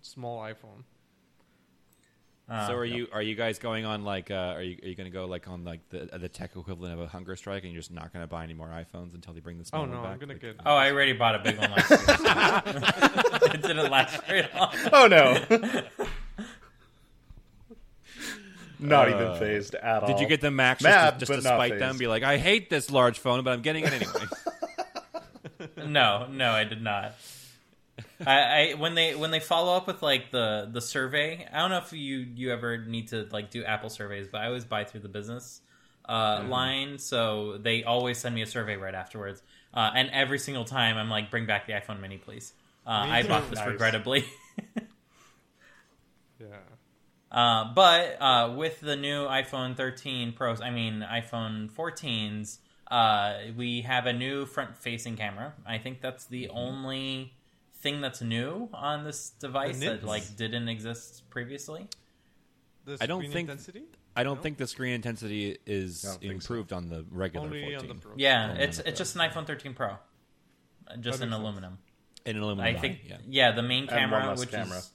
small 0.00 0.40
iPhone. 0.40 0.84
Uh, 2.46 2.66
so 2.66 2.74
are 2.74 2.84
you 2.84 3.08
are 3.10 3.22
you 3.22 3.34
guys 3.34 3.58
going 3.58 3.86
on 3.86 4.04
like 4.04 4.30
uh, 4.30 4.34
are 4.34 4.62
you 4.62 4.76
are 4.82 4.88
you 4.88 4.94
going 4.94 5.10
to 5.10 5.10
go 5.10 5.24
like 5.24 5.48
on 5.48 5.64
like 5.64 5.80
the 5.88 6.14
uh, 6.14 6.18
the 6.18 6.28
tech 6.28 6.50
equivalent 6.54 6.92
of 6.92 7.00
a 7.00 7.06
hunger 7.06 7.34
strike 7.36 7.64
and 7.64 7.72
you're 7.72 7.80
just 7.80 7.90
not 7.90 8.12
going 8.12 8.22
to 8.22 8.26
buy 8.26 8.44
any 8.44 8.52
more 8.52 8.66
iPhones 8.68 9.14
until 9.14 9.32
they 9.32 9.40
bring 9.40 9.56
the 9.58 9.64
small 9.64 9.82
Oh 9.82 9.86
no, 9.86 10.02
back? 10.02 10.12
I'm 10.12 10.18
gonna 10.18 10.34
get. 10.34 10.56
Oh, 10.66 10.74
I 10.74 10.90
already 10.90 11.14
bought 11.14 11.36
a 11.36 11.38
big 11.38 11.56
one 11.56 11.70
last 11.70 11.90
year. 11.90 13.50
it 13.54 13.62
didn't 13.62 13.90
last 13.90 14.22
very 14.26 14.46
long. 14.54 14.74
Oh 14.92 15.06
no. 15.06 15.42
Not 18.78 19.08
even 19.08 19.38
phased 19.38 19.74
at 19.76 20.02
all. 20.02 20.08
Did 20.08 20.20
you 20.20 20.26
get 20.26 20.42
the 20.42 20.50
Max 20.50 20.82
Mad, 20.82 21.18
just, 21.18 21.30
to, 21.30 21.36
just 21.36 21.46
to 21.46 21.48
not 21.48 21.56
spite 21.56 21.78
them? 21.78 21.96
Be 21.96 22.06
like, 22.06 22.22
I 22.22 22.36
hate 22.36 22.68
this 22.68 22.90
large 22.90 23.18
phone, 23.18 23.42
but 23.42 23.54
I'm 23.54 23.62
getting 23.62 23.84
it 23.84 23.92
anyway. 23.94 24.26
No, 25.86 26.26
no, 26.30 26.50
I 26.50 26.64
did 26.64 26.82
not. 26.82 27.14
I, 28.26 28.70
I 28.72 28.74
when 28.74 28.94
they 28.94 29.14
when 29.14 29.30
they 29.30 29.40
follow 29.40 29.76
up 29.76 29.86
with 29.86 30.02
like 30.02 30.30
the 30.30 30.68
the 30.72 30.80
survey, 30.80 31.46
I 31.52 31.58
don't 31.60 31.70
know 31.70 31.78
if 31.78 31.92
you 31.92 32.18
you 32.34 32.52
ever 32.52 32.78
need 32.78 33.08
to 33.08 33.28
like 33.32 33.50
do 33.50 33.64
Apple 33.64 33.90
surveys, 33.90 34.28
but 34.28 34.40
I 34.40 34.46
always 34.46 34.64
buy 34.64 34.84
through 34.84 35.00
the 35.00 35.08
business 35.08 35.60
uh, 36.08 36.42
Mm-hmm. 36.42 36.46
line, 36.46 36.98
so 36.98 37.58
they 37.58 37.84
always 37.84 38.18
send 38.18 38.34
me 38.34 38.42
a 38.42 38.46
survey 38.46 38.76
right 38.76 38.94
afterwards. 38.94 39.42
Uh, 39.74 39.90
and 39.94 40.08
every 40.10 40.38
single 40.38 40.64
time, 40.64 40.96
I'm 40.96 41.10
like, 41.10 41.30
bring 41.30 41.46
back 41.46 41.66
the 41.66 41.72
iPhone 41.74 42.00
Mini, 42.00 42.18
please. 42.18 42.54
Uh, 42.86 43.06
I 43.08 43.22
bought 43.24 43.50
this 43.50 43.66
Nice. 43.66 43.66
regrettably. 43.66 44.24
Yeah. 46.38 46.76
Uh, 47.30 47.72
but 47.74 48.16
uh, 48.20 48.54
with 48.56 48.80
the 48.80 48.96
new 48.96 49.24
iPhone 49.26 49.76
13 49.76 50.32
Pros, 50.32 50.60
I 50.60 50.70
mean 50.70 51.00
iPhone 51.00 51.70
14s, 51.70 52.58
uh, 52.90 53.34
we 53.56 53.82
have 53.82 54.06
a 54.06 54.12
new 54.12 54.46
front-facing 54.46 55.16
camera. 55.16 55.54
I 55.66 55.78
think 55.78 56.00
that's 56.00 56.26
the 56.26 56.48
only 56.50 57.34
thing 57.84 58.00
that's 58.00 58.20
new 58.22 58.68
on 58.72 59.04
this 59.04 59.30
device 59.38 59.78
that 59.80 60.02
like 60.02 60.24
didn't 60.36 60.68
exist 60.68 61.22
previously. 61.30 61.86
The 62.86 62.96
I 63.00 63.06
don't 63.06 63.22
think- 63.22 63.48
intensity 63.48 63.82
I 64.16 64.22
don't 64.22 64.40
think 64.42 64.58
the 64.58 64.66
screen 64.68 64.92
intensity 64.94 65.58
is 65.66 66.04
I 66.04 66.08
so. 66.14 66.18
improved 66.22 66.72
on 66.72 66.88
the 66.88 67.04
regular 67.10 67.46
only 67.46 67.62
14. 67.62 67.78
on 67.80 67.88
the 67.88 67.94
Pro. 68.02 68.12
Yeah, 68.16 68.50
Only 68.50 68.62
it's 68.64 68.78
on 68.78 68.84
the 68.84 68.88
it's 68.90 68.98
just 68.98 69.16
an 69.16 69.22
iPhone 69.22 69.44
13 69.46 69.74
Pro, 69.74 69.96
just 71.00 71.18
That 71.18 71.26
in 71.26 71.32
aluminum. 71.32 71.78
In 72.24 72.36
an 72.36 72.42
aluminum 72.42 72.64
I 72.66 72.74
body, 72.74 72.88
think 72.88 73.00
yeah. 73.08 73.16
yeah. 73.28 73.50
the 73.52 73.62
main 73.62 73.82
And 73.84 73.90
camera, 73.90 74.20
one 74.20 74.28
less 74.30 74.38
which 74.40 74.50
camera. 74.52 74.78
is 74.78 74.90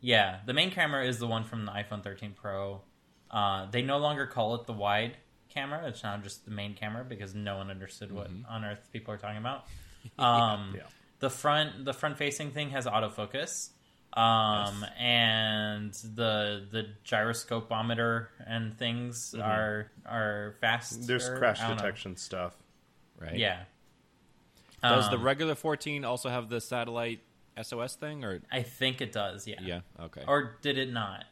yeah, 0.00 0.40
the 0.46 0.52
main 0.54 0.70
camera 0.72 1.04
is 1.06 1.18
the 1.18 1.26
one 1.28 1.44
from 1.44 1.64
the 1.66 1.72
iPhone 1.72 2.02
13 2.04 2.32
Pro. 2.34 2.82
Uh, 3.30 3.66
they 3.70 3.82
no 3.82 3.98
longer 3.98 4.26
call 4.26 4.54
it 4.56 4.66
the 4.66 4.72
wide 4.72 5.16
camera; 5.48 5.86
it's 5.86 6.02
now 6.02 6.16
just 6.18 6.44
the 6.44 6.50
main 6.50 6.74
camera 6.74 7.04
because 7.04 7.34
no 7.34 7.56
one 7.58 7.70
understood 7.70 8.10
what 8.12 8.28
on 8.48 8.64
earth 8.64 8.88
people 8.92 9.14
are 9.14 9.18
talking 9.18 9.38
about. 9.38 9.64
Um, 10.18 10.74
Yeah. 10.76 10.82
The 11.20 11.30
front 11.30 11.84
the 11.84 11.92
front 11.92 12.16
facing 12.16 12.52
thing 12.52 12.70
has 12.70 12.86
autofocus, 12.86 13.70
um, 14.12 14.84
and 14.98 15.92
the 15.92 16.66
the 16.70 16.88
gyroscopometer 17.04 18.28
and 18.46 18.76
things 18.78 19.34
are 19.34 19.90
are 20.06 20.54
fast. 20.60 21.06
There's 21.06 21.28
crash 21.28 21.60
detection 21.60 22.16
stuff. 22.16 22.56
Right. 23.18 23.36
Yeah. 23.36 23.62
Does 24.80 25.10
the 25.10 25.16
Um, 25.16 25.22
regular 25.24 25.56
14 25.56 26.04
also 26.04 26.28
have 26.28 26.48
the 26.48 26.60
satellite 26.60 27.20
SOS 27.60 27.96
thing, 27.96 28.24
or 28.24 28.40
I 28.52 28.62
think 28.62 29.00
it 29.00 29.10
does. 29.10 29.48
Yeah. 29.48 29.60
yeah? 29.60 29.80
Okay. 29.98 30.22
Or 30.24 30.56
did 30.62 30.78
it 30.78 30.92
not? 30.92 31.24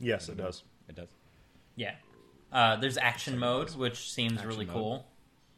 Yes, 0.00 0.30
it 0.30 0.38
does. 0.38 0.64
it 0.88 0.94
does. 0.96 1.08
Yeah. 1.76 1.96
Uh, 2.50 2.76
there's 2.76 2.96
action 2.96 3.38
mode, 3.38 3.74
which 3.74 4.10
seems 4.10 4.34
Action 4.34 4.48
really 4.48 4.64
mode. 4.64 4.74
cool. 4.74 5.06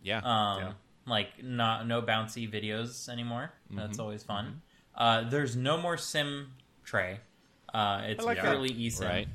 Yeah. 0.03 0.19
Um, 0.19 0.59
Yeah. 0.61 0.73
Like 1.07 1.43
not 1.43 1.87
no 1.87 2.03
bouncy 2.03 2.51
videos 2.53 3.09
anymore. 3.09 3.53
Mm-hmm. 3.71 3.79
That's 3.79 3.99
always 3.99 4.23
fun. 4.23 4.63
Uh, 4.95 5.29
there's 5.29 5.55
no 5.57 5.77
more 5.77 5.97
sim 5.97 6.53
tray. 6.85 7.21
Uh, 7.73 8.03
it's 8.07 8.23
I 8.25 8.27
like 8.27 8.37
that. 8.39 8.45
purely 8.45 8.71
eSIM. 8.71 9.05
right. 9.05 9.29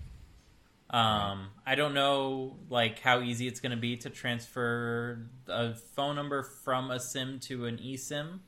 Um, 0.89 1.47
I 1.65 1.75
don't 1.75 1.93
know 1.93 2.57
like 2.69 2.99
how 2.99 3.21
easy 3.21 3.47
it's 3.47 3.61
going 3.61 3.71
to 3.71 3.77
be 3.77 3.95
to 3.97 4.09
transfer 4.09 5.25
a 5.47 5.73
phone 5.75 6.15
number 6.17 6.43
from 6.43 6.91
a 6.91 6.99
SIM 6.99 7.39
to 7.41 7.65
an 7.65 7.77
eSIM. 7.77 8.39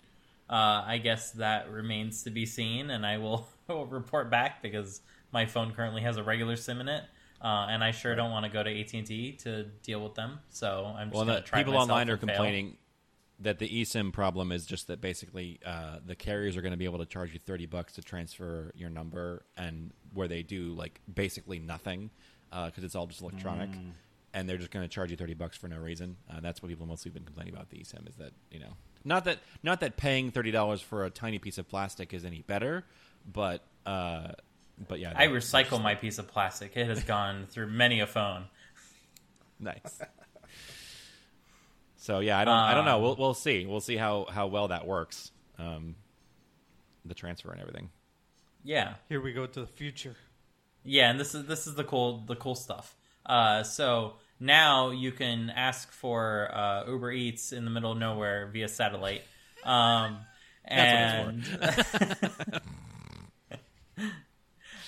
Uh, 0.49 0.84
I 0.86 0.97
guess 1.01 1.32
that 1.32 1.71
remains 1.71 2.24
to 2.24 2.30
be 2.30 2.45
seen, 2.45 2.89
and 2.89 3.05
I 3.05 3.17
will, 3.17 3.47
will 3.69 3.86
report 3.99 4.30
back 4.30 4.61
because 4.61 4.99
my 5.32 5.45
phone 5.45 5.71
currently 5.71 6.01
has 6.01 6.17
a 6.17 6.24
regular 6.24 6.57
SIM 6.57 6.82
in 6.82 6.89
it, 6.89 7.03
uh, 7.41 7.67
and 7.69 7.82
I 7.82 7.91
sure 7.91 8.13
don't 8.13 8.32
want 8.32 8.45
to 8.45 8.51
go 8.51 8.61
to 8.61 8.69
AT 8.82 8.93
and 8.93 9.07
T 9.07 9.32
to 9.43 9.63
deal 9.82 10.03
with 10.03 10.15
them. 10.15 10.39
So 10.49 10.93
I'm 10.97 11.07
just 11.07 11.15
Well, 11.15 11.24
going 11.26 11.36
the 11.36 11.41
to 11.41 11.47
try 11.47 11.59
people 11.63 11.78
online 11.78 12.09
are 12.09 12.13
and 12.13 12.21
fail. 12.21 12.28
complaining 12.36 12.78
that 13.39 13.59
the 13.59 13.67
eSIM 13.67 14.13
problem 14.13 14.51
is 14.51 14.65
just 14.65 14.88
that 14.88 15.01
basically 15.01 15.59
uh, 15.65 15.97
the 16.05 16.15
carriers 16.15 16.55
are 16.55 16.61
going 16.61 16.71
to 16.71 16.77
be 16.77 16.86
able 16.86 16.99
to 16.99 17.05
charge 17.05 17.34
you 17.34 17.39
thirty 17.39 17.65
bucks 17.65 17.93
to 17.93 18.01
transfer 18.01 18.71
your 18.75 18.89
number, 18.89 19.43
and 19.57 19.91
where 20.13 20.27
they 20.27 20.43
do 20.43 20.73
like 20.73 21.01
basically 21.13 21.59
nothing 21.59 22.09
because 22.65 22.84
it's 22.84 22.95
all 22.95 23.07
just 23.07 23.21
electronic, 23.21 23.69
and 24.34 24.47
they're 24.47 24.57
just 24.57 24.71
going 24.71 24.84
to 24.84 24.89
charge 24.89 25.11
you 25.11 25.17
thirty 25.17 25.34
bucks 25.34 25.57
for 25.57 25.67
no 25.67 25.77
reason. 25.77 26.15
Uh, 26.29 26.39
that's 26.39 26.61
what 26.61 26.69
people 26.69 26.86
mostly 26.86 27.11
been 27.11 27.23
complaining 27.23 27.53
about 27.53 27.69
the 27.69 27.77
eSIM 27.77 28.07
is 28.07 28.15
that 28.15 28.31
you 28.51 28.59
know 28.59 28.73
not 29.03 29.25
that 29.25 29.39
not 29.63 29.79
that 29.81 29.97
paying 29.97 30.31
thirty 30.31 30.51
dollars 30.51 30.81
for 30.81 31.05
a 31.05 31.09
tiny 31.09 31.39
piece 31.39 31.57
of 31.57 31.67
plastic 31.67 32.13
is 32.13 32.23
any 32.25 32.41
better, 32.41 32.86
but 33.31 33.63
uh, 33.86 34.29
but 34.88 34.99
yeah, 34.99 35.13
I 35.15 35.27
recycle 35.27 35.81
my 35.81 35.95
piece 35.95 36.17
of 36.19 36.27
plastic. 36.27 36.75
It 36.75 36.88
has 36.88 37.03
gone 37.03 37.47
through 37.49 37.67
many 37.67 37.99
a 37.99 38.07
phone. 38.07 38.45
Nice. 39.59 40.01
So 42.04 42.20
yeah, 42.20 42.38
I 42.38 42.43
don't. 42.43 42.54
I 42.54 42.74
don't 42.74 42.84
know. 42.84 42.97
Um, 42.97 43.01
We'll 43.01 43.16
we'll 43.16 43.34
see. 43.34 43.66
We'll 43.66 43.80
see 43.80 43.95
how 43.95 44.26
how 44.30 44.47
well 44.47 44.68
that 44.68 44.86
works. 44.86 45.32
Um, 45.58 45.95
the 47.06 47.14
transfer 47.14 47.49
and 47.49 47.62
everything. 47.62 47.91
Yeah. 48.62 48.95
Here 49.08 49.22
we 49.22 49.32
go 49.32 49.45
to 49.45 49.62
the 49.62 49.68
future. 49.68 50.18
Yeah, 50.84 51.10
and 51.10 51.18
this 51.18 51.34
is 51.34 51.45
this 51.45 51.66
is 51.66 51.76
the 51.76 51.86
cool 51.86 52.26
the 52.28 52.36
cool 52.36 52.56
stuff. 52.56 52.93
Uh, 53.26 53.64
so 53.64 54.16
now 54.38 54.89
you 54.89 55.14
can 55.14 55.49
ask 55.49 55.93
for 55.93 56.54
uh, 56.54 56.84
Uber 56.89 57.14
Eats 57.14 57.54
in 57.54 57.64
the 57.64 57.72
middle 57.72 57.93
of 57.93 57.97
nowhere 57.97 58.49
via 58.51 58.68
satellite. 58.68 59.22
Um, 59.64 60.18
and 60.66 61.45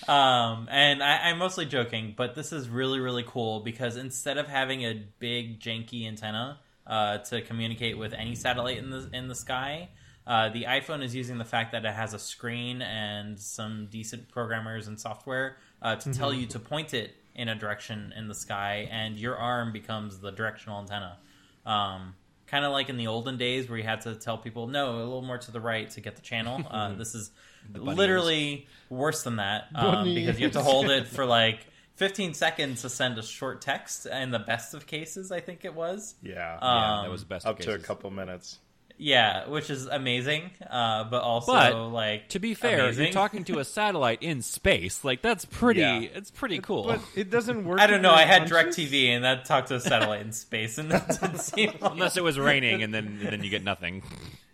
um, 0.06 0.68
and 0.70 1.02
I, 1.02 1.30
I'm 1.30 1.38
mostly 1.38 1.66
joking, 1.66 2.14
but 2.18 2.36
this 2.36 2.52
is 2.52 2.68
really 2.68 3.00
really 3.00 3.24
cool 3.26 3.62
because 3.62 3.96
instead 3.96 4.38
of 4.38 4.50
having 4.50 4.82
a 4.82 5.02
big 5.20 5.62
janky 5.62 6.06
antenna 6.06 6.60
uh, 6.88 7.20
to 7.20 7.42
communicate 7.42 7.98
with 7.98 8.14
any 8.14 8.36
satellite 8.36 8.78
in 8.78 8.90
the 8.90 9.10
in 9.14 9.28
the 9.28 9.36
sky. 9.36 9.90
Uh, 10.28 10.50
the 10.50 10.64
iPhone 10.64 11.04
is 11.04 11.14
using 11.14 11.38
the 11.38 11.46
fact 11.46 11.72
that 11.72 11.86
it 11.86 11.94
has 11.94 12.16
a 12.16 12.20
screen 12.20 12.82
and 12.82 13.40
some 13.40 13.88
decent 13.92 14.28
programmers 14.30 14.88
and 14.88 15.00
software 15.00 15.58
uh, 15.84 15.96
to 15.96 16.12
tell 16.12 16.34
you 16.34 16.48
to 16.48 16.58
point 16.58 16.96
it 16.96 17.16
in 17.36 17.48
a 17.48 17.54
direction 17.54 18.12
in 18.18 18.28
the 18.28 18.34
sky, 18.34 18.90
and 18.92 19.20
your 19.20 19.38
arm 19.38 19.72
becomes 19.72 20.20
the 20.20 20.32
directional 20.32 20.80
antenna. 20.80 21.18
Um, 21.66 22.16
kind 22.48 22.66
of 22.66 22.72
like 22.72 22.90
in 22.90 22.98
the 22.98 23.08
olden 23.08 23.38
days 23.38 23.70
where 23.70 23.78
you 23.78 23.84
had 23.84 24.02
to 24.02 24.16
tell 24.16 24.38
people, 24.38 24.68
no, 24.68 24.96
a 24.96 24.98
little 24.98 25.22
more 25.22 25.38
to 25.38 25.52
the 25.52 25.60
right 25.60 25.90
to 25.92 26.02
get 26.02 26.16
the 26.16 26.22
channel. 26.22 26.64
Uh, 26.70 26.94
this 26.98 27.14
is 27.14 27.32
literally 27.74 28.68
worse 28.90 29.24
than 29.24 29.38
that 29.38 29.68
um, 29.76 30.14
because 30.14 30.40
you 30.40 30.46
have 30.46 30.54
to 30.54 30.62
hold 30.62 30.90
it 30.90 31.08
for 31.08 31.26
like 31.26 31.68
15 31.96 32.34
seconds 32.34 32.82
to 32.82 32.90
send 32.90 33.18
a 33.18 33.24
short 33.24 33.62
text, 33.62 34.06
in 34.06 34.32
the 34.32 34.40
best 34.40 34.74
of 34.74 34.86
cases, 34.88 35.32
I 35.32 35.40
think 35.40 35.64
it 35.66 35.74
was. 35.74 36.16
Yeah. 36.22 36.34
yeah, 36.34 36.56
Um, 37.00 37.06
that 37.06 37.12
was 37.12 37.22
the 37.22 37.28
best. 37.28 37.46
up 37.46 37.60
of 37.60 37.66
to 37.66 37.74
a 37.74 37.80
couple 37.80 38.10
minutes. 38.12 38.60
Yeah, 38.98 39.50
which 39.50 39.70
is 39.70 39.88
amazing, 39.88 40.52
uh, 40.70 41.04
but 41.06 41.22
also 41.22 41.52
But, 41.52 41.76
like 41.90 42.30
To 42.30 42.40
be 42.40 42.54
fair, 42.54 42.80
amazing. 42.86 43.06
you're 43.08 43.14
talking 43.14 43.44
to 43.46 43.60
a 43.60 43.66
satellite 43.78 44.24
in 44.24 44.42
space. 44.42 45.04
Like 45.04 45.22
that's 45.22 45.44
pretty. 45.44 45.82
Yeah. 45.82 46.00
It's 46.00 46.32
pretty 46.32 46.60
cool. 46.60 46.84
But 46.86 47.02
it 47.14 47.30
doesn't 47.30 47.66
work. 47.66 47.82
I 47.82 47.88
don't 47.88 48.02
know. 48.02 48.14
I 48.14 48.24
had 48.24 48.44
unconscious. 48.44 48.78
DirecTV 48.90 49.08
and 49.10 49.26
that 49.26 49.44
talked 49.44 49.68
to 49.68 49.76
a 49.76 49.80
satellite 49.82 50.22
in 50.22 50.32
space, 50.32 50.78
and 50.78 50.90
that 50.92 51.10
didn't 51.10 51.40
seem 51.40 51.72
like, 51.82 51.92
Unless 51.92 52.16
it 52.16 52.24
was 52.24 52.40
raining, 52.40 52.84
and 52.84 52.94
then 52.94 53.20
and 53.22 53.34
then 53.34 53.44
you 53.44 53.50
get 53.50 53.66
nothing. 53.66 54.02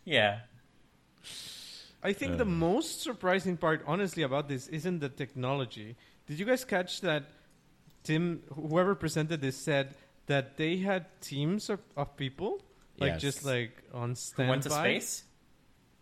yeah. 0.05 0.39
I 2.03 2.13
think 2.13 2.39
the 2.39 2.45
most 2.45 3.03
surprising 3.03 3.57
part, 3.57 3.83
honestly, 3.85 4.23
about 4.23 4.49
this 4.49 4.67
isn't 4.69 4.99
the 5.01 5.09
technology. 5.09 5.97
Did 6.31 6.39
you 6.39 6.45
guys 6.45 6.63
catch 6.63 7.01
that? 7.01 7.25
Tim, 8.05 8.41
whoever 8.55 8.95
presented 8.95 9.41
this, 9.41 9.57
said 9.57 9.95
that 10.27 10.55
they 10.55 10.77
had 10.77 11.07
teams 11.19 11.69
of, 11.69 11.81
of 11.97 12.15
people, 12.15 12.63
like 12.97 13.19
Yes. 13.19 13.21
just 13.21 13.43
like 13.45 13.83
on 13.93 14.11
Who 14.11 14.15
standby. 14.15 14.49
went 14.49 14.63
to 14.63 14.69
space? 14.69 15.25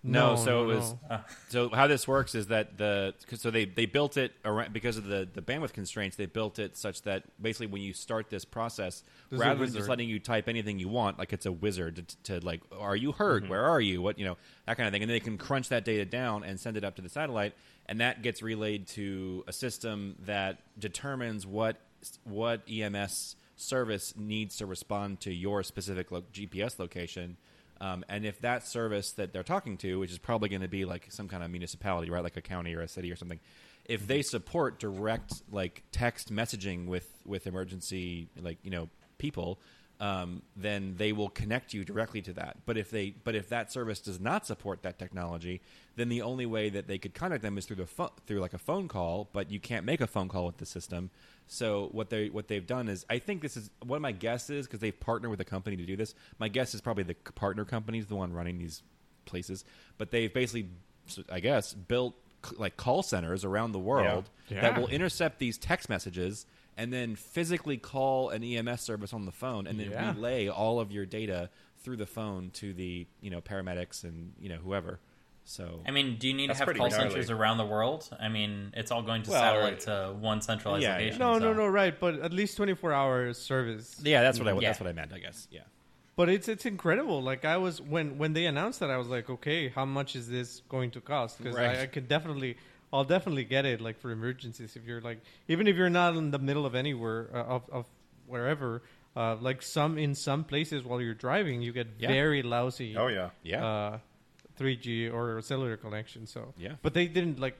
No, 0.01 0.37
so 0.37 0.63
it 0.63 0.75
was. 0.75 0.95
no. 1.09 1.19
So 1.49 1.69
how 1.69 1.87
this 1.87 2.07
works 2.07 2.33
is 2.33 2.47
that 2.47 2.77
the 2.77 3.13
'cause- 3.27 3.41
so 3.41 3.51
they 3.51 3.65
they 3.65 3.85
built 3.85 4.15
it 4.15 4.33
around 4.45 4.71
because 4.71 4.95
of 4.95 5.03
the 5.05 5.27
the 5.31 5.41
bandwidth 5.41 5.73
constraints. 5.73 6.15
They 6.15 6.25
built 6.25 6.57
it 6.57 6.77
such 6.77 7.01
that 7.01 7.23
basically 7.41 7.67
when 7.67 7.81
you 7.81 7.91
start 7.93 8.29
this 8.29 8.45
process, 8.45 9.03
There's 9.29 9.41
rather 9.41 9.65
than 9.65 9.73
just 9.73 9.89
letting 9.89 10.07
you 10.07 10.19
type 10.19 10.47
anything 10.47 10.79
you 10.79 10.87
want, 10.87 11.19
like 11.19 11.33
it's 11.33 11.45
a 11.45 11.51
wizard 11.51 12.07
to, 12.23 12.39
to 12.39 12.45
like, 12.45 12.61
are 12.71 12.95
you 12.95 13.11
hurt? 13.11 13.43
Mm-hmm. 13.43 13.51
Where 13.51 13.65
are 13.65 13.81
you? 13.81 14.01
What 14.01 14.17
you 14.17 14.25
know 14.25 14.37
that 14.67 14.77
kind 14.77 14.87
of 14.87 14.93
thing, 14.93 15.01
and 15.03 15.09
then 15.09 15.15
they 15.15 15.19
can 15.19 15.37
crunch 15.37 15.67
that 15.69 15.83
data 15.83 16.05
down 16.05 16.43
and 16.45 16.57
send 16.59 16.77
it 16.77 16.83
up 16.85 16.95
to 16.95 17.01
the 17.01 17.09
satellite, 17.09 17.53
and 17.87 17.99
that 17.99 18.21
gets 18.21 18.41
relayed 18.41 18.87
to 18.89 19.43
a 19.47 19.51
system 19.53 20.15
that 20.25 20.59
determines 20.79 21.45
what 21.45 21.75
what 22.23 22.61
EMS 22.69 23.35
service 23.57 24.13
needs 24.15 24.55
to 24.55 24.65
respond 24.65 25.19
to 25.19 25.33
your 25.33 25.61
specific 25.63 26.09
lo- 26.11 26.23
GPS 26.31 26.79
location. 26.79 27.35
Um, 27.81 28.03
and 28.09 28.25
if 28.25 28.41
that 28.41 28.67
service 28.67 29.11
that 29.13 29.31
they're 29.31 29.43
talking 29.43 29.77
to, 29.77 29.99
which 29.99 30.11
is 30.11 30.17
probably 30.17 30.49
going 30.49 30.61
to 30.61 30.67
be 30.67 30.85
like 30.85 31.07
some 31.09 31.27
kind 31.27 31.43
of 31.43 31.49
municipality, 31.49 32.09
right, 32.09 32.23
like 32.23 32.37
a 32.37 32.41
county 32.41 32.75
or 32.75 32.81
a 32.81 32.87
city 32.87 33.11
or 33.11 33.15
something, 33.15 33.39
if 33.85 34.05
they 34.05 34.21
support 34.21 34.79
direct 34.79 35.41
like 35.51 35.83
text 35.91 36.31
messaging 36.31 36.87
with 36.87 37.07
with 37.25 37.47
emergency 37.47 38.27
like 38.39 38.57
you 38.63 38.69
know 38.71 38.89
people, 39.17 39.59
um, 39.99 40.41
then 40.55 40.95
they 40.97 41.11
will 41.11 41.29
connect 41.29 41.73
you 41.73 41.83
directly 41.83 42.21
to 42.21 42.33
that. 42.33 42.57
But 42.65 42.77
if 42.77 42.89
they 42.89 43.09
but 43.23 43.35
if 43.35 43.49
that 43.49 43.71
service 43.71 43.99
does 43.99 44.19
not 44.19 44.45
support 44.45 44.81
that 44.83 44.97
technology, 44.97 45.61
then 45.97 46.07
the 46.09 46.21
only 46.21 46.45
way 46.45 46.69
that 46.69 46.87
they 46.87 46.97
could 46.97 47.13
contact 47.13 47.41
them 47.41 47.57
is 47.57 47.65
through 47.65 47.75
the 47.77 47.85
phone 47.85 48.09
through 48.25 48.39
like 48.39 48.53
a 48.53 48.57
phone 48.57 48.87
call. 48.87 49.29
But 49.33 49.51
you 49.51 49.59
can't 49.59 49.85
make 49.85 49.99
a 50.01 50.07
phone 50.07 50.29
call 50.29 50.45
with 50.45 50.57
the 50.57 50.65
system. 50.65 51.09
So 51.47 51.89
what 51.91 52.09
they 52.09 52.29
what 52.29 52.47
they've 52.47 52.65
done 52.65 52.87
is 52.87 53.05
I 53.09 53.19
think 53.19 53.41
this 53.41 53.57
is 53.57 53.69
one 53.85 53.97
of 53.97 54.01
my 54.01 54.11
guesses 54.13 54.67
because 54.67 54.79
they've 54.79 54.97
partnered 54.97 55.31
with 55.31 55.41
a 55.41 55.45
company 55.45 55.75
to 55.75 55.85
do 55.85 55.97
this. 55.97 56.15
My 56.39 56.47
guess 56.47 56.73
is 56.73 56.81
probably 56.81 57.03
the 57.03 57.15
partner 57.35 57.65
company 57.65 57.97
is 57.99 58.05
the 58.07 58.15
one 58.15 58.31
running 58.31 58.57
these 58.57 58.83
places, 59.25 59.65
but 59.97 60.11
they've 60.11 60.33
basically, 60.33 60.69
I 61.29 61.39
guess, 61.39 61.73
built 61.73 62.15
c- 62.45 62.55
like 62.57 62.77
call 62.77 63.03
centers 63.03 63.43
around 63.43 63.73
the 63.73 63.79
world 63.79 64.29
Yeah. 64.47 64.61
that 64.61 64.79
will 64.79 64.87
intercept 64.87 65.39
these 65.39 65.57
text 65.57 65.89
messages 65.89 66.45
and 66.79 66.91
then 66.93 67.15
physically 67.15 67.77
call 67.77 68.29
an 68.29 68.43
EMS 68.43 68.81
service 68.81 69.13
on 69.13 69.25
the 69.25 69.31
phone 69.31 69.67
and 69.67 69.79
then 69.79 69.91
Yeah. 69.91 70.13
relay 70.13 70.47
all 70.47 70.79
of 70.79 70.91
your 70.91 71.05
data 71.05 71.49
through 71.83 71.97
the 71.97 72.05
phone 72.05 72.49
to 72.51 72.73
the 72.73 73.05
you 73.21 73.29
know 73.29 73.41
paramedics 73.41 74.03
and 74.03 74.33
you 74.39 74.49
know 74.49 74.57
whoever. 74.57 74.99
So 75.45 75.81
I 75.87 75.91
mean, 75.91 76.17
do 76.19 76.27
you 76.27 76.33
need 76.35 76.47
to 76.47 76.53
have 76.53 76.67
call 76.67 76.89
gnarly. 76.89 77.09
centers 77.09 77.29
around 77.31 77.57
the 77.57 77.65
world? 77.65 78.07
I 78.19 78.29
mean, 78.29 78.71
it's 78.77 78.91
all 78.91 79.01
going 79.01 79.23
to 79.23 79.31
Well, 79.31 79.41
satellite 79.41 79.79
to 79.81 80.15
one 80.19 80.41
centralized 80.41 80.83
yeah, 80.83 80.93
location. 80.93 81.19
No, 81.19 81.33
no, 81.33 81.39
so- 81.39 81.53
no, 81.53 81.67
right? 81.67 81.99
But 81.99 82.19
at 82.19 82.33
least 82.33 82.55
twenty 82.57 82.75
four 82.75 82.93
hour 82.93 83.33
service. 83.33 83.99
yeah, 84.03 84.21
that's 84.21 84.37
what 84.39 84.47
I 84.47 84.51
mm, 84.51 84.61
Yeah. 84.61 84.69
that's 84.69 84.79
what 84.79 84.87
I 84.89 84.93
meant. 84.93 85.11
I 85.13 85.19
guess 85.19 85.47
yeah. 85.51 85.61
But 86.15 86.27
it's 86.29 86.47
it's 86.49 86.65
incredible. 86.65 87.23
Like 87.23 87.45
I 87.45 87.57
was 87.57 87.81
when 87.81 88.17
when 88.17 88.33
they 88.33 88.45
announced 88.45 88.79
that, 88.81 88.89
I 88.91 88.97
was 88.97 89.07
like, 89.07 89.29
okay, 89.29 89.69
how 89.69 89.85
much 89.85 90.15
is 90.15 90.29
this 90.29 90.61
going 90.69 90.91
to 90.91 91.01
cost? 91.01 91.37
Because 91.39 91.55
Right. 91.55 91.77
I, 91.79 91.83
I 91.83 91.87
could 91.87 92.07
definitely, 92.07 92.57
I'll 92.91 93.03
definitely 93.03 93.43
get 93.45 93.65
it. 93.65 93.81
Like 93.81 93.99
for 93.99 94.11
emergencies, 94.11 94.75
if 94.75 94.85
you're 94.85 95.01
like, 95.01 95.19
even 95.47 95.67
if 95.67 95.75
you're 95.75 95.89
not 95.89 96.15
in 96.15 96.31
the 96.31 96.39
middle 96.39 96.65
of 96.65 96.73
anywhere 96.75 97.29
uh, 97.33 97.43
of 97.55 97.69
of 97.71 97.85
wherever, 98.27 98.81
uh, 99.15 99.35
like 99.35 99.61
some 99.61 99.97
in 99.97 100.15
some 100.15 100.43
places 100.43 100.83
while 100.83 100.99
you're 101.01 101.13
driving, 101.13 101.61
you 101.61 101.71
get 101.73 101.87
Yeah. 101.99 102.07
very 102.09 102.41
lousy. 102.43 102.95
Oh 102.97 103.07
yeah. 103.07 103.29
Yeah. 103.43 103.65
Uh, 103.65 103.99
3G 104.59 105.09
or 105.13 105.41
cellular 105.41 105.77
connection. 105.77 106.25
So 106.27 106.53
Yeah. 106.57 106.75
but 106.81 106.93
they 106.93 107.07
didn't 107.07 107.39
like. 107.39 107.55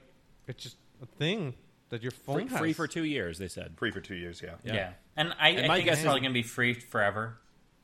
It's 0.46 0.62
just 0.62 0.76
a 1.02 1.06
thing 1.06 1.54
that 1.90 2.02
your 2.02 2.10
phone 2.12 2.36
free, 2.40 2.48
has. 2.48 2.58
free 2.58 2.72
for 2.72 2.86
two 2.88 3.04
years, 3.04 3.38
they 3.38 3.48
said. 3.48 3.74
Free 3.78 3.90
for 3.90 4.00
two 4.00 4.14
years. 4.16 4.42
Yeah. 4.42 4.54
Yeah. 4.64 4.74
Yeah. 4.74 4.92
and 5.16 5.34
I, 5.38 5.48
And 5.50 5.64
I 5.64 5.68
my 5.68 5.74
think 5.76 5.86
guess 5.86 5.94
it's 5.98 6.04
probably 6.04 6.20
going 6.20 6.32
to 6.32 6.38
be 6.38 6.42
free 6.42 6.74
forever. 6.74 7.38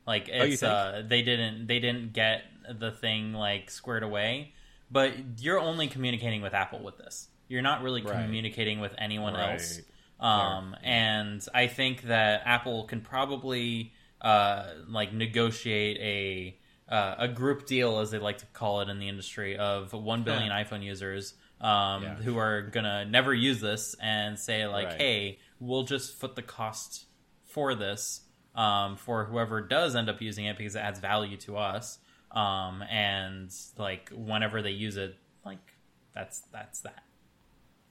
Like 0.06 0.28
Oh, 0.32 0.44
it's 0.44 0.60
think? 0.60 0.72
uh, 0.72 1.02
they 1.02 1.22
didn't 1.22 1.66
they 1.66 1.78
didn't 1.80 2.12
get 2.12 2.42
the 2.68 2.90
thing 2.92 3.32
like 3.32 3.70
squared 3.70 4.02
away, 4.02 4.52
but 4.90 5.12
you're 5.40 5.58
only 5.58 5.88
communicating 5.88 6.42
with 6.42 6.54
Apple 6.54 6.80
with 6.80 6.98
this. 6.98 7.28
You're 7.48 7.62
not 7.62 7.82
really 7.82 8.02
Right. 8.02 8.24
communicating 8.24 8.80
with 8.80 8.94
anyone 8.98 9.34
Right. 9.34 9.52
else. 9.52 9.80
Um, 10.18 10.74
and 10.82 11.46
I 11.54 11.66
think 11.66 12.02
that 12.02 12.42
Apple 12.44 12.84
can 12.84 13.00
probably 13.00 13.92
uh, 14.20 14.72
like 14.88 15.12
negotiate 15.12 15.98
a 16.00 16.58
uh, 16.88 17.16
a 17.18 17.28
group 17.28 17.66
deal, 17.66 17.98
as 17.98 18.12
they 18.12 18.18
like 18.18 18.38
to 18.38 18.46
call 18.46 18.80
it 18.80 18.88
in 18.88 18.98
the 19.00 19.08
industry, 19.08 19.56
of 19.56 19.92
one 19.92 20.22
billion 20.22 20.52
iPhone 20.52 20.84
users 20.84 21.34
um, 21.60 22.02
Yeah. 22.02 22.14
who 22.14 22.36
are 22.38 22.62
gonna 22.62 23.04
never 23.04 23.34
use 23.34 23.60
this 23.60 23.94
and 24.00 24.38
say 24.38 24.66
like, 24.66 24.88
Right. 24.88 24.96
"Hey, 24.96 25.38
we'll 25.58 25.82
just 25.82 26.14
foot 26.14 26.36
the 26.36 26.42
cost 26.42 27.06
for 27.44 27.74
this 27.74 28.20
um, 28.54 28.96
for 28.96 29.24
whoever 29.24 29.60
does 29.60 29.96
end 29.96 30.08
up 30.08 30.22
using 30.22 30.44
it 30.46 30.56
because 30.56 30.76
it 30.76 30.80
adds 30.80 31.00
value 31.00 31.36
to 31.38 31.56
us." 31.56 31.98
Um, 32.30 32.82
and 32.82 33.50
like 33.76 34.10
whenever 34.14 34.62
they 34.62 34.70
use 34.70 34.96
it, 34.96 35.16
like 35.44 35.74
that's 36.14 36.40
that's 36.52 36.80
that. 36.80 37.02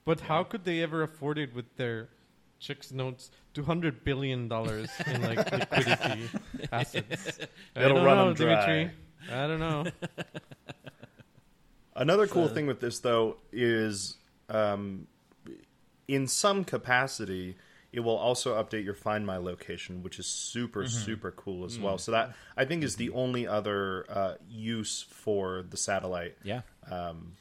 But 0.06 0.20
how 0.22 0.44
could 0.44 0.64
they 0.64 0.84
ever 0.84 1.02
afford 1.02 1.40
it 1.40 1.54
with 1.56 1.76
their 1.78 2.10
chicks 2.60 2.92
notes? 2.92 3.32
Two 3.56 3.64
hundred 3.64 4.04
billion 4.04 4.48
dollars 4.48 4.90
in 5.08 5.24
like 5.24 5.52
liquidity 5.52 6.30
assets. 6.72 7.40
I 7.76 7.86
It'll 7.86 7.98
don't 7.98 8.06
run 8.06 8.18
know, 8.18 8.28
'em 8.30 8.34
dry. 8.36 8.66
Dimitri. 8.66 8.92
I 9.34 9.48
don't 9.48 9.60
know. 9.60 9.86
Another 11.96 12.28
cool 12.28 12.48
thing 12.50 12.68
with 12.68 12.82
this, 12.82 13.00
though, 13.00 13.38
is 13.54 14.18
um, 14.50 15.08
in 16.08 16.28
some 16.28 16.66
capacity, 16.66 17.56
it 17.94 18.02
will 18.02 18.18
also 18.18 18.62
update 18.62 18.84
your 18.84 18.94
Find 18.94 19.26
My 19.26 19.38
location, 19.38 20.04
which 20.04 20.20
is 20.20 20.26
super, 20.28 20.84
Mm-hmm. 20.84 21.06
super 21.06 21.32
cool 21.32 21.64
as 21.66 21.78
Mm. 21.78 21.82
well. 21.84 21.98
So 21.98 22.12
that 22.12 22.34
I 22.58 22.66
think 22.66 22.84
is 22.84 22.98
the 22.98 23.10
only 23.12 23.48
other 23.48 24.06
uh, 24.10 24.34
use 24.50 25.04
for 25.10 25.64
the 25.68 25.78
satellite. 25.78 26.36
Yeah. 26.44 26.62
Um, 26.92 27.32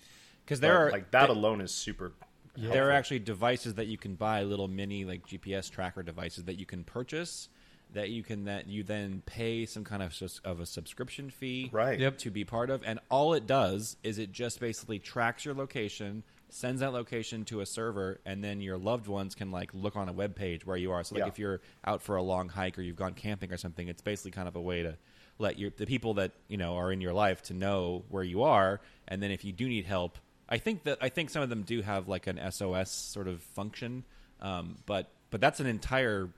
Because 0.44 0.60
but, 0.60 0.68
there 0.68 0.86
are 0.86 0.90
like 0.92 1.10
that 1.10 1.28
alone 1.30 1.60
is 1.60 1.72
super. 1.72 2.12
There 2.56 2.88
are 2.88 2.92
actually 2.92 3.18
devices 3.20 3.74
that 3.74 3.86
you 3.86 3.98
can 3.98 4.14
buy, 4.14 4.42
little 4.42 4.68
mini 4.68 5.04
like 5.04 5.26
GPS 5.26 5.70
tracker 5.70 6.02
devices 6.02 6.44
that 6.44 6.58
you 6.58 6.66
can 6.66 6.84
purchase, 6.84 7.48
that 7.92 8.10
you 8.10 8.22
can 8.22 8.44
that 8.44 8.66
you 8.68 8.82
then 8.82 9.22
pay 9.26 9.66
some 9.66 9.84
kind 9.84 10.02
of 10.02 10.14
of 10.44 10.60
a 10.60 10.66
subscription 10.66 11.30
fee, 11.30 11.70
Right. 11.72 11.98
Yep. 11.98 12.18
to 12.18 12.30
be 12.30 12.44
part 12.44 12.70
of. 12.70 12.82
And 12.84 12.98
all 13.10 13.34
it 13.34 13.46
does 13.46 13.96
is 14.02 14.18
it 14.18 14.32
just 14.32 14.60
basically 14.60 14.98
tracks 14.98 15.44
your 15.44 15.54
location, 15.54 16.22
sends 16.48 16.80
that 16.80 16.92
location 16.92 17.44
to 17.46 17.60
a 17.60 17.66
server, 17.66 18.20
and 18.24 18.42
then 18.42 18.60
your 18.60 18.78
loved 18.78 19.06
ones 19.08 19.34
can 19.34 19.50
like 19.50 19.72
look 19.74 19.96
on 19.96 20.08
a 20.08 20.12
web 20.12 20.34
page 20.36 20.64
where 20.66 20.76
you 20.76 20.92
are. 20.92 21.02
So 21.04 21.14
like 21.16 21.22
Yeah. 21.24 21.28
if 21.28 21.38
you're 21.38 21.60
out 21.84 22.02
for 22.02 22.16
a 22.16 22.22
long 22.22 22.48
hike 22.48 22.78
or 22.78 22.82
you've 22.82 22.96
gone 22.96 23.14
camping 23.14 23.52
or 23.52 23.56
something, 23.56 23.88
it's 23.88 24.02
basically 24.02 24.30
kind 24.32 24.48
of 24.48 24.56
a 24.56 24.60
way 24.60 24.82
to 24.82 24.96
let 25.38 25.58
your 25.58 25.70
the 25.76 25.86
people 25.86 26.14
that 26.14 26.30
you 26.46 26.56
know 26.56 26.76
are 26.76 26.92
in 26.92 27.00
your 27.00 27.12
life 27.12 27.42
to 27.42 27.54
know 27.54 28.04
where 28.08 28.22
you 28.22 28.42
are, 28.44 28.80
and 29.08 29.20
then 29.22 29.32
if 29.32 29.44
you 29.44 29.52
do 29.52 29.68
need 29.68 29.84
help, 29.84 30.18
I 30.48 30.58
think 30.58 30.84
that 30.84 30.98
I 31.00 31.08
think 31.08 31.30
some 31.30 31.42
of 31.42 31.48
them 31.48 31.62
do 31.62 31.80
have 31.82 32.08
like 32.08 32.26
an 32.26 32.38
SOS 32.50 32.90
sort 32.90 33.28
of 33.28 33.42
function, 33.42 34.04
um, 34.40 34.76
but 34.86 35.10
but 35.30 35.40
that's 35.40 35.60
an 35.60 35.66
entire 35.66 36.28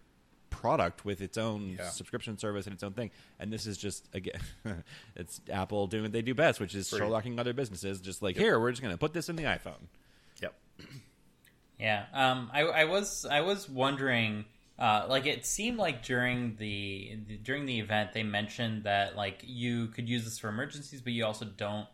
product 0.48 1.04
with 1.04 1.20
its 1.20 1.36
own 1.36 1.76
Yeah. 1.78 1.88
subscription 1.90 2.38
service 2.38 2.66
and 2.66 2.72
its 2.74 2.82
own 2.82 2.92
thing. 2.92 3.10
And 3.38 3.52
this 3.52 3.66
is 3.66 3.76
just 3.76 4.08
again, 4.14 4.40
it's 5.16 5.40
Apple 5.52 5.86
doing 5.86 6.04
what 6.04 6.12
they 6.12 6.22
do 6.22 6.34
best, 6.34 6.60
which 6.60 6.74
is 6.74 6.88
Free. 6.88 7.00
Sherlocking 7.00 7.38
other 7.38 7.52
businesses. 7.52 8.00
Just 8.00 8.22
like 8.22 8.36
here, 8.36 8.58
we're 8.58 8.70
just 8.70 8.80
going 8.82 8.94
to 8.94 8.98
put 8.98 9.12
this 9.12 9.28
in 9.28 9.36
the 9.36 9.42
iPhone. 9.44 9.88
Yep. 10.40 10.54
Yeah, 11.78 12.04
um, 12.14 12.50
I, 12.54 12.62
I 12.62 12.84
was 12.84 13.26
I 13.30 13.42
was 13.42 13.68
wondering, 13.68 14.46
uh, 14.78 15.06
like 15.08 15.26
it 15.26 15.44
seemed 15.44 15.76
like 15.76 16.02
during 16.02 16.56
the 16.56 17.18
during 17.42 17.66
the 17.66 17.80
event 17.80 18.12
they 18.14 18.22
mentioned 18.22 18.84
that 18.84 19.14
like 19.14 19.40
you 19.44 19.88
could 19.88 20.08
use 20.08 20.24
this 20.24 20.38
for 20.38 20.48
emergencies, 20.48 21.02
but 21.02 21.12
you 21.12 21.26
also 21.26 21.44
don't 21.44 21.86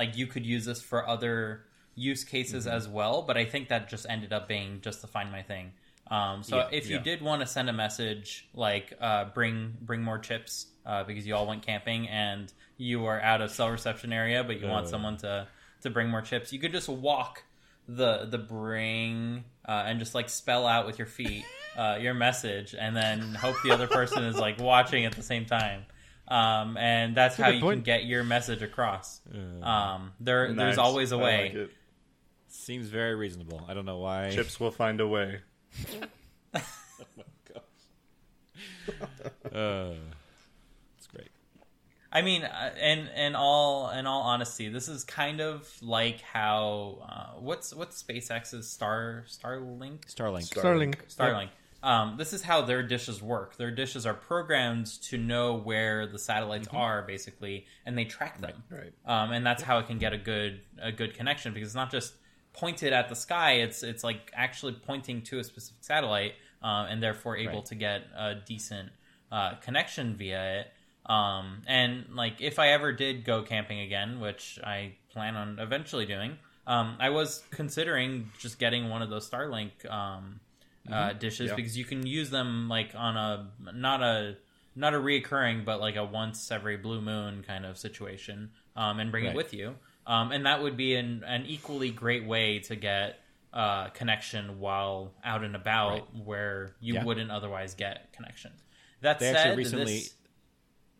like 0.00 0.16
you 0.16 0.26
could 0.26 0.46
use 0.54 0.64
this 0.64 0.80
for 0.90 1.00
other 1.14 1.64
use 1.94 2.22
cases 2.24 2.64
Mm-hmm. 2.66 2.76
as 2.78 2.88
well. 2.88 3.16
But 3.28 3.36
I 3.36 3.44
think 3.52 3.68
that 3.68 3.82
just 3.94 4.06
ended 4.08 4.32
up 4.32 4.44
being 4.48 4.80
just 4.80 4.98
to 5.02 5.06
find 5.06 5.28
my 5.30 5.42
thing. 5.42 5.66
Um, 6.10 6.42
so 6.42 6.56
Yeah, 6.56 6.68
if 6.78 6.88
you 6.90 6.96
yeah. 6.96 7.02
did 7.10 7.18
want 7.22 7.40
to 7.42 7.46
send 7.46 7.68
a 7.68 7.72
message 7.84 8.48
like 8.54 8.86
uh, 9.00 9.26
bring 9.38 9.76
bring 9.88 10.02
more 10.02 10.18
chips 10.18 10.66
uh, 10.90 11.04
because 11.04 11.24
you 11.26 11.34
all 11.36 11.46
went 11.46 11.62
camping 11.70 12.08
and 12.08 12.52
you 12.78 13.04
are 13.10 13.20
out 13.20 13.40
of 13.44 13.50
cell 13.50 13.70
reception 13.70 14.12
area, 14.12 14.42
but 14.42 14.54
you 14.60 14.66
want 14.66 14.86
Uh. 14.86 14.90
someone 14.94 15.16
to 15.18 15.46
to 15.82 15.88
bring 15.90 16.08
more 16.08 16.22
chips, 16.22 16.52
you 16.52 16.58
could 16.58 16.72
just 16.72 16.88
walk 16.88 17.44
the 17.88 18.12
the 18.34 18.38
bring 18.38 19.44
uh, 19.68 19.84
and 19.86 19.98
just 19.98 20.14
like 20.14 20.28
spell 20.28 20.66
out 20.66 20.86
with 20.86 20.98
your 20.98 21.06
feet 21.18 21.44
uh, 21.76 21.96
your 22.00 22.14
message, 22.14 22.74
and 22.78 22.96
then 22.96 23.18
hope 23.34 23.56
the 23.64 23.70
other 23.70 23.86
person 23.86 24.24
is 24.24 24.36
like 24.36 24.58
watching 24.58 25.04
at 25.04 25.12
the 25.14 25.22
same 25.22 25.44
time. 25.46 25.80
Um, 26.30 26.76
and 26.76 27.16
that's 27.16 27.38
a 27.38 27.44
how 27.44 27.50
you 27.50 27.60
point. 27.60 27.78
can 27.78 27.84
get 27.84 28.04
your 28.04 28.22
message 28.22 28.62
across. 28.62 29.20
Um, 29.62 30.12
there, 30.20 30.48
Nice. 30.48 30.56
there's 30.56 30.78
always 30.78 31.12
a 31.12 31.18
way. 31.18 31.42
like 31.48 31.54
it. 31.54 31.70
Seems 32.48 32.88
very 32.88 33.14
reasonable. 33.14 33.64
I 33.68 33.74
don't 33.74 33.86
know 33.86 33.98
why. 33.98 34.30
Chips 34.30 34.60
will 34.60 34.70
find 34.70 35.00
a 35.00 35.08
way. 35.08 35.40
oh 36.54 36.60
Uh, 39.52 39.92
it's 40.98 41.06
great. 41.08 41.28
I 42.12 42.22
mean, 42.22 42.42
uh, 42.42 42.72
in 42.80 43.06
in 43.08 43.34
all 43.36 43.90
in 43.90 44.06
all 44.06 44.22
honesty, 44.22 44.68
this 44.68 44.88
is 44.88 45.04
kind 45.04 45.40
of 45.40 45.68
like 45.82 46.20
how 46.20 46.98
uh, 47.08 47.40
what's 47.40 47.72
what's 47.74 48.02
SpaceX's 48.02 48.68
Star 48.68 49.24
Starlink 49.28 50.00
Starlink. 50.12 50.50
Starlink. 50.52 50.96
Starlink. 51.14 51.48
Um, 51.82 52.16
this 52.18 52.32
is 52.32 52.42
how 52.42 52.62
their 52.62 52.82
dishes 52.82 53.22
work. 53.22 53.56
Their 53.56 53.70
dishes 53.70 54.04
are 54.04 54.14
programmed 54.14 54.86
to 55.04 55.16
know 55.16 55.54
where 55.54 56.06
the 56.06 56.18
satellites 56.18 56.68
are, 56.72 57.02
basically, 57.02 57.64
and 57.86 57.96
they 57.96 58.04
track 58.04 58.40
them. 58.40 58.62
Right. 58.70 58.92
Um, 59.06 59.32
and 59.32 59.46
that's 59.46 59.62
how 59.62 59.78
it 59.78 59.86
can 59.86 59.98
get 59.98 60.12
a 60.12 60.18
good 60.18 60.60
a 60.82 60.92
good 60.92 61.14
connection 61.14 61.54
because 61.54 61.68
it's 61.68 61.74
not 61.74 61.90
just 61.90 62.14
pointed 62.52 62.92
at 62.92 63.08
the 63.08 63.14
sky. 63.16 63.52
It's 63.52 63.82
it's 63.82 64.04
like 64.04 64.30
actually 64.34 64.72
pointing 64.74 65.22
to 65.22 65.38
a 65.38 65.44
specific 65.44 65.82
satellite, 65.82 66.34
uh, 66.62 66.86
and 66.90 67.02
therefore 67.02 67.36
able 67.36 67.54
Right. 67.54 67.66
to 67.66 67.74
get 67.74 68.02
a 68.16 68.34
decent 68.34 68.90
uh, 69.32 69.54
connection 69.56 70.16
via 70.16 70.60
it. 70.60 70.72
Um, 71.06 71.62
and 71.66 72.04
like 72.14 72.40
if 72.40 72.58
I 72.58 72.68
ever 72.68 72.92
did 72.92 73.24
go 73.24 73.42
camping 73.42 73.80
again, 73.80 74.20
which 74.20 74.58
I 74.62 74.96
plan 75.12 75.34
on 75.34 75.58
eventually 75.58 76.04
doing, 76.04 76.36
um, 76.66 76.96
I 77.00 77.08
was 77.08 77.42
considering 77.50 78.30
just 78.38 78.58
getting 78.58 78.90
one 78.90 79.00
of 79.00 79.08
those 79.08 79.28
Starlink 79.28 79.90
um, 80.88 80.94
uh, 80.94 81.12
dishes 81.12 81.48
Yeah. 81.50 81.56
because 81.56 81.76
you 81.76 81.84
can 81.84 82.06
use 82.06 82.30
them 82.30 82.68
like 82.68 82.92
on 82.94 83.16
a 83.16 83.50
not 83.74 84.02
a 84.02 84.36
not 84.74 84.94
a 84.94 84.98
reoccurring 84.98 85.64
but 85.64 85.80
like 85.80 85.96
a 85.96 86.04
once 86.04 86.50
every 86.50 86.76
blue 86.76 87.00
moon 87.00 87.42
kind 87.46 87.64
of 87.66 87.76
situation 87.76 88.50
um, 88.76 88.98
and 89.00 89.10
bring 89.10 89.24
it 89.24 89.34
with 89.34 89.52
you 89.52 89.74
um, 90.06 90.32
and 90.32 90.46
that 90.46 90.62
would 90.62 90.76
be 90.76 90.94
an, 90.94 91.22
an 91.26 91.44
equally 91.46 91.90
great 91.90 92.24
way 92.24 92.58
to 92.60 92.76
get 92.76 93.18
uh, 93.52 93.88
connection 93.90 94.58
while 94.60 95.12
out 95.24 95.42
and 95.44 95.54
about 95.56 95.90
Right. 95.92 96.24
where 96.24 96.76
you 96.80 96.94
Yeah. 96.94 97.04
wouldn't 97.04 97.30
otherwise 97.30 97.74
get 97.74 98.12
connection 98.12 98.52
that 99.00 99.18
They 99.18 99.26
said 99.26 99.36
actually 99.36 99.56
recently 99.56 99.84
this- 99.98 100.14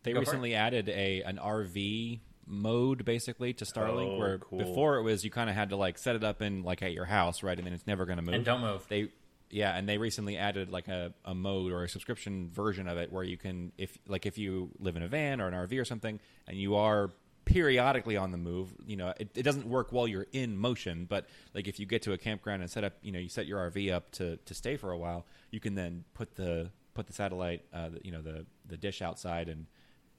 they 0.02 0.12
Go 0.14 0.20
recently 0.20 0.54
added 0.54 0.88
a 0.88 1.22
an 1.22 1.38
RV 1.38 2.20
mode 2.46 3.04
basically 3.04 3.52
to 3.54 3.64
Starlink 3.64 4.14
Oh, 4.14 4.18
where 4.18 4.38
cool. 4.38 4.58
before 4.58 4.96
it 4.96 5.02
was 5.02 5.24
you 5.24 5.30
kind 5.30 5.48
of 5.48 5.54
had 5.54 5.68
to 5.70 5.76
like 5.76 5.96
set 5.98 6.16
it 6.16 6.24
up 6.24 6.42
in 6.42 6.62
like 6.64 6.82
at 6.82 6.92
your 6.92 7.04
house 7.04 7.42
right 7.44 7.56
and 7.56 7.64
then 7.66 7.72
it's 7.74 7.86
never 7.86 8.04
going 8.06 8.16
to 8.16 8.22
move 8.22 8.34
and 8.34 8.44
don't 8.44 8.60
move 8.62 8.84
they 8.88 9.08
yeah 9.50 9.76
and 9.76 9.88
they 9.88 9.98
recently 9.98 10.36
added 10.36 10.70
like 10.70 10.88
a, 10.88 11.12
a 11.24 11.34
mode 11.34 11.72
or 11.72 11.84
a 11.84 11.88
subscription 11.88 12.50
version 12.50 12.88
of 12.88 12.98
it 12.98 13.12
where 13.12 13.24
you 13.24 13.36
can 13.36 13.72
if 13.78 13.98
like 14.06 14.26
if 14.26 14.38
you 14.38 14.70
live 14.78 14.96
in 14.96 15.02
a 15.02 15.08
van 15.08 15.40
or 15.40 15.48
an 15.48 15.54
rv 15.54 15.80
or 15.80 15.84
something 15.84 16.18
and 16.46 16.56
you 16.56 16.76
are 16.76 17.10
periodically 17.44 18.16
on 18.16 18.30
the 18.30 18.38
move 18.38 18.68
you 18.86 18.96
know 18.96 19.12
it, 19.18 19.28
it 19.34 19.42
doesn't 19.42 19.66
work 19.66 19.92
while 19.92 20.06
you're 20.06 20.26
in 20.32 20.56
motion 20.56 21.06
but 21.08 21.26
like 21.54 21.66
if 21.66 21.80
you 21.80 21.86
get 21.86 22.02
to 22.02 22.12
a 22.12 22.18
campground 22.18 22.62
and 22.62 22.70
set 22.70 22.84
up 22.84 22.92
you 23.02 23.10
know 23.10 23.18
you 23.18 23.28
set 23.28 23.46
your 23.46 23.70
rv 23.70 23.92
up 23.92 24.10
to, 24.12 24.36
to 24.38 24.54
stay 24.54 24.76
for 24.76 24.92
a 24.92 24.98
while 24.98 25.26
you 25.50 25.58
can 25.58 25.74
then 25.74 26.04
put 26.14 26.36
the 26.36 26.70
put 26.94 27.06
the 27.06 27.12
satellite 27.12 27.64
uh, 27.72 27.88
the, 27.88 28.00
you 28.04 28.12
know 28.12 28.20
the 28.20 28.44
the 28.66 28.76
dish 28.76 29.02
outside 29.02 29.48
and 29.48 29.66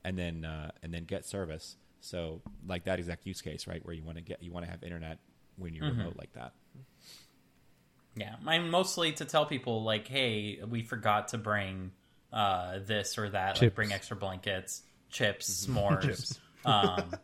and 0.03 0.17
then 0.17 0.45
uh, 0.45 0.71
and 0.83 0.93
then 0.93 1.05
get 1.05 1.25
service. 1.25 1.77
So 1.99 2.41
like 2.67 2.85
that 2.85 2.99
exact 2.99 3.25
use 3.25 3.41
case 3.41 3.67
right 3.67 3.85
where 3.85 3.93
you 3.93 4.03
want 4.03 4.17
to 4.17 4.23
get 4.23 4.41
you 4.41 4.51
want 4.51 4.65
to 4.65 4.71
have 4.71 4.83
internet 4.83 5.19
when 5.57 5.75
you're 5.75 5.85
remote 5.85 6.15
like 6.17 6.33
that 6.33 6.53
Yeah, 8.15 8.35
I'm 8.45 8.69
mostly 8.69 9.13
to 9.13 9.25
tell 9.25 9.45
people 9.45 9.83
like, 9.83 10.07
hey, 10.07 10.59
we 10.67 10.83
forgot 10.83 11.29
to 11.29 11.37
bring 11.37 11.91
uh, 12.33 12.79
this 12.85 13.17
or 13.17 13.29
that. 13.29 13.61
Like, 13.61 13.75
bring 13.75 13.91
extra 13.91 14.17
blankets, 14.17 14.83
chips, 15.09 15.65
s'mores, 15.67 16.37
um, 16.65 17.17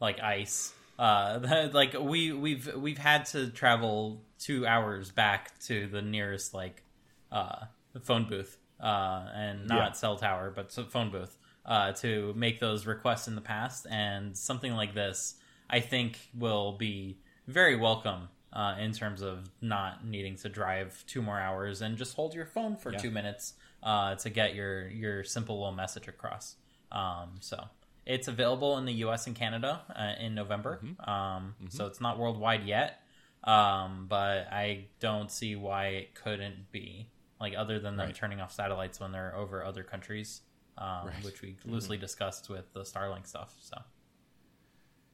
like 0.00 0.20
ice. 0.20 0.72
Uh, 0.98 1.68
like 1.72 1.94
we 2.00 2.32
we've 2.32 2.74
we've 2.76 2.98
had 2.98 3.26
to 3.26 3.50
travel 3.50 4.22
two 4.38 4.66
hours 4.66 5.10
back 5.10 5.58
to 5.60 5.86
the 5.88 6.02
nearest 6.02 6.54
like 6.54 6.82
uh, 7.30 7.66
phone 8.02 8.26
booth 8.28 8.56
uh, 8.80 9.26
and 9.34 9.66
not 9.66 9.88
Yeah. 9.88 9.92
cell 9.92 10.16
tower, 10.16 10.50
but 10.54 10.72
phone 10.72 11.10
booth 11.10 11.36
uh, 11.66 11.92
to 11.92 12.32
make 12.34 12.60
those 12.60 12.86
requests 12.86 13.28
in 13.28 13.34
the 13.34 13.40
past. 13.42 13.86
And 13.90 14.36
something 14.36 14.72
like 14.72 14.94
this, 14.94 15.34
I 15.68 15.80
think, 15.80 16.18
will 16.34 16.72
be 16.72 17.18
very 17.46 17.76
welcome 17.76 18.28
uh, 18.56 18.74
in 18.80 18.90
terms 18.92 19.20
of 19.20 19.50
not 19.60 20.04
needing 20.06 20.34
to 20.34 20.48
drive 20.48 21.04
two 21.06 21.20
more 21.20 21.38
hours 21.38 21.82
and 21.82 21.98
just 21.98 22.14
hold 22.16 22.34
your 22.34 22.46
phone 22.46 22.74
for 22.76 22.90
Yeah. 22.90 22.98
two 22.98 23.10
minutes 23.10 23.52
uh, 23.82 24.14
to 24.16 24.30
get 24.30 24.54
your 24.54 24.88
your 24.88 25.22
simple 25.24 25.56
little 25.58 25.72
message 25.74 26.08
across. 26.08 26.56
Um, 26.90 27.36
so 27.40 27.68
it's 28.06 28.28
available 28.28 28.78
in 28.78 28.86
the 28.86 28.94
U.S. 29.04 29.26
and 29.26 29.36
Canada 29.36 29.82
uh, 29.94 30.14
in 30.24 30.34
November. 30.34 30.80
Mm-hmm. 30.82 31.10
Um, 31.10 31.54
So 31.68 31.86
it's 31.86 32.00
not 32.00 32.18
worldwide 32.18 32.64
yet, 32.64 33.02
um, 33.44 34.06
but 34.08 34.48
I 34.50 34.86
don't 35.00 35.30
see 35.30 35.54
why 35.54 35.88
it 35.88 36.14
couldn't 36.14 36.72
be. 36.72 37.10
Like 37.38 37.54
other 37.54 37.78
than 37.78 37.96
them 37.98 38.06
Right. 38.06 38.14
turning 38.14 38.40
off 38.40 38.52
satellites 38.52 38.98
when 39.00 39.12
they're 39.12 39.36
over 39.36 39.62
other 39.62 39.84
countries, 39.84 40.40
um, 40.78 41.08
Right. 41.08 41.22
which 41.24 41.42
we 41.42 41.58
loosely 41.66 41.98
discussed 41.98 42.48
with 42.48 42.72
the 42.72 42.80
Starlink 42.84 43.26
stuff. 43.26 43.54
So 43.60 43.76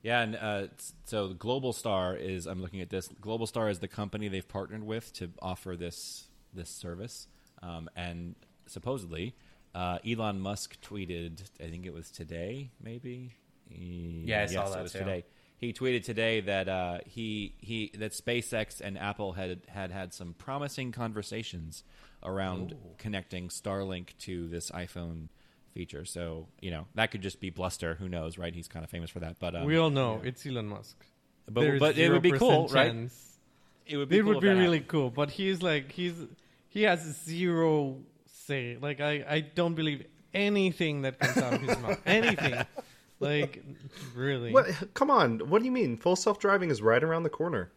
Yeah, 0.02 0.20
and 0.22 0.36
uh, 0.36 0.66
so 1.04 1.32
Globalstar 1.34 2.20
is. 2.20 2.46
I'm 2.46 2.60
looking 2.60 2.80
at 2.80 2.90
this. 2.90 3.08
Globalstar 3.20 3.70
is 3.70 3.78
the 3.78 3.88
company 3.88 4.28
they've 4.28 4.46
partnered 4.46 4.82
with 4.82 5.12
to 5.14 5.30
offer 5.40 5.76
this 5.76 6.26
this 6.52 6.70
service, 6.70 7.28
um, 7.62 7.88
and 7.94 8.34
supposedly 8.66 9.34
uh, 9.74 9.98
Elon 10.06 10.40
Musk 10.40 10.80
tweeted. 10.80 11.42
I 11.60 11.70
think 11.70 11.86
it 11.86 11.94
was 11.94 12.10
today, 12.10 12.70
maybe. 12.82 13.34
Yeah, 13.70 14.42
I 14.42 14.46
saw 14.46 14.68
that 14.68 14.80
it 14.80 14.82
was 14.82 14.92
too. 14.92 14.98
today. 14.98 15.24
He 15.56 15.72
tweeted 15.72 16.02
today 16.02 16.40
that 16.40 16.68
uh, 16.68 16.98
he 17.06 17.54
he 17.58 17.92
that 17.96 18.12
SpaceX 18.12 18.80
and 18.80 18.98
Apple 18.98 19.34
had 19.34 19.60
had 19.68 19.92
had 19.92 20.12
some 20.12 20.34
promising 20.34 20.90
conversations 20.90 21.84
around 22.24 22.74
connecting 22.98 23.48
Starlink 23.48 24.16
to 24.18 24.48
this 24.48 24.70
iPhone 24.72 25.28
feature. 25.72 26.04
So 26.04 26.46
you 26.60 26.70
know 26.70 26.86
that 26.94 27.10
could 27.10 27.22
just 27.22 27.40
be 27.40 27.50
bluster. 27.50 27.94
Who 27.94 28.08
knows, 28.08 28.38
right? 28.38 28.54
He's 28.54 28.68
kind 28.68 28.84
of 28.84 28.90
famous 28.90 29.10
for 29.10 29.20
that. 29.20 29.36
But 29.38 29.54
um, 29.56 29.64
we 29.64 29.76
all 29.76 29.90
know 29.90 30.20
it's 30.24 30.46
Elon 30.46 30.68
Musk. 30.68 30.96
but, 31.50 31.60
There's 31.62 31.80
but 31.80 31.98
it 31.98 32.10
would 32.10 32.22
be 32.22 32.32
0% 32.32 32.38
cool, 32.38 32.68
right? 32.68 32.94
It 33.86 33.96
would 33.96 34.08
be. 34.08 34.18
It 34.18 34.22
cool 34.22 34.34
would 34.34 34.40
be 34.40 34.48
really 34.48 34.78
happened. 34.78 34.88
cool, 34.88 35.10
but 35.10 35.30
he's 35.30 35.62
like 35.62 35.90
he's 35.92 36.14
he 36.68 36.82
has 36.82 37.00
zero 37.24 37.96
say. 38.26 38.76
Like 38.80 39.00
I 39.00 39.24
I 39.28 39.40
don't 39.40 39.74
believe 39.74 40.04
anything 40.34 41.02
that 41.02 41.18
comes 41.18 41.36
out 41.38 41.54
of 41.54 41.60
his 41.60 41.78
mouth. 41.78 42.00
Anything. 42.06 42.54
Like 43.20 43.62
really. 44.14 44.52
What? 44.52 44.66
Come 44.94 45.10
on. 45.10 45.38
What 45.50 45.58
do 45.60 45.64
you 45.66 45.70
mean? 45.72 45.96
Full 45.96 46.16
self 46.16 46.38
driving 46.38 46.70
is 46.70 46.80
right 46.82 47.02
around 47.02 47.22
the 47.24 47.30
corner. 47.30 47.70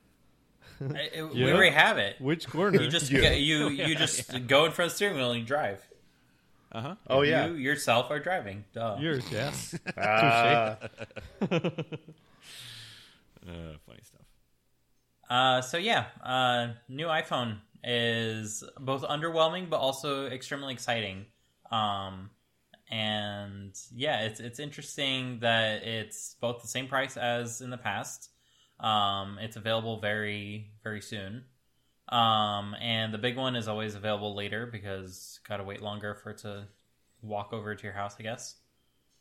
I- 0.82 1.10
I- 1.20 1.24
we 1.24 1.52
already 1.52 1.70
have 1.72 1.98
it. 1.98 2.20
Which 2.20 2.48
corner? 2.48 2.82
You 2.82 2.88
just 2.90 3.12
Yeah. 3.12 3.32
you 3.32 3.70
you 3.70 3.96
just 3.96 4.30
go 4.48 4.66
in 4.66 4.72
front 4.72 4.88
of 4.88 4.94
the 4.94 4.96
steering 4.96 5.16
wheel 5.18 5.32
and 5.32 5.42
you 5.42 5.46
drive. 5.46 5.86
Uh 6.72 6.82
huh. 6.82 6.96
Oh 7.10 7.22
yeah. 7.22 7.48
You 7.48 7.56
yourself 7.56 8.12
are 8.12 8.20
driving. 8.20 8.66
Duh. 8.74 8.98
yours, 9.00 9.24
yes. 9.32 9.76
Uh, 13.48 13.78
funny 13.86 14.00
stuff. 14.02 14.26
Uh, 15.30 15.62
so 15.62 15.78
yeah, 15.78 16.06
uh, 16.24 16.74
new 16.90 17.08
iPhone 17.08 17.60
is 17.84 18.64
both 18.80 19.04
underwhelming 19.04 19.70
but 19.70 19.78
also 19.78 20.26
extremely 20.28 20.74
exciting. 20.74 21.26
Um, 21.72 22.32
and 22.90 23.76
yeah, 23.94 24.22
it's 24.22 24.40
it's 24.40 24.60
interesting 24.60 25.40
that 25.42 25.84
it's 25.84 26.36
both 26.40 26.62
the 26.62 26.68
same 26.68 26.88
price 26.88 27.18
as 27.18 27.62
in 27.62 27.70
the 27.70 27.78
past. 27.78 28.30
Um, 28.80 29.38
it's 29.42 29.56
available 29.56 30.00
very 30.00 30.72
very 30.84 31.02
soon. 31.02 31.46
Um, 32.10 32.76
and 32.80 33.14
the 33.14 33.18
big 33.18 33.36
one 33.36 33.56
is 33.56 33.68
always 33.68 33.96
available 33.96 34.36
later 34.36 34.66
because 34.68 35.40
gotta 35.48 35.64
wait 35.64 35.82
longer 35.82 36.14
for 36.16 36.32
it 36.32 36.38
to 36.40 36.68
walk 37.22 37.52
over 37.54 37.74
to 37.76 37.84
your 37.84 37.94
house, 37.94 38.16
I 38.20 38.24
guess. 38.24 38.56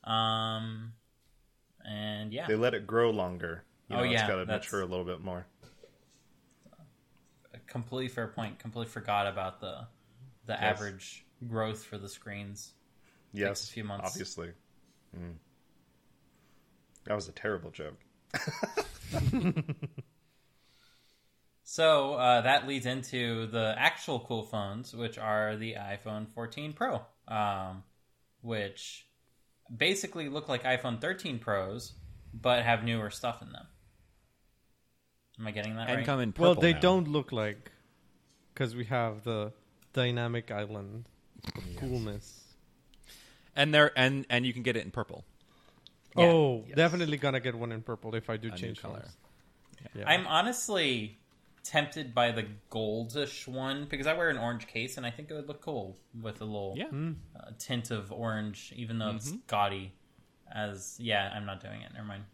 Um, 0.05 0.93
and 1.85 2.33
yeah, 2.33 2.47
They 2.49 2.57
let 2.57 2.75
it 2.75 2.87
grow 2.87 3.11
longer. 3.11 3.65
You 3.89 3.97
Oh, 3.97 4.03
know, 4.03 4.11
it's 4.11 4.13
yeah, 4.13 4.29
got 4.29 4.37
to 4.37 4.47
mature 4.47 4.81
a 4.81 4.87
little 4.87 5.05
bit 5.05 5.21
more. 5.23 5.47
completely 7.67 8.09
fair 8.09 8.29
point. 8.29 8.59
Completely 8.59 8.91
forgot 8.91 9.27
about 9.27 9.61
the 9.61 9.87
the 10.47 10.61
Yes. 10.61 10.79
average 10.79 11.27
growth 11.49 11.85
for 11.85 11.99
the 11.99 12.09
screens. 12.09 12.73
Yes, 13.33 13.69
a 13.69 13.73
few 13.73 13.85
months. 13.85 14.07
obviously. 14.07 14.53
Mm. 15.17 15.35
That 17.05 17.15
was 17.15 17.29
a 17.29 17.33
terrible 17.33 17.71
joke. 17.71 17.99
So 21.75 22.15
uh, 22.15 22.43
that 22.43 22.69
leads 22.69 22.87
into 22.87 23.49
the 23.49 23.75
actual 23.77 24.21
cool 24.21 24.45
phones, 24.45 24.95
which 24.95 25.19
are 25.19 25.57
the 25.57 25.75
iPhone 25.75 26.29
14 26.33 26.73
Pro, 26.73 27.01
um, 27.27 27.83
which 28.43 29.09
basically 29.77 30.29
look 30.29 30.49
like 30.49 30.63
iPhone 30.63 31.01
13 31.01 31.41
Pros, 31.41 31.95
but 32.33 32.63
have 32.63 32.85
newer 32.85 33.11
stuff 33.11 33.43
in 33.43 33.51
them. 33.51 33.67
Am 35.41 35.49
I 35.49 35.51
getting 35.51 35.75
that 35.75 35.89
and 35.89 35.97
right? 35.97 36.07
come 36.07 36.21
in 36.21 36.33
purple 36.33 36.45
Well, 36.45 36.55
they 36.55 36.75
now. 36.75 36.79
don't 36.79 37.09
look 37.09 37.33
like 37.33 37.73
because 38.53 38.77
we 38.77 38.85
have 38.85 39.25
the 39.25 39.53
dynamic 39.93 40.53
island 40.53 41.07
coolness. 41.79 42.45
and 43.57 43.75
they're 43.75 43.91
and 43.99 44.27
and 44.31 44.47
you 44.47 44.53
can 44.53 44.63
get 44.63 44.77
it 44.77 44.85
in 44.85 44.93
purple. 44.93 45.25
Yeah. 46.17 46.27
Oh, 46.27 46.65
Yes. 46.69 46.77
definitely 46.77 47.17
gonna 47.17 47.41
get 47.41 47.57
one 47.57 47.73
in 47.73 47.83
purple 47.83 48.15
if 48.15 48.31
I 48.31 48.37
do 48.37 48.53
A 48.53 48.57
change 48.57 48.81
color. 48.81 49.01
colors. 49.01 49.17
Yeah. 49.93 50.05
I'm 50.09 50.29
honestly 50.29 51.19
tempted 51.65 52.15
by 52.15 52.31
the 52.31 52.45
goldish 52.71 53.49
one 53.49 53.87
because 53.89 54.07
I 54.07 54.13
wear 54.15 54.29
an 54.29 54.39
orange 54.39 54.67
case 54.67 54.97
and 54.99 55.05
I 55.07 55.11
think 55.11 55.31
it 55.31 55.35
would 55.35 55.49
look 55.49 55.63
cool 55.63 55.97
with 56.23 56.41
a 56.41 56.45
little 56.45 56.75
Yeah. 56.77 56.87
uh, 57.35 57.51
tint 57.59 57.91
of 57.91 58.13
orange, 58.13 58.73
even 58.77 58.99
though 58.99 59.11
it's 59.17 59.33
gaudy. 59.49 59.93
As 60.55 60.97
yeah, 61.01 61.33
I'm 61.35 61.47
not 61.47 61.61
doing 61.63 61.81
it. 61.81 61.91
Never 61.95 62.07
mind. 62.07 62.25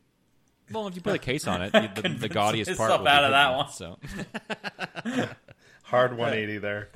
Well, 0.73 0.87
if 0.89 0.95
you 0.97 1.01
put 1.01 1.15
a 1.15 1.19
case 1.31 1.47
on 1.47 1.63
it, 1.63 1.73
the, 1.73 2.03
the, 2.03 2.09
the 2.09 2.29
gaudiest 2.29 2.77
part 2.77 2.91
myself 2.91 3.01
will 3.01 3.05
be 3.07 3.11
out 3.11 3.25
of 3.25 3.31
that 3.31 3.47
hidden, 3.47 5.17
one. 5.17 5.27
So 5.27 5.29
Hard 5.85 6.13
180 6.17 6.59
there. 6.59 6.89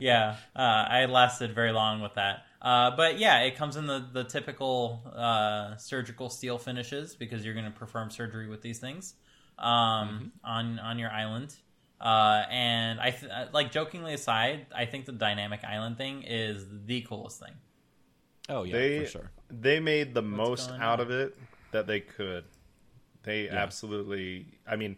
yeah, 0.00 0.36
uh, 0.56 0.58
I 0.88 1.04
lasted 1.06 1.54
very 1.54 1.70
long 1.70 2.00
with 2.00 2.14
that. 2.14 2.44
Uh, 2.60 2.90
but 2.96 3.18
yeah, 3.18 3.40
it 3.42 3.54
comes 3.56 3.76
in 3.76 3.86
the 3.86 4.04
the 4.12 4.24
typical 4.24 5.02
uh, 5.14 5.76
surgical 5.76 6.28
steel 6.28 6.58
finishes 6.58 7.14
because 7.14 7.44
you're 7.44 7.54
going 7.54 7.66
to 7.66 7.78
perform 7.78 8.10
surgery 8.10 8.48
with 8.48 8.62
these 8.62 8.78
things 8.80 9.14
um, 9.58 10.32
on 10.44 10.78
on 10.80 10.98
your 10.98 11.10
island. 11.10 11.54
Uh, 12.02 12.44
and 12.50 13.00
I 13.00 13.10
th- 13.10 13.30
uh, 13.30 13.46
like 13.52 13.70
jokingly 13.70 14.12
aside, 14.12 14.66
I 14.74 14.86
think 14.86 15.06
the 15.06 15.12
dynamic 15.12 15.62
island 15.62 15.98
thing 15.98 16.24
is 16.26 16.66
the 16.84 17.02
coolest 17.02 17.38
thing. 17.38 17.54
oh 18.48 18.64
yeah, 18.64 18.72
they 18.72 18.98
for 19.04 19.06
sure. 19.06 19.30
they 19.48 19.78
made 19.78 20.12
the 20.12 20.22
most 20.22 20.70
out 20.72 20.98
on? 20.98 21.00
of 21.00 21.10
it 21.10 21.36
that 21.70 21.86
they 21.86 22.00
could. 22.00 22.44
They 23.22 23.48
absolutely. 23.48 24.46
I 24.66 24.74
mean, 24.74 24.96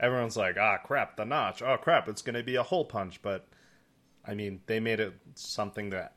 everyone's 0.00 0.36
like, 0.36 0.56
"Ah, 0.58 0.78
crap, 0.78 1.18
the 1.18 1.26
notch. 1.26 1.60
Oh, 1.60 1.76
crap, 1.76 2.08
it's 2.08 2.22
going 2.22 2.36
to 2.36 2.42
be 2.42 2.56
a 2.56 2.62
hole 2.62 2.86
punch." 2.86 3.20
But 3.20 3.46
I 4.24 4.34
mean, 4.34 4.60
they 4.64 4.80
made 4.80 4.98
it 4.98 5.12
something 5.34 5.90
that 5.90 6.14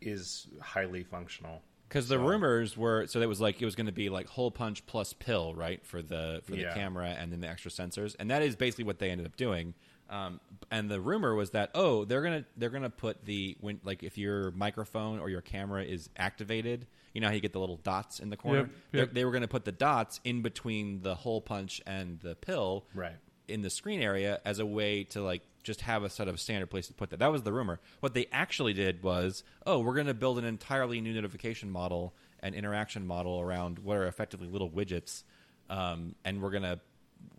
is 0.00 0.48
highly 0.60 1.04
functional. 1.04 1.62
Because 1.96 2.08
the 2.08 2.16
So- 2.16 2.26
rumors 2.26 2.76
were 2.76 3.06
so 3.06 3.20
that 3.20 3.28
was 3.28 3.40
like 3.40 3.62
it 3.62 3.64
was 3.64 3.74
going 3.74 3.86
to 3.86 3.92
be 3.92 4.10
like 4.10 4.26
hole 4.26 4.50
punch 4.50 4.84
plus 4.84 5.14
pill, 5.14 5.54
right, 5.54 5.82
for 5.86 6.02
the 6.02 6.42
for 6.44 6.50
the 6.52 6.58
Yeah. 6.62 6.74
camera 6.74 7.08
and 7.08 7.32
then 7.32 7.40
the 7.40 7.48
extra 7.48 7.70
sensors, 7.70 8.14
and 8.18 8.30
that 8.30 8.42
is 8.42 8.54
basically 8.54 8.84
what 8.84 8.98
they 8.98 9.10
ended 9.10 9.26
up 9.26 9.34
doing. 9.36 9.72
Um, 10.10 10.38
and 10.70 10.90
the 10.90 11.00
rumor 11.00 11.34
was 11.34 11.50
that 11.52 11.70
oh 11.74 12.04
they're 12.04 12.20
gonna 12.22 12.44
they're 12.58 12.68
gonna 12.68 12.90
put 12.90 13.24
the 13.24 13.56
when 13.62 13.80
like 13.82 14.02
if 14.02 14.18
your 14.18 14.50
microphone 14.50 15.20
or 15.20 15.30
your 15.30 15.40
camera 15.40 15.84
is 15.84 16.10
activated, 16.18 16.86
you 17.14 17.22
know 17.22 17.28
how 17.28 17.32
you 17.32 17.40
get 17.40 17.54
the 17.54 17.60
little 17.60 17.78
dots 17.78 18.20
in 18.20 18.28
the 18.28 18.36
corner. 18.36 18.58
Yep, 18.60 18.70
yep. 18.92 19.12
They 19.14 19.24
were 19.24 19.32
gonna 19.32 19.48
put 19.48 19.64
the 19.64 19.72
dots 19.72 20.20
in 20.22 20.42
between 20.42 21.00
the 21.00 21.14
hole 21.14 21.40
punch 21.40 21.80
and 21.86 22.20
the 22.20 22.34
pill, 22.34 22.84
Right. 22.94 23.16
In 23.48 23.62
the 23.62 23.70
screen 23.70 24.00
area 24.00 24.40
as 24.44 24.58
a 24.58 24.66
way 24.66 25.04
to 25.04 25.22
like 25.22 25.42
just 25.62 25.80
have 25.82 26.04
a 26.04 26.10
sort 26.10 26.28
of 26.28 26.38
standard 26.38 26.70
place 26.70 26.86
to 26.86 26.94
put 26.94 27.10
that. 27.10 27.18
That 27.18 27.32
was 27.32 27.42
the 27.42 27.52
rumor. 27.52 27.80
What 28.00 28.14
they 28.14 28.26
actually 28.32 28.72
did 28.72 29.02
was, 29.02 29.42
oh, 29.66 29.80
we're 29.80 29.94
going 29.94 30.06
to 30.06 30.14
build 30.14 30.38
an 30.38 30.44
entirely 30.44 31.00
new 31.00 31.12
notification 31.12 31.70
model 31.70 32.14
and 32.40 32.54
interaction 32.54 33.06
model 33.06 33.40
around 33.40 33.80
what 33.80 33.96
are 33.96 34.06
effectively 34.06 34.48
little 34.48 34.70
widgets, 34.70 35.24
um, 35.68 36.14
and 36.24 36.40
we're 36.40 36.50
gonna 36.50 36.80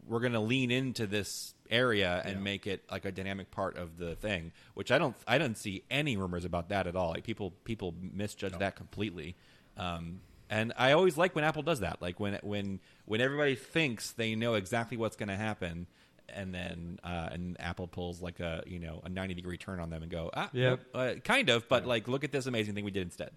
we're 0.08 0.20
gonna 0.20 0.42
lean 0.42 0.72
into 0.72 1.08
this 1.08 1.54
area 1.70 2.22
and 2.26 2.44
make 2.44 2.66
it 2.68 2.84
like 2.92 3.06
a 3.06 3.12
dynamic 3.12 3.52
part 3.52 3.78
of 3.78 3.98
the 3.98 4.16
thing. 4.16 4.52
Which 4.74 4.92
I 4.92 4.98
don't 4.98 5.16
I 5.28 5.38
don't 5.38 5.58
see 5.58 5.84
any 5.90 6.18
rumors 6.18 6.46
about 6.46 6.70
that 6.70 6.88
at 6.88 6.96
all. 6.96 7.12
Like 7.12 7.24
people 7.24 7.54
people 7.64 7.94
misjudge 8.02 8.58
that 8.58 8.76
completely. 8.76 9.36
Um, 9.78 10.22
and 10.50 10.74
I 10.78 10.92
always 10.94 11.18
like 11.18 11.36
when 11.36 11.44
Apple 11.44 11.64
does 11.64 11.80
that. 11.82 12.02
Like 12.02 12.20
when 12.20 12.40
when 12.44 12.80
when 13.06 13.22
everybody 13.22 13.56
thinks 13.56 14.12
they 14.12 14.36
know 14.36 14.54
exactly 14.56 14.98
what's 14.98 15.16
going 15.16 15.30
to 15.30 15.36
happen, 15.36 15.88
and 16.30 16.54
then 16.54 17.00
uh, 17.04 17.30
and 17.32 17.58
Apple 17.60 17.88
pulls 17.88 18.22
like 18.22 18.40
a 18.40 18.64
you 18.66 18.80
know 18.80 19.02
a 19.04 19.10
ninety 19.10 19.34
degree 19.34 19.58
turn 19.58 19.80
on 19.80 19.90
them 19.90 20.02
and 20.04 20.12
go 20.12 20.30
ah 20.34 20.50
Yep. 20.54 20.54
nope, 20.54 20.80
uh, 20.94 21.14
kind 21.24 21.50
of, 21.50 21.68
but 21.70 21.86
like 21.86 22.08
look 22.08 22.24
at 22.24 22.32
this 22.32 22.46
amazing 22.46 22.76
thing 22.76 22.84
we 22.86 22.92
did 22.92 23.04
instead. 23.04 23.32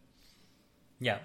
Yeah. 0.98 1.18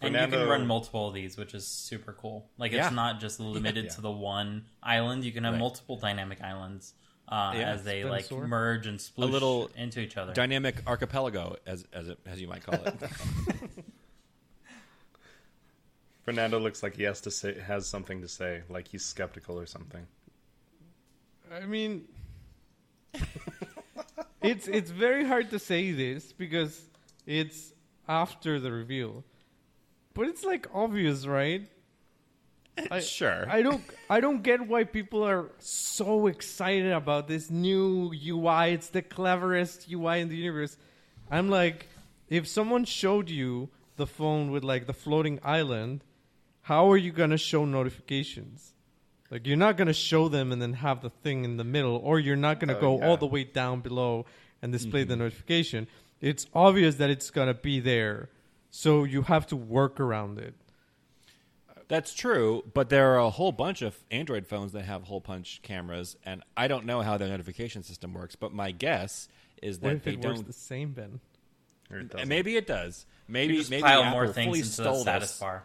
And 0.00 0.14
you 0.16 0.26
can 0.36 0.48
run 0.48 0.66
multiple 0.66 1.06
of 1.08 1.14
these, 1.14 1.36
which 1.36 1.54
is 1.54 1.64
super 1.66 2.12
cool. 2.12 2.50
Like 2.58 2.72
it's 2.72 2.78
Yeah. 2.78 2.90
not 2.90 3.20
just 3.20 3.38
limited 3.38 3.84
Yeah. 3.86 3.90
to 3.92 4.00
the 4.00 4.10
one 4.10 4.64
island. 4.82 5.22
You 5.24 5.30
can 5.30 5.44
have 5.44 5.52
Right. 5.54 5.60
multiple 5.60 5.96
dynamic 5.96 6.40
islands 6.42 6.94
uh, 7.28 7.52
Yeah. 7.54 7.70
as 7.70 7.84
they 7.84 8.02
like 8.02 8.24
sword. 8.24 8.48
merge 8.48 8.88
and 8.88 8.98
sploosh 8.98 9.30
little 9.30 9.70
into 9.76 10.00
each 10.00 10.16
other. 10.16 10.32
Dynamic 10.34 10.82
archipelago, 10.88 11.54
as 11.66 11.86
as 11.92 12.08
it, 12.08 12.18
as 12.26 12.40
you 12.40 12.48
might 12.48 12.64
call 12.64 12.80
it. 12.84 12.94
Fernando 16.24 16.58
looks 16.58 16.82
like 16.82 16.96
he 16.96 17.02
has 17.02 17.20
to 17.22 17.30
say 17.30 17.58
has 17.60 17.86
something 17.86 18.20
to 18.20 18.28
say, 18.28 18.62
like 18.68 18.88
he's 18.88 19.04
skeptical 19.04 19.58
or 19.58 19.66
something. 19.66 20.06
I 21.52 21.66
mean, 21.66 22.04
it's 24.42 24.68
it's 24.68 24.90
very 24.90 25.24
hard 25.24 25.50
to 25.50 25.58
say 25.58 25.92
this 25.92 26.32
because 26.32 26.80
it's 27.26 27.72
after 28.08 28.60
the 28.60 28.70
reveal, 28.70 29.24
but 30.14 30.28
it's 30.28 30.44
like 30.44 30.66
obvious, 30.72 31.26
right? 31.26 31.68
I, 32.90 33.00
Sure. 33.00 33.46
I 33.50 33.62
don't 33.62 33.82
I 34.08 34.20
don't 34.20 34.42
get 34.42 34.66
why 34.66 34.84
people 34.84 35.24
are 35.24 35.50
so 35.58 36.26
excited 36.26 36.92
about 36.92 37.28
this 37.28 37.50
new 37.50 38.12
UI. 38.14 38.72
It's 38.72 38.88
the 38.88 39.02
cleverest 39.02 39.90
UI 39.90 40.20
in 40.20 40.28
the 40.28 40.36
universe. 40.36 40.76
I'm 41.30 41.50
like, 41.50 41.88
if 42.28 42.46
someone 42.46 42.84
showed 42.84 43.28
you 43.28 43.68
the 43.96 44.06
phone 44.06 44.50
with 44.50 44.64
like 44.64 44.86
the 44.86 44.94
floating 44.94 45.38
island, 45.42 46.02
how 46.62 46.90
are 46.90 46.96
you 46.96 47.12
gonna 47.12 47.38
show 47.38 47.64
notifications? 47.64 48.72
Like 49.30 49.46
you're 49.46 49.56
not 49.56 49.76
gonna 49.76 49.92
show 49.92 50.28
them 50.28 50.52
and 50.52 50.60
then 50.60 50.74
have 50.74 51.02
the 51.02 51.10
thing 51.10 51.44
in 51.44 51.56
the 51.56 51.64
middle, 51.64 51.96
or 51.96 52.18
you're 52.18 52.36
not 52.36 52.60
gonna 52.60 52.76
Oh, 52.76 52.80
go 52.80 52.98
yeah. 52.98 53.08
all 53.08 53.16
the 53.16 53.26
way 53.26 53.44
down 53.44 53.80
below 53.80 54.26
and 54.60 54.72
display 54.72 55.04
the 55.04 55.14
mm-hmm. 55.14 55.22
notification. 55.22 55.88
It's 56.20 56.46
obvious 56.54 56.96
that 56.96 57.10
it's 57.10 57.30
gonna 57.30 57.54
be 57.54 57.80
there, 57.80 58.30
so 58.70 59.04
you 59.04 59.22
have 59.22 59.46
to 59.48 59.56
work 59.56 59.98
around 59.98 60.38
it. 60.38 60.54
That's 61.88 62.14
true, 62.14 62.62
but 62.72 62.88
there 62.88 63.12
are 63.12 63.18
a 63.18 63.28
whole 63.28 63.52
bunch 63.52 63.82
of 63.82 63.98
Android 64.10 64.46
phones 64.46 64.72
that 64.72 64.84
have 64.84 65.02
hole 65.02 65.20
punch 65.20 65.60
cameras, 65.62 66.16
and 66.24 66.42
I 66.56 66.66
don't 66.68 66.86
know 66.86 67.02
how 67.02 67.18
their 67.18 67.28
notification 67.28 67.82
system 67.82 68.14
works. 68.14 68.34
But 68.34 68.52
my 68.52 68.70
guess 68.70 69.28
is 69.60 69.78
What 69.78 69.88
that 69.88 69.96
if 69.96 70.04
they 70.04 70.12
it 70.12 70.22
don't. 70.22 70.46
the 70.46 70.52
same, 70.54 70.92
Ben? 70.92 71.20
Or 71.90 71.98
it 71.98 72.26
maybe 72.26 72.56
it 72.56 72.66
does. 72.66 73.04
Maybe 73.28 73.54
you 73.54 73.60
just 73.60 73.70
maybe 73.70 73.82
pile 73.82 74.04
Apple 74.04 74.10
more 74.12 74.28
things 74.28 74.46
fully 74.46 74.58
into 74.60 74.70
the 74.70 74.82
stole 74.82 75.00
status 75.02 75.32
this, 75.32 75.40
bar. 75.40 75.64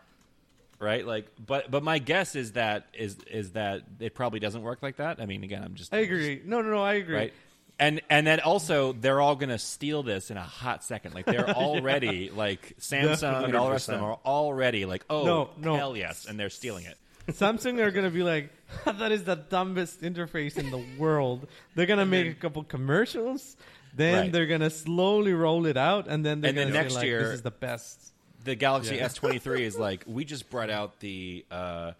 Right? 0.79 1.05
Like, 1.05 1.27
but 1.45 1.69
but 1.71 1.83
my 1.83 1.99
guess 1.99 2.35
is 2.35 2.53
that 2.53 2.87
is 2.93 3.17
is 3.31 3.51
that 3.53 3.81
it 3.99 4.13
probably 4.15 4.39
doesn't 4.39 4.61
work 4.61 4.79
like 4.81 4.97
that. 4.97 5.19
I 5.21 5.25
mean, 5.25 5.43
again, 5.43 5.63
I'm 5.63 5.75
just 5.75 5.93
I 5.93 5.99
agree. 5.99 6.41
No, 6.45 6.61
no, 6.61 6.69
no. 6.71 6.83
I 6.83 6.93
agree. 6.95 7.15
right? 7.15 7.33
And 7.79 8.01
and 8.09 8.25
then 8.25 8.39
also 8.39 8.91
they're 8.93 9.21
all 9.21 9.35
going 9.35 9.49
to 9.49 9.59
steal 9.59 10.01
this 10.01 10.31
in 10.31 10.37
a 10.37 10.41
hot 10.41 10.83
second. 10.83 11.13
Like 11.13 11.25
they're 11.27 11.47
already 11.55 12.31
like 12.31 12.75
Samsung 12.79 13.43
and 13.45 13.55
all 13.55 13.65
the 13.67 13.71
rest 13.73 13.87
of 13.89 13.95
them 13.95 14.03
are 14.03 14.17
already 14.25 14.85
like, 14.85 15.05
oh 15.09 15.23
No, 15.25 15.49
no. 15.57 15.75
hell 15.75 15.95
yes, 15.95 16.25
and 16.25 16.39
they're 16.39 16.49
stealing 16.49 16.85
it. 16.85 16.97
Samsung 17.33 17.77
are 17.79 17.91
gonna 17.91 18.09
be 18.09 18.23
like, 18.23 18.49
that 18.85 19.11
is 19.11 19.25
the 19.25 19.35
dumbest 19.35 20.01
interface 20.01 20.57
in 20.57 20.71
the 20.71 20.83
world. 20.97 21.47
They're 21.75 21.85
gonna 21.85 22.05
make 22.05 22.27
a 22.27 22.33
couple 22.33 22.63
commercials, 22.63 23.57
then 23.93 24.15
Right. 24.23 24.31
they're 24.31 24.47
gonna 24.47 24.69
slowly 24.71 25.33
roll 25.33 25.65
it 25.67 25.77
out, 25.77 26.07
and 26.07 26.25
then 26.25 26.41
they're 26.41 26.49
And 26.49 26.57
gonna 26.57 26.71
next 26.71 26.95
like, 26.95 27.05
year- 27.05 27.23
this 27.25 27.33
is 27.33 27.41
the 27.43 27.51
best. 27.51 28.13
The 28.43 28.55
Galaxy 28.55 28.95
Yeah. 28.95 29.07
S23 29.07 29.59
is 29.61 29.77
like 29.77 30.03
we 30.07 30.23
just 30.25 30.49
brought 30.49 30.69
out 30.69 30.99
the 30.99 31.45
uh, 31.51 31.91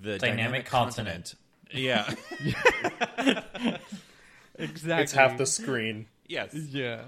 the 0.00 0.18
Dynamic 0.18 0.20
dynamic, 0.20 0.66
continent. 0.66 1.34
continent. 1.70 2.14
Yeah. 3.26 3.78
Exactly. 4.56 5.02
It's 5.02 5.12
half 5.12 5.36
the 5.36 5.46
screen. 5.46 6.06
yes. 6.28 6.54
Yeah. 6.54 7.02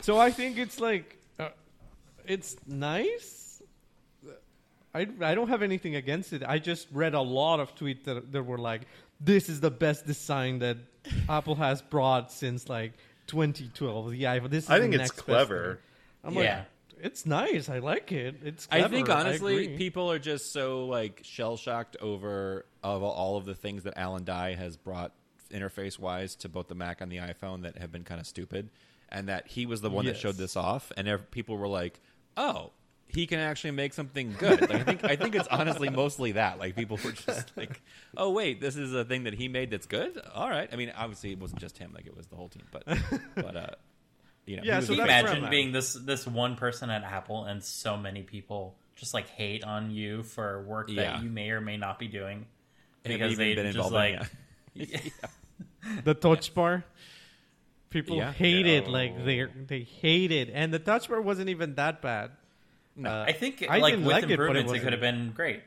So 0.00 0.16
I 0.18 0.30
think 0.30 0.58
it's 0.58 0.78
like 0.78 1.16
uh, 1.40 1.48
it's 2.24 2.54
nice. 2.68 3.60
I, 4.94 5.08
I 5.20 5.34
don't 5.34 5.48
have 5.48 5.62
anything 5.62 5.96
against 5.96 6.32
it. 6.32 6.42
I 6.46 6.58
just 6.60 6.86
read 6.92 7.14
a 7.14 7.20
lot 7.20 7.58
of 7.60 7.74
tweets 7.74 8.04
that, 8.04 8.30
that 8.32 8.42
were 8.44 8.58
like, 8.58 8.82
"This 9.20 9.48
is 9.48 9.60
the 9.60 9.70
best 9.72 10.06
design 10.06 10.60
that 10.60 10.76
Apple 11.28 11.56
has 11.56 11.82
brought 11.82 12.30
since 12.30 12.68
like 12.68 12.92
2012." 13.26 14.12
The 14.12 14.22
iPhone. 14.22 14.50
This 14.50 14.64
is 14.64 14.70
I 14.70 14.78
think 14.78 14.92
the 14.92 15.00
it's 15.00 15.10
next 15.10 15.16
best 15.16 15.24
clever. 15.26 15.80
I'm 16.22 16.34
Yeah. 16.34 16.62
It's 17.02 17.26
nice. 17.26 17.68
I 17.68 17.78
like 17.78 18.12
it. 18.12 18.36
It's. 18.44 18.68
I 18.70 18.88
think 18.88 19.08
honestly, 19.08 19.64
agree. 19.64 19.76
people 19.76 20.10
are 20.10 20.18
just 20.18 20.52
so 20.52 20.86
like 20.86 21.20
shell 21.24 21.56
shocked 21.56 21.96
over 22.00 22.66
of 22.82 23.02
all 23.02 23.36
of 23.36 23.44
the 23.44 23.54
things 23.54 23.84
that 23.84 23.94
Alan 23.96 24.24
Dye 24.24 24.54
has 24.54 24.76
brought 24.76 25.12
interface 25.50 25.98
wise 25.98 26.34
to 26.36 26.48
both 26.48 26.68
the 26.68 26.74
Mac 26.74 27.00
and 27.00 27.10
the 27.10 27.18
iPhone 27.18 27.62
that 27.62 27.78
have 27.78 27.90
been 27.90 28.04
kind 28.04 28.20
of 28.20 28.26
stupid, 28.26 28.70
and 29.08 29.28
that 29.28 29.48
he 29.48 29.66
was 29.66 29.80
the 29.80 29.90
one 29.90 30.06
that 30.06 30.16
showed 30.16 30.36
this 30.36 30.56
off, 30.56 30.92
and 30.96 31.08
ev- 31.08 31.30
people 31.30 31.56
were 31.56 31.68
like, 31.68 32.00
"Oh, 32.36 32.72
he 33.06 33.26
can 33.26 33.38
actually 33.38 33.70
make 33.72 33.94
something 33.94 34.34
good." 34.38 34.60
Like, 34.60 34.70
I 34.70 34.84
think 34.84 35.04
I 35.04 35.16
think 35.16 35.34
it's 35.34 35.48
honestly 35.48 35.88
mostly 35.88 36.32
that. 36.32 36.58
Like 36.58 36.76
people 36.76 36.98
were 37.04 37.12
just 37.12 37.52
like, 37.56 37.80
"Oh 38.16 38.30
wait, 38.30 38.60
this 38.60 38.76
is 38.76 38.94
a 38.94 39.04
thing 39.04 39.24
that 39.24 39.34
he 39.34 39.48
made 39.48 39.70
that's 39.70 39.86
good." 39.86 40.20
All 40.34 40.48
right. 40.48 40.68
I 40.72 40.76
mean, 40.76 40.92
obviously 40.96 41.32
it 41.32 41.38
wasn't 41.38 41.60
just 41.60 41.78
him; 41.78 41.92
like 41.94 42.06
it 42.06 42.16
was 42.16 42.26
the 42.26 42.36
whole 42.36 42.48
team. 42.48 42.64
But 42.70 42.84
but 43.34 43.56
uh, 43.56 43.66
you 44.48 44.56
know, 44.56 44.62
Yeah, 44.64 44.80
he 44.80 44.86
so 44.86 44.94
the 44.94 45.02
Can 45.02 45.08
you 45.08 45.20
imagine 45.20 45.50
being 45.50 45.72
this 45.72 45.92
this 45.94 46.26
one 46.26 46.56
person 46.56 46.90
at 46.90 47.04
Apple 47.04 47.44
and 47.44 47.62
so 47.62 47.96
many 47.96 48.22
people 48.22 48.74
just 48.96 49.14
like 49.14 49.28
hate 49.28 49.62
on 49.64 49.90
you 49.90 50.22
for 50.22 50.62
work 50.62 50.88
Yeah. 50.90 51.12
that 51.14 51.22
you 51.22 51.30
may 51.30 51.50
or 51.50 51.60
may 51.60 51.76
not 51.76 51.98
be 51.98 52.08
doing 52.08 52.46
because 53.04 53.32
even 53.32 53.46
they 53.46 53.54
been 53.54 53.66
just 53.66 53.76
involved 53.76 53.94
like 53.94 54.20
in 54.74 54.82
it. 54.90 55.12
the 56.04 56.14
touch 56.14 56.54
bar. 56.54 56.84
People 57.90 58.16
Yeah. 58.16 58.32
hate 58.32 58.66
it. 58.66 58.86
No. 58.86 58.90
Like 58.92 59.24
they 59.24 59.44
they 59.66 59.80
hate 59.82 60.32
it, 60.32 60.50
and 60.52 60.72
the 60.74 60.78
touch 60.78 61.08
bar 61.08 61.20
wasn't 61.20 61.48
even 61.48 61.74
that 61.76 62.02
bad. 62.02 62.32
No. 62.96 63.10
Uh, 63.10 63.24
I 63.28 63.32
think 63.32 63.64
I 63.68 63.78
like 63.78 63.92
didn't 63.92 64.06
with 64.06 64.12
like 64.14 64.24
it, 64.30 64.36
but 64.36 64.56
it 64.56 64.68
it, 64.68 64.80
could 64.82 64.92
have 64.92 65.00
been 65.00 65.30
great. 65.32 65.62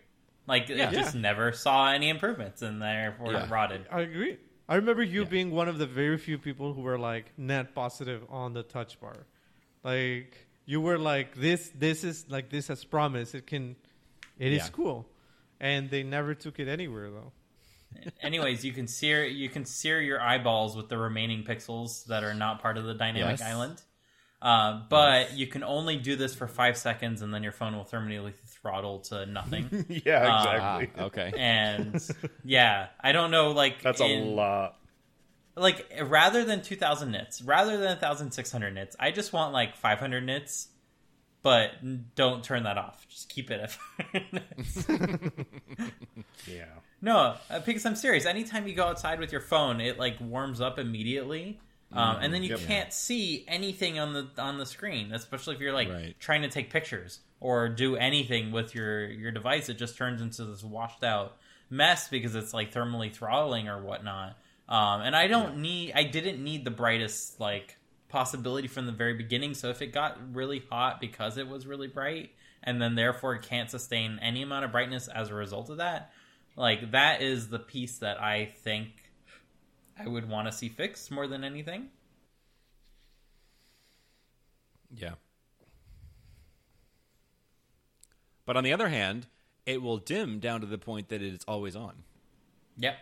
Like 0.48 0.70
Yeah. 0.70 0.90
it 0.90 0.94
just 0.94 1.16
Yeah. 1.16 1.22
never 1.22 1.52
saw 1.54 1.92
any 1.92 2.10
improvements 2.10 2.62
and 2.62 2.82
therefore 2.82 3.32
Yeah. 3.32 3.46
it 3.46 3.50
rotted. 3.50 3.86
I 3.90 4.02
agree. 4.02 4.38
I 4.72 4.76
remember 4.76 5.04
you 5.04 5.24
Yeah. 5.24 5.28
being 5.36 5.52
one 5.52 5.68
of 5.68 5.78
the 5.78 5.86
very 5.86 6.18
few 6.18 6.38
people 6.38 6.74
who 6.74 6.82
were 6.82 6.98
like 6.98 7.26
net 7.38 7.76
positive 7.76 8.22
on 8.30 8.54
the 8.54 8.64
touch 8.64 9.00
bar. 9.02 9.26
Like 9.84 10.48
you 10.66 10.80
were 10.80 10.98
like 10.98 11.36
this 11.36 11.72
this 11.76 12.04
is 12.06 12.26
like 12.30 12.50
this 12.50 12.70
has 12.70 12.86
promise. 12.86 13.34
It 13.36 13.46
can 13.48 13.76
it 14.40 14.54
is 14.54 14.64
Yeah. 14.64 14.70
cool. 14.70 15.10
And 15.60 15.90
they 15.90 16.04
never 16.04 16.34
took 16.34 16.58
it 16.60 16.68
anywhere 16.70 17.10
though. 17.18 17.32
Anyways, 18.22 18.64
you 18.64 18.72
can 18.72 18.88
sear 18.88 19.26
you 19.26 19.50
can 19.50 19.66
sear 19.66 20.00
your 20.00 20.22
eyeballs 20.22 20.78
with 20.78 20.88
the 20.88 20.98
remaining 20.98 21.44
pixels 21.44 22.06
that 22.06 22.24
are 22.24 22.34
not 22.34 22.62
part 22.62 22.78
of 22.78 22.86
the 22.86 22.94
dynamic 22.94 23.40
Yes. 23.40 23.42
island. 23.42 23.82
Uh, 24.42 24.82
but 24.90 25.34
you 25.34 25.46
can 25.46 25.64
only 25.64 25.98
do 25.98 26.16
this 26.16 26.34
for 26.34 26.48
five 26.48 26.76
seconds, 26.76 27.22
and 27.22 27.32
then 27.32 27.44
your 27.44 27.52
phone 27.52 27.76
will 27.76 27.86
thermally 27.86 28.34
throttle 28.48 29.00
to 29.00 29.26
nothing. 29.28 29.86
Yeah, 30.06 30.24
Uh, 30.26 30.80
exactly. 30.80 30.90
Ah, 30.98 31.04
okay. 31.06 31.34
and 31.38 32.10
yeah, 32.44 32.88
I 33.00 33.12
don't 33.12 33.30
know. 33.30 33.52
Like 33.52 33.82
That's 33.84 34.02
a 34.02 34.06
lot. 34.24 34.78
Like 35.56 35.86
rather 36.04 36.44
than 36.46 36.64
two 36.64 36.76
thousand 36.76 37.12
nits, 37.12 37.42
rather 37.42 37.78
than 37.78 37.98
thousand 38.00 38.32
six 38.32 38.52
hundred 38.52 38.74
nits, 38.74 38.96
I 39.00 39.12
just 39.12 39.32
want 39.32 39.54
like 39.54 39.76
five 39.76 40.00
hundred 40.00 40.26
nits. 40.26 40.70
But 41.44 41.72
don't 42.16 42.44
turn 42.44 42.64
that 42.64 42.78
off. 42.78 43.08
Just 43.10 43.28
keep 43.30 43.50
it 43.52 43.60
at 44.14 44.22
Yeah. 46.48 46.66
No, 47.02 47.36
uh, 47.50 47.60
because 47.66 47.86
I'm 47.86 47.96
serious. 47.96 48.26
Anytime 48.26 48.68
you 48.68 48.76
go 48.76 48.86
outside 48.86 49.20
with 49.20 49.32
your 49.32 49.42
phone, 49.42 49.82
it 49.82 49.98
like 49.98 50.18
warms 50.20 50.62
up 50.62 50.78
immediately, 50.78 51.60
um, 51.94 52.18
and 52.22 52.34
then 52.34 52.44
you 52.44 52.52
Yep. 52.52 52.60
can't 52.68 52.94
see 52.94 53.44
anything 53.48 54.00
on 54.00 54.14
the 54.14 54.28
on 54.38 54.58
the 54.58 54.66
screen. 54.66 55.12
Especially 55.12 55.56
if 55.56 55.62
you're 55.62 55.74
like 55.74 55.90
Right. 55.90 56.16
trying 56.20 56.42
to 56.44 56.50
take 56.50 56.70
pictures 56.70 57.20
or 57.40 57.70
do 57.70 57.96
anything 57.96 58.52
with 58.52 58.74
your 58.76 59.06
your 59.10 59.32
device, 59.32 59.70
it 59.70 59.78
just 59.78 59.98
turns 59.98 60.22
into 60.22 60.46
this 60.46 60.64
washed 60.64 61.04
out 61.04 61.38
mess 61.70 62.08
because 62.10 62.36
it's 62.36 62.54
like 62.54 62.74
thermally 62.74 63.14
throttling 63.14 63.68
or 63.68 63.82
whatnot. 63.82 64.38
Um, 64.68 65.02
and 65.02 65.16
I 65.16 65.28
don't 65.28 65.58
need, 65.58 65.94
I 65.96 66.04
didn't 66.04 66.42
need 66.44 66.64
the 66.64 66.72
brightest 66.72 67.40
like 67.40 67.78
possibility 68.10 68.68
from 68.68 68.86
the 68.86 68.92
very 68.92 69.14
beginning. 69.14 69.54
So 69.54 69.70
if 69.70 69.82
it 69.82 69.88
got 69.94 70.18
really 70.34 70.64
hot 70.70 71.02
because 71.02 71.38
it 71.38 71.48
was 71.48 71.66
really 71.66 71.88
bright, 71.88 72.32
and 72.64 72.82
then 72.82 72.96
therefore 72.96 73.36
it 73.36 73.42
can't 73.42 73.70
sustain 73.70 74.20
any 74.22 74.44
amount 74.44 74.66
of 74.66 74.72
brightness 74.72 75.08
as 75.08 75.30
a 75.30 75.34
result 75.34 75.70
of 75.70 75.78
that, 75.78 76.12
like 76.56 76.92
that 76.92 77.22
is 77.22 77.50
the 77.50 77.60
piece 77.60 77.98
that 78.00 78.22
I 78.22 78.46
think 78.64 79.01
I 80.04 80.08
would 80.08 80.28
want 80.28 80.48
to 80.48 80.52
see 80.52 80.70
fixed 80.70 81.12
more 81.12 81.28
than 81.28 81.44
anything. 81.44 81.90
Yeah. 84.96 85.14
But 88.46 88.58
on 88.58 88.64
the 88.64 88.74
other 88.74 88.90
hand, 88.90 89.28
it 89.66 89.82
will 89.82 89.98
dim 89.98 90.40
down 90.40 90.62
to 90.62 90.68
the 90.68 90.78
point 90.78 91.10
that 91.10 91.22
it 91.22 91.34
is 91.34 91.44
always 91.48 91.76
on, 91.76 92.04
Yep. 92.78 92.98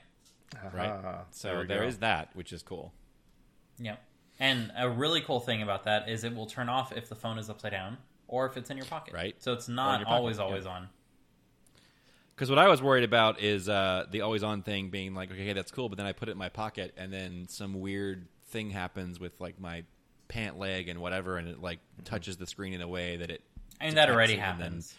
right? 0.73 0.89
Ah, 0.89 1.21
so 1.31 1.61
we 1.61 1.65
there 1.67 1.81
go. 1.81 1.87
is 1.87 1.99
that, 1.99 2.29
which 2.33 2.51
is 2.51 2.61
cool. 2.61 2.93
Yep. 3.79 4.03
And 4.39 4.71
a 4.77 4.89
really 4.89 5.21
cool 5.21 5.39
thing 5.39 5.61
about 5.61 5.85
that 5.85 6.09
is 6.09 6.23
it 6.23 6.35
will 6.35 6.45
turn 6.45 6.69
off 6.69 6.95
if 6.95 7.09
the 7.09 7.15
phone 7.15 7.37
is 7.39 7.49
upside 7.49 7.71
down 7.71 7.97
or 8.27 8.45
if 8.45 8.57
it's 8.57 8.69
in 8.69 8.77
your 8.77 8.85
pocket. 8.85 9.13
Right. 9.13 9.35
So 9.41 9.53
it's 9.53 9.67
not 9.67 9.99
your 9.99 10.05
pocket, 10.05 10.17
always 10.17 10.37
yeah. 10.37 10.43
always 10.43 10.65
on. 10.65 10.89
Because 12.39 12.49
what 12.49 12.57
I 12.57 12.69
was 12.69 12.81
worried 12.81 13.03
about 13.03 13.41
is 13.41 13.67
uh, 13.67 14.05
the 14.11 14.21
always 14.21 14.43
on 14.43 14.61
thing 14.61 14.87
being 14.91 15.13
like, 15.13 15.29
okay, 15.29 15.51
that's 15.51 15.71
cool, 15.71 15.89
but 15.89 15.97
then 15.97 16.05
I 16.05 16.13
put 16.13 16.29
it 16.29 16.31
in 16.31 16.37
my 16.37 16.47
pocket, 16.47 16.93
and 16.95 17.11
then 17.11 17.47
some 17.49 17.81
weird 17.81 18.29
thing 18.47 18.69
happens 18.69 19.19
with 19.19 19.33
like 19.41 19.59
my 19.59 19.83
pant 20.29 20.57
leg 20.57 20.87
and 20.87 21.01
whatever, 21.01 21.35
and 21.37 21.49
it 21.49 21.61
like 21.61 21.79
touches 22.05 22.37
the 22.37 22.47
screen 22.47 22.71
in 22.71 22.79
a 22.81 22.87
way 22.87 23.17
that 23.17 23.29
it. 23.29 23.41
I 23.81 23.87
mean 23.87 23.95
that 23.95 24.09
already 24.09 24.35
it 24.35 24.39
and 24.39 24.57
then- 24.57 24.65
happens. 24.67 24.95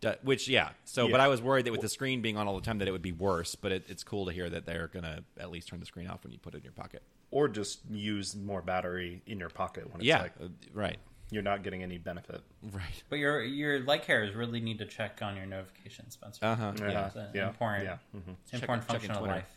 do- 0.00 0.14
which 0.24 0.48
yeah, 0.48 0.70
so 0.84 1.06
Yeah. 1.06 1.12
but 1.12 1.20
I 1.20 1.28
was 1.28 1.40
worried 1.40 1.66
that 1.66 1.70
with 1.70 1.80
the 1.80 1.88
screen 1.88 2.22
being 2.22 2.36
on 2.36 2.48
all 2.48 2.56
the 2.56 2.66
time 2.66 2.78
that 2.78 2.88
it 2.88 2.90
would 2.90 3.02
be 3.02 3.12
worse. 3.12 3.54
But 3.54 3.70
it, 3.70 3.84
it's 3.86 4.02
cool 4.02 4.26
to 4.26 4.32
hear 4.32 4.50
that 4.50 4.66
they're 4.66 4.88
gonna 4.88 5.20
at 5.38 5.52
least 5.52 5.68
turn 5.68 5.78
the 5.78 5.86
screen 5.86 6.08
off 6.08 6.24
when 6.24 6.32
you 6.32 6.40
put 6.40 6.54
it 6.54 6.58
in 6.58 6.64
your 6.64 6.72
pocket. 6.72 7.04
Or 7.30 7.46
just 7.46 7.88
use 7.88 8.34
more 8.34 8.62
battery 8.62 9.22
in 9.28 9.38
your 9.38 9.50
pocket 9.50 9.84
when 9.92 10.00
it's 10.00 10.06
yeah, 10.06 10.22
like 10.22 10.32
uh, 10.42 10.48
right, 10.74 10.98
you're 11.30 11.42
not 11.42 11.62
getting 11.62 11.82
any 11.82 11.98
benefit. 11.98 12.40
right. 12.72 13.02
But 13.08 13.16
your 13.20 13.42
your 13.42 13.80
light 13.80 14.02
carriers 14.02 14.34
really 14.34 14.60
need 14.60 14.78
to 14.78 14.86
check 14.86 15.20
on 15.22 15.36
your 15.36 15.46
notifications, 15.46 16.14
Spencer. 16.14 16.44
Uh 16.44 16.56
huh. 16.56 16.72
Yeah, 16.78 17.06
it's 17.06 17.16
an 17.16 17.28
yeah, 17.34 17.48
important- 17.48 17.84
yeah. 17.84 17.96
mhm. 18.14 18.16
Important 18.16 18.40
Check- 18.50 18.66
function 18.66 19.10
checking 19.10 19.10
of 19.10 19.22
life. 19.22 19.50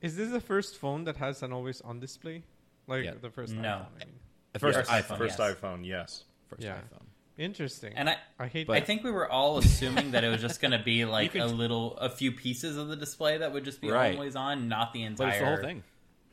Is 0.00 0.16
this 0.16 0.30
the 0.30 0.40
first 0.40 0.76
phone 0.78 1.04
that 1.04 1.16
has 1.16 1.42
an 1.42 1.52
always 1.52 1.80
on 1.80 1.98
display? 2.00 2.44
Like 2.86 3.04
Yeah. 3.04 3.14
the 3.20 3.30
first 3.30 3.52
No. 3.52 3.62
iPhone, 3.68 3.86
I 4.02 4.04
mean. 4.04 4.14
The 4.52 4.58
first 4.60 4.78
Yes, 4.78 4.88
iPhone, 4.88 5.18
First 5.18 5.38
yes. 5.38 5.54
iPhone, 5.54 5.86
yes. 5.86 6.24
first 6.48 6.62
Yeah. 6.62 6.76
iPhone. 6.78 7.04
Interesting. 7.36 7.92
And 7.94 8.08
I 8.10 8.16
I 8.38 8.46
hate 8.48 8.68
I 8.70 8.80
think 8.80 9.04
we 9.04 9.10
were 9.12 9.30
all 9.30 9.58
assuming 9.58 10.10
that 10.12 10.24
it 10.24 10.28
was 10.28 10.40
just 10.40 10.60
going 10.60 10.72
to 10.72 10.82
be 10.82 11.04
like 11.04 11.34
a 11.36 11.44
little, 11.44 11.96
a 11.98 12.08
few 12.10 12.32
pieces 12.32 12.76
of 12.76 12.88
the 12.88 12.96
display 12.96 13.38
that 13.38 13.52
would 13.52 13.64
just 13.64 13.80
be 13.80 13.90
Right. 13.90 14.14
always 14.14 14.34
on, 14.34 14.68
not 14.68 14.92
the 14.92 15.00
But 15.02 15.06
entire 15.06 15.28
it's 15.30 15.38
the 15.38 15.46
whole 15.46 15.56
thing. 15.58 15.82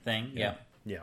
thing. 0.03 0.31
Yeah. 0.34 0.56
Yeah. 0.85 0.93
Yeah. 0.93 0.99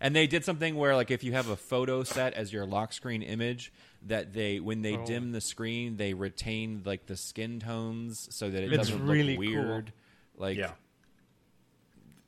And 0.00 0.14
they 0.14 0.26
did 0.26 0.44
something 0.44 0.76
where, 0.76 0.94
like, 0.94 1.10
if 1.10 1.24
you 1.24 1.32
have 1.32 1.48
a 1.48 1.56
photo 1.56 2.02
set 2.04 2.34
as 2.34 2.52
your 2.52 2.66
lock 2.66 2.92
screen 2.92 3.22
image, 3.22 3.72
that 4.02 4.32
they 4.34 4.60
when 4.60 4.82
they 4.82 4.96
Oh. 4.96 5.06
dim 5.06 5.32
the 5.32 5.40
screen, 5.40 5.96
they 5.96 6.12
retain 6.14 6.82
like 6.84 7.06
the 7.06 7.16
skin 7.16 7.58
tones 7.60 8.28
so 8.34 8.50
that 8.50 8.62
it 8.62 8.72
It's 8.72 8.76
doesn't 8.90 9.06
really 9.06 9.36
look 9.36 9.46
cool. 9.54 9.64
weird. 9.64 9.92
Like, 10.36 10.56
Yeah. 10.58 10.72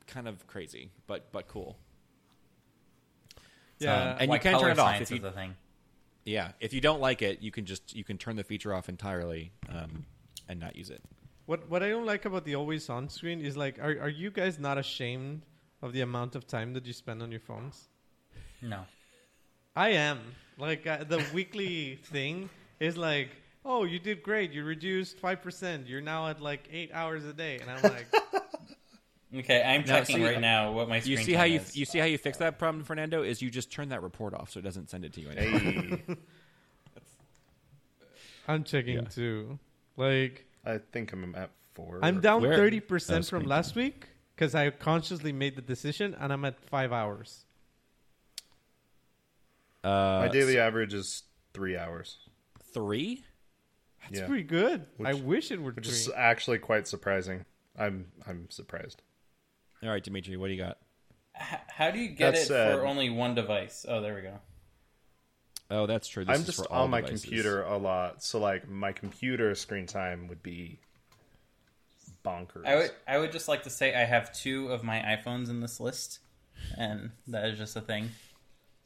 kind 0.07 0.27
of 0.27 0.45
crazy, 0.47 0.89
but 1.07 1.31
but 1.31 1.47
cool. 1.47 1.77
yeah. 3.79 4.11
Um, 4.13 4.17
and 4.19 4.31
you 4.33 4.39
can 4.39 4.59
turn 4.59 4.71
it 4.71 4.79
off 4.79 4.95
if 4.95 5.01
is 5.03 5.11
you- 5.11 5.25
a 5.25 5.31
thing. 5.31 5.55
Yeah, 6.25 6.51
if 6.59 6.73
you 6.73 6.81
don't 6.81 6.99
like 6.99 7.21
it, 7.21 7.41
you 7.41 7.49
can 7.51 7.65
just 7.65 7.95
you 7.95 8.03
can 8.03 8.17
turn 8.17 8.35
the 8.35 8.43
feature 8.43 8.73
off 8.73 8.89
entirely 8.89 9.51
um, 9.69 10.05
and 10.47 10.59
not 10.59 10.75
use 10.75 10.89
it. 10.89 11.01
What 11.45 11.69
what 11.69 11.81
I 11.81 11.89
don't 11.89 12.05
like 12.05 12.25
about 12.25 12.45
the 12.45 12.55
always 12.55 12.89
on 12.89 13.09
screen 13.09 13.41
is 13.41 13.55
like, 13.57 13.79
are 13.79 13.99
are 14.01 14.09
you 14.09 14.29
guys 14.31 14.59
not 14.59 14.77
ashamed 14.77 15.43
of 15.81 15.93
the 15.93 16.01
amount 16.01 16.35
of 16.35 16.45
time 16.47 16.73
that 16.73 16.85
you 16.85 16.93
spend 16.93 17.21
on 17.21 17.31
your 17.31 17.39
phones? 17.39 17.89
No. 18.61 18.81
I 19.75 19.89
am. 19.89 20.19
Like 20.57 20.85
uh, 20.87 21.03
the 21.05 21.23
weekly 21.33 21.95
thing 22.03 22.49
is 22.79 22.97
like, 22.97 23.29
oh, 23.63 23.83
you 23.85 23.99
did 23.99 24.21
great. 24.23 24.51
You 24.51 24.63
reduced 24.65 25.17
five 25.19 25.41
percent. 25.41 25.87
You're 25.87 26.01
now 26.01 26.27
at 26.27 26.41
like 26.41 26.67
eight 26.71 26.91
hours 26.93 27.23
a 27.25 27.33
day, 27.33 27.59
and 27.59 27.69
I'm 27.71 27.81
like, 27.83 28.07
Okay, 29.35 29.61
I'm 29.61 29.81
Now, 29.81 29.85
checking 29.99 30.17
see- 30.17 30.23
right 30.25 30.41
now 30.41 30.71
what 30.71 30.89
my 30.89 30.99
screen 30.99 31.19
You 31.19 31.23
see 31.23 31.33
how 31.33 31.43
you 31.43 31.59
is. 31.59 31.77
you 31.77 31.85
see 31.85 31.99
how 31.99 32.05
you 32.05 32.17
fix 32.17 32.39
that 32.39 32.57
problem, 32.57 32.83
Fernando? 32.83 33.21
Is 33.21 33.41
you 33.43 33.49
just 33.51 33.71
turn 33.71 33.89
that 33.89 34.01
report 34.01 34.33
off 34.33 34.49
so 34.49 34.59
it 34.59 34.63
doesn't 34.63 34.89
send 34.89 35.05
it 35.05 35.13
to 35.13 35.21
you 35.21 35.29
anymore. 35.29 35.59
Hey, 35.59 36.01
I'm 38.47 38.63
checking 38.63 38.95
Yeah. 38.95 39.01
too. 39.03 39.59
Like 39.97 40.45
I 40.65 40.79
think 40.91 41.13
I'm 41.13 41.35
at 41.35 41.51
four. 41.73 41.99
I'm 42.01 42.19
down 42.21 42.41
Where? 42.41 42.55
thirty 42.55 42.79
Oh, 42.79 42.87
percent 42.87 43.17
from 43.27 43.41
screen 43.41 43.49
last 43.49 43.75
week 43.75 44.07
because 44.39 44.55
I 44.55 44.69
consciously 44.69 45.33
made 45.33 45.57
the 45.57 45.61
decision, 45.61 46.15
and 46.17 46.31
I'm 46.31 46.45
at 46.45 46.57
five 46.61 46.93
hours. 46.93 47.43
Uh, 49.83 50.21
My 50.23 50.29
daily 50.29 50.57
average 50.57 50.93
is 50.93 51.23
three 51.53 51.75
hours, 51.75 52.19
three. 52.73 53.25
That's 54.03 54.21
Yeah. 54.21 54.27
pretty 54.27 54.43
good. 54.43 54.85
I 55.03 55.13
wish 55.13 55.51
it 55.51 55.61
were 55.61 55.71
which 55.73 55.85
three. 55.87 55.93
is 55.93 56.09
actually 56.15 56.59
quite 56.59 56.87
surprising 56.87 57.45
I'm 57.77 58.11
I'm 58.25 58.49
surprised. 58.49 59.01
All 59.83 59.89
right, 59.89 60.03
Dimitri, 60.03 60.37
what 60.37 60.47
do 60.47 60.53
you 60.53 60.61
got? 60.63 60.77
H- 61.35 61.59
how 61.67 61.91
do 61.91 61.99
you 61.99 62.07
get 62.09 62.33
That 62.33 62.41
it 62.41 62.45
said- 62.47 62.75
for 62.77 62.85
only 62.85 63.09
one 63.09 63.35
device? 63.35 63.85
Oh, 63.89 63.99
there 64.01 64.15
we 64.15 64.21
go. 64.21 64.39
Oh, 65.69 65.85
that's 65.85 66.07
true. 66.07 66.23
This 66.25 66.33
I'm 66.35 66.41
is 66.41 66.45
just 66.47 66.57
for 66.59 66.71
all 66.71 66.83
on 66.85 66.89
my 66.89 67.01
devices. 67.01 67.23
computer 67.23 67.63
a 67.63 67.77
lot, 67.77 68.23
so 68.23 68.39
like 68.39 68.67
my 68.69 68.91
computer 68.93 69.53
screen 69.55 69.85
time 69.85 70.27
would 70.29 70.41
be 70.41 70.79
bonkers. 72.23 72.65
I 72.65 72.75
would 72.75 72.91
I 73.07 73.17
would 73.17 73.31
just 73.31 73.47
like 73.47 73.63
to 73.63 73.69
say 73.69 73.93
I 73.95 74.05
have 74.05 74.31
two 74.33 74.69
of 74.69 74.83
my 74.83 74.99
iPhones 74.99 75.49
in 75.49 75.59
this 75.59 75.79
list, 75.79 76.19
and 76.77 77.11
that 77.27 77.45
is 77.45 77.57
just 77.57 77.75
a 77.75 77.81
thing. 77.81 78.09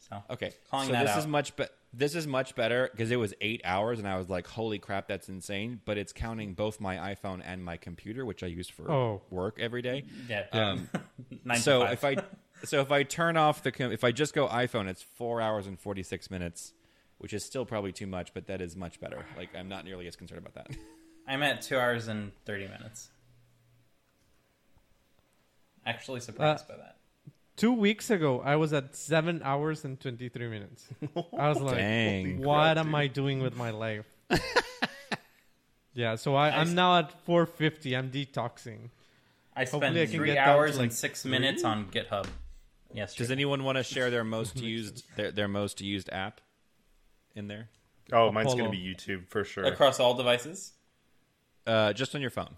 So 0.09 0.21
Okay, 0.29 0.53
Calling 0.69 0.87
so 0.87 0.93
that 0.93 1.03
this 1.03 1.11
out. 1.11 1.19
is 1.19 1.27
much 1.27 1.55
be- 1.55 1.65
This 1.93 2.13
is 2.15 2.25
much 2.27 2.55
better 2.55 2.89
because 2.91 3.09
it 3.11 3.15
was 3.17 3.33
eight 3.39 3.61
hours, 3.63 3.99
and 3.99 4.07
I 4.07 4.17
was 4.17 4.29
like, 4.29 4.47
"Holy 4.47 4.79
crap, 4.79 5.07
that's 5.07 5.29
insane!" 5.29 5.79
But 5.85 5.97
it's 5.97 6.11
counting 6.11 6.53
both 6.55 6.79
my 6.81 6.97
iPhone 7.13 7.41
and 7.45 7.63
my 7.63 7.77
computer, 7.77 8.25
which 8.25 8.43
I 8.43 8.47
use 8.47 8.67
for 8.67 8.91
Oh. 8.91 9.21
work 9.29 9.57
every 9.59 9.81
day. 9.81 10.03
yeah, 10.27 10.45
Um, 10.51 10.89
nine 11.45 11.59
so 11.59 11.83
if 11.85 12.03
I 12.03 12.17
so 12.65 12.81
if 12.81 12.91
I 12.91 13.03
turn 13.03 13.37
off 13.37 13.61
the 13.63 13.71
com- 13.71 13.91
if 13.91 14.03
I 14.03 14.11
just 14.11 14.33
go 14.33 14.47
iPhone, 14.47 14.87
it's 14.89 15.01
four 15.01 15.39
hours 15.41 15.67
and 15.67 15.79
forty 15.79 16.03
six 16.03 16.29
minutes, 16.31 16.73
which 17.19 17.31
is 17.33 17.45
still 17.45 17.65
probably 17.65 17.91
too 17.93 18.07
much, 18.07 18.33
but 18.33 18.47
that 18.47 18.59
is 18.61 18.75
much 18.75 18.99
better. 18.99 19.25
Like 19.37 19.55
I'm 19.55 19.69
not 19.69 19.85
nearly 19.85 20.07
as 20.07 20.15
concerned 20.15 20.45
about 20.45 20.55
that. 20.55 20.75
I'm 21.27 21.41
at 21.43 21.61
two 21.61 21.77
hours 21.77 22.07
and 22.09 22.31
thirty 22.45 22.67
minutes. 22.67 23.09
Actually, 25.85 26.19
surprised 26.21 26.67
by 26.67 26.75
that. 26.77 26.97
Two 27.55 27.73
weeks 27.73 28.09
ago, 28.09 28.41
I 28.41 28.55
was 28.55 28.73
at 28.73 28.95
seven 28.95 29.41
hours 29.43 29.85
and 29.85 29.99
twenty 29.99 30.29
three 30.29 30.47
minutes. 30.49 30.87
I 31.37 31.49
was 31.49 31.61
like, 31.61 31.77
Dang. 31.77 32.41
"What 32.41 32.73
crap, 32.73 32.77
am 32.77 32.85
dude. 32.87 32.95
I 32.95 33.07
doing 33.07 33.41
with 33.41 33.55
my 33.55 33.69
life?" 33.69 34.05
yeah, 35.93 36.15
so 36.15 36.35
I'm 36.35 36.73
now 36.73 36.97
at 36.99 37.11
four 37.25 37.45
fifty. 37.45 37.95
I'm 37.95 38.09
detoxing. 38.09 38.89
I 39.55 39.65
spent 39.65 39.83
Hopefully 39.83 40.01
I 40.01 40.05
can 40.07 40.15
three 40.15 40.27
get 40.33 40.47
hours 40.47 40.77
like, 40.77 40.85
and 40.85 40.93
six 40.93 41.25
minutes 41.25 41.63
on 41.63 41.85
GitHub. 41.91 42.25
Yes. 42.91 43.15
Does 43.15 43.29
anyone 43.29 43.63
want 43.63 43.77
to 43.77 43.83
share 43.83 44.09
their 44.09 44.23
most 44.37 44.59
used 44.59 45.03
their, 45.15 45.31
their 45.31 45.47
most 45.47 45.81
used 45.81 46.09
app 46.11 46.41
in 47.35 47.47
there? 47.47 47.69
oh, 48.11 48.31
mine's 48.31 48.53
gonna 48.55 48.69
be 48.69 48.77
YouTube 48.77 49.27
for 49.29 49.43
sure. 49.43 49.63
across 49.65 49.99
all 49.99 50.15
devices? 50.15 50.73
Uh, 51.65 51.93
just 51.93 52.13
on 52.15 52.21
your 52.21 52.29
phone. 52.29 52.55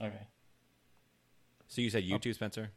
Okay. 0.00 0.26
So 1.74 1.80
you 1.80 1.90
said 1.90 2.04
YouTube, 2.04 2.34
Spencer? 2.36 2.70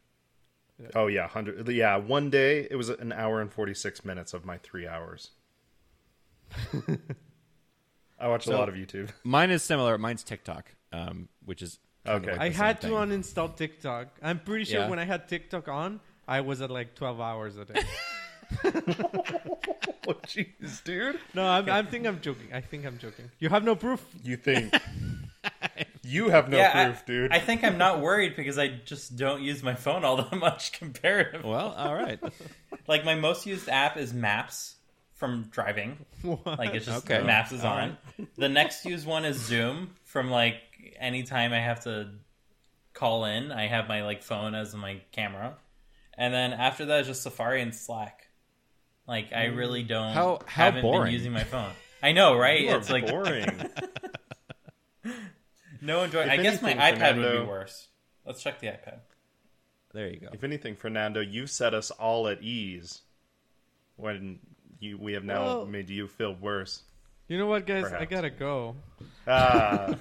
Oh 0.96 1.06
yeah, 1.06 1.28
hundred. 1.28 1.68
Yeah, 1.70 1.98
one 1.98 2.32
day 2.32 2.68
it 2.72 2.76
was 2.78 2.90
an 2.90 3.12
hour 3.12 3.42
and 3.42 3.54
forty 3.54 3.76
six 3.76 4.04
minutes 4.04 4.34
of 4.34 4.44
my 4.44 4.58
three 4.58 4.88
hours. 4.88 5.30
I 8.20 8.28
watch 8.28 8.48
a 8.48 8.52
lot 8.58 8.70
of 8.70 8.74
YouTube. 8.74 9.10
Mine 9.24 9.52
is 9.52 9.62
similar. 9.62 10.00
Mine's 10.00 10.24
TikTok, 10.24 10.74
um, 10.92 11.30
which 11.46 11.62
is 11.62 11.78
Okay. 12.08 12.32
like 12.32 12.40
I 12.40 12.50
had 12.50 12.82
to 12.82 12.88
thing. 12.88 12.96
uninstall 12.96 13.56
TikTok. 13.56 14.08
I'm 14.24 14.40
pretty 14.40 14.64
sure 14.66 14.80
Yeah. 14.80 14.90
when 14.90 14.98
I 14.98 15.06
had 15.06 15.28
TikTok 15.30 15.68
on, 15.68 16.00
I 16.28 16.42
was 16.42 16.60
at 16.62 16.72
like 16.72 16.96
twelve 16.96 17.22
hours 17.22 17.56
a 17.58 17.66
day. 17.66 17.82
Oh 20.10 20.14
jeez, 20.26 20.82
dude. 20.86 21.20
no, 21.36 21.46
I'm, 21.46 21.70
I 21.70 21.84
think 21.84 22.08
I'm 22.08 22.22
joking. 22.22 22.48
I 22.54 22.62
think 22.62 22.86
I'm 22.86 22.98
joking. 22.98 23.30
You 23.40 23.50
have 23.50 23.64
no 23.66 23.76
proof. 23.76 24.04
You 24.24 24.38
think 24.38 24.74
you 26.08 26.30
have 26.30 26.50
no 26.50 26.58
yeah, 26.58 26.86
proof, 26.86 27.02
I, 27.04 27.06
dude? 27.06 27.32
I 27.32 27.40
think 27.40 27.64
I'm 27.64 27.78
not 27.78 28.00
worried 28.02 28.36
because 28.36 28.58
I 28.58 28.68
just 28.68 29.16
don't 29.16 29.42
use 29.42 29.62
my 29.62 29.76
phone 29.76 30.06
all 30.06 30.18
that 30.18 30.36
much 30.38 30.72
comparatively. 30.74 31.50
Well, 31.50 31.74
all 31.78 31.96
right. 31.96 32.20
Like 32.86 33.04
my 33.04 33.16
most 33.16 33.46
used 33.46 33.68
app 33.68 33.98
is 33.98 34.14
Maps 34.14 34.76
from 35.16 35.50
driving. 35.52 36.06
Like 36.24 36.74
it's 36.74 36.86
just 36.86 37.10
Okay. 37.10 37.22
Maps 37.22 37.52
is 37.52 37.66
All 37.66 37.74
on. 37.74 37.98
The 38.38 38.48
next 38.48 38.86
used 38.86 39.06
one 39.06 39.26
is 39.26 39.36
Zoom 39.38 39.96
from 40.06 40.32
like 40.32 40.56
anytime 40.98 41.52
I 41.52 41.60
have 41.60 41.84
to 41.84 42.12
call 42.94 43.26
in, 43.26 43.52
I 43.52 43.68
have 43.68 43.90
my 43.90 44.06
like 44.06 44.24
phone 44.24 44.56
as 44.56 44.74
my 44.74 45.02
camera. 45.12 45.58
And 46.18 46.34
then 46.34 46.54
after 46.54 46.86
that 46.86 47.02
is 47.02 47.08
just 47.08 47.24
Safari 47.24 47.62
and 47.62 47.76
Slack. 47.76 48.30
Like 49.06 49.34
I 49.34 49.46
really 49.46 49.84
mm. 49.84 49.90
don't 49.90 50.14
How- 50.14 50.40
how 50.46 50.66
haven't 50.66 50.84
boring. 50.84 51.06
been 51.06 51.14
using 51.14 51.34
my 51.34 51.44
phone. 51.44 51.72
I 52.02 52.14
know, 52.14 52.38
right? 52.38 52.62
You 52.62 52.70
are 52.70 52.78
it's 52.78 52.90
like 52.90 53.08
boring. 53.08 53.70
No 55.82 56.04
enjoy. 56.04 56.22
If 56.24 56.30
I 56.32 56.38
guess 56.38 56.62
my 56.62 56.72
anything, 56.72 57.00
iPad 57.02 57.18
would 57.18 57.42
be 57.44 57.48
worse. 57.48 57.88
Let's 58.26 58.42
check 58.44 58.60
the 58.60 58.68
iPad. 58.68 59.00
There 59.94 60.10
you 60.10 60.20
go. 60.20 60.28
if 60.34 60.44
anything, 60.44 60.76
Fernando, 60.76 61.22
you've 61.22 61.50
set 61.50 61.74
us 61.74 61.92
all 61.92 62.28
at 62.28 62.42
ease 62.44 63.02
when 63.96 64.40
you 64.80 64.98
we 64.98 65.14
have 65.14 65.24
now 65.24 65.44
Well- 65.46 65.66
made 65.66 65.90
you 65.90 66.08
feel 66.08 66.34
worse. 66.36 66.84
You 67.28 67.38
know 67.38 67.48
what, 67.48 67.66
guys? 67.66 67.92
I 67.92 68.06
gotta 68.06 68.30
go. 68.30 68.76
Ah, 69.28 69.96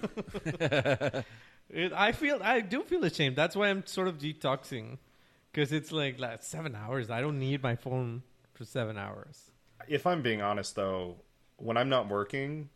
It, 1.69 1.93
I 1.93 2.13
feel 2.13 2.39
I 2.43 2.61
do 2.61 2.83
feel 2.83 3.05
ashamed. 3.05 3.35
That's 3.35 3.57
why 3.57 3.69
I'm 3.69 3.85
sort 3.87 4.07
of 4.07 4.19
detoxing, 4.19 4.99
because 5.51 5.73
it's 5.73 5.91
like, 5.91 6.21
like 6.21 6.45
seven 6.45 6.77
hours. 6.77 7.11
I 7.11 7.21
don't 7.21 7.41
need 7.41 7.61
my 7.63 7.75
phone 7.75 8.23
for 8.55 8.65
seven 8.65 8.97
hours. 8.97 9.51
if 9.89 10.07
I'm 10.07 10.23
being 10.23 10.41
honest 10.43 10.77
though, 10.77 11.17
when 11.57 11.77
I'm 11.77 11.89
not 11.89 12.09
working, 12.09 12.69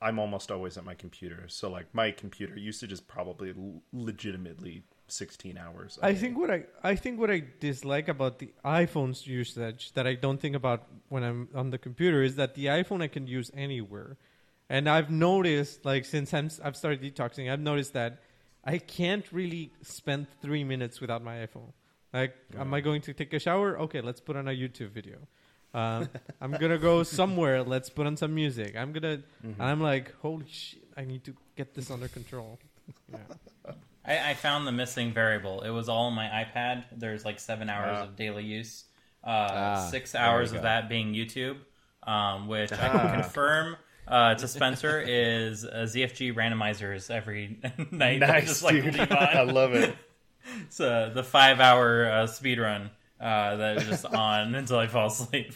I'm 0.00 0.18
almost 0.18 0.50
always 0.50 0.76
at 0.76 0.84
my 0.84 0.94
computer. 0.94 1.44
So 1.48 1.70
like 1.70 1.86
my 1.94 2.10
computer 2.10 2.58
usage 2.58 2.92
is 2.92 3.00
probably 3.00 3.54
legitimately 3.92 4.82
16 5.08 5.56
hours. 5.56 5.98
I 6.02 6.12
day. 6.12 6.18
think 6.18 6.38
what 6.38 6.50
I 6.50 6.64
I 6.82 6.96
think 6.96 7.18
what 7.18 7.30
I 7.30 7.42
dislike 7.60 8.08
about 8.08 8.38
the 8.38 8.52
iPhone's 8.64 9.26
usage 9.26 9.92
that 9.92 10.06
I 10.06 10.14
don't 10.14 10.40
think 10.40 10.56
about 10.56 10.86
when 11.08 11.22
I'm 11.22 11.48
on 11.54 11.70
the 11.70 11.78
computer 11.78 12.22
is 12.22 12.36
that 12.36 12.54
the 12.54 12.66
iPhone 12.66 13.02
I 13.02 13.08
can 13.08 13.26
use 13.26 13.50
anywhere, 13.54 14.16
and 14.68 14.88
I've 14.88 15.10
noticed 15.10 15.84
like 15.84 16.04
since 16.04 16.34
I'm 16.34 16.50
I've 16.62 16.76
started 16.76 17.00
detoxing, 17.00 17.50
I've 17.50 17.60
noticed 17.60 17.92
that 17.94 18.20
I 18.64 18.78
can't 18.78 19.24
really 19.32 19.72
spend 19.82 20.26
three 20.42 20.64
minutes 20.64 21.00
without 21.00 21.22
my 21.22 21.46
iPhone. 21.46 21.72
Like, 22.12 22.34
am 22.58 22.74
I 22.74 22.80
going 22.80 23.02
to 23.02 23.12
take 23.12 23.32
a 23.32 23.38
shower? 23.38 23.78
Okay, 23.80 24.00
let's 24.00 24.20
put 24.20 24.36
on 24.36 24.48
a 24.48 24.52
YouTube 24.52 24.90
video. 24.90 25.18
Um, 25.76 26.08
I'm 26.40 26.52
gonna 26.52 26.78
go 26.78 27.02
somewhere. 27.02 27.62
Let's 27.62 27.90
put 27.90 28.06
on 28.06 28.16
some 28.16 28.34
music. 28.34 28.76
I'm 28.76 28.92
gonna. 28.92 29.20
And 29.42 29.56
I'm 29.60 29.80
like, 29.80 30.14
holy 30.22 30.46
shit! 30.48 30.82
I 30.96 31.04
need 31.04 31.24
to 31.24 31.34
get 31.56 31.74
this 31.74 31.90
under 31.90 32.08
control. 32.08 32.58
Yeah. 33.12 33.18
I, 34.04 34.30
I 34.30 34.34
found 34.34 34.66
the 34.66 34.72
missing 34.72 35.12
variable. 35.12 35.62
It 35.62 35.70
was 35.70 35.88
all 35.88 36.06
on 36.06 36.14
my 36.14 36.26
iPad. 36.28 36.84
There's 36.96 37.24
like 37.24 37.38
seven 37.40 37.68
hours 37.68 37.98
Ah. 38.00 38.04
of 38.04 38.16
daily 38.16 38.44
use. 38.44 38.84
Uh, 39.24 39.28
Ah, 39.50 39.88
six 39.90 40.14
hours 40.14 40.52
of 40.52 40.62
that 40.62 40.88
being 40.88 41.12
YouTube, 41.12 41.56
um, 42.04 42.46
which 42.46 42.72
I 42.72 42.88
can 42.88 43.20
confirm 43.22 43.76
uh, 44.06 44.36
to 44.36 44.46
Spencer 44.46 45.00
is 45.06 45.64
uh, 45.64 45.86
ZFG 45.88 46.32
randomizers 46.34 47.10
every 47.10 47.58
night. 47.90 48.22
I 48.22 48.26
nice, 48.26 48.46
just 48.46 48.62
like 48.62 48.82
dude. 48.82 48.98
I 49.12 49.42
love 49.42 49.74
it. 49.74 49.94
It's 50.62 50.78
uh, 50.80 51.10
the 51.12 51.24
five 51.24 51.58
hour 51.58 52.08
uh, 52.08 52.26
speed 52.28 52.60
run 52.60 52.90
uh, 53.20 53.56
that 53.56 53.78
is 53.78 53.86
just 53.86 54.04
on 54.14 54.54
until 54.54 54.78
I 54.78 54.86
fall 54.86 55.08
asleep. 55.08 55.52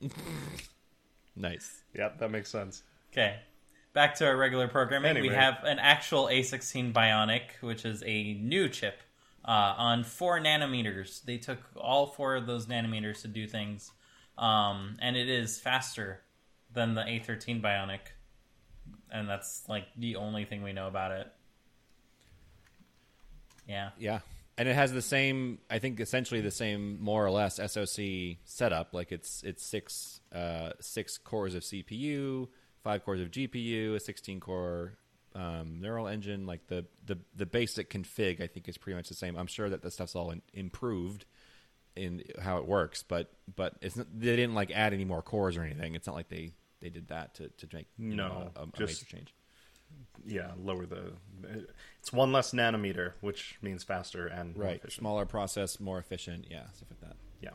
Nice. 1.34 1.82
Yep, 1.94 2.18
that 2.18 2.30
makes 2.30 2.50
sense. 2.50 2.82
Okay. 3.12 3.36
Back 3.94 4.14
to 4.16 4.26
our 4.26 4.36
regular 4.36 4.68
programming. 4.68 5.20
We 5.20 5.28
have 5.28 5.58
an 5.64 5.78
actual 5.78 6.26
A16 6.26 6.92
Bionic, 6.92 7.60
which 7.60 7.84
is 7.84 8.02
a 8.06 8.34
new 8.34 8.68
chip 8.68 9.00
uh, 9.44 9.74
on 9.76 10.04
four 10.04 10.40
nanometers. 10.40 11.22
They 11.22 11.36
took 11.36 11.58
all 11.76 12.06
four 12.06 12.36
of 12.36 12.46
those 12.46 12.66
nanometers 12.66 13.22
to 13.22 13.28
do 13.28 13.46
things, 13.46 13.90
um, 14.38 14.96
and 15.00 15.16
it 15.16 15.28
is 15.28 15.58
faster 15.58 16.22
than 16.72 16.94
the 16.94 17.02
A13 17.02 17.60
Bionic, 17.60 18.00
and 19.10 19.28
that's 19.28 19.68
like 19.68 19.86
the 19.96 20.16
only 20.16 20.46
thing 20.46 20.62
we 20.62 20.72
know 20.72 20.88
about 20.88 21.12
it. 21.12 21.26
Yeah. 23.68 23.90
Yeah. 23.98 24.20
And 24.58 24.68
it 24.68 24.74
has 24.74 24.92
the 24.92 25.02
same, 25.02 25.58
I 25.70 25.78
think, 25.78 25.98
essentially 25.98 26.40
the 26.42 26.50
same, 26.50 27.02
more 27.02 27.24
or 27.24 27.30
less, 27.30 27.56
SoC 27.56 28.36
setup. 28.44 28.92
Like 28.92 29.10
it's 29.10 29.42
it's 29.42 29.64
six 29.64 30.20
uh, 30.32 30.72
six 30.78 31.16
cores 31.18 31.54
of 31.54 31.62
CPU, 31.62 32.48
five 32.84 33.02
cores 33.04 33.20
of 33.22 33.30
GPU, 33.30 33.94
a 33.94 34.00
sixteen 34.00 34.40
core 34.40 34.92
um, 35.34 35.80
neural 35.80 36.06
engine. 36.06 36.46
Like 36.46 36.66
the, 36.66 36.84
the 37.06 37.18
the 37.34 37.46
basic 37.46 37.88
config, 37.88 38.42
I 38.42 38.46
think, 38.46 38.68
is 38.68 38.76
pretty 38.76 38.96
much 38.96 39.08
the 39.08 39.14
same. 39.14 39.36
I'm 39.36 39.46
sure 39.46 39.70
that 39.70 39.80
the 39.82 39.90
stuff's 39.90 40.14
all 40.14 40.30
in, 40.30 40.42
improved 40.52 41.24
in 41.96 42.22
how 42.40 42.58
it 42.58 42.66
works, 42.66 43.02
but 43.02 43.32
but 43.56 43.74
it's 43.80 43.96
not, 43.96 44.06
they 44.14 44.36
didn't 44.36 44.54
like 44.54 44.70
add 44.70 44.92
any 44.92 45.06
more 45.06 45.22
cores 45.22 45.56
or 45.56 45.62
anything. 45.62 45.94
It's 45.94 46.06
not 46.06 46.14
like 46.14 46.28
they 46.28 46.52
they 46.80 46.90
did 46.90 47.08
that 47.08 47.34
to 47.36 47.48
to 47.48 47.68
make 47.74 47.86
No, 47.96 48.28
know, 48.28 48.50
a, 48.56 48.62
a 48.64 48.66
just- 48.76 49.02
major 49.02 49.16
change. 49.16 49.34
Yeah, 50.26 50.52
lower 50.62 50.86
the. 50.86 51.12
It's 52.02 52.12
one 52.12 52.32
less 52.32 52.50
nanometer, 52.52 53.12
which 53.20 53.56
means 53.62 53.84
faster 53.84 54.26
and 54.26 54.56
more 54.56 54.64
Right, 54.66 54.76
efficient. 54.76 54.92
smaller 55.00 55.24
process, 55.24 55.78
more 55.78 55.98
efficient. 56.00 56.46
Yeah, 56.50 56.64
stuff 56.74 56.88
like 56.90 57.00
that. 57.00 57.16
Yeah. 57.40 57.50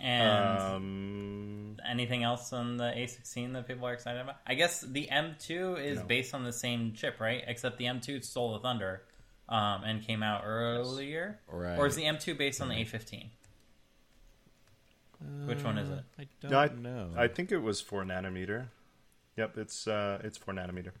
And 0.00 0.58
Um, 0.60 1.76
anything 1.88 2.22
else 2.22 2.52
on 2.52 2.76
the 2.76 2.92
A16 2.96 3.52
that 3.54 3.66
people 3.66 3.86
are 3.86 3.92
excited 3.92 4.20
about? 4.20 4.36
I 4.46 4.54
guess 4.54 4.80
the 4.80 5.08
M2 5.10 5.74
is 5.76 5.98
No. 5.98 6.04
based 6.04 6.34
on 6.34 6.44
the 6.44 6.52
same 6.52 6.92
chip, 6.94 7.18
right? 7.20 7.42
Except 7.48 7.78
the 7.78 7.86
M2 7.86 8.20
stole 8.24 8.52
the 8.54 8.60
thunder 8.60 9.02
um, 9.48 9.82
and 9.84 10.02
came 10.06 10.22
out 10.22 10.42
earlier. 10.44 11.40
Right. 11.48 11.78
Or 11.78 11.86
is 11.86 11.96
the 11.96 12.04
M2 12.04 12.34
based 12.38 12.60
on 12.60 12.68
the 12.68 12.76
A15? 12.76 13.28
Which 15.46 15.62
one 15.62 15.78
is 15.78 15.88
it? 15.90 16.04
I 16.18 16.26
don't 16.40 16.50
no, 16.50 16.58
I, 16.58 16.68
know. 16.68 17.10
I 17.16 17.28
think 17.28 17.52
it 17.52 17.58
was 17.58 17.80
four 17.80 18.02
nanometer. 18.04 18.68
Yep, 19.36 19.58
it's 19.58 19.86
uh, 19.86 20.20
it's 20.24 20.36
four 20.36 20.54
nanometer. 20.54 20.92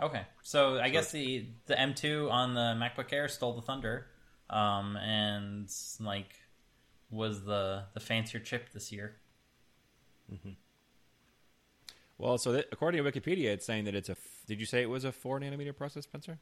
Okay, 0.00 0.22
so 0.42 0.78
I 0.78 0.88
guess 0.88 1.12
the 1.12 1.46
the 1.66 1.74
M2 1.74 2.30
on 2.30 2.54
the 2.54 2.76
MacBook 2.78 3.12
Air 3.12 3.28
stole 3.28 3.54
the 3.54 3.62
thunder, 3.62 4.06
um, 4.48 4.96
and 4.96 5.70
like 5.98 6.34
was 7.10 7.44
the 7.44 7.84
the 7.94 8.00
fancier 8.00 8.40
chip 8.40 8.72
this 8.72 8.92
year. 8.92 9.16
Well, 12.18 12.38
so 12.38 12.52
that, 12.52 12.66
according 12.70 13.02
to 13.02 13.10
Wikipedia, 13.10 13.46
it's 13.46 13.64
saying 13.64 13.84
that 13.84 13.94
it's 13.94 14.08
a. 14.08 14.12
f- 14.12 14.42
Did 14.46 14.60
you 14.60 14.66
say 14.66 14.82
it 14.82 14.90
was 14.90 15.04
a 15.04 15.12
four 15.12 15.40
nanometer 15.40 15.74
process, 15.76 16.04
Spencer? 16.04 16.38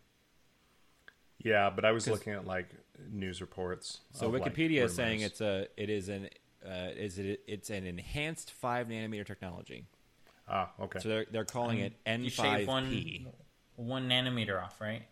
Yeah, 1.38 1.70
but 1.70 1.84
I 1.84 1.92
was 1.92 2.08
looking 2.08 2.32
at 2.32 2.46
like 2.46 2.68
news 3.10 3.40
reports. 3.40 4.00
So 4.12 4.26
of, 4.26 4.32
like, 4.34 4.42
Wikipedia 4.42 4.84
is 4.84 4.94
saying 4.94 5.20
it's 5.20 5.40
a. 5.40 5.68
It 5.76 5.88
is 5.88 6.08
an. 6.08 6.28
Uh, 6.66 6.88
is 6.96 7.18
it? 7.18 7.42
It's 7.46 7.70
an 7.70 7.86
enhanced 7.86 8.50
five 8.50 8.88
nanometer 8.88 9.24
technology. 9.24 9.86
Ah 10.48 10.70
okay. 10.80 10.98
So 11.00 11.08
they're 11.08 11.26
they're 11.30 11.44
calling 11.44 11.78
it 11.78 11.94
N 12.06 12.24
You 12.24 12.30
five 12.30 12.58
shave 12.60 12.68
one 12.68 12.88
P. 12.90 13.26
one 13.76 14.08
nanometer 14.08 14.62
off, 14.62 14.80
right? 14.80 15.02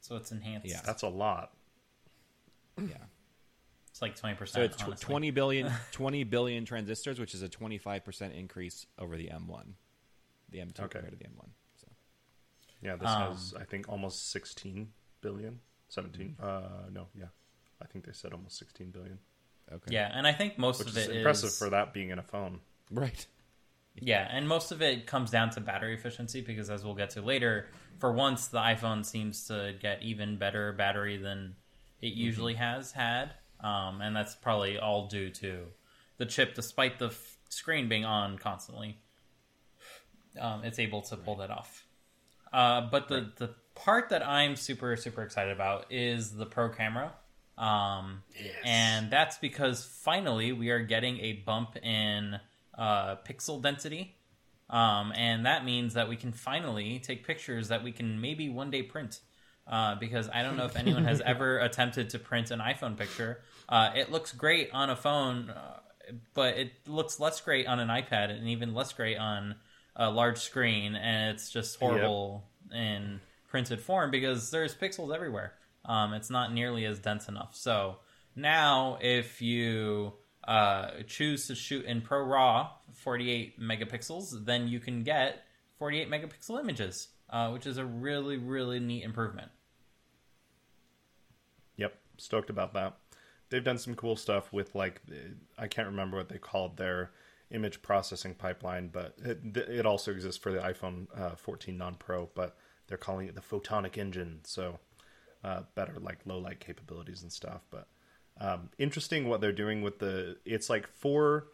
So 0.00 0.16
it's 0.16 0.32
enhanced. 0.32 0.68
Yeah. 0.68 0.80
That's 0.84 1.02
a 1.02 1.08
lot. 1.08 1.52
Yeah. 2.78 2.96
it's 3.90 4.00
like 4.02 4.16
twenty 4.16 4.34
So 4.34 4.38
percent. 4.38 4.64
it's 4.72 4.82
tw- 4.82 5.00
20 5.00 5.30
billion 5.30 5.70
20 5.92 6.24
billion 6.24 6.64
transistors, 6.64 7.20
which 7.20 7.34
is 7.34 7.42
a 7.42 7.48
twenty 7.48 7.78
five 7.78 8.04
percent 8.04 8.34
increase 8.34 8.86
over 8.98 9.16
the 9.16 9.30
M 9.30 9.46
one, 9.46 9.74
the 10.50 10.60
M 10.60 10.70
two 10.70 10.82
Okay. 10.84 10.94
compared 10.98 11.12
to 11.12 11.18
the 11.18 11.26
M 11.26 11.32
one. 11.36 11.50
So 11.76 11.86
Yeah, 12.80 12.96
this 12.96 13.08
Um, 13.08 13.32
has 13.32 13.54
I 13.58 13.64
think 13.64 13.88
almost 13.88 14.30
16 14.30 14.88
billion. 15.20 15.60
17. 15.88 16.36
Mm-hmm. 16.40 16.44
Uh 16.44 16.88
no, 16.90 17.06
yeah. 17.14 17.26
I 17.82 17.86
think 17.86 18.06
they 18.06 18.12
said 18.12 18.32
almost 18.32 18.58
16 18.58 18.90
billion, 18.90 19.18
okay. 19.70 19.90
Yeah, 19.92 20.10
and 20.14 20.24
I 20.26 20.32
think 20.32 20.56
most 20.56 20.78
which 20.78 20.88
of 20.88 20.96
is 20.96 21.08
it 21.08 21.16
impressive 21.16 21.48
is- 21.48 21.58
for 21.58 21.68
that 21.70 21.92
being 21.92 22.10
in 22.10 22.18
a 22.18 22.22
phone. 22.22 22.60
Right. 22.90 23.26
Yeah, 23.94 24.26
and 24.30 24.48
most 24.48 24.72
of 24.72 24.80
it 24.82 25.06
comes 25.06 25.30
down 25.30 25.50
to 25.50 25.60
battery 25.60 25.94
efficiency 25.94 26.40
because, 26.40 26.70
as 26.70 26.84
we'll 26.84 26.94
get 26.94 27.10
to 27.10 27.22
later, 27.22 27.68
for 27.98 28.12
once 28.12 28.48
the 28.48 28.58
iPhone 28.58 29.04
seems 29.04 29.46
to 29.48 29.74
get 29.80 30.02
even 30.02 30.38
better 30.38 30.72
battery 30.72 31.18
than 31.18 31.56
it 32.00 32.14
usually 32.14 32.54
has 32.54 32.92
had, 32.92 33.34
um, 33.60 34.00
and 34.00 34.16
that's 34.16 34.34
probably 34.34 34.78
all 34.78 35.08
due 35.08 35.30
to 35.30 35.66
the 36.16 36.26
chip, 36.26 36.54
despite 36.54 36.98
the 36.98 37.08
f- 37.08 37.36
screen 37.48 37.88
being 37.88 38.04
on 38.04 38.38
constantly. 38.38 38.98
Um, 40.40 40.64
it's 40.64 40.78
able 40.78 41.02
to 41.02 41.16
pull 41.16 41.36
that 41.36 41.50
off. 41.50 41.84
Uh, 42.52 42.88
but 42.90 43.08
the 43.08 43.32
the 43.36 43.54
part 43.74 44.08
that 44.10 44.26
I'm 44.26 44.56
super 44.56 44.96
super 44.96 45.22
excited 45.22 45.52
about 45.52 45.92
is 45.92 46.32
the 46.34 46.46
Pro 46.46 46.70
camera. 46.70 47.12
Um, 47.58 48.22
And 48.64 49.10
that's 49.10 49.38
because 49.38 49.84
finally 49.84 50.52
we 50.52 50.70
are 50.70 50.80
getting 50.80 51.18
a 51.20 51.34
bump 51.34 51.76
in 51.82 52.40
uh, 52.76 53.16
pixel 53.16 53.60
density. 53.62 54.16
Um, 54.70 55.12
and 55.14 55.44
that 55.46 55.64
means 55.64 55.94
that 55.94 56.08
we 56.08 56.16
can 56.16 56.32
finally 56.32 56.98
take 56.98 57.26
pictures 57.26 57.68
that 57.68 57.84
we 57.84 57.92
can 57.92 58.20
maybe 58.20 58.48
one 58.48 58.70
day 58.70 58.82
print. 58.82 59.20
Uh, 59.64 59.94
because 59.94 60.28
I 60.32 60.42
don't 60.42 60.56
know 60.56 60.64
if 60.64 60.76
anyone 60.76 61.04
has 61.04 61.20
ever 61.24 61.58
attempted 61.58 62.10
to 62.10 62.18
print 62.18 62.50
an 62.50 62.58
iPhone 62.58 62.96
picture. 62.96 63.40
Uh, 63.68 63.90
it 63.94 64.10
looks 64.10 64.32
great 64.32 64.70
on 64.72 64.90
a 64.90 64.96
phone, 64.96 65.50
uh, 65.50 65.78
but 66.34 66.56
it 66.56 66.72
looks 66.88 67.20
less 67.20 67.40
great 67.40 67.66
on 67.66 67.78
an 67.78 67.88
iPad 67.88 68.30
and 68.30 68.48
even 68.48 68.74
less 68.74 68.92
great 68.92 69.18
on 69.18 69.54
a 69.94 70.10
large 70.10 70.38
screen. 70.38 70.96
And 70.96 71.34
it's 71.34 71.48
just 71.48 71.78
horrible 71.78 72.44
in 72.74 73.20
printed 73.48 73.80
form 73.80 74.10
because 74.10 74.50
there's 74.50 74.74
pixels 74.74 75.14
everywhere. 75.14 75.52
Um, 75.84 76.12
it's 76.14 76.30
not 76.30 76.52
nearly 76.52 76.84
as 76.84 76.98
dense 76.98 77.28
enough. 77.28 77.54
So 77.54 77.98
now, 78.34 78.98
if 79.00 79.42
you 79.42 80.14
uh, 80.44 80.90
choose 81.06 81.46
to 81.46 81.54
shoot 81.54 81.84
in 81.84 82.00
ProRAW 82.00 82.68
48 82.94 83.60
megapixels, 83.60 84.44
then 84.44 84.68
you 84.68 84.80
can 84.80 85.02
get 85.02 85.44
48 85.78 86.10
megapixel 86.10 86.60
images, 86.60 87.08
uh, 87.30 87.50
which 87.50 87.66
is 87.66 87.78
a 87.78 87.84
really, 87.84 88.36
really 88.36 88.80
neat 88.80 89.04
improvement. 89.04 89.50
Yep, 91.76 91.94
stoked 92.18 92.50
about 92.50 92.74
that. 92.74 92.96
They've 93.48 93.64
done 93.64 93.78
some 93.78 93.94
cool 93.94 94.16
stuff 94.16 94.52
with 94.52 94.74
like 94.74 95.02
I 95.58 95.68
can't 95.68 95.88
remember 95.88 96.16
what 96.16 96.28
they 96.28 96.38
called 96.38 96.76
their 96.76 97.10
image 97.50 97.82
processing 97.82 98.34
pipeline, 98.34 98.88
but 98.88 99.14
it, 99.22 99.56
it 99.56 99.86
also 99.86 100.10
exists 100.10 100.42
for 100.42 100.52
the 100.52 100.58
iPhone 100.58 101.06
uh, 101.18 101.34
14 101.34 101.76
non-Pro, 101.76 102.30
but 102.34 102.56
they're 102.86 102.96
calling 102.96 103.28
it 103.28 103.34
the 103.34 103.40
Photonic 103.40 103.98
Engine, 103.98 104.40
so 104.44 104.78
uh, 105.44 105.62
better 105.74 105.94
like 106.00 106.18
low 106.24 106.38
light 106.38 106.60
capabilities 106.60 107.22
and 107.22 107.32
stuff. 107.32 107.62
But 107.70 107.88
um, 108.42 108.70
interesting 108.76 109.28
what 109.28 109.40
they're 109.40 109.52
doing 109.52 109.82
with 109.82 110.00
the 110.00 110.36
it's 110.44 110.68
like 110.68 110.88
four 110.88 111.46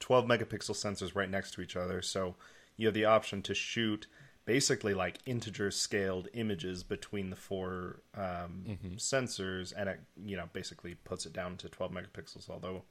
12 0.00 0.26
megapixel 0.26 0.74
sensors 0.74 1.14
right 1.14 1.30
next 1.30 1.52
to 1.52 1.62
each 1.62 1.76
other. 1.76 2.02
So 2.02 2.34
you 2.76 2.88
have 2.88 2.94
the 2.94 3.04
option 3.04 3.40
to 3.42 3.54
shoot 3.54 4.08
basically 4.44 4.94
like 4.94 5.18
integer 5.26 5.70
scaled 5.70 6.26
images 6.34 6.82
between 6.82 7.30
the 7.30 7.36
four 7.36 8.00
um, 8.16 8.78
sensors, 8.96 9.72
and 9.76 9.88
it 9.88 10.00
you 10.24 10.36
know 10.36 10.48
basically 10.52 10.96
puts 10.96 11.24
it 11.24 11.32
down 11.32 11.56
to 11.58 11.68
12 11.68 11.92
megapixels. 11.92 12.50
Although 12.50 12.82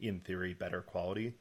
in 0.00 0.18
theory, 0.18 0.52
better 0.52 0.82
quality, 0.82 1.34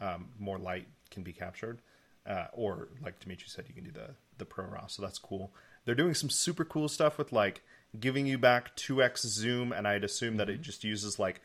um, 0.00 0.30
more 0.36 0.58
light 0.58 0.88
can 1.12 1.22
be 1.22 1.32
captured, 1.32 1.80
uh, 2.26 2.46
or 2.52 2.88
like 3.04 3.20
Dimitri 3.20 3.48
said, 3.48 3.66
you 3.68 3.74
can 3.74 3.84
do 3.84 3.92
the 3.92 4.10
the 4.38 4.44
ProRAW. 4.44 4.90
So 4.90 5.00
that's 5.00 5.20
cool. 5.20 5.52
They're 5.84 5.94
doing 5.94 6.14
some 6.14 6.30
super 6.30 6.64
cool 6.64 6.88
stuff 6.88 7.18
with 7.18 7.32
like 7.32 7.62
giving 7.98 8.26
you 8.26 8.38
back 8.38 8.76
2x 8.76 9.18
zoom, 9.26 9.72
and 9.72 9.86
I'd 9.86 10.04
assume 10.04 10.36
that 10.38 10.48
it 10.48 10.60
just 10.62 10.84
uses 10.84 11.18
like 11.18 11.40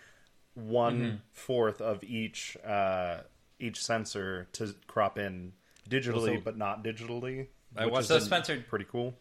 one 0.55 1.21
fourth 1.33 1.81
of 1.81 2.03
each 2.03 2.57
uh, 2.65 3.17
each 3.59 3.83
sensor 3.83 4.47
to 4.53 4.73
crop 4.87 5.17
in 5.17 5.53
digitally, 5.89 6.13
Well, 6.13 6.35
so- 6.37 6.41
but 6.43 6.57
not 6.57 6.83
digitally. 6.83 7.47
I 7.75 7.85
which 7.85 7.91
watched 7.91 8.01
is 8.03 8.07
So 8.07 8.19
Spencer, 8.19 8.63
pretty 8.67 8.85
cool. 8.85 9.13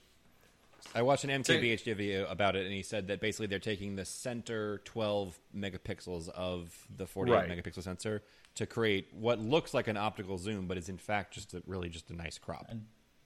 I 0.94 1.02
watched 1.02 1.24
an 1.24 1.30
MKBHD 1.42 1.96
video 1.96 2.26
about 2.26 2.54
it, 2.54 2.64
and 2.64 2.72
he 2.72 2.82
said 2.82 3.08
that 3.08 3.20
basically 3.20 3.48
they're 3.48 3.58
taking 3.58 3.96
the 3.96 4.04
center 4.04 4.78
12 4.84 5.36
megapixels 5.54 6.28
of 6.28 6.86
the 6.96 7.06
48 7.06 7.34
Right. 7.34 7.48
megapixel 7.50 7.82
sensor 7.82 8.22
to 8.54 8.66
create 8.66 9.08
what 9.12 9.40
looks 9.40 9.74
like 9.74 9.88
an 9.88 9.96
optical 9.96 10.38
zoom, 10.38 10.66
but 10.68 10.78
is 10.78 10.88
in 10.88 10.96
fact 10.96 11.34
just 11.34 11.54
a, 11.54 11.62
really 11.66 11.88
just 11.88 12.08
a 12.10 12.14
nice 12.14 12.38
crop. 12.38 12.70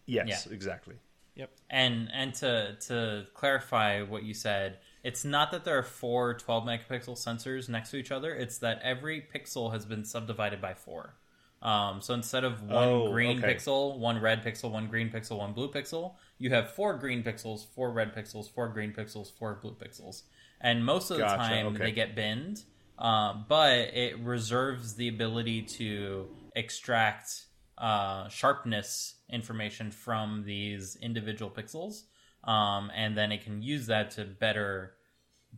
Yes, 0.06 0.46
Yeah. 0.46 0.52
exactly. 0.54 0.96
Yep. 1.40 1.50
and 1.70 2.08
and 2.12 2.34
to 2.34 2.76
to 2.88 3.26
clarify 3.34 4.02
what 4.02 4.22
you 4.22 4.34
said, 4.34 4.78
it's 5.02 5.24
not 5.24 5.50
that 5.52 5.64
there 5.64 5.78
are 5.78 5.82
four 5.82 6.34
12 6.34 6.64
megapixel 6.64 7.16
sensors 7.18 7.68
next 7.68 7.90
to 7.90 7.96
each 7.96 8.12
other. 8.12 8.32
It's 8.34 8.58
that 8.58 8.80
every 8.82 9.26
pixel 9.34 9.72
has 9.72 9.84
been 9.86 10.04
subdivided 10.04 10.60
by 10.60 10.74
four. 10.74 11.14
Um, 11.62 12.00
so 12.00 12.14
instead 12.14 12.44
of 12.44 12.62
one 12.62 12.88
Oh, 12.88 13.10
green 13.12 13.38
okay. 13.38 13.54
pixel, 13.54 13.98
one 13.98 14.18
red 14.20 14.42
pixel, 14.42 14.70
one 14.70 14.86
green 14.88 15.10
pixel, 15.10 15.38
one 15.38 15.52
blue 15.52 15.70
pixel, 15.70 16.14
you 16.38 16.50
have 16.50 16.70
four 16.72 16.94
green 16.96 17.22
pixels, 17.22 17.66
four 17.74 17.90
red 17.92 18.14
pixels, 18.14 18.50
four 18.50 18.68
green 18.68 18.92
pixels, 18.92 19.30
four 19.38 19.58
blue 19.60 19.74
pixels. 19.74 20.22
And 20.60 20.84
most 20.84 21.10
of 21.10 21.18
the 21.18 21.24
Gotcha, 21.24 21.36
time 21.36 21.66
okay. 21.68 21.84
they 21.84 21.92
get 21.92 22.14
binned, 22.14 22.64
uh, 22.98 23.34
but 23.48 23.78
it 23.94 24.18
reserves 24.20 24.94
the 24.94 25.08
ability 25.08 25.62
to 25.62 26.28
extract 26.56 27.46
uh, 27.76 28.28
sharpness 28.28 29.14
information 29.32 29.90
from 29.90 30.44
these 30.44 30.96
individual 31.00 31.50
pixels, 31.50 32.02
um, 32.44 32.90
and 32.94 33.16
then 33.16 33.32
it 33.32 33.42
can 33.44 33.62
use 33.62 33.86
that 33.86 34.10
to 34.12 34.24
better 34.24 34.94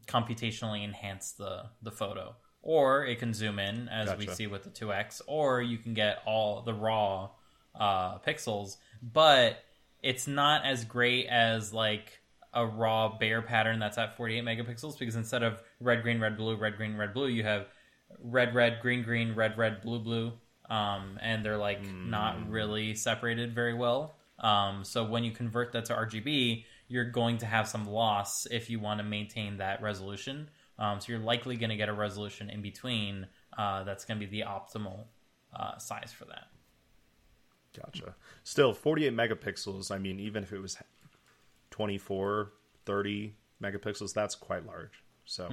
computationally 0.07 0.85
enhance 0.85 1.33
the 1.33 1.65
the 1.83 1.91
photo. 1.91 2.35
Or 2.65 3.05
it 3.05 3.19
can 3.19 3.35
zoom 3.35 3.59
in, 3.59 3.89
as 3.89 4.17
we 4.17 4.29
see 4.29 4.47
with 4.47 4.63
the 4.63 4.71
2x, 4.71 5.21
or 5.27 5.61
you 5.61 5.79
can 5.79 5.95
get 5.95 6.23
all 6.25 6.63
the 6.63 6.73
raw 6.73 7.31
uh, 7.75 8.19
pixels, 8.19 8.77
but 9.03 9.57
it's 10.01 10.29
not 10.29 10.65
as 10.65 10.85
great 10.85 11.27
as 11.27 11.73
like 11.73 12.21
a 12.55 12.67
raw 12.67 13.17
Bayer 13.19 13.43
pattern 13.43 13.79
that's 13.79 13.99
at 13.99 14.17
48 14.17 14.45
megapixels 14.45 14.99
because 14.99 15.17
instead 15.17 15.43
of 15.43 15.63
red, 15.81 16.03
green, 16.03 16.21
red, 16.21 16.37
blue, 16.37 16.57
red, 16.57 16.77
green, 16.77 16.97
red, 16.97 17.15
blue, 17.15 17.29
you 17.29 17.43
have 17.43 17.67
red, 18.21 18.55
red, 18.55 18.79
green, 18.83 19.03
green, 19.03 19.35
red, 19.35 19.57
red, 19.57 19.81
blue, 19.81 19.99
blue, 19.99 20.33
um, 20.73 21.19
and 21.21 21.45
they're 21.45 21.59
like 21.59 21.83
not 21.93 22.51
really 22.51 22.95
separated 22.95 23.55
very 23.55 23.75
well. 23.75 24.15
Um, 24.39 24.85
so 24.85 25.05
when 25.05 25.23
you 25.23 25.31
convert 25.31 25.73
that 25.73 25.85
to 25.87 25.95
RGB, 25.95 26.65
you're 26.89 27.11
going 27.11 27.37
to 27.39 27.47
have 27.47 27.69
some 27.69 27.87
loss 27.87 28.47
if 28.51 28.71
you 28.71 28.81
want 28.81 28.99
to 28.99 29.05
maintain 29.05 29.59
that 29.59 29.83
resolution. 29.83 30.49
Um, 30.79 30.99
so 30.99 31.13
you're 31.13 31.21
likely 31.21 31.57
going 31.57 31.69
to 31.69 31.77
get 31.77 31.91
a 31.91 31.93
resolution 31.93 32.49
in 32.49 32.63
between 32.63 33.27
uh, 33.59 33.85
that's 33.85 34.07
going 34.07 34.19
to 34.19 34.27
be 34.27 34.41
the 34.41 34.47
optimal 34.47 35.05
uh, 35.55 35.77
size 35.77 36.11
for 36.11 36.25
that. 36.25 36.47
Gotcha. 37.79 38.15
Still, 38.43 38.73
48 38.73 39.15
megapixels. 39.15 39.91
I 39.91 39.99
mean, 39.99 40.19
even 40.21 40.43
if 40.43 40.55
it 40.55 40.59
was 40.59 40.79
24, 41.71 42.51
30 42.87 43.35
megapixels, 43.63 44.15
that's 44.15 44.35
quite 44.35 44.67
large. 44.67 45.03
So 45.27 45.51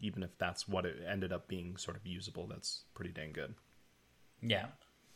even 0.00 0.22
if 0.22 0.38
that's 0.38 0.68
what 0.68 0.86
it 0.86 0.96
ended 1.08 1.32
up 1.32 1.48
being 1.48 1.76
sort 1.76 1.96
of 1.96 2.06
usable, 2.06 2.46
that's 2.46 2.82
pretty 2.94 3.10
dang 3.10 3.32
good. 3.32 3.54
Yeah, 4.46 4.66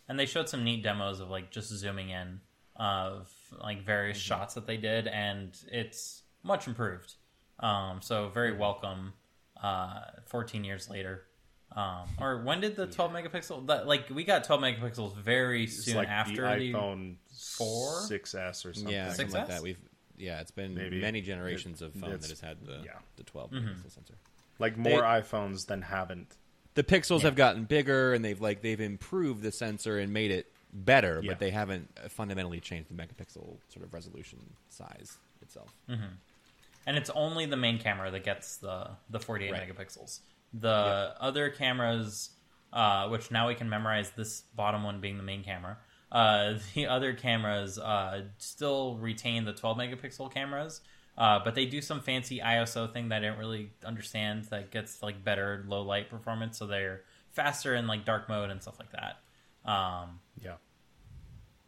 and 0.09 0.19
they 0.19 0.27
showed 0.27 0.49
some 0.49 0.65
neat 0.65 0.83
demos 0.83 1.21
of 1.21 1.29
like 1.31 1.51
just 1.51 1.69
zooming 1.71 2.11
in 2.11 2.41
of 2.77 3.31
like 3.61 3.85
various 3.85 4.17
shots 4.19 4.55
that 4.55 4.67
they 4.67 4.77
did, 4.77 5.07
and 5.09 5.57
it's 5.71 6.23
much 6.43 6.67
improved. 6.67 7.15
Um, 7.61 8.01
so 8.03 8.29
very 8.29 8.57
welcome. 8.57 9.13
Uh, 9.61 10.03
14 10.27 10.63
years 10.63 10.89
later, 10.89 11.25
Um, 11.73 12.09
or 12.21 12.43
when 12.45 12.61
did 12.61 12.77
the 12.77 12.87
12 12.87 13.11
megapixel? 13.13 13.67
That, 13.67 13.87
like 13.89 14.09
we 14.09 14.23
got 14.25 14.45
12 14.45 14.63
megapixels 14.63 15.17
very 15.17 15.65
It's 15.65 15.85
soon 15.85 15.97
like 15.97 16.09
after 16.09 16.43
the 16.59 16.73
iPhone 16.73 17.17
four? 17.57 18.01
6S 18.09 18.65
or 18.65 18.73
something. 18.73 18.93
Yeah, 18.93 19.09
something 19.09 19.27
6S? 19.29 19.33
like 19.35 19.49
that. 19.49 19.63
We've 19.63 19.79
yeah, 20.17 20.41
it's 20.41 20.51
been 20.53 20.75
Maybe. 20.75 21.01
many 21.01 21.21
generations 21.21 21.83
of 21.83 21.93
phone 21.95 22.11
that 22.11 22.29
has 22.29 22.41
had 22.41 22.65
the 22.65 22.83
yeah. 22.85 22.93
the 23.17 23.25
12 23.25 23.51
Mm-hmm. 23.51 23.67
megapixel 23.69 23.93
sensor. 23.93 24.15
Like 24.61 24.77
more 24.79 25.03
iPhones 25.03 25.67
than 25.67 25.83
haven't. 25.83 26.37
The 26.75 26.85
pixels 26.85 27.19
Yeah. 27.21 27.25
have 27.27 27.35
gotten 27.37 27.65
bigger, 27.65 28.15
and 28.15 28.25
they've 28.25 28.41
like 28.41 28.63
they've 28.63 28.81
improved 28.81 29.43
the 29.43 29.51
sensor 29.53 29.99
and 29.99 30.13
made 30.13 30.31
it 30.31 30.53
better, 30.73 31.21
Yeah. 31.23 31.33
but 31.33 31.39
they 31.41 31.51
haven't 31.51 31.89
fundamentally 32.11 32.61
changed 32.61 32.91
the 32.91 32.95
megapixel 32.95 33.57
sort 33.69 33.85
of 33.85 33.93
resolution 33.95 34.39
size 34.69 35.17
itself. 35.43 35.73
and 35.89 36.97
it's 36.97 37.11
only 37.11 37.45
the 37.47 37.57
main 37.57 37.79
camera 37.79 38.11
that 38.11 38.25
gets 38.25 38.57
the 38.59 38.91
the 39.11 39.19
48 39.21 39.53
Right. 39.53 39.69
megapixels. 39.69 40.21
The 40.55 41.15
other 41.21 41.51
cameras, 41.51 42.31
uh, 42.73 43.09
which 43.09 43.31
now 43.31 43.49
we 43.49 43.55
can 43.55 43.69
memorize 43.69 44.11
this 44.13 44.43
bottom 44.55 44.83
one 44.85 45.01
being 45.01 45.17
the 45.17 45.23
main 45.23 45.43
camera. 45.45 45.79
Uh, 46.11 46.55
the 46.75 46.87
other 46.87 47.13
cameras 47.13 47.79
uh, 47.79 48.23
still 48.39 48.97
retain 48.99 49.45
the 49.45 49.53
12 49.53 49.77
megapixel 49.77 50.33
cameras, 50.33 50.81
uh, 51.19 51.41
but 51.45 51.55
they 51.55 51.67
do 51.67 51.83
some 51.83 52.01
fancy 52.01 52.39
ISO 52.39 52.91
thing 52.91 53.09
that 53.11 53.17
I 53.17 53.21
didn't 53.21 53.39
really 53.39 53.73
understand 53.85 54.45
that 54.45 54.71
gets 54.71 55.03
like 55.03 55.23
better 55.23 55.65
low 55.69 55.83
light 55.83 56.09
performance, 56.09 56.57
so 56.59 56.67
they're 56.67 57.03
faster 57.33 57.75
in 57.75 57.87
like 57.87 58.05
dark 58.07 58.29
mode 58.29 58.49
and 58.51 58.63
stuff 58.63 58.79
like 58.79 58.93
that. 58.93 59.71
Um, 59.71 60.21
Yeah. 60.43 60.55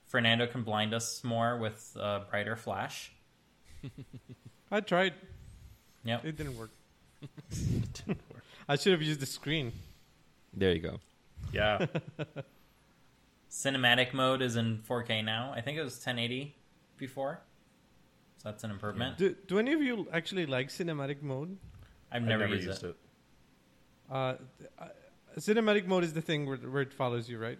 Fernando 0.07 0.47
can 0.47 0.63
blind 0.63 0.93
us 0.95 1.23
more 1.23 1.57
with 1.59 1.97
uh, 2.01 2.21
brighter 2.31 2.57
flash. 2.57 3.13
I 4.71 4.81
tried. 4.81 5.15
Yep. 6.05 6.25
It 6.25 6.37
didn't 6.37 6.57
work. 6.57 6.71
I 8.69 8.77
should 8.77 8.93
have 8.93 9.03
used 9.03 9.21
the 9.21 9.27
screen. 9.27 9.73
There 10.55 10.73
you 10.73 10.81
go. 10.81 10.99
Yeah. 11.53 11.87
Cinematic 13.51 14.13
mode 14.15 14.43
is 14.43 14.57
in 14.57 14.79
4K 14.89 15.25
now. 15.25 15.53
I 15.55 15.61
think 15.61 15.77
it 15.79 15.83
was 15.83 15.95
1080 15.95 16.55
before. 16.97 17.41
So 18.43 18.49
that's 18.51 18.65
an 18.65 18.71
improvement. 18.71 19.19
Do, 19.19 19.35
do 19.47 19.59
any 19.59 19.73
of 19.75 19.83
you 19.83 20.09
actually 20.13 20.47
like 20.47 20.69
cinematic 20.69 21.21
mode? 21.23 21.59
I've 22.11 22.23
I've 22.23 22.29
never, 22.29 22.47
used, 22.47 22.83
it. 22.85 22.89
it. 22.91 22.97
Uh, 24.11 24.15
uh, 24.79 24.89
cinematic 25.39 25.87
mode 25.87 26.05
is 26.05 26.13
the 26.15 26.23
thing 26.23 26.47
where, 26.47 26.57
where 26.57 26.83
it 26.83 26.93
follows 26.93 27.29
you, 27.29 27.39
right? 27.39 27.59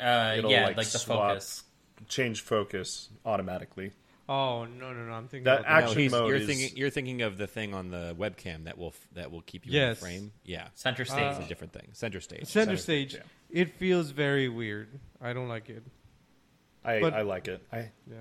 Uh, 0.00 0.34
It'll, 0.38 0.50
yeah, 0.50 0.66
like, 0.66 0.78
like, 0.78 0.88
the 0.88 0.98
swap 0.98 1.28
focus. 1.30 1.62
Change 2.08 2.40
focus 2.40 3.08
automatically. 3.24 3.92
Oh 4.28 4.64
no 4.64 4.92
no 4.94 5.04
no! 5.04 5.12
I'm 5.12 5.28
thinking 5.28 5.44
That 5.44 5.60
about 5.60 5.70
act- 5.70 5.84
Action 5.88 5.98
he's, 6.00 6.10
mode 6.12 6.28
you're 6.28 6.36
is- 6.38 6.46
thinking 6.46 6.76
you're 6.76 6.90
thinking 6.90 7.22
of 7.22 7.36
the 7.36 7.46
thing 7.46 7.74
on 7.74 7.90
the 7.90 8.16
webcam 8.18 8.64
that 8.64 8.78
will 8.78 8.88
f- 8.88 9.08
that 9.12 9.30
will 9.30 9.42
keep 9.42 9.66
you 9.66 9.78
in 9.78 9.90
the 9.90 9.94
frame. 9.94 10.32
Yeah, 10.44 10.68
Center 10.74 11.04
stage. 11.04 11.36
it's 11.36 11.44
a 11.44 11.48
different 11.48 11.72
thing. 11.74 11.88
Center 11.92 12.20
stage. 12.20 12.46
center 12.46 12.64
Center 12.66 12.76
stage. 12.78 13.10
stage, 13.12 13.22
It 13.50 13.74
feels 13.76 14.10
very 14.10 14.48
weird. 14.48 14.88
I 15.20 15.34
don't 15.34 15.48
like 15.48 15.68
it. 15.68 15.84
I, 16.84 17.00
But- 17.00 17.12
I 17.14 17.20
like 17.22 17.48
it. 17.48 17.62
I 17.70 17.90
Yeah, 18.10 18.16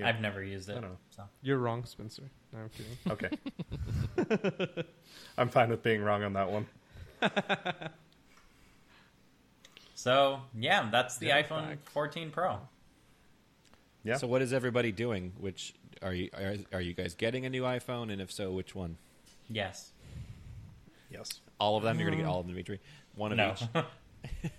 yeah. 0.00 0.08
I've 0.08 0.20
never 0.20 0.42
used 0.42 0.68
it. 0.68 0.72
I 0.72 0.80
don't 0.80 0.90
know. 0.90 0.96
So. 1.10 1.22
you're 1.42 1.58
wrong, 1.58 1.84
Spencer. 1.84 2.30
No, 2.52 2.60
I'm 2.60 2.70
kidding. 2.70 3.38
okay. 4.76 4.84
I'm 5.38 5.48
fine 5.48 5.70
with 5.70 5.82
being 5.82 6.02
wrong 6.02 6.24
on 6.24 6.32
that 6.34 6.50
one. 6.50 6.66
so, 9.94 10.40
yeah, 10.58 10.88
that's 10.90 11.18
the 11.18 11.26
Yeah, 11.28 11.42
iPhone 11.42 11.68
fact. 11.68 11.88
14 11.90 12.30
Pro. 12.30 12.58
Yeah. 14.02 14.16
So 14.16 14.26
what 14.26 14.42
is 14.42 14.52
everybody 14.52 14.92
doing? 14.92 15.32
Which 15.38 15.74
are 16.02 16.14
you 16.14 16.30
are, 16.34 16.54
are 16.72 16.80
you 16.80 16.94
guys 16.94 17.14
getting 17.14 17.44
a 17.44 17.50
new 17.50 17.62
iPhone? 17.62 18.10
And 18.10 18.20
if 18.20 18.32
so, 18.32 18.50
which 18.50 18.74
one? 18.74 18.96
Yes. 19.48 19.92
Yes. 21.10 21.28
All 21.58 21.76
of 21.76 21.82
them? 21.82 21.98
You're 21.98 22.08
gonna 22.08 22.16
get 22.16 22.26
mm. 22.26 22.30
all 22.30 22.40
of 22.40 22.46
them, 22.46 22.54
Dimitri. 22.54 22.80
One 23.14 23.32
of 23.32 23.36
No. 23.36 23.54
each. 23.54 24.50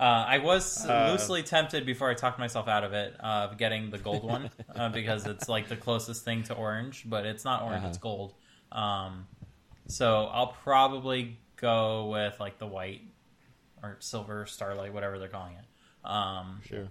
Uh, 0.00 0.24
I 0.26 0.38
was 0.38 0.86
Uh, 0.86 1.08
loosely 1.12 1.42
tempted 1.42 1.84
before 1.84 2.08
I 2.08 2.14
talked 2.14 2.38
myself 2.38 2.68
out 2.68 2.84
of 2.84 2.94
it 2.94 3.14
uh, 3.20 3.48
of 3.50 3.58
getting 3.58 3.90
the 3.90 3.98
gold 3.98 4.24
one 4.24 4.50
uh, 4.74 4.88
because 5.00 5.26
it's 5.26 5.46
like 5.48 5.68
the 5.68 5.76
closest 5.76 6.24
thing 6.24 6.42
to 6.44 6.54
orange, 6.54 7.04
but 7.06 7.26
it's 7.26 7.44
not 7.44 7.62
orange; 7.62 7.80
Uh-huh. 7.80 7.88
it's 7.88 7.98
gold. 7.98 8.32
Um, 8.72 9.26
so 9.88 10.24
I'll 10.32 10.54
probably 10.64 11.38
go 11.56 12.06
with 12.06 12.40
like 12.40 12.58
the 12.58 12.66
white 12.66 13.02
or 13.82 13.96
silver 14.00 14.46
starlight, 14.46 14.94
whatever 14.94 15.18
they're 15.18 15.28
calling 15.28 15.54
it. 15.54 16.08
Um, 16.08 16.60
Sure. 16.66 16.88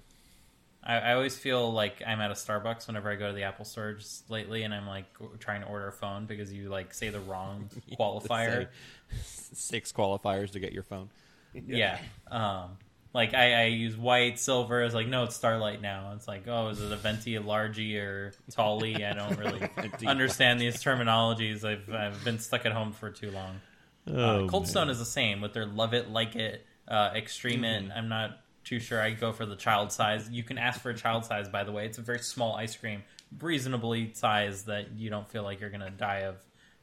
I, 0.83 0.99
I 0.99 1.13
always 1.13 1.37
feel 1.37 1.73
like 1.73 2.01
I'm 2.05 2.21
at 2.21 2.29
a 2.31 2.35
Starbucks 2.35 2.87
whenever 2.87 3.09
I 3.11 3.15
go 3.15 3.27
to 3.27 3.33
the 3.33 3.43
Apple 3.43 3.65
Store 3.65 3.93
just 3.93 4.29
lately, 4.29 4.61
and 4.63 4.73
I'm 4.73 4.85
like 4.87 5.05
trying 5.39 5.61
to 5.61 5.67
order 5.67 5.87
a 5.87 5.91
phone 5.91 6.25
because 6.27 6.53
you 6.53 6.69
like 6.69 6.93
say 6.93 7.09
the 7.09 7.19
wrong 7.21 7.69
qualifier. 7.99 8.67
Six 9.23 9.91
qualifiers 9.91 10.51
to 10.51 10.59
get 10.59 10.73
your 10.73 10.83
phone. 10.83 11.09
Yeah. 11.53 11.97
Um, 12.29 12.77
like 13.13 13.33
I, 13.33 13.63
I 13.63 13.65
use 13.65 13.97
white, 13.97 14.39
silver. 14.39 14.83
It's 14.83 14.93
like 14.93 15.07
no, 15.07 15.23
it's 15.23 15.35
Starlight 15.35 15.81
now. 15.81 16.13
It's 16.15 16.27
like 16.27 16.47
oh, 16.47 16.69
is 16.69 16.81
it 16.81 16.91
a 16.91 16.95
venti, 16.95 17.35
a 17.35 17.41
largie, 17.41 17.97
or 17.97 18.33
tallie? 18.51 19.03
I 19.03 19.13
don't 19.13 19.37
really 19.37 19.67
understand 20.07 20.59
these 20.59 20.83
terminologies. 20.83 21.63
I've 21.63 21.91
I've 21.93 22.23
been 22.23 22.39
stuck 22.39 22.65
at 22.65 22.71
home 22.71 22.91
for 22.91 23.09
too 23.09 23.31
long. 23.31 23.61
uh, 24.07 24.47
Cold 24.47 24.67
Stone 24.67 24.89
is 24.89 24.99
the 24.99 25.05
same 25.05 25.41
with 25.41 25.53
their 25.53 25.65
love 25.65 25.93
it, 25.93 26.09
like 26.09 26.35
it, 26.35 26.65
uh, 26.87 27.11
extreme 27.15 27.63
it. 27.63 27.89
I'm 27.95 28.09
not 28.09 28.39
too 28.63 28.79
sure. 28.79 29.01
I 29.01 29.11
go 29.11 29.31
for 29.31 29.45
the 29.45 29.55
child 29.55 29.91
size. 29.91 30.29
You 30.29 30.43
can 30.43 30.57
ask 30.59 30.79
for 30.79 30.91
a 30.91 30.95
child 30.95 31.25
size, 31.25 31.49
by 31.49 31.63
the 31.63 31.71
way. 31.71 31.85
It's 31.85 31.97
a 31.97 32.01
very 32.01 32.19
small 32.19 32.55
ice 32.55 32.75
cream, 32.75 33.03
reasonably 33.39 34.13
sized 34.13 34.67
that 34.67 34.91
you 34.95 35.09
don't 35.09 35.27
feel 35.27 35.43
like 35.43 35.59
you're 35.59 35.71
gonna 35.71 35.89
die 35.89 36.19
of 36.19 36.35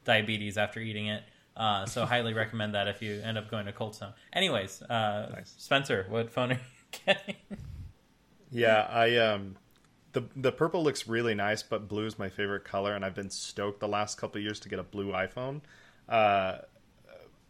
diabetes 0.03 0.57
after 0.57 0.79
eating 0.81 1.07
it. 1.07 1.23
Uh, 1.57 1.85
so 1.87 2.05
highly 2.05 2.33
recommend 2.33 2.75
that 2.75 2.87
if 2.87 3.01
you 3.01 3.19
end 3.21 3.37
up 3.37 3.49
going 3.49 3.65
to 3.65 3.71
Cold 3.73 3.95
Stone. 3.95 4.13
Anyways, 4.31 4.81
uh, 4.83 5.31
Nice. 5.33 5.55
Spencer, 5.57 6.05
what 6.07 6.29
phone 6.31 6.51
are 6.51 6.55
you 6.55 6.99
getting? 7.05 7.35
Yeah, 8.51 8.87
I 8.89 9.17
um 9.17 9.57
the 10.13 10.23
the 10.35 10.51
purple 10.51 10.83
looks 10.83 11.07
really 11.07 11.35
nice, 11.35 11.63
but 11.63 11.87
blue 11.87 12.05
is 12.05 12.17
my 12.17 12.29
favorite 12.29 12.63
color, 12.63 12.93
and 12.95 13.03
I've 13.03 13.15
been 13.15 13.29
stoked 13.29 13.79
the 13.79 13.87
last 13.87 14.17
couple 14.17 14.37
of 14.37 14.43
years 14.43 14.59
to 14.61 14.69
get 14.69 14.79
a 14.79 14.83
blue 14.83 15.11
iPhone. 15.11 15.61
Uh, 16.07 16.59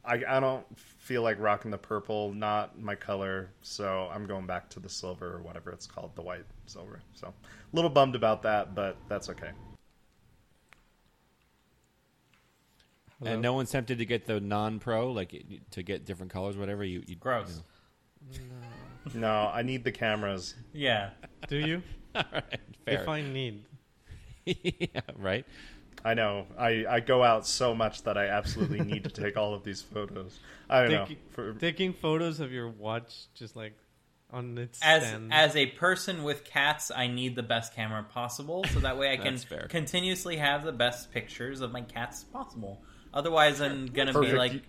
I 0.03 0.23
I 0.27 0.39
don't 0.39 0.65
feel 0.77 1.21
like 1.21 1.38
rocking 1.39 1.69
the 1.71 1.77
purple, 1.77 2.34
not 2.34 2.79
my 2.79 2.95
color, 2.95 3.51
so 3.61 4.09
I'm 4.11 4.25
going 4.25 4.45
back 4.47 4.69
to 4.71 4.79
the 4.79 4.89
silver 4.89 5.35
or 5.35 5.41
whatever 5.41 5.71
it's 5.71 5.85
called, 5.85 6.15
the 6.15 6.21
white 6.21 6.45
silver. 6.65 7.01
So 7.13 7.27
a 7.27 7.75
little 7.75 7.91
bummed 7.91 8.15
about 8.15 8.41
that, 8.43 8.73
but 8.73 8.97
that's 9.07 9.29
okay. 9.29 9.51
Hello? 13.19 13.31
And 13.34 13.41
no 13.41 13.53
one's 13.53 13.72
tempted 13.72 13.98
to 13.98 14.06
get 14.06 14.26
the 14.26 14.39
non-pro, 14.39 15.11
like 15.11 15.34
to 15.72 15.84
get 15.84 16.06
different 16.06 16.31
colors, 16.31 16.56
whatever. 16.57 16.84
You, 16.84 17.03
you 17.07 17.15
Gross. 17.15 17.61
No, 19.14 19.49
I 19.53 19.61
need 19.64 19.84
the 19.84 19.91
cameras. 19.91 20.53
Yeah. 20.73 21.11
Do 21.48 21.57
you? 21.57 21.81
All 22.15 22.23
right, 22.31 22.60
fair. 22.85 22.98
Define 22.99 23.34
need. 23.34 23.64
yeah, 24.45 25.02
right. 25.15 25.45
I 26.06 26.14
know. 26.14 26.45
I, 26.57 26.85
I 26.88 26.99
go 26.99 27.23
out 27.23 27.48
so 27.48 27.73
much 27.73 28.03
that 28.03 28.18
I 28.18 28.27
absolutely 28.27 28.80
need 28.81 29.03
to 29.06 29.10
take 29.10 29.35
all 29.35 29.53
of 29.53 29.64
these 29.64 29.81
photos. 29.81 30.39
I 30.69 30.81
don't 30.84 30.91
know. 30.91 31.06
Taking- 31.06 31.18
For, 31.31 31.53
Taking 31.53 31.94
photos 31.94 32.39
of 32.39 32.52
your 32.52 32.69
watch, 32.69 33.14
just 33.34 33.56
like 33.56 33.73
on 34.31 34.57
its 34.57 34.80
As 34.84 35.03
stand. 35.07 35.34
as 35.34 35.56
a 35.56 35.65
person 35.68 36.23
with 36.23 36.44
cats, 36.44 36.91
I 36.95 37.07
need 37.07 37.35
the 37.35 37.44
best 37.44 37.73
camera 37.76 38.03
possible, 38.03 38.64
so 38.65 38.80
that 38.81 38.98
way 38.98 39.11
I 39.11 39.18
can 39.23 39.38
fair. 39.38 39.68
continuously 39.69 40.38
have 40.38 40.64
the 40.64 40.72
best 40.72 41.11
pictures 41.11 41.61
of 41.61 41.72
my 41.72 41.81
cats 41.81 42.23
possible. 42.26 42.84
Otherwise, 43.18 43.61
I'm 43.61 43.88
gonna 43.88 44.19
be 44.19 44.31
like 44.34 44.61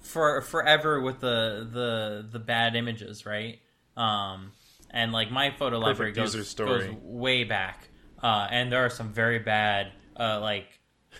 for 0.00 0.40
forever 0.42 1.00
with 1.00 1.18
the 1.18 1.68
the 1.68 2.28
the 2.30 2.38
bad 2.38 2.76
images, 2.76 3.26
right? 3.26 3.58
Um, 3.96 4.52
and 4.90 5.10
like 5.10 5.32
my 5.32 5.50
photo 5.50 5.80
library 5.80 6.12
goes, 6.12 6.54
goes 6.54 6.88
way 7.02 7.42
back, 7.42 7.88
uh, 8.22 8.46
and 8.52 8.70
there 8.70 8.84
are 8.86 8.88
some 8.90 9.12
very 9.12 9.40
bad 9.40 9.90
uh, 10.16 10.38
like 10.40 10.66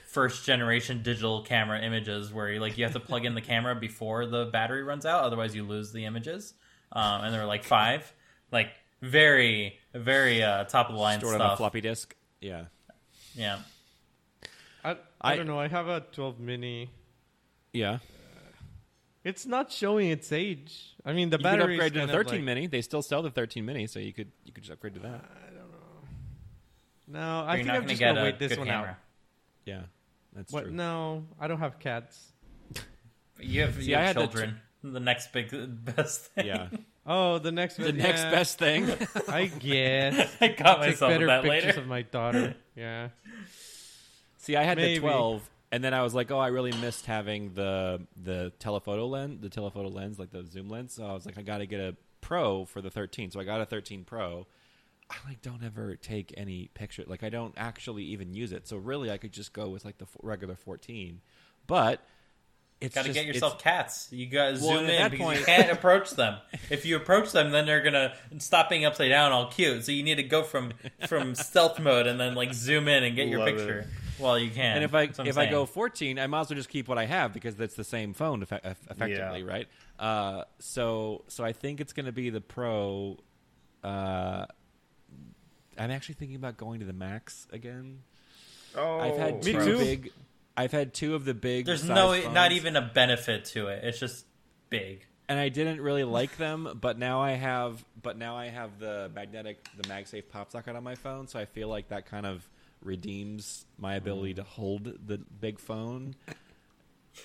first 0.06 0.46
generation 0.46 1.02
digital 1.02 1.42
camera 1.42 1.80
images 1.80 2.32
where 2.32 2.48
you, 2.52 2.60
like 2.60 2.78
you 2.78 2.84
have 2.84 2.92
to 2.92 3.00
plug 3.00 3.24
in 3.24 3.34
the 3.34 3.40
camera 3.40 3.74
before 3.74 4.26
the 4.26 4.44
battery 4.44 4.84
runs 4.84 5.04
out, 5.04 5.24
otherwise 5.24 5.56
you 5.56 5.64
lose 5.64 5.90
the 5.90 6.04
images. 6.04 6.54
Um, 6.92 7.24
and 7.24 7.34
there 7.34 7.40
were 7.40 7.48
like 7.48 7.64
five, 7.64 8.10
like 8.52 8.70
very 9.02 9.80
very 9.94 10.44
uh, 10.44 10.62
top 10.62 10.90
of 10.90 10.94
the 10.94 11.00
line 11.00 11.18
Stored 11.18 11.34
on 11.34 11.40
a 11.40 11.44
stuff. 11.44 11.58
floppy 11.58 11.80
disk. 11.80 12.14
Yeah. 12.40 12.66
Yeah, 13.34 13.58
I, 15.20 15.30
I, 15.30 15.32
I- 15.32 15.36
don't 15.36 15.46
know. 15.46 15.58
I 15.58 15.68
have 15.68 15.88
a 15.88 16.00
12 16.12 16.38
mini. 16.40 16.90
Yeah. 17.72 17.94
Uh, 17.94 17.98
it's 19.24 19.44
not 19.46 19.70
showing 19.70 20.08
its 20.10 20.32
age. 20.32 20.94
I 21.04 21.12
mean, 21.12 21.30
the 21.30 21.34
You 21.34 21.38
could 21.38 21.42
battery 21.44 21.74
upgrade 21.74 21.94
to 21.94 22.06
the 22.06 22.12
13 22.12 22.44
mini. 22.44 22.66
They 22.66 22.80
still 22.82 23.02
sell 23.02 23.22
the 23.22 23.30
13 23.30 23.64
mini, 23.64 23.86
so 23.86 23.98
you 23.98 24.12
could 24.12 24.30
you 24.44 24.52
could 24.52 24.62
just 24.64 24.72
upgrade 24.72 24.94
to 24.94 25.00
that. 25.00 25.24
I 25.24 25.46
don't 25.50 25.70
know. 25.70 27.18
No, 27.20 27.44
I 27.46 27.56
you're 27.56 27.64
think 27.64 27.68
I'm 27.70 27.74
gonna 27.82 27.88
just 27.88 28.00
gonna 28.00 28.22
wait 28.22 28.38
this 28.38 28.56
one 28.56 28.66
camera. 28.66 28.90
out. 28.90 28.96
Yeah, 29.64 29.82
that's 30.34 30.52
What? 30.52 30.64
true. 30.64 30.72
No, 30.72 31.26
I 31.40 31.46
don't 31.48 31.58
have 31.58 31.78
cats. 31.78 32.32
You 33.40 33.62
have, 33.62 33.74
See, 33.76 33.82
you 33.90 33.94
have 33.96 34.06
had 34.06 34.16
the 34.16 34.20
children. 34.26 34.60
The 34.82 35.00
next 35.00 35.32
big 35.32 35.50
best 35.84 36.26
thing. 36.32 36.46
Yeah, 36.46 36.68
Oh, 37.06 37.38
the 37.38 37.52
next 37.52 37.76
the 37.76 37.92
next 37.92 38.22
best 38.22 38.58
thing. 38.58 38.88
I 39.28 39.46
guess. 39.46 40.36
I 40.40 40.48
got 40.48 40.56
Take 40.56 40.78
myself 40.92 41.00
with 41.00 41.00
better 41.20 41.26
that 41.26 41.42
pictures 41.44 41.64
later. 41.66 41.80
of 41.80 41.86
my 41.86 42.02
daughter. 42.02 42.54
Yeah. 42.76 43.08
See, 44.48 44.56
I 44.56 44.64
had 44.64 44.78
Maybe. 44.78 44.94
the 44.94 45.00
12, 45.00 45.50
and 45.72 45.84
then 45.84 45.92
I 45.92 46.02
was 46.02 46.14
like, 46.14 46.30
oh, 46.30 46.38
I 46.38 46.48
really 46.48 46.72
missed 46.72 47.04
having 47.04 47.52
the 47.52 48.00
the 48.16 48.50
telephoto 48.58 49.06
lens, 49.06 49.42
the 49.42 49.50
telephoto 49.50 49.90
lens, 49.90 50.18
like 50.18 50.30
the 50.30 50.42
zoom 50.46 50.70
lens. 50.70 50.94
So 50.94 51.04
I 51.06 51.12
was 51.12 51.26
like, 51.26 51.36
I 51.36 51.42
got 51.42 51.58
to 51.58 51.66
get 51.66 51.80
a 51.80 51.94
Pro 52.22 52.64
for 52.64 52.80
the 52.80 52.88
13. 52.90 53.30
So 53.30 53.40
I 53.40 53.44
got 53.44 53.60
a 53.60 53.66
13 53.66 54.04
Pro. 54.04 54.46
I 55.10 55.16
like 55.28 55.42
don't 55.42 55.62
ever 55.62 55.96
take 55.96 56.32
any 56.36 56.70
picture. 56.72 57.04
Like 57.06 57.22
I 57.22 57.28
don't 57.28 57.52
actually 57.58 58.04
even 58.04 58.32
use 58.32 58.52
it. 58.52 58.66
So 58.66 58.78
really, 58.78 59.10
I 59.10 59.18
could 59.18 59.32
just 59.32 59.52
go 59.52 59.68
with 59.68 59.84
like 59.84 59.98
the 59.98 60.04
f- 60.06 60.16
regular 60.22 60.56
14. 60.56 61.20
But 61.66 62.00
it's 62.80 62.94
Got 62.94 63.04
to 63.06 63.12
get 63.12 63.26
yourself 63.26 63.58
cats. 63.58 64.08
You 64.12 64.26
got 64.26 64.46
to 64.56 64.64
Well, 64.64 64.78
zoom 64.78 64.78
in 64.80 64.86
that 64.86 65.10
because 65.10 65.24
point- 65.26 65.40
you 65.40 65.44
can't 65.44 65.70
approach 65.78 66.12
them. 66.12 66.38
If 66.70 66.86
you 66.86 66.96
approach 66.96 67.32
them, 67.32 67.50
then 67.50 67.66
they're 67.66 67.82
gonna 67.82 68.14
stop 68.38 68.70
being 68.70 68.84
upside 68.86 69.10
down, 69.10 69.32
all 69.32 69.50
cute. 69.50 69.84
So 69.84 69.92
you 69.92 70.02
need 70.02 70.14
to 70.16 70.22
go 70.22 70.42
from 70.42 70.72
from 71.06 71.34
stealth 71.34 71.78
mode 71.80 72.06
and 72.06 72.18
then 72.18 72.34
like 72.34 72.54
zoom 72.54 72.88
in 72.88 73.02
and 73.04 73.14
get 73.14 73.28
your 73.28 73.44
picture. 73.44 73.80
it. 73.80 73.86
Picture 74.18 74.24
while 74.24 74.38
you 74.38 74.50
can. 74.50 74.76
And 74.76 74.84
if 74.84 74.94
I 74.94 75.06
That's 75.06 75.18
what 75.18 75.24
I'm 75.24 75.30
if 75.30 75.38
I 75.38 75.46
go 75.46 75.64
14, 75.66 76.18
I 76.18 76.26
might 76.26 76.40
as 76.40 76.50
well 76.50 76.56
just 76.56 76.68
keep 76.68 76.88
what 76.88 76.98
I 76.98 77.06
have 77.06 77.32
because 77.32 77.54
that's 77.56 77.74
the 77.74 77.84
same 77.84 78.12
phone 78.14 78.44
effe- 78.44 78.60
eff- 78.64 78.86
effectively, 78.90 79.40
Yeah. 79.40 79.46
right? 79.46 79.68
Uh, 79.98 80.44
so 80.58 81.24
so 81.28 81.44
I 81.44 81.52
think 81.52 81.80
it's 81.80 81.92
going 81.92 82.06
to 82.06 82.12
be 82.12 82.30
the 82.30 82.40
Pro. 82.40 83.18
Uh, 83.82 84.46
I'm 85.76 85.90
actually 85.90 86.16
thinking 86.16 86.36
about 86.36 86.56
going 86.56 86.80
to 86.80 86.86
the 86.86 86.92
Max 86.92 87.46
again. 87.52 88.00
Oh, 88.76 88.98
I've 89.00 89.16
had 89.16 89.44
Me 89.44 89.52
two 89.52 89.64
too. 89.64 89.78
big. 89.78 90.12
I've 90.56 90.72
had 90.72 90.92
two 90.92 91.14
of 91.14 91.24
the 91.24 91.34
big. 91.34 91.66
there's 91.66 91.80
size 91.82 91.90
no 91.90 92.12
phones, 92.20 92.34
not 92.34 92.52
even 92.52 92.74
a 92.76 92.82
benefit 92.82 93.44
to 93.46 93.68
it. 93.68 93.84
It's 93.84 93.98
just 94.00 94.26
big. 94.70 95.04
and 95.28 95.38
I 95.38 95.50
didn't 95.50 95.80
really 95.80 96.04
like 96.04 96.36
them, 96.36 96.78
but 96.80 96.98
now 96.98 97.20
I 97.20 97.32
have. 97.32 97.84
But 98.02 98.16
now 98.18 98.36
I 98.36 98.48
have 98.48 98.78
the 98.80 99.10
magnetic, 99.14 99.58
the 99.76 99.84
MagSafe 99.84 100.28
pop 100.28 100.50
socket 100.50 100.74
on 100.74 100.82
my 100.82 100.94
phone, 100.96 101.28
so 101.28 101.38
I 101.38 101.44
feel 101.44 101.68
like 101.68 101.88
that 101.88 102.06
kind 102.06 102.26
of 102.26 102.48
redeems 102.82 103.66
my 103.78 103.94
ability 103.94 104.34
to 104.34 104.42
hold 104.42 104.84
the 105.06 105.18
big 105.18 105.58
phone. 105.58 106.14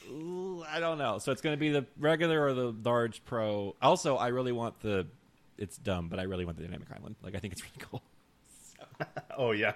Ooh, 0.09 0.63
I 0.67 0.79
don't 0.79 0.97
know. 0.97 1.19
So 1.19 1.31
it's 1.31 1.41
going 1.41 1.53
to 1.53 1.59
be 1.59 1.69
the 1.69 1.85
regular 1.99 2.43
or 2.43 2.53
the 2.53 2.73
large 2.83 3.23
Pro. 3.25 3.75
Also, 3.81 4.15
I 4.17 4.29
really 4.29 4.51
want 4.51 4.79
the. 4.79 5.07
It's 5.57 5.77
dumb, 5.77 6.09
but 6.09 6.19
I 6.19 6.23
really 6.23 6.45
want 6.45 6.57
the 6.57 6.63
dynamic 6.63 6.87
island. 6.91 7.15
Like 7.21 7.35
I 7.35 7.39
think 7.39 7.53
it's 7.53 7.61
really 7.63 7.85
cool. 7.89 8.01
Oh 9.37 9.51
yeah. 9.51 9.73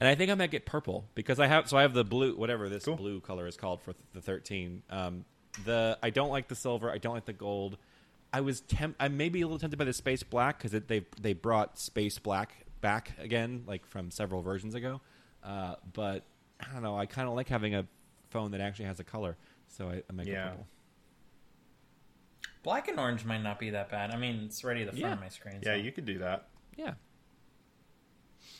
And 0.00 0.08
I 0.08 0.14
think 0.14 0.30
I 0.30 0.34
might 0.34 0.50
get 0.50 0.66
purple 0.66 1.04
because 1.14 1.38
I 1.40 1.46
have 1.46 1.68
so 1.68 1.76
I 1.76 1.82
have 1.82 1.94
the 1.94 2.04
blue 2.04 2.36
whatever 2.36 2.68
this 2.68 2.84
Cool. 2.84 2.96
blue 2.96 3.20
color 3.20 3.46
is 3.46 3.56
called 3.56 3.80
for 3.82 3.94
the 4.14 4.20
13. 4.20 4.82
Um, 4.90 5.24
the 5.64 5.98
I 6.02 6.10
don't 6.10 6.30
like 6.30 6.48
the 6.48 6.54
silver, 6.54 6.90
I 6.90 6.98
don't 6.98 7.14
like 7.14 7.24
the 7.24 7.32
gold. 7.32 7.78
I 8.32 8.40
was 8.42 8.60
temp 8.62 8.96
I 9.00 9.08
may 9.08 9.28
be 9.28 9.40
a 9.42 9.46
little 9.46 9.58
tempted 9.58 9.76
by 9.78 9.84
the 9.84 9.92
space 9.92 10.22
black 10.22 10.58
because 10.62 10.72
they 10.86 11.06
they 11.20 11.32
brought 11.34 11.78
space 11.78 12.18
black 12.18 12.66
back 12.80 13.12
again 13.18 13.64
like 13.66 13.86
from 13.86 14.10
several 14.10 14.42
versions 14.42 14.74
ago. 14.74 15.00
Uh, 15.42 15.74
but 15.92 16.24
I 16.60 16.72
don't 16.72 16.82
know. 16.82 16.96
I 16.98 17.06
kind 17.06 17.28
of 17.28 17.34
like 17.34 17.48
having 17.48 17.74
a 17.74 17.86
phone 18.30 18.50
that 18.52 18.60
actually 18.60 18.86
has 18.86 19.00
a 19.00 19.04
color, 19.04 19.36
so 19.68 19.88
I, 19.88 20.02
I 20.08 20.12
might 20.12 20.26
Yeah. 20.26 20.44
go 20.44 20.50
purple. 20.50 20.66
Black 22.62 22.88
and 22.88 22.98
orange 22.98 23.24
might 23.24 23.42
not 23.42 23.58
be 23.58 23.70
that 23.70 23.88
bad. 23.90 24.10
I 24.10 24.16
mean, 24.18 24.42
it's 24.44 24.62
ready 24.64 24.80
to 24.80 24.86
the 24.86 24.92
front 24.92 25.00
Yeah. 25.06 25.12
of 25.14 25.20
my 25.20 25.28
screen. 25.28 25.60
Yeah, 25.62 25.74
you 25.76 25.92
could 25.92 26.04
do 26.04 26.18
that. 26.18 26.48
Yeah, 26.76 26.94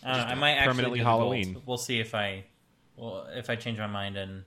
I, 0.02 0.16
don't 0.16 0.26
know, 0.26 0.32
I 0.32 0.34
might 0.34 0.50
actually 0.52 0.66
permanently 0.68 0.98
do 1.00 1.04
the 1.04 1.10
gold. 1.10 1.20
Halloween. 1.20 1.62
We'll 1.66 1.76
see 1.78 2.00
if 2.00 2.14
I, 2.14 2.44
well, 2.96 3.26
if 3.34 3.50
I 3.50 3.56
change 3.56 3.78
my 3.78 3.86
mind 3.86 4.16
in 4.16 4.44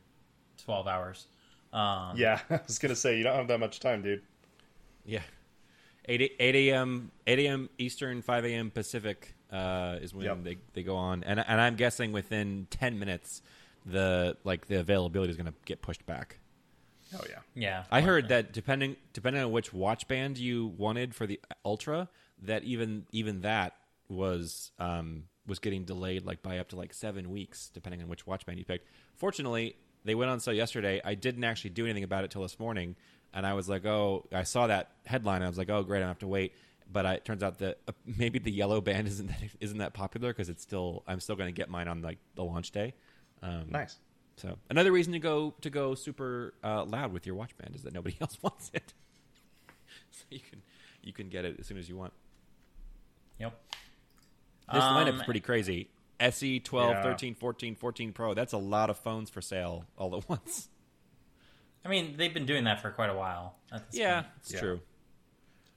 twelve 0.63 0.87
hours. 0.87 1.27
Um, 1.73 2.17
Yeah, 2.17 2.39
I 2.49 2.59
was 2.67 2.79
gonna 2.79 2.95
say 2.95 3.17
you 3.17 3.23
don't 3.23 3.35
have 3.35 3.47
that 3.49 3.59
much 3.59 3.79
time, 3.79 4.01
dude. 4.01 4.23
yeah. 5.05 5.21
8, 6.05 6.31
8 6.39 6.55
a.m. 6.55 7.11
8 7.27 7.39
a.m. 7.39 7.69
Eastern, 7.77 8.23
5 8.23 8.45
a.m. 8.45 8.71
Pacific 8.71 9.35
uh, 9.51 9.97
is 10.01 10.13
when 10.13 10.25
Yep. 10.25 10.43
they, 10.43 10.57
they 10.73 10.83
go 10.83 10.95
on, 10.95 11.23
and 11.23 11.39
and 11.39 11.59
I'm 11.61 11.75
guessing 11.75 12.11
within 12.11 12.67
10 12.69 12.97
minutes 12.99 13.41
the 13.85 14.37
like 14.43 14.67
the 14.67 14.79
availability 14.79 15.31
is 15.31 15.37
going 15.37 15.47
to 15.47 15.53
get 15.65 15.81
pushed 15.81 16.05
back. 16.05 16.39
Oh 17.13 17.21
yeah. 17.29 17.39
yeah. 17.55 17.83
I 17.91 18.01
heard 18.01 18.29
that 18.29 18.53
depending 18.53 18.95
depending 19.13 19.41
on 19.43 19.51
which 19.51 19.73
watch 19.73 20.07
band 20.07 20.37
you 20.37 20.67
wanted 20.77 21.13
for 21.13 21.27
the 21.27 21.39
Ultra, 21.65 22.07
that 22.43 22.63
even 22.63 23.05
even 23.11 23.41
that 23.41 23.75
was 24.07 24.71
um, 24.79 25.23
was 25.47 25.59
getting 25.59 25.83
delayed 25.83 26.25
like 26.25 26.41
by 26.43 26.59
up 26.59 26.69
to 26.69 26.75
like 26.75 26.93
seven 26.93 27.29
weeks, 27.31 27.69
depending 27.73 28.01
on 28.01 28.07
which 28.07 28.25
watch 28.27 28.45
band 28.45 28.59
you 28.59 28.65
picked. 28.65 28.87
Fortunately, 29.15 29.75
they 30.05 30.15
went 30.15 30.31
on 30.31 30.39
sale 30.39 30.53
yesterday. 30.53 31.01
I 31.03 31.15
didn't 31.15 31.43
actually 31.43 31.71
do 31.71 31.85
anything 31.85 32.03
about 32.03 32.23
it 32.23 32.31
till 32.31 32.43
this 32.43 32.59
morning, 32.59 32.95
and 33.33 33.45
I 33.45 33.53
was 33.55 33.67
like, 33.67 33.85
oh, 33.85 34.27
I 34.31 34.43
saw 34.43 34.67
that 34.67 34.91
headline. 35.05 35.41
I 35.41 35.47
was 35.47 35.57
like, 35.57 35.69
oh, 35.69 35.83
great, 35.83 35.97
I 35.97 36.01
don't 36.01 36.09
have 36.09 36.19
to 36.19 36.27
wait. 36.27 36.53
But 36.91 37.05
I, 37.05 37.13
it 37.15 37.25
turns 37.25 37.41
out 37.43 37.59
that 37.59 37.79
uh, 37.87 37.91
maybe 38.05 38.37
the 38.39 38.51
yellow 38.51 38.81
band 38.81 39.07
isn't 39.07 39.27
that, 39.27 39.37
isn't 39.59 39.77
that 39.77 39.93
popular 39.93 40.31
because 40.31 40.49
it's 40.49 40.61
still 40.63 41.03
I'm 41.07 41.19
still 41.19 41.35
going 41.35 41.47
to 41.47 41.53
get 41.57 41.69
mine 41.69 41.87
on 41.87 42.01
like 42.01 42.17
the 42.35 42.43
launch 42.43 42.71
day. 42.71 42.93
Um, 43.41 43.67
Nice. 43.69 43.95
so 44.35 44.57
another 44.69 44.91
reason 44.91 45.13
to 45.13 45.19
go 45.19 45.53
to 45.61 45.69
go 45.69 45.95
super 45.95 46.53
uh, 46.63 46.83
loud 46.85 47.13
with 47.13 47.25
your 47.25 47.35
watch 47.35 47.57
band 47.57 47.75
is 47.75 47.83
that 47.83 47.93
nobody 47.93 48.17
else 48.21 48.37
wants 48.41 48.71
it. 48.73 48.93
so 50.11 50.23
you 50.29 50.39
can 50.39 50.61
you 51.01 51.13
can 51.13 51.29
get 51.29 51.45
it 51.45 51.57
as 51.59 51.67
soon 51.67 51.77
as 51.77 51.87
you 51.87 51.95
want. 51.95 52.13
Yep. 53.39 53.57
This 54.73 54.83
Um, 54.83 54.95
lineup's 55.05 55.23
pretty 55.23 55.39
crazy. 55.39 55.89
SE 56.19 56.59
12, 56.59 56.89
Yeah. 56.91 57.01
13, 57.03 57.33
14, 57.35 57.75
14 57.75 58.13
Pro. 58.13 58.33
That's 58.35 58.53
a 58.53 58.57
lot 58.57 58.89
of 58.91 58.97
phones 58.97 59.29
for 59.31 59.41
sale 59.41 59.85
all 59.97 60.15
at 60.15 60.29
once. 60.29 60.69
I 61.83 61.89
mean, 61.89 62.15
they've 62.15 62.33
been 62.33 62.45
doing 62.45 62.65
that 62.65 62.79
for 62.79 62.91
quite 62.91 63.09
a 63.09 63.15
while. 63.15 63.55
Yeah, 63.91 64.21
point. 64.21 64.33
it's 64.37 64.53
Yeah. 64.53 64.59
true. 64.59 64.81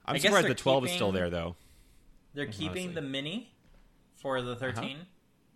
I'm 0.04 0.16
I 0.16 0.18
guess 0.18 0.30
surprised 0.30 0.48
the 0.48 0.54
12 0.54 0.84
is 0.86 0.92
still 0.92 1.12
there 1.12 1.30
though. 1.30 1.56
They're 2.34 2.46
keeping 2.46 2.68
honestly. 2.68 2.84
Uh-huh. 2.86 2.94
the 2.94 3.02
mini 3.02 3.54
for 4.16 4.42
the 4.42 4.56
13, 4.56 4.98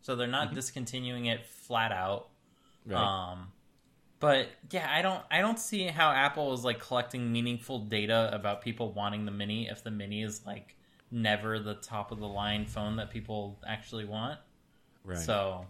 so 0.01 0.17
they're 0.17 0.27
not 0.27 0.55
discontinuing 0.55 1.27
it 1.27 1.45
flat 1.47 1.93
out. 1.93 2.29
Right. 2.87 2.97
Um, 3.33 3.49
but 4.21 4.49
yeah, 4.71 4.89
I 4.91 5.03
don't, 5.03 5.23
I 5.31 5.41
don't 5.41 5.59
see 5.59 5.85
how 5.85 6.11
Apple 6.11 6.53
is 6.53 6.65
like 6.65 6.79
collecting 6.81 7.31
meaningful 7.33 7.81
data 7.81 8.31
about 8.33 8.63
people 8.63 8.93
wanting 8.93 9.25
the 9.25 9.31
mini 9.31 9.69
if 9.69 9.85
the 9.85 9.91
mini 9.91 10.23
is 10.23 10.45
like 10.47 10.77
never 11.11 11.59
the 11.59 11.75
top 11.75 12.11
of 12.13 12.19
the 12.19 12.29
line 12.29 12.67
phone 12.67 12.97
that 12.97 13.11
people 13.11 13.59
actually 13.67 14.05
want. 14.05 14.39
right. 15.05 15.19
So 15.19 15.67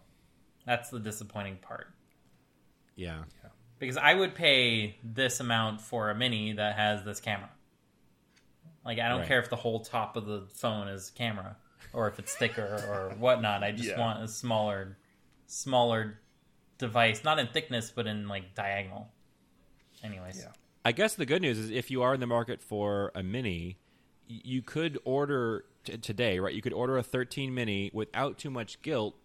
that's 0.66 0.90
the 0.90 0.98
disappointing 1.00 1.56
part. 1.62 1.88
yeah. 2.96 3.22
Because 3.78 3.96
I 3.96 4.12
would 4.14 4.34
pay 4.34 4.96
this 5.04 5.38
amount 5.40 5.80
for 5.80 6.10
a 6.10 6.14
mini 6.14 6.52
that 6.54 6.74
has 6.74 7.04
this 7.04 7.20
camera. 7.20 7.50
Like 8.84 8.98
I 8.98 9.08
don't 9.08 9.20
Right. 9.20 9.28
care 9.28 9.40
if 9.40 9.50
the 9.50 9.56
whole 9.56 9.80
top 9.80 10.16
of 10.16 10.26
the 10.26 10.46
phone 10.54 10.88
is 10.88 11.10
camera 11.10 11.56
or 11.92 12.08
if 12.08 12.18
it's 12.18 12.34
thicker 12.34 12.62
or 12.88 13.14
whatnot. 13.18 13.62
I 13.62 13.72
just 13.72 13.88
Yeah. 13.90 13.98
want 14.00 14.22
a 14.22 14.28
smaller, 14.28 14.96
smaller 15.46 16.20
device, 16.78 17.24
not 17.24 17.38
in 17.38 17.48
thickness 17.48 17.90
but 17.90 18.06
in 18.06 18.28
like 18.28 18.54
diagonal. 18.54 19.12
Anyways, 20.02 20.38
Yeah. 20.40 20.52
I 20.84 20.92
guess 20.92 21.14
the 21.14 21.26
good 21.26 21.42
news 21.42 21.58
is 21.58 21.70
if 21.70 21.90
you 21.90 22.02
are 22.02 22.14
in 22.14 22.20
the 22.20 22.26
market 22.26 22.62
for 22.62 23.10
a 23.14 23.22
mini, 23.22 23.78
you 24.26 24.62
could 24.62 24.98
order 25.04 25.64
t- 25.84 25.98
today, 25.98 26.38
right? 26.38 26.54
You 26.54 26.62
could 26.62 26.72
order 26.72 26.96
a 26.96 27.02
13 27.02 27.52
mini 27.54 27.90
without 27.92 28.38
too 28.38 28.50
much 28.50 28.80
guilt 28.82 29.16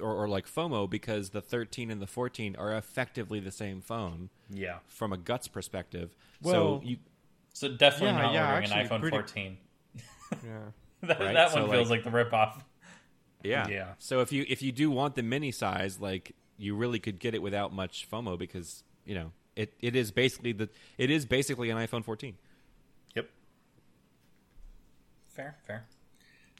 or, 0.00 0.12
or 0.14 0.28
like 0.28 0.46
FOMO 0.46 0.88
because 0.88 1.30
the 1.30 1.40
13 1.42 1.90
and 1.90 2.00
the 2.00 2.06
14 2.06 2.54
are 2.56 2.74
effectively 2.76 3.40
the 3.40 3.50
same 3.50 3.80
phone 3.80 4.30
Yeah. 4.50 4.78
from 4.86 5.12
a 5.12 5.16
guts 5.16 5.48
perspective. 5.48 6.14
Well- 6.40 6.80
so 6.80 6.86
you 6.86 6.98
so 7.54 7.68
definitely 7.74 8.08
Yeah, 8.16 8.22
not 8.22 8.34
yeah, 8.34 8.54
ordering 8.54 8.70
an 8.72 8.86
iPhone 8.86 9.00
pretty- 9.00 9.16
14. 9.16 9.56
Yeah. 10.44 10.58
that 11.02 11.20
Right, 11.20 11.32
that 11.34 11.50
so, 11.52 11.62
one 11.62 11.70
feels 11.70 11.88
like- 11.90 12.04
like, 12.04 12.12
the 12.12 12.18
ripoff. 12.18 12.60
yeah. 13.42 13.66
Yeah. 13.70 13.94
So 13.98 14.20
if 14.20 14.30
you 14.32 14.44
if 14.48 14.60
you 14.62 14.70
do 14.72 14.90
want 14.90 15.14
the 15.14 15.22
mini 15.22 15.50
size, 15.52 15.98
like 16.00 16.34
you 16.58 16.74
really 16.76 16.98
could 16.98 17.18
get 17.18 17.34
it 17.34 17.40
without 17.42 17.72
much 17.72 18.06
FOMO 18.10 18.38
because, 18.38 18.84
you 19.06 19.14
know, 19.14 19.32
it, 19.56 19.72
it 19.80 19.96
is 19.96 20.10
basically 20.10 20.52
the 20.52 20.68
it 20.98 21.10
is 21.10 21.24
basically 21.26 21.70
an 21.70 21.78
iPhone 21.78 22.04
14. 22.04 22.36
Yep. 23.14 23.28
Fair, 25.28 25.56
fair. 25.66 25.84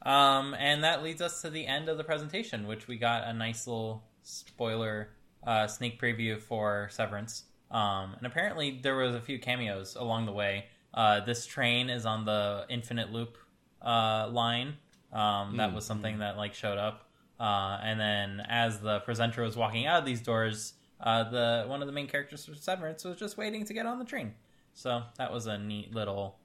Um, 0.03 0.55
and 0.59 0.85
that 0.85 1.03
leads 1.03 1.23
us 1.23 1.41
to 1.43 1.51
the 1.51 1.67
end 1.67 1.89
of 1.89 1.97
the 1.97 2.05
presentation, 2.05 2.67
which 2.67 2.87
we 2.89 2.97
got 2.99 3.25
a 3.27 3.33
nice 3.33 3.67
little 3.67 4.03
spoiler 4.23 5.09
uh, 5.47 5.67
sneak 5.67 6.01
preview 6.01 6.39
for 6.41 6.89
Severance. 6.91 7.45
Um, 7.71 8.15
and 8.19 8.27
apparently 8.27 8.79
there 8.83 8.97
was 8.97 9.15
a 9.15 9.21
few 9.21 9.39
cameos 9.39 9.97
along 9.97 10.27
the 10.27 10.33
way. 10.33 10.67
Uh, 10.95 11.21
this 11.21 11.45
train 11.45 11.91
is 11.91 12.07
on 12.07 12.25
the 12.25 12.65
Infinite 12.71 13.11
Loop 13.13 13.37
uh, 13.83 14.29
line. 14.31 14.77
Um, 15.13 15.57
that 15.59 15.75
was 15.75 15.85
something 15.85 16.19
that 16.21 16.37
like 16.37 16.55
showed 16.55 16.79
up. 16.79 17.11
Uh, 17.39 17.79
and 17.83 17.99
then 17.99 18.41
as 18.49 18.81
the 18.81 19.01
presenter 19.01 19.43
was 19.43 19.57
walking 19.57 19.87
out 19.87 19.99
of 19.99 20.05
these 20.07 20.21
doors, 20.21 20.75
uh, 21.01 21.29
the 21.29 21.65
one 21.67 21.81
of 21.83 21.87
the 21.87 21.93
main 21.93 22.07
characters 22.07 22.45
for 22.47 22.55
Severance 22.55 23.05
was 23.05 23.17
just 23.19 23.37
waiting 23.37 23.65
to 23.65 23.73
get 23.75 23.87
on 23.87 23.99
the 23.99 24.05
train. 24.05 24.35
So 24.73 25.03
that 25.19 25.33
was 25.33 25.47
a 25.47 25.59
neat 25.59 25.93
little 25.95 26.39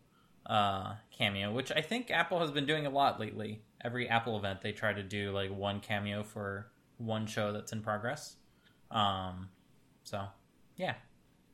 uh, 0.47 0.95
cameo, 1.15 1.51
which 1.51 1.71
I 1.71 1.81
think 1.81 2.09
Apple 2.11 2.39
has 2.39 2.49
been 2.51 2.65
doing 2.65 2.85
a 2.87 2.89
lot 2.89 3.19
lately. 3.19 3.61
Every 3.83 4.09
Apple 4.09 4.37
event, 4.37 4.61
they 4.61 4.71
try 4.71 4.93
to 4.93 5.03
do 5.03 5.31
like 5.31 5.51
one 5.55 5.79
cameo 5.79 6.23
for 6.23 6.71
one 6.97 7.27
show 7.27 7.53
that's 7.53 7.71
in 7.71 7.81
progress. 7.81 8.35
Um, 8.91 9.49
so 10.03 10.23
yeah, 10.75 10.95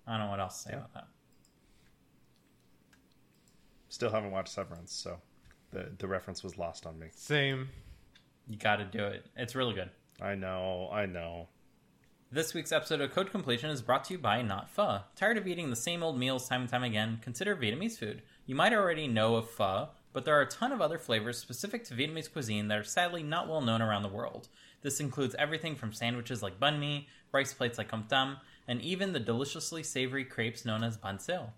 I 0.08 0.12
don't 0.18 0.26
know 0.26 0.32
what 0.32 0.40
else 0.40 0.64
to 0.64 0.70
say 0.70 0.70
Yeah. 0.74 0.78
about 0.80 0.94
that. 0.94 1.08
Still 3.96 4.12
haven't 4.12 4.32
watched 4.32 4.50
Severance, 4.50 4.92
so 4.92 5.22
the 5.72 5.90
the 6.00 6.06
reference 6.06 6.44
was 6.44 6.58
lost 6.58 6.86
on 6.86 7.00
me. 7.00 7.08
Same. 7.16 7.70
You 8.46 8.58
got 8.58 8.76
to 8.76 8.84
do 8.84 9.06
it. 9.06 9.26
It's 9.38 9.56
really 9.56 9.74
good. 9.74 9.90
I 10.22 10.36
know. 10.36 10.90
I 10.92 11.06
know. 11.06 11.48
This 12.30 12.54
week's 12.54 12.74
episode 12.74 13.00
of 13.00 13.14
Code 13.14 13.32
Completion 13.32 13.70
is 13.70 13.82
brought 13.82 14.04
to 14.04 14.14
you 14.16 14.20
by 14.20 14.42
Not 14.42 14.70
Pho. 14.70 15.00
Tired 15.16 15.38
of 15.38 15.48
eating 15.48 15.70
the 15.70 15.78
same 15.78 16.04
old 16.04 16.20
meals 16.20 16.50
time 16.50 16.60
and 16.60 16.70
time 16.70 16.84
again? 16.84 17.20
Consider 17.22 17.56
Vietnamese 17.56 17.98
food. 17.98 18.22
You 18.46 18.54
might 18.54 18.74
already 18.74 19.08
know 19.08 19.38
of 19.38 19.50
pho, 19.50 19.88
but 20.12 20.26
there 20.26 20.38
are 20.38 20.42
a 20.42 20.46
ton 20.46 20.74
of 20.74 20.82
other 20.82 21.00
flavors 21.00 21.38
specific 21.38 21.86
to 21.86 21.94
Vietnamese 21.94 22.30
cuisine 22.30 22.68
that 22.68 22.78
are 22.78 22.84
sadly 22.84 23.24
not 23.24 23.48
well 23.48 23.62
known 23.62 23.82
around 23.82 24.04
the 24.04 24.10
world. 24.10 24.50
This 24.82 25.00
includes 25.00 25.36
everything 25.40 25.74
from 25.78 25.94
sandwiches 25.94 26.44
like 26.44 26.60
banh 26.60 26.80
mi, 26.80 27.08
rice 27.32 27.54
plates 27.54 27.78
like 27.78 27.88
com 27.88 28.08
tam, 28.10 28.40
and 28.68 28.82
even 28.82 29.14
the 29.14 29.22
deliciously 29.22 29.84
savory 29.84 30.26
crepes 30.26 30.66
known 30.66 30.84
as 30.84 30.98
banh 30.98 31.26
xeo. 31.26 31.52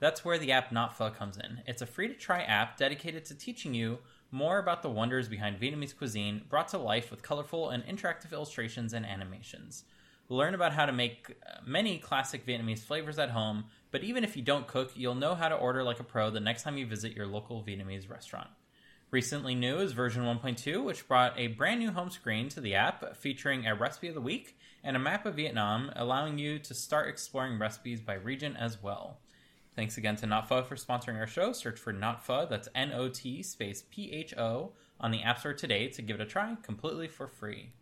That's 0.00 0.24
where 0.24 0.38
the 0.38 0.52
app 0.52 0.72
Not 0.72 0.96
Pho 0.96 1.10
comes 1.10 1.36
in. 1.38 1.62
It's 1.66 1.82
a 1.82 1.86
free 1.86 2.08
to 2.08 2.14
try 2.14 2.42
app 2.42 2.76
dedicated 2.76 3.24
to 3.26 3.34
teaching 3.34 3.74
you 3.74 3.98
more 4.30 4.58
about 4.58 4.82
the 4.82 4.90
wonders 4.90 5.28
behind 5.28 5.60
Vietnamese 5.60 5.96
cuisine, 5.96 6.42
brought 6.48 6.68
to 6.68 6.78
life 6.78 7.10
with 7.10 7.22
colorful 7.22 7.70
and 7.70 7.84
interactive 7.84 8.32
illustrations 8.32 8.92
and 8.92 9.06
animations. 9.06 9.84
Learn 10.28 10.54
about 10.54 10.72
how 10.72 10.86
to 10.86 10.92
make 10.92 11.30
uh, 11.30 11.58
many 11.64 11.98
classic 11.98 12.44
Vietnamese 12.44 12.80
flavors 12.80 13.18
at 13.18 13.30
home, 13.30 13.66
but 13.90 14.02
even 14.02 14.24
if 14.24 14.36
you 14.36 14.42
don't 14.42 14.66
cook, 14.66 14.90
you'll 14.96 15.14
know 15.14 15.34
how 15.34 15.48
to 15.48 15.54
order 15.54 15.84
like 15.84 16.00
a 16.00 16.04
pro 16.04 16.30
the 16.30 16.40
next 16.40 16.62
time 16.62 16.76
you 16.76 16.86
visit 16.86 17.14
your 17.14 17.26
local 17.26 17.62
Vietnamese 17.62 18.10
restaurant. 18.10 18.48
Recently 19.10 19.54
new 19.54 19.78
is 19.78 19.92
version 19.92 20.24
1.2, 20.24 20.82
which 20.82 21.06
brought 21.06 21.38
a 21.38 21.46
brand 21.46 21.78
new 21.78 21.92
home 21.92 22.10
screen 22.10 22.48
to 22.48 22.60
the 22.60 22.74
app 22.74 23.16
featuring 23.16 23.66
a 23.66 23.74
recipe 23.74 24.08
of 24.08 24.14
the 24.14 24.20
week 24.20 24.58
and 24.82 24.96
a 24.96 25.00
map 25.00 25.24
of 25.26 25.36
Vietnam, 25.36 25.92
allowing 25.94 26.38
you 26.38 26.58
to 26.58 26.74
start 26.74 27.08
exploring 27.08 27.58
recipes 27.58 28.00
by 28.00 28.14
region 28.14 28.56
as 28.56 28.82
well. 28.82 29.18
Thanks 29.76 29.96
again 29.98 30.14
to 30.16 30.26
Not 30.26 30.48
Pho 30.48 30.62
for 30.62 30.76
sponsoring 30.76 31.18
our 31.18 31.26
show. 31.26 31.52
Search 31.52 31.80
for 31.80 31.92
Not 31.92 32.24
Pho, 32.24 32.46
that's 32.48 32.68
N 32.76 32.92
O 32.92 33.08
T 33.08 33.42
space 33.42 33.82
P 33.90 34.12
H 34.12 34.32
O, 34.38 34.72
on 35.00 35.10
the 35.10 35.22
App 35.22 35.40
Store 35.40 35.52
today 35.52 35.88
to 35.88 36.02
give 36.02 36.20
it 36.20 36.22
a 36.22 36.26
try 36.26 36.56
completely 36.62 37.08
for 37.08 37.26
free. 37.26 37.72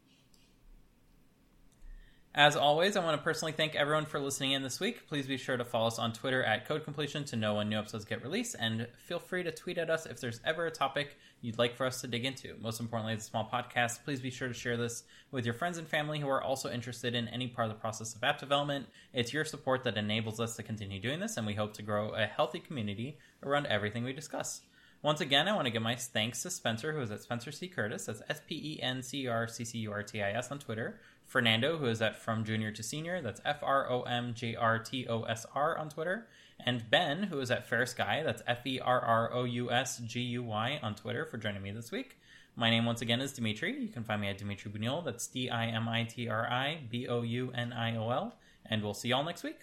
As 2.34 2.56
always, 2.56 2.96
I 2.96 3.04
want 3.04 3.18
to 3.18 3.22
personally 3.22 3.52
thank 3.52 3.74
everyone 3.74 4.06
for 4.06 4.18
listening 4.18 4.52
in 4.52 4.62
this 4.62 4.80
week. 4.80 5.06
Please 5.06 5.26
be 5.26 5.36
sure 5.36 5.58
to 5.58 5.66
follow 5.66 5.88
us 5.88 5.98
on 5.98 6.14
Twitter 6.14 6.42
at 6.42 6.66
Code 6.66 6.82
Completion 6.82 7.24
to 7.26 7.36
know 7.36 7.56
when 7.56 7.68
new 7.68 7.78
episodes 7.78 8.06
get 8.06 8.22
released, 8.22 8.56
and 8.58 8.88
feel 8.96 9.18
free 9.18 9.42
to 9.42 9.52
tweet 9.52 9.76
at 9.76 9.90
us 9.90 10.06
if 10.06 10.18
there's 10.18 10.40
ever 10.46 10.64
a 10.64 10.70
topic 10.70 11.18
you'd 11.42 11.58
like 11.58 11.76
for 11.76 11.84
us 11.84 12.00
to 12.00 12.06
dig 12.06 12.24
into. 12.24 12.54
Most 12.60 12.80
importantly, 12.80 13.12
as 13.12 13.26
a 13.26 13.28
small 13.28 13.48
podcast, 13.52 14.04
please 14.04 14.20
be 14.20 14.30
sure 14.30 14.48
to 14.48 14.54
share 14.54 14.78
this 14.78 15.02
with 15.30 15.44
your 15.44 15.54
friends 15.54 15.76
and 15.76 15.86
family 15.86 16.18
who 16.18 16.28
are 16.28 16.42
also 16.42 16.70
interested 16.70 17.14
in 17.14 17.28
any 17.28 17.48
part 17.48 17.68
of 17.68 17.74
the 17.74 17.80
process 17.80 18.14
of 18.14 18.24
app 18.24 18.38
development. 18.38 18.86
It's 19.12 19.32
your 19.32 19.44
support 19.44 19.84
that 19.84 19.98
enables 19.98 20.40
us 20.40 20.56
to 20.56 20.62
continue 20.62 21.00
doing 21.00 21.20
this, 21.20 21.36
and 21.36 21.46
we 21.46 21.54
hope 21.54 21.74
to 21.74 21.82
grow 21.82 22.14
a 22.14 22.24
healthy 22.24 22.60
community 22.60 23.18
around 23.42 23.66
everything 23.66 24.04
we 24.04 24.14
discuss. 24.14 24.62
Once 25.02 25.20
again, 25.20 25.48
I 25.48 25.54
want 25.54 25.66
to 25.66 25.72
give 25.72 25.82
my 25.82 25.96
thanks 25.96 26.42
to 26.42 26.50
Spencer, 26.50 26.92
who 26.92 27.00
is 27.00 27.10
at 27.10 27.20
Spencer 27.20 27.50
C. 27.50 27.66
Curtis. 27.66 28.06
That's 28.06 28.22
S 28.28 28.40
P 28.46 28.54
E 28.54 28.80
N 28.80 29.02
C 29.02 29.26
R 29.26 29.48
C 29.48 29.64
C 29.64 29.78
U 29.78 29.90
R 29.90 30.04
T 30.04 30.22
I 30.22 30.30
S 30.30 30.52
on 30.52 30.60
Twitter. 30.60 31.00
Fernando, 31.26 31.76
who 31.78 31.86
is 31.86 32.00
at 32.00 32.22
From 32.22 32.44
Junior 32.44 32.70
to 32.70 32.82
Senior. 32.84 33.20
That's 33.20 33.40
F 33.44 33.64
R 33.64 33.90
O 33.90 34.02
M 34.02 34.32
J 34.32 34.54
R 34.54 34.78
T 34.78 35.08
O 35.08 35.22
S 35.22 35.44
R 35.56 35.76
on 35.76 35.88
Twitter. 35.88 36.28
And 36.64 36.88
Ben, 36.90 37.24
who 37.24 37.40
is 37.40 37.50
at 37.50 37.66
Ferrous 37.68 37.92
Guy. 37.94 38.22
That's 38.22 38.42
F 38.46 38.66
E 38.66 38.78
R 38.80 39.00
R 39.00 39.32
O 39.32 39.44
U 39.44 39.70
S 39.70 39.98
G 39.98 40.20
U 40.20 40.42
Y 40.44 40.78
on 40.82 40.94
Twitter 40.94 41.24
for 41.26 41.36
joining 41.38 41.62
me 41.62 41.70
this 41.72 41.90
week. 41.90 42.18
My 42.54 42.70
name, 42.70 42.84
once 42.84 43.00
again, 43.02 43.20
is 43.20 43.32
Dimitri. 43.32 43.80
You 43.80 43.88
can 43.88 44.04
find 44.04 44.20
me 44.20 44.28
at 44.28 44.38
Dimitri 44.38 44.70
Bouniol. 44.70 45.04
That's 45.04 45.26
D 45.26 45.48
I 45.50 45.66
M 45.68 45.88
I 45.88 46.04
T 46.04 46.28
R 46.28 46.46
I 46.50 46.78
B 46.90 47.08
O 47.08 47.22
U 47.22 47.50
N 47.54 47.72
I 47.72 47.96
O 47.96 48.10
L. 48.10 48.36
And 48.66 48.82
we'll 48.82 48.94
see 48.94 49.08
y'all 49.08 49.24
next 49.24 49.42
week. 49.42 49.58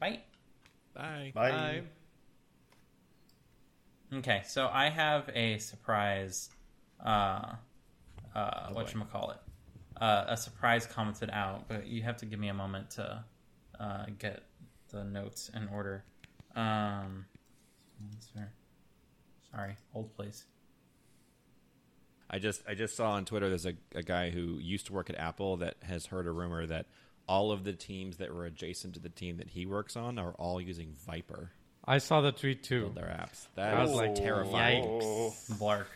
Bye. 0.00 0.20
Bye. 0.94 1.32
Bye. 1.34 1.82
Okay, 4.12 4.42
so 4.46 4.68
I 4.72 4.90
have 4.90 5.28
a 5.34 5.58
surprise. 5.58 6.50
Uh, 7.04 7.54
uh, 8.34 8.68
Oh, 8.68 8.72
what 8.74 8.92
boy. 8.92 9.00
call 9.10 9.30
it? 9.32 9.38
Uh, 10.00 10.24
a 10.28 10.36
surprise 10.36 10.86
commented 10.86 11.30
out, 11.30 11.68
but 11.68 11.86
you 11.86 12.02
have 12.02 12.16
to 12.18 12.26
give 12.26 12.38
me 12.38 12.48
a 12.48 12.54
moment 12.54 12.90
to 12.92 13.24
uh, 13.78 14.06
get 14.18 14.42
the 14.90 15.04
notes 15.04 15.50
in 15.54 15.68
order. 15.68 16.04
Um, 16.56 17.26
sorry, 18.32 18.46
sorry, 19.50 19.76
hold 19.92 20.14
please. 20.16 20.44
I 22.30 22.38
just 22.38 22.62
I 22.68 22.74
just 22.74 22.96
saw 22.96 23.12
on 23.12 23.24
Twitter 23.24 23.48
there's 23.48 23.66
a, 23.66 23.74
a 23.94 24.02
guy 24.02 24.30
who 24.30 24.58
used 24.60 24.86
to 24.86 24.92
work 24.92 25.10
at 25.10 25.16
Apple 25.18 25.58
that 25.58 25.76
has 25.82 26.06
heard 26.06 26.26
a 26.26 26.30
rumor 26.30 26.66
that 26.66 26.86
all 27.28 27.52
of 27.52 27.64
the 27.64 27.72
teams 27.72 28.18
that 28.18 28.34
were 28.34 28.44
adjacent 28.44 28.94
to 28.94 29.00
the 29.00 29.08
team 29.08 29.36
that 29.38 29.48
he 29.48 29.66
works 29.66 29.96
on 29.96 30.18
are 30.18 30.32
all 30.32 30.60
using 30.60 30.94
Viper 31.06 31.50
I 31.86 31.98
saw 31.98 32.20
the 32.20 32.32
tweet 32.32 32.62
too. 32.62 32.82
build 32.82 32.94
their 32.94 33.04
apps. 33.04 33.46
That 33.56 33.74
I 33.74 33.82
was 33.82 33.92
like 33.92 34.10
like, 34.10 34.14
terrifying. 34.16 34.84
Blark. 35.52 35.86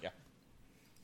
Yeah. 0.00 0.10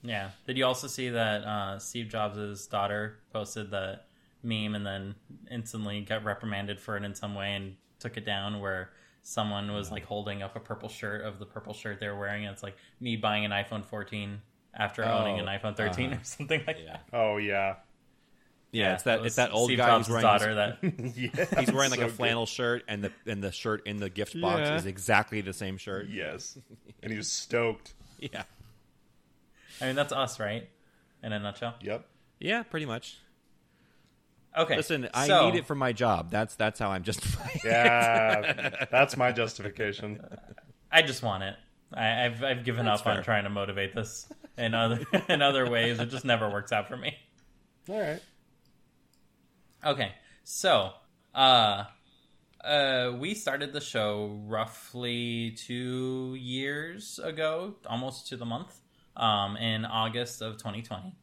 Yeah. 0.03 0.31
Did 0.47 0.57
you 0.57 0.65
also 0.65 0.87
see 0.87 1.11
that 1.11 1.43
uh, 1.45 1.79
Steve 1.79 2.09
Jobs' 2.09 2.67
daughter 2.67 3.19
posted 3.33 3.73
that 3.73 4.07
meme 4.43 4.75
and 4.75 4.87
then 4.87 5.15
instantly 5.51 6.01
got 6.03 6.25
reprimanded 6.25 6.81
for 6.81 6.97
it 6.97 7.05
in 7.05 7.15
some 7.15 7.35
way 7.35 7.55
and 7.55 7.77
took 8.01 8.17
it 8.17 8.25
down 8.25 8.61
where 8.61 8.91
someone 9.23 9.73
was 9.73 9.91
like 9.91 10.05
holding 10.05 10.43
up 10.43 10.57
a 10.57 10.61
purple 10.61 10.89
shirt 10.89 11.23
of 11.25 11.39
the 11.39 11.45
purple 11.47 11.75
shirt 11.75 12.01
they 12.01 12.09
were 12.09 12.19
wearing 12.19 12.47
and 12.47 12.53
it's 12.55 12.63
like 12.63 12.77
me 13.01 13.17
buying 13.17 13.45
an 13.45 13.51
iPhone 13.51 13.85
14 13.85 14.41
after 14.75 15.05
Oh, 15.05 15.19
owning 15.19 15.39
an 15.41 15.47
iPhone 15.47 15.77
13 15.77 16.07
uh-huh. 16.13 16.21
or 16.21 16.25
something 16.25 16.63
like 16.67 16.79
Yeah. 16.83 16.93
that. 16.93 17.05
Oh 17.13 17.37
yeah. 17.37 17.75
Yeah, 18.73 18.95
it's 18.95 19.03
that 19.03 19.21
it 19.21 19.27
it's 19.27 19.35
that 19.37 19.53
old 19.53 19.67
Steve 19.69 19.79
guy 19.79 19.87
Jobs' 19.89 20.07
who's 20.07 20.13
wearing 20.13 20.23
daughter 20.23 20.49
his- 20.49 20.57
that 20.57 21.35
yeah. 21.55 21.61
he's 21.61 21.73
wearing 21.73 21.91
like 21.91 21.99
So 21.99 22.07
a 22.07 22.09
good. 22.09 22.15
flannel 22.17 22.47
shirt 22.47 22.85
and 22.89 23.03
the 23.05 23.13
and 23.27 23.43
the 23.43 23.51
shirt 23.53 23.85
in 23.87 23.97
the 23.99 24.09
gift 24.09 24.41
box 24.41 24.61
Yeah. 24.61 24.77
is 24.77 24.87
exactly 24.87 25.41
the 25.41 25.53
same 25.53 25.77
shirt. 25.77 26.07
Yes. 26.09 26.57
And 27.03 27.11
he 27.13 27.19
was 27.19 27.31
stoked. 27.31 27.95
Yeah. 28.21 28.43
I 29.81 29.87
mean 29.87 29.97
that's 29.97 30.13
us, 30.13 30.39
right? 30.39 30.69
In 31.23 31.33
a 31.33 31.39
nutshell. 31.39 31.75
Yep. 31.81 32.07
Yeah, 32.39 32.63
pretty 32.63 32.87
much. 32.87 33.19
Okay. 34.57 34.77
Listen, 34.77 35.09
I 35.15 35.27
so- 35.27 35.51
need 35.51 35.59
it 35.59 35.67
for 35.67 35.75
my 35.75 35.93
job. 35.93 36.31
That's 36.31 36.57
that's 36.57 36.79
how 36.79 36.91
I'm 36.91 37.03
justifying. 37.03 37.51
it. 37.57 37.65
Yeah. 37.65 38.87
That's 38.91 39.17
my 39.17 39.31
justification. 39.33 40.21
I 40.91 41.03
just 41.03 41.23
want 41.23 41.45
it. 41.45 41.55
I, 41.95 42.25
I've 42.27 42.43
I've 42.43 42.65
given 42.65 42.87
That's 42.87 43.01
up 43.01 43.07
on 43.07 43.23
trying 43.23 43.45
to 43.45 43.51
motivate 43.51 43.95
this 43.95 44.27
in 44.59 44.75
other 44.75 45.01
in 45.29 45.41
other 45.43 45.71
ways. 45.71 46.01
It 46.01 46.11
just 46.11 46.25
never 46.25 46.51
works 46.51 46.73
out 46.73 46.89
for 46.89 46.97
me. 46.97 47.15
All 47.89 48.01
right. 48.01 48.21
Okay, 49.85 50.13
so 50.45 50.91
uh, 51.35 51.85
uh, 52.63 53.13
we 53.19 53.35
started 53.35 53.73
the 53.73 53.81
show 53.81 54.39
roughly 54.47 55.53
two 55.53 56.37
years 56.39 57.19
ago, 57.19 57.77
almost 57.87 58.29
to 58.29 58.37
the 58.37 58.45
month, 58.45 58.79
um, 59.17 59.57
in 59.57 59.87
August 59.87 60.43
of 60.43 60.59
2020. 60.59 61.15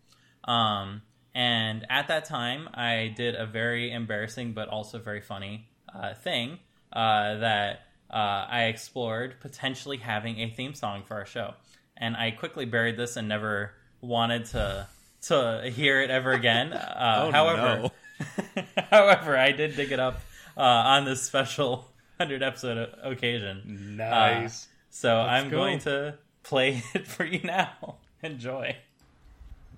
Um, 0.46 1.04
and 1.38 1.86
at 1.88 2.08
that 2.08 2.26
time, 2.26 2.68
I 2.74 3.14
did 3.16 3.36
a 3.36 3.46
very 3.46 3.92
embarrassing 3.92 4.54
but 4.54 4.70
also 4.70 4.98
very 4.98 5.22
funny 5.22 5.68
uh, 5.94 6.16
thing 6.16 6.58
uh, 6.92 7.38
that 7.38 7.82
uh, 8.10 8.48
I 8.50 8.64
explored 8.64 9.36
potentially 9.40 9.98
having 9.98 10.40
a 10.40 10.50
theme 10.50 10.74
song 10.74 11.04
for 11.04 11.14
our 11.14 11.28
show. 11.28 11.54
And 11.96 12.16
I 12.16 12.32
quickly 12.32 12.66
buried 12.66 12.98
this 12.98 13.18
and 13.18 13.28
never 13.28 13.74
wanted 14.02 14.46
to 14.46 14.88
to 15.28 15.70
hear 15.74 16.02
it 16.02 16.10
ever 16.10 16.32
again. 16.32 16.74
Uh, 16.74 17.26
Oh, 17.28 17.32
however, 17.32 17.90
no. 18.18 18.64
However, 18.90 19.38
I 19.38 19.52
did 19.52 19.76
dig 19.76 19.92
it 19.92 20.00
up 20.00 20.20
uh, 20.58 20.62
on 20.62 21.06
this 21.06 21.22
special 21.22 21.88
100 22.18 22.42
episode 22.42 22.96
occasion. 23.04 23.96
Nice. 23.98 24.68
So 24.90 25.18
I'm 25.18 25.50
go. 25.50 25.58
going 25.58 25.80
to 25.82 26.18
play 26.42 26.82
it 26.96 27.06
for 27.06 27.26
you 27.26 27.42
now. 27.44 27.98
Enjoy. 28.24 28.76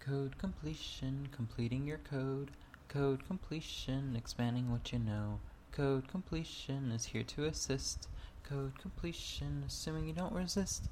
Code 0.09 0.39
completion, 0.39 1.29
completing 1.31 1.85
your 1.85 1.99
code. 1.99 2.49
Code 2.87 3.27
completion, 3.27 4.15
expanding 4.17 4.71
what 4.71 4.91
you 4.91 4.97
know. 4.97 5.39
Code 5.71 6.07
completion 6.07 6.91
is 6.91 7.05
here 7.05 7.21
to 7.21 7.45
assist. 7.45 8.07
Code 8.43 8.79
completion, 8.79 9.63
assuming 9.67 10.07
you 10.07 10.13
don't 10.13 10.33
resist. 10.33 10.89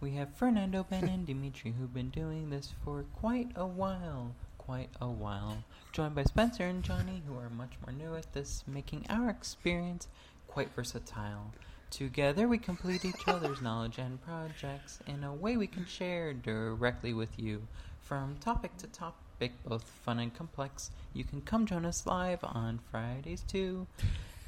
We 0.00 0.12
have 0.12 0.36
Fernando, 0.36 0.86
Ben, 0.88 1.08
and 1.08 1.26
Dimitri 1.26 1.72
who've 1.72 1.92
been 1.92 2.10
doing 2.10 2.50
this 2.50 2.72
for 2.84 3.04
quite 3.18 3.50
a 3.56 3.66
while. 3.66 4.36
Quite 4.56 4.90
a 5.00 5.08
while. 5.08 5.64
Joined 5.90 6.14
by 6.14 6.22
Spencer 6.22 6.62
and 6.62 6.84
Johnny, 6.84 7.24
who 7.26 7.36
are 7.36 7.50
much 7.50 7.72
more 7.84 7.92
new 7.92 8.14
at 8.14 8.32
this, 8.34 8.62
making 8.68 9.04
our 9.08 9.28
experience 9.28 10.06
quite 10.46 10.72
versatile. 10.76 11.52
Together 11.90 12.46
we 12.46 12.56
complete 12.56 13.04
each 13.04 13.26
other's 13.26 13.60
knowledge 13.60 13.98
and 13.98 14.22
projects 14.22 15.00
in 15.08 15.24
a 15.24 15.34
way 15.34 15.56
we 15.56 15.66
can 15.66 15.84
share 15.84 16.32
directly 16.32 17.12
with 17.12 17.36
you. 17.36 17.66
From 18.02 18.36
topic 18.40 18.76
to 18.78 18.86
topic, 18.88 19.52
both 19.64 19.84
fun 19.84 20.18
and 20.18 20.34
complex, 20.34 20.90
you 21.12 21.24
can 21.24 21.40
come 21.40 21.66
join 21.66 21.84
us 21.84 22.06
live 22.06 22.40
on 22.42 22.80
Fridays 22.90 23.42
too. 23.42 23.86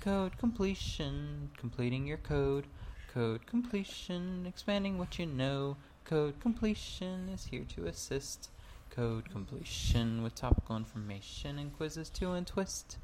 Code 0.01 0.37
completion, 0.37 1.51
completing 1.57 2.07
your 2.07 2.19
code. 2.19 2.67
Code 3.15 3.47
completion, 3.47 4.45
expanding 4.49 4.99
what 4.99 5.19
you 5.19 5.27
know. 5.27 5.77
Code 6.05 6.41
completion 6.41 7.29
is 7.29 7.47
here 7.47 7.65
to 7.77 7.87
assist. 7.87 8.51
Code 8.91 9.31
completion 9.31 10.23
with 10.23 10.35
topical 10.35 10.77
information 10.77 11.59
and 11.59 11.75
quizzes 11.77 12.11
to 12.11 12.33
untwist. 12.33 12.99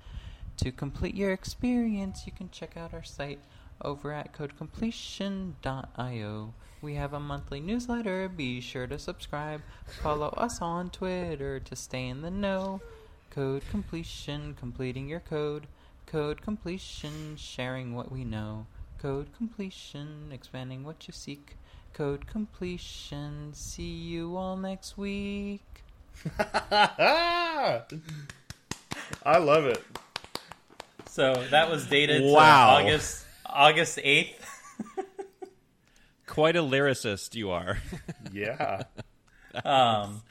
To 0.56 0.72
complete 0.72 1.14
your 1.14 1.32
experience, 1.32 2.26
you 2.26 2.32
can 2.32 2.50
check 2.50 2.76
out 2.76 2.92
our 2.92 3.04
site 3.04 3.38
over 3.80 4.12
at 4.12 4.32
codecompletion.io. 4.32 6.54
We 6.80 6.94
have 6.94 7.12
a 7.12 7.20
monthly 7.20 7.60
newsletter. 7.60 8.28
Be 8.28 8.60
sure 8.60 8.86
to 8.86 8.98
subscribe. 8.98 9.62
Follow 10.02 10.28
us 10.36 10.60
on 10.62 10.90
Twitter 10.90 11.58
to 11.60 11.76
stay 11.76 12.06
in 12.06 12.22
the 12.22 12.30
know. 12.30 12.80
Code 13.30 13.62
completion, 13.70 14.54
completing 14.58 15.08
your 15.08 15.20
code. 15.20 15.66
Code 16.06 16.40
completion, 16.40 17.36
sharing 17.36 17.94
what 17.94 18.10
we 18.12 18.24
know. 18.24 18.66
Code 19.00 19.28
completion, 19.36 20.30
expanding 20.32 20.84
what 20.84 21.06
you 21.06 21.12
seek. 21.12 21.56
Code 21.92 22.26
completion, 22.26 23.52
see 23.54 23.82
you 23.90 24.36
all 24.36 24.56
next 24.56 24.96
week. 24.96 25.62
I 26.38 27.82
love 29.26 29.66
it. 29.66 29.82
So 31.06 31.34
that 31.50 31.70
was 31.70 31.86
dated 31.86 32.22
Wow. 32.22 32.76
August 32.76 33.24
August 33.46 33.98
eighth. 34.02 34.57
Quite 36.38 36.54
a 36.54 36.60
lyricist 36.60 37.34
you 37.34 37.50
are. 37.50 37.78
Yeah. 38.32 38.82
Um, 39.64 40.22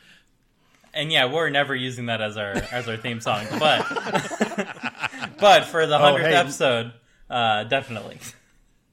and 0.93 1.11
yeah, 1.11 1.25
we're 1.25 1.49
never 1.49 1.75
using 1.75 2.05
that 2.05 2.21
as 2.21 2.37
our 2.37 2.53
as 2.53 2.87
our 2.87 2.95
theme 2.95 3.19
song, 3.19 3.45
but 3.59 3.85
but 5.39 5.65
for 5.65 5.85
the 5.85 5.97
hundredth 5.97 6.27
hey. 6.27 6.35
episode, 6.35 6.93
uh, 7.29 7.65
definitely. 7.65 8.19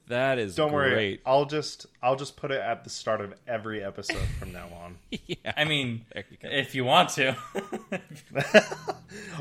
That 0.09 0.41
is 0.41 0.57
Don't 0.57 0.73
worry. 0.73 1.21
I'll 1.25 1.45
just 1.45 1.87
I'll 2.03 2.17
just 2.17 2.37
put 2.37 2.51
it 2.51 2.61
at 2.61 2.83
the 2.83 2.91
start 2.91 3.21
of 3.21 3.33
every 3.47 3.85
episode 3.85 4.27
from 4.41 4.53
now 4.53 4.67
on. 4.83 4.99
yeah. 5.27 5.53
I 5.57 5.65
mean, 5.67 6.07
you 6.17 6.23
if 6.43 6.75
you 6.75 6.85
want 6.85 7.11
to. 7.11 7.37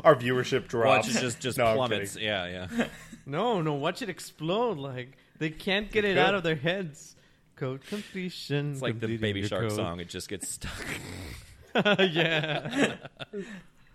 Our 0.04 0.14
viewership 0.14 0.68
drops. 0.68 1.08
Watch 1.08 1.16
it 1.16 1.20
just 1.20 1.40
just 1.40 1.58
No, 1.58 1.66
I'm 1.66 1.76
plummets. 1.76 2.16
Yeah, 2.16 2.68
yeah. 2.68 2.86
No, 3.26 3.62
no, 3.62 3.74
watch 3.74 4.00
it 4.00 4.08
explode. 4.08 4.78
Like 4.78 5.16
they 5.38 5.50
can't 5.50 5.90
get 5.90 6.04
It 6.04 6.12
it 6.12 6.18
out 6.18 6.36
of 6.36 6.44
their 6.44 6.54
heads. 6.54 7.16
Code 7.56 7.84
completion. 7.86 8.72
It's 8.72 8.82
like 8.82 8.98
the 9.00 9.16
Baby 9.16 9.46
Shark 9.46 9.68
code. 9.68 9.72
song. 9.72 10.00
It 10.00 10.08
just 10.08 10.28
gets 10.28 10.48
stuck. 10.48 10.72
yeah. 12.00 12.96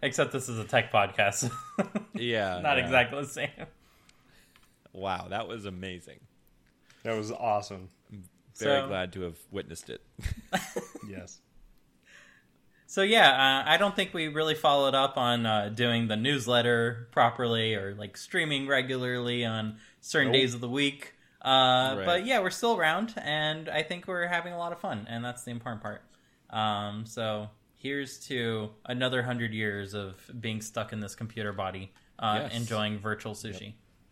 Except 0.02 0.32
this 0.32 0.48
is 0.48 0.58
a 0.60 0.64
tech 0.64 0.92
podcast. 0.92 1.52
yeah. 2.14 2.60
Not 2.62 2.78
yeah. 2.78 2.86
exactly 2.86 3.22
the 3.22 3.28
same. 3.28 3.50
Wow, 4.94 5.28
that 5.30 5.48
was 5.48 5.66
amazing. 5.66 6.20
That 7.04 7.18
was 7.18 7.32
awesome. 7.32 7.90
Very 8.58 8.82
So- 8.82 8.88
glad 8.88 9.14
to 9.14 9.22
have 9.22 9.38
witnessed 9.52 9.90
it. 9.90 10.02
Yes. 11.10 11.40
So 12.86 13.02
yeah, 13.02 13.30
uh, 13.66 13.70
I 13.70 13.78
don't 13.78 13.96
think 13.96 14.14
we 14.14 14.28
really 14.28 14.54
followed 14.56 14.94
up 14.96 15.18
on 15.18 15.46
uh, 15.46 15.70
doing 15.70 16.08
the 16.08 16.16
newsletter 16.16 17.08
properly 17.12 17.74
or 17.76 17.96
like 17.96 18.16
streaming 18.16 18.68
regularly 18.68 19.44
on 19.46 19.78
certain 20.02 20.32
Nope. 20.32 20.40
days 20.42 20.54
of 20.54 20.62
the 20.62 20.70
week. 20.70 21.14
Uh, 21.42 21.96
Right. 21.98 22.06
But 22.06 22.26
yeah, 22.26 22.40
we're 22.40 22.50
still 22.50 22.76
around, 22.78 23.14
and 23.18 23.70
I 23.70 23.84
think 23.84 24.08
we're 24.08 24.28
having 24.28 24.54
a 24.54 24.58
lot 24.58 24.72
of 24.74 24.80
fun, 24.80 25.06
and 25.10 25.24
that's 25.24 25.44
the 25.44 25.52
important 25.52 25.82
part. 25.82 26.02
Um, 26.50 27.06
so 27.06 27.50
here's 27.76 28.20
to 28.28 28.72
another 28.86 29.24
hundred 29.24 29.54
years 29.54 29.94
of 29.94 30.16
being 30.42 30.62
stuck 30.62 30.92
in 30.92 31.00
this 31.00 31.16
computer 31.16 31.54
body, 31.54 31.94
uh, 32.20 32.42
Yes. 32.44 32.56
enjoying 32.58 33.00
virtual 33.00 33.34
sushi. 33.34 33.74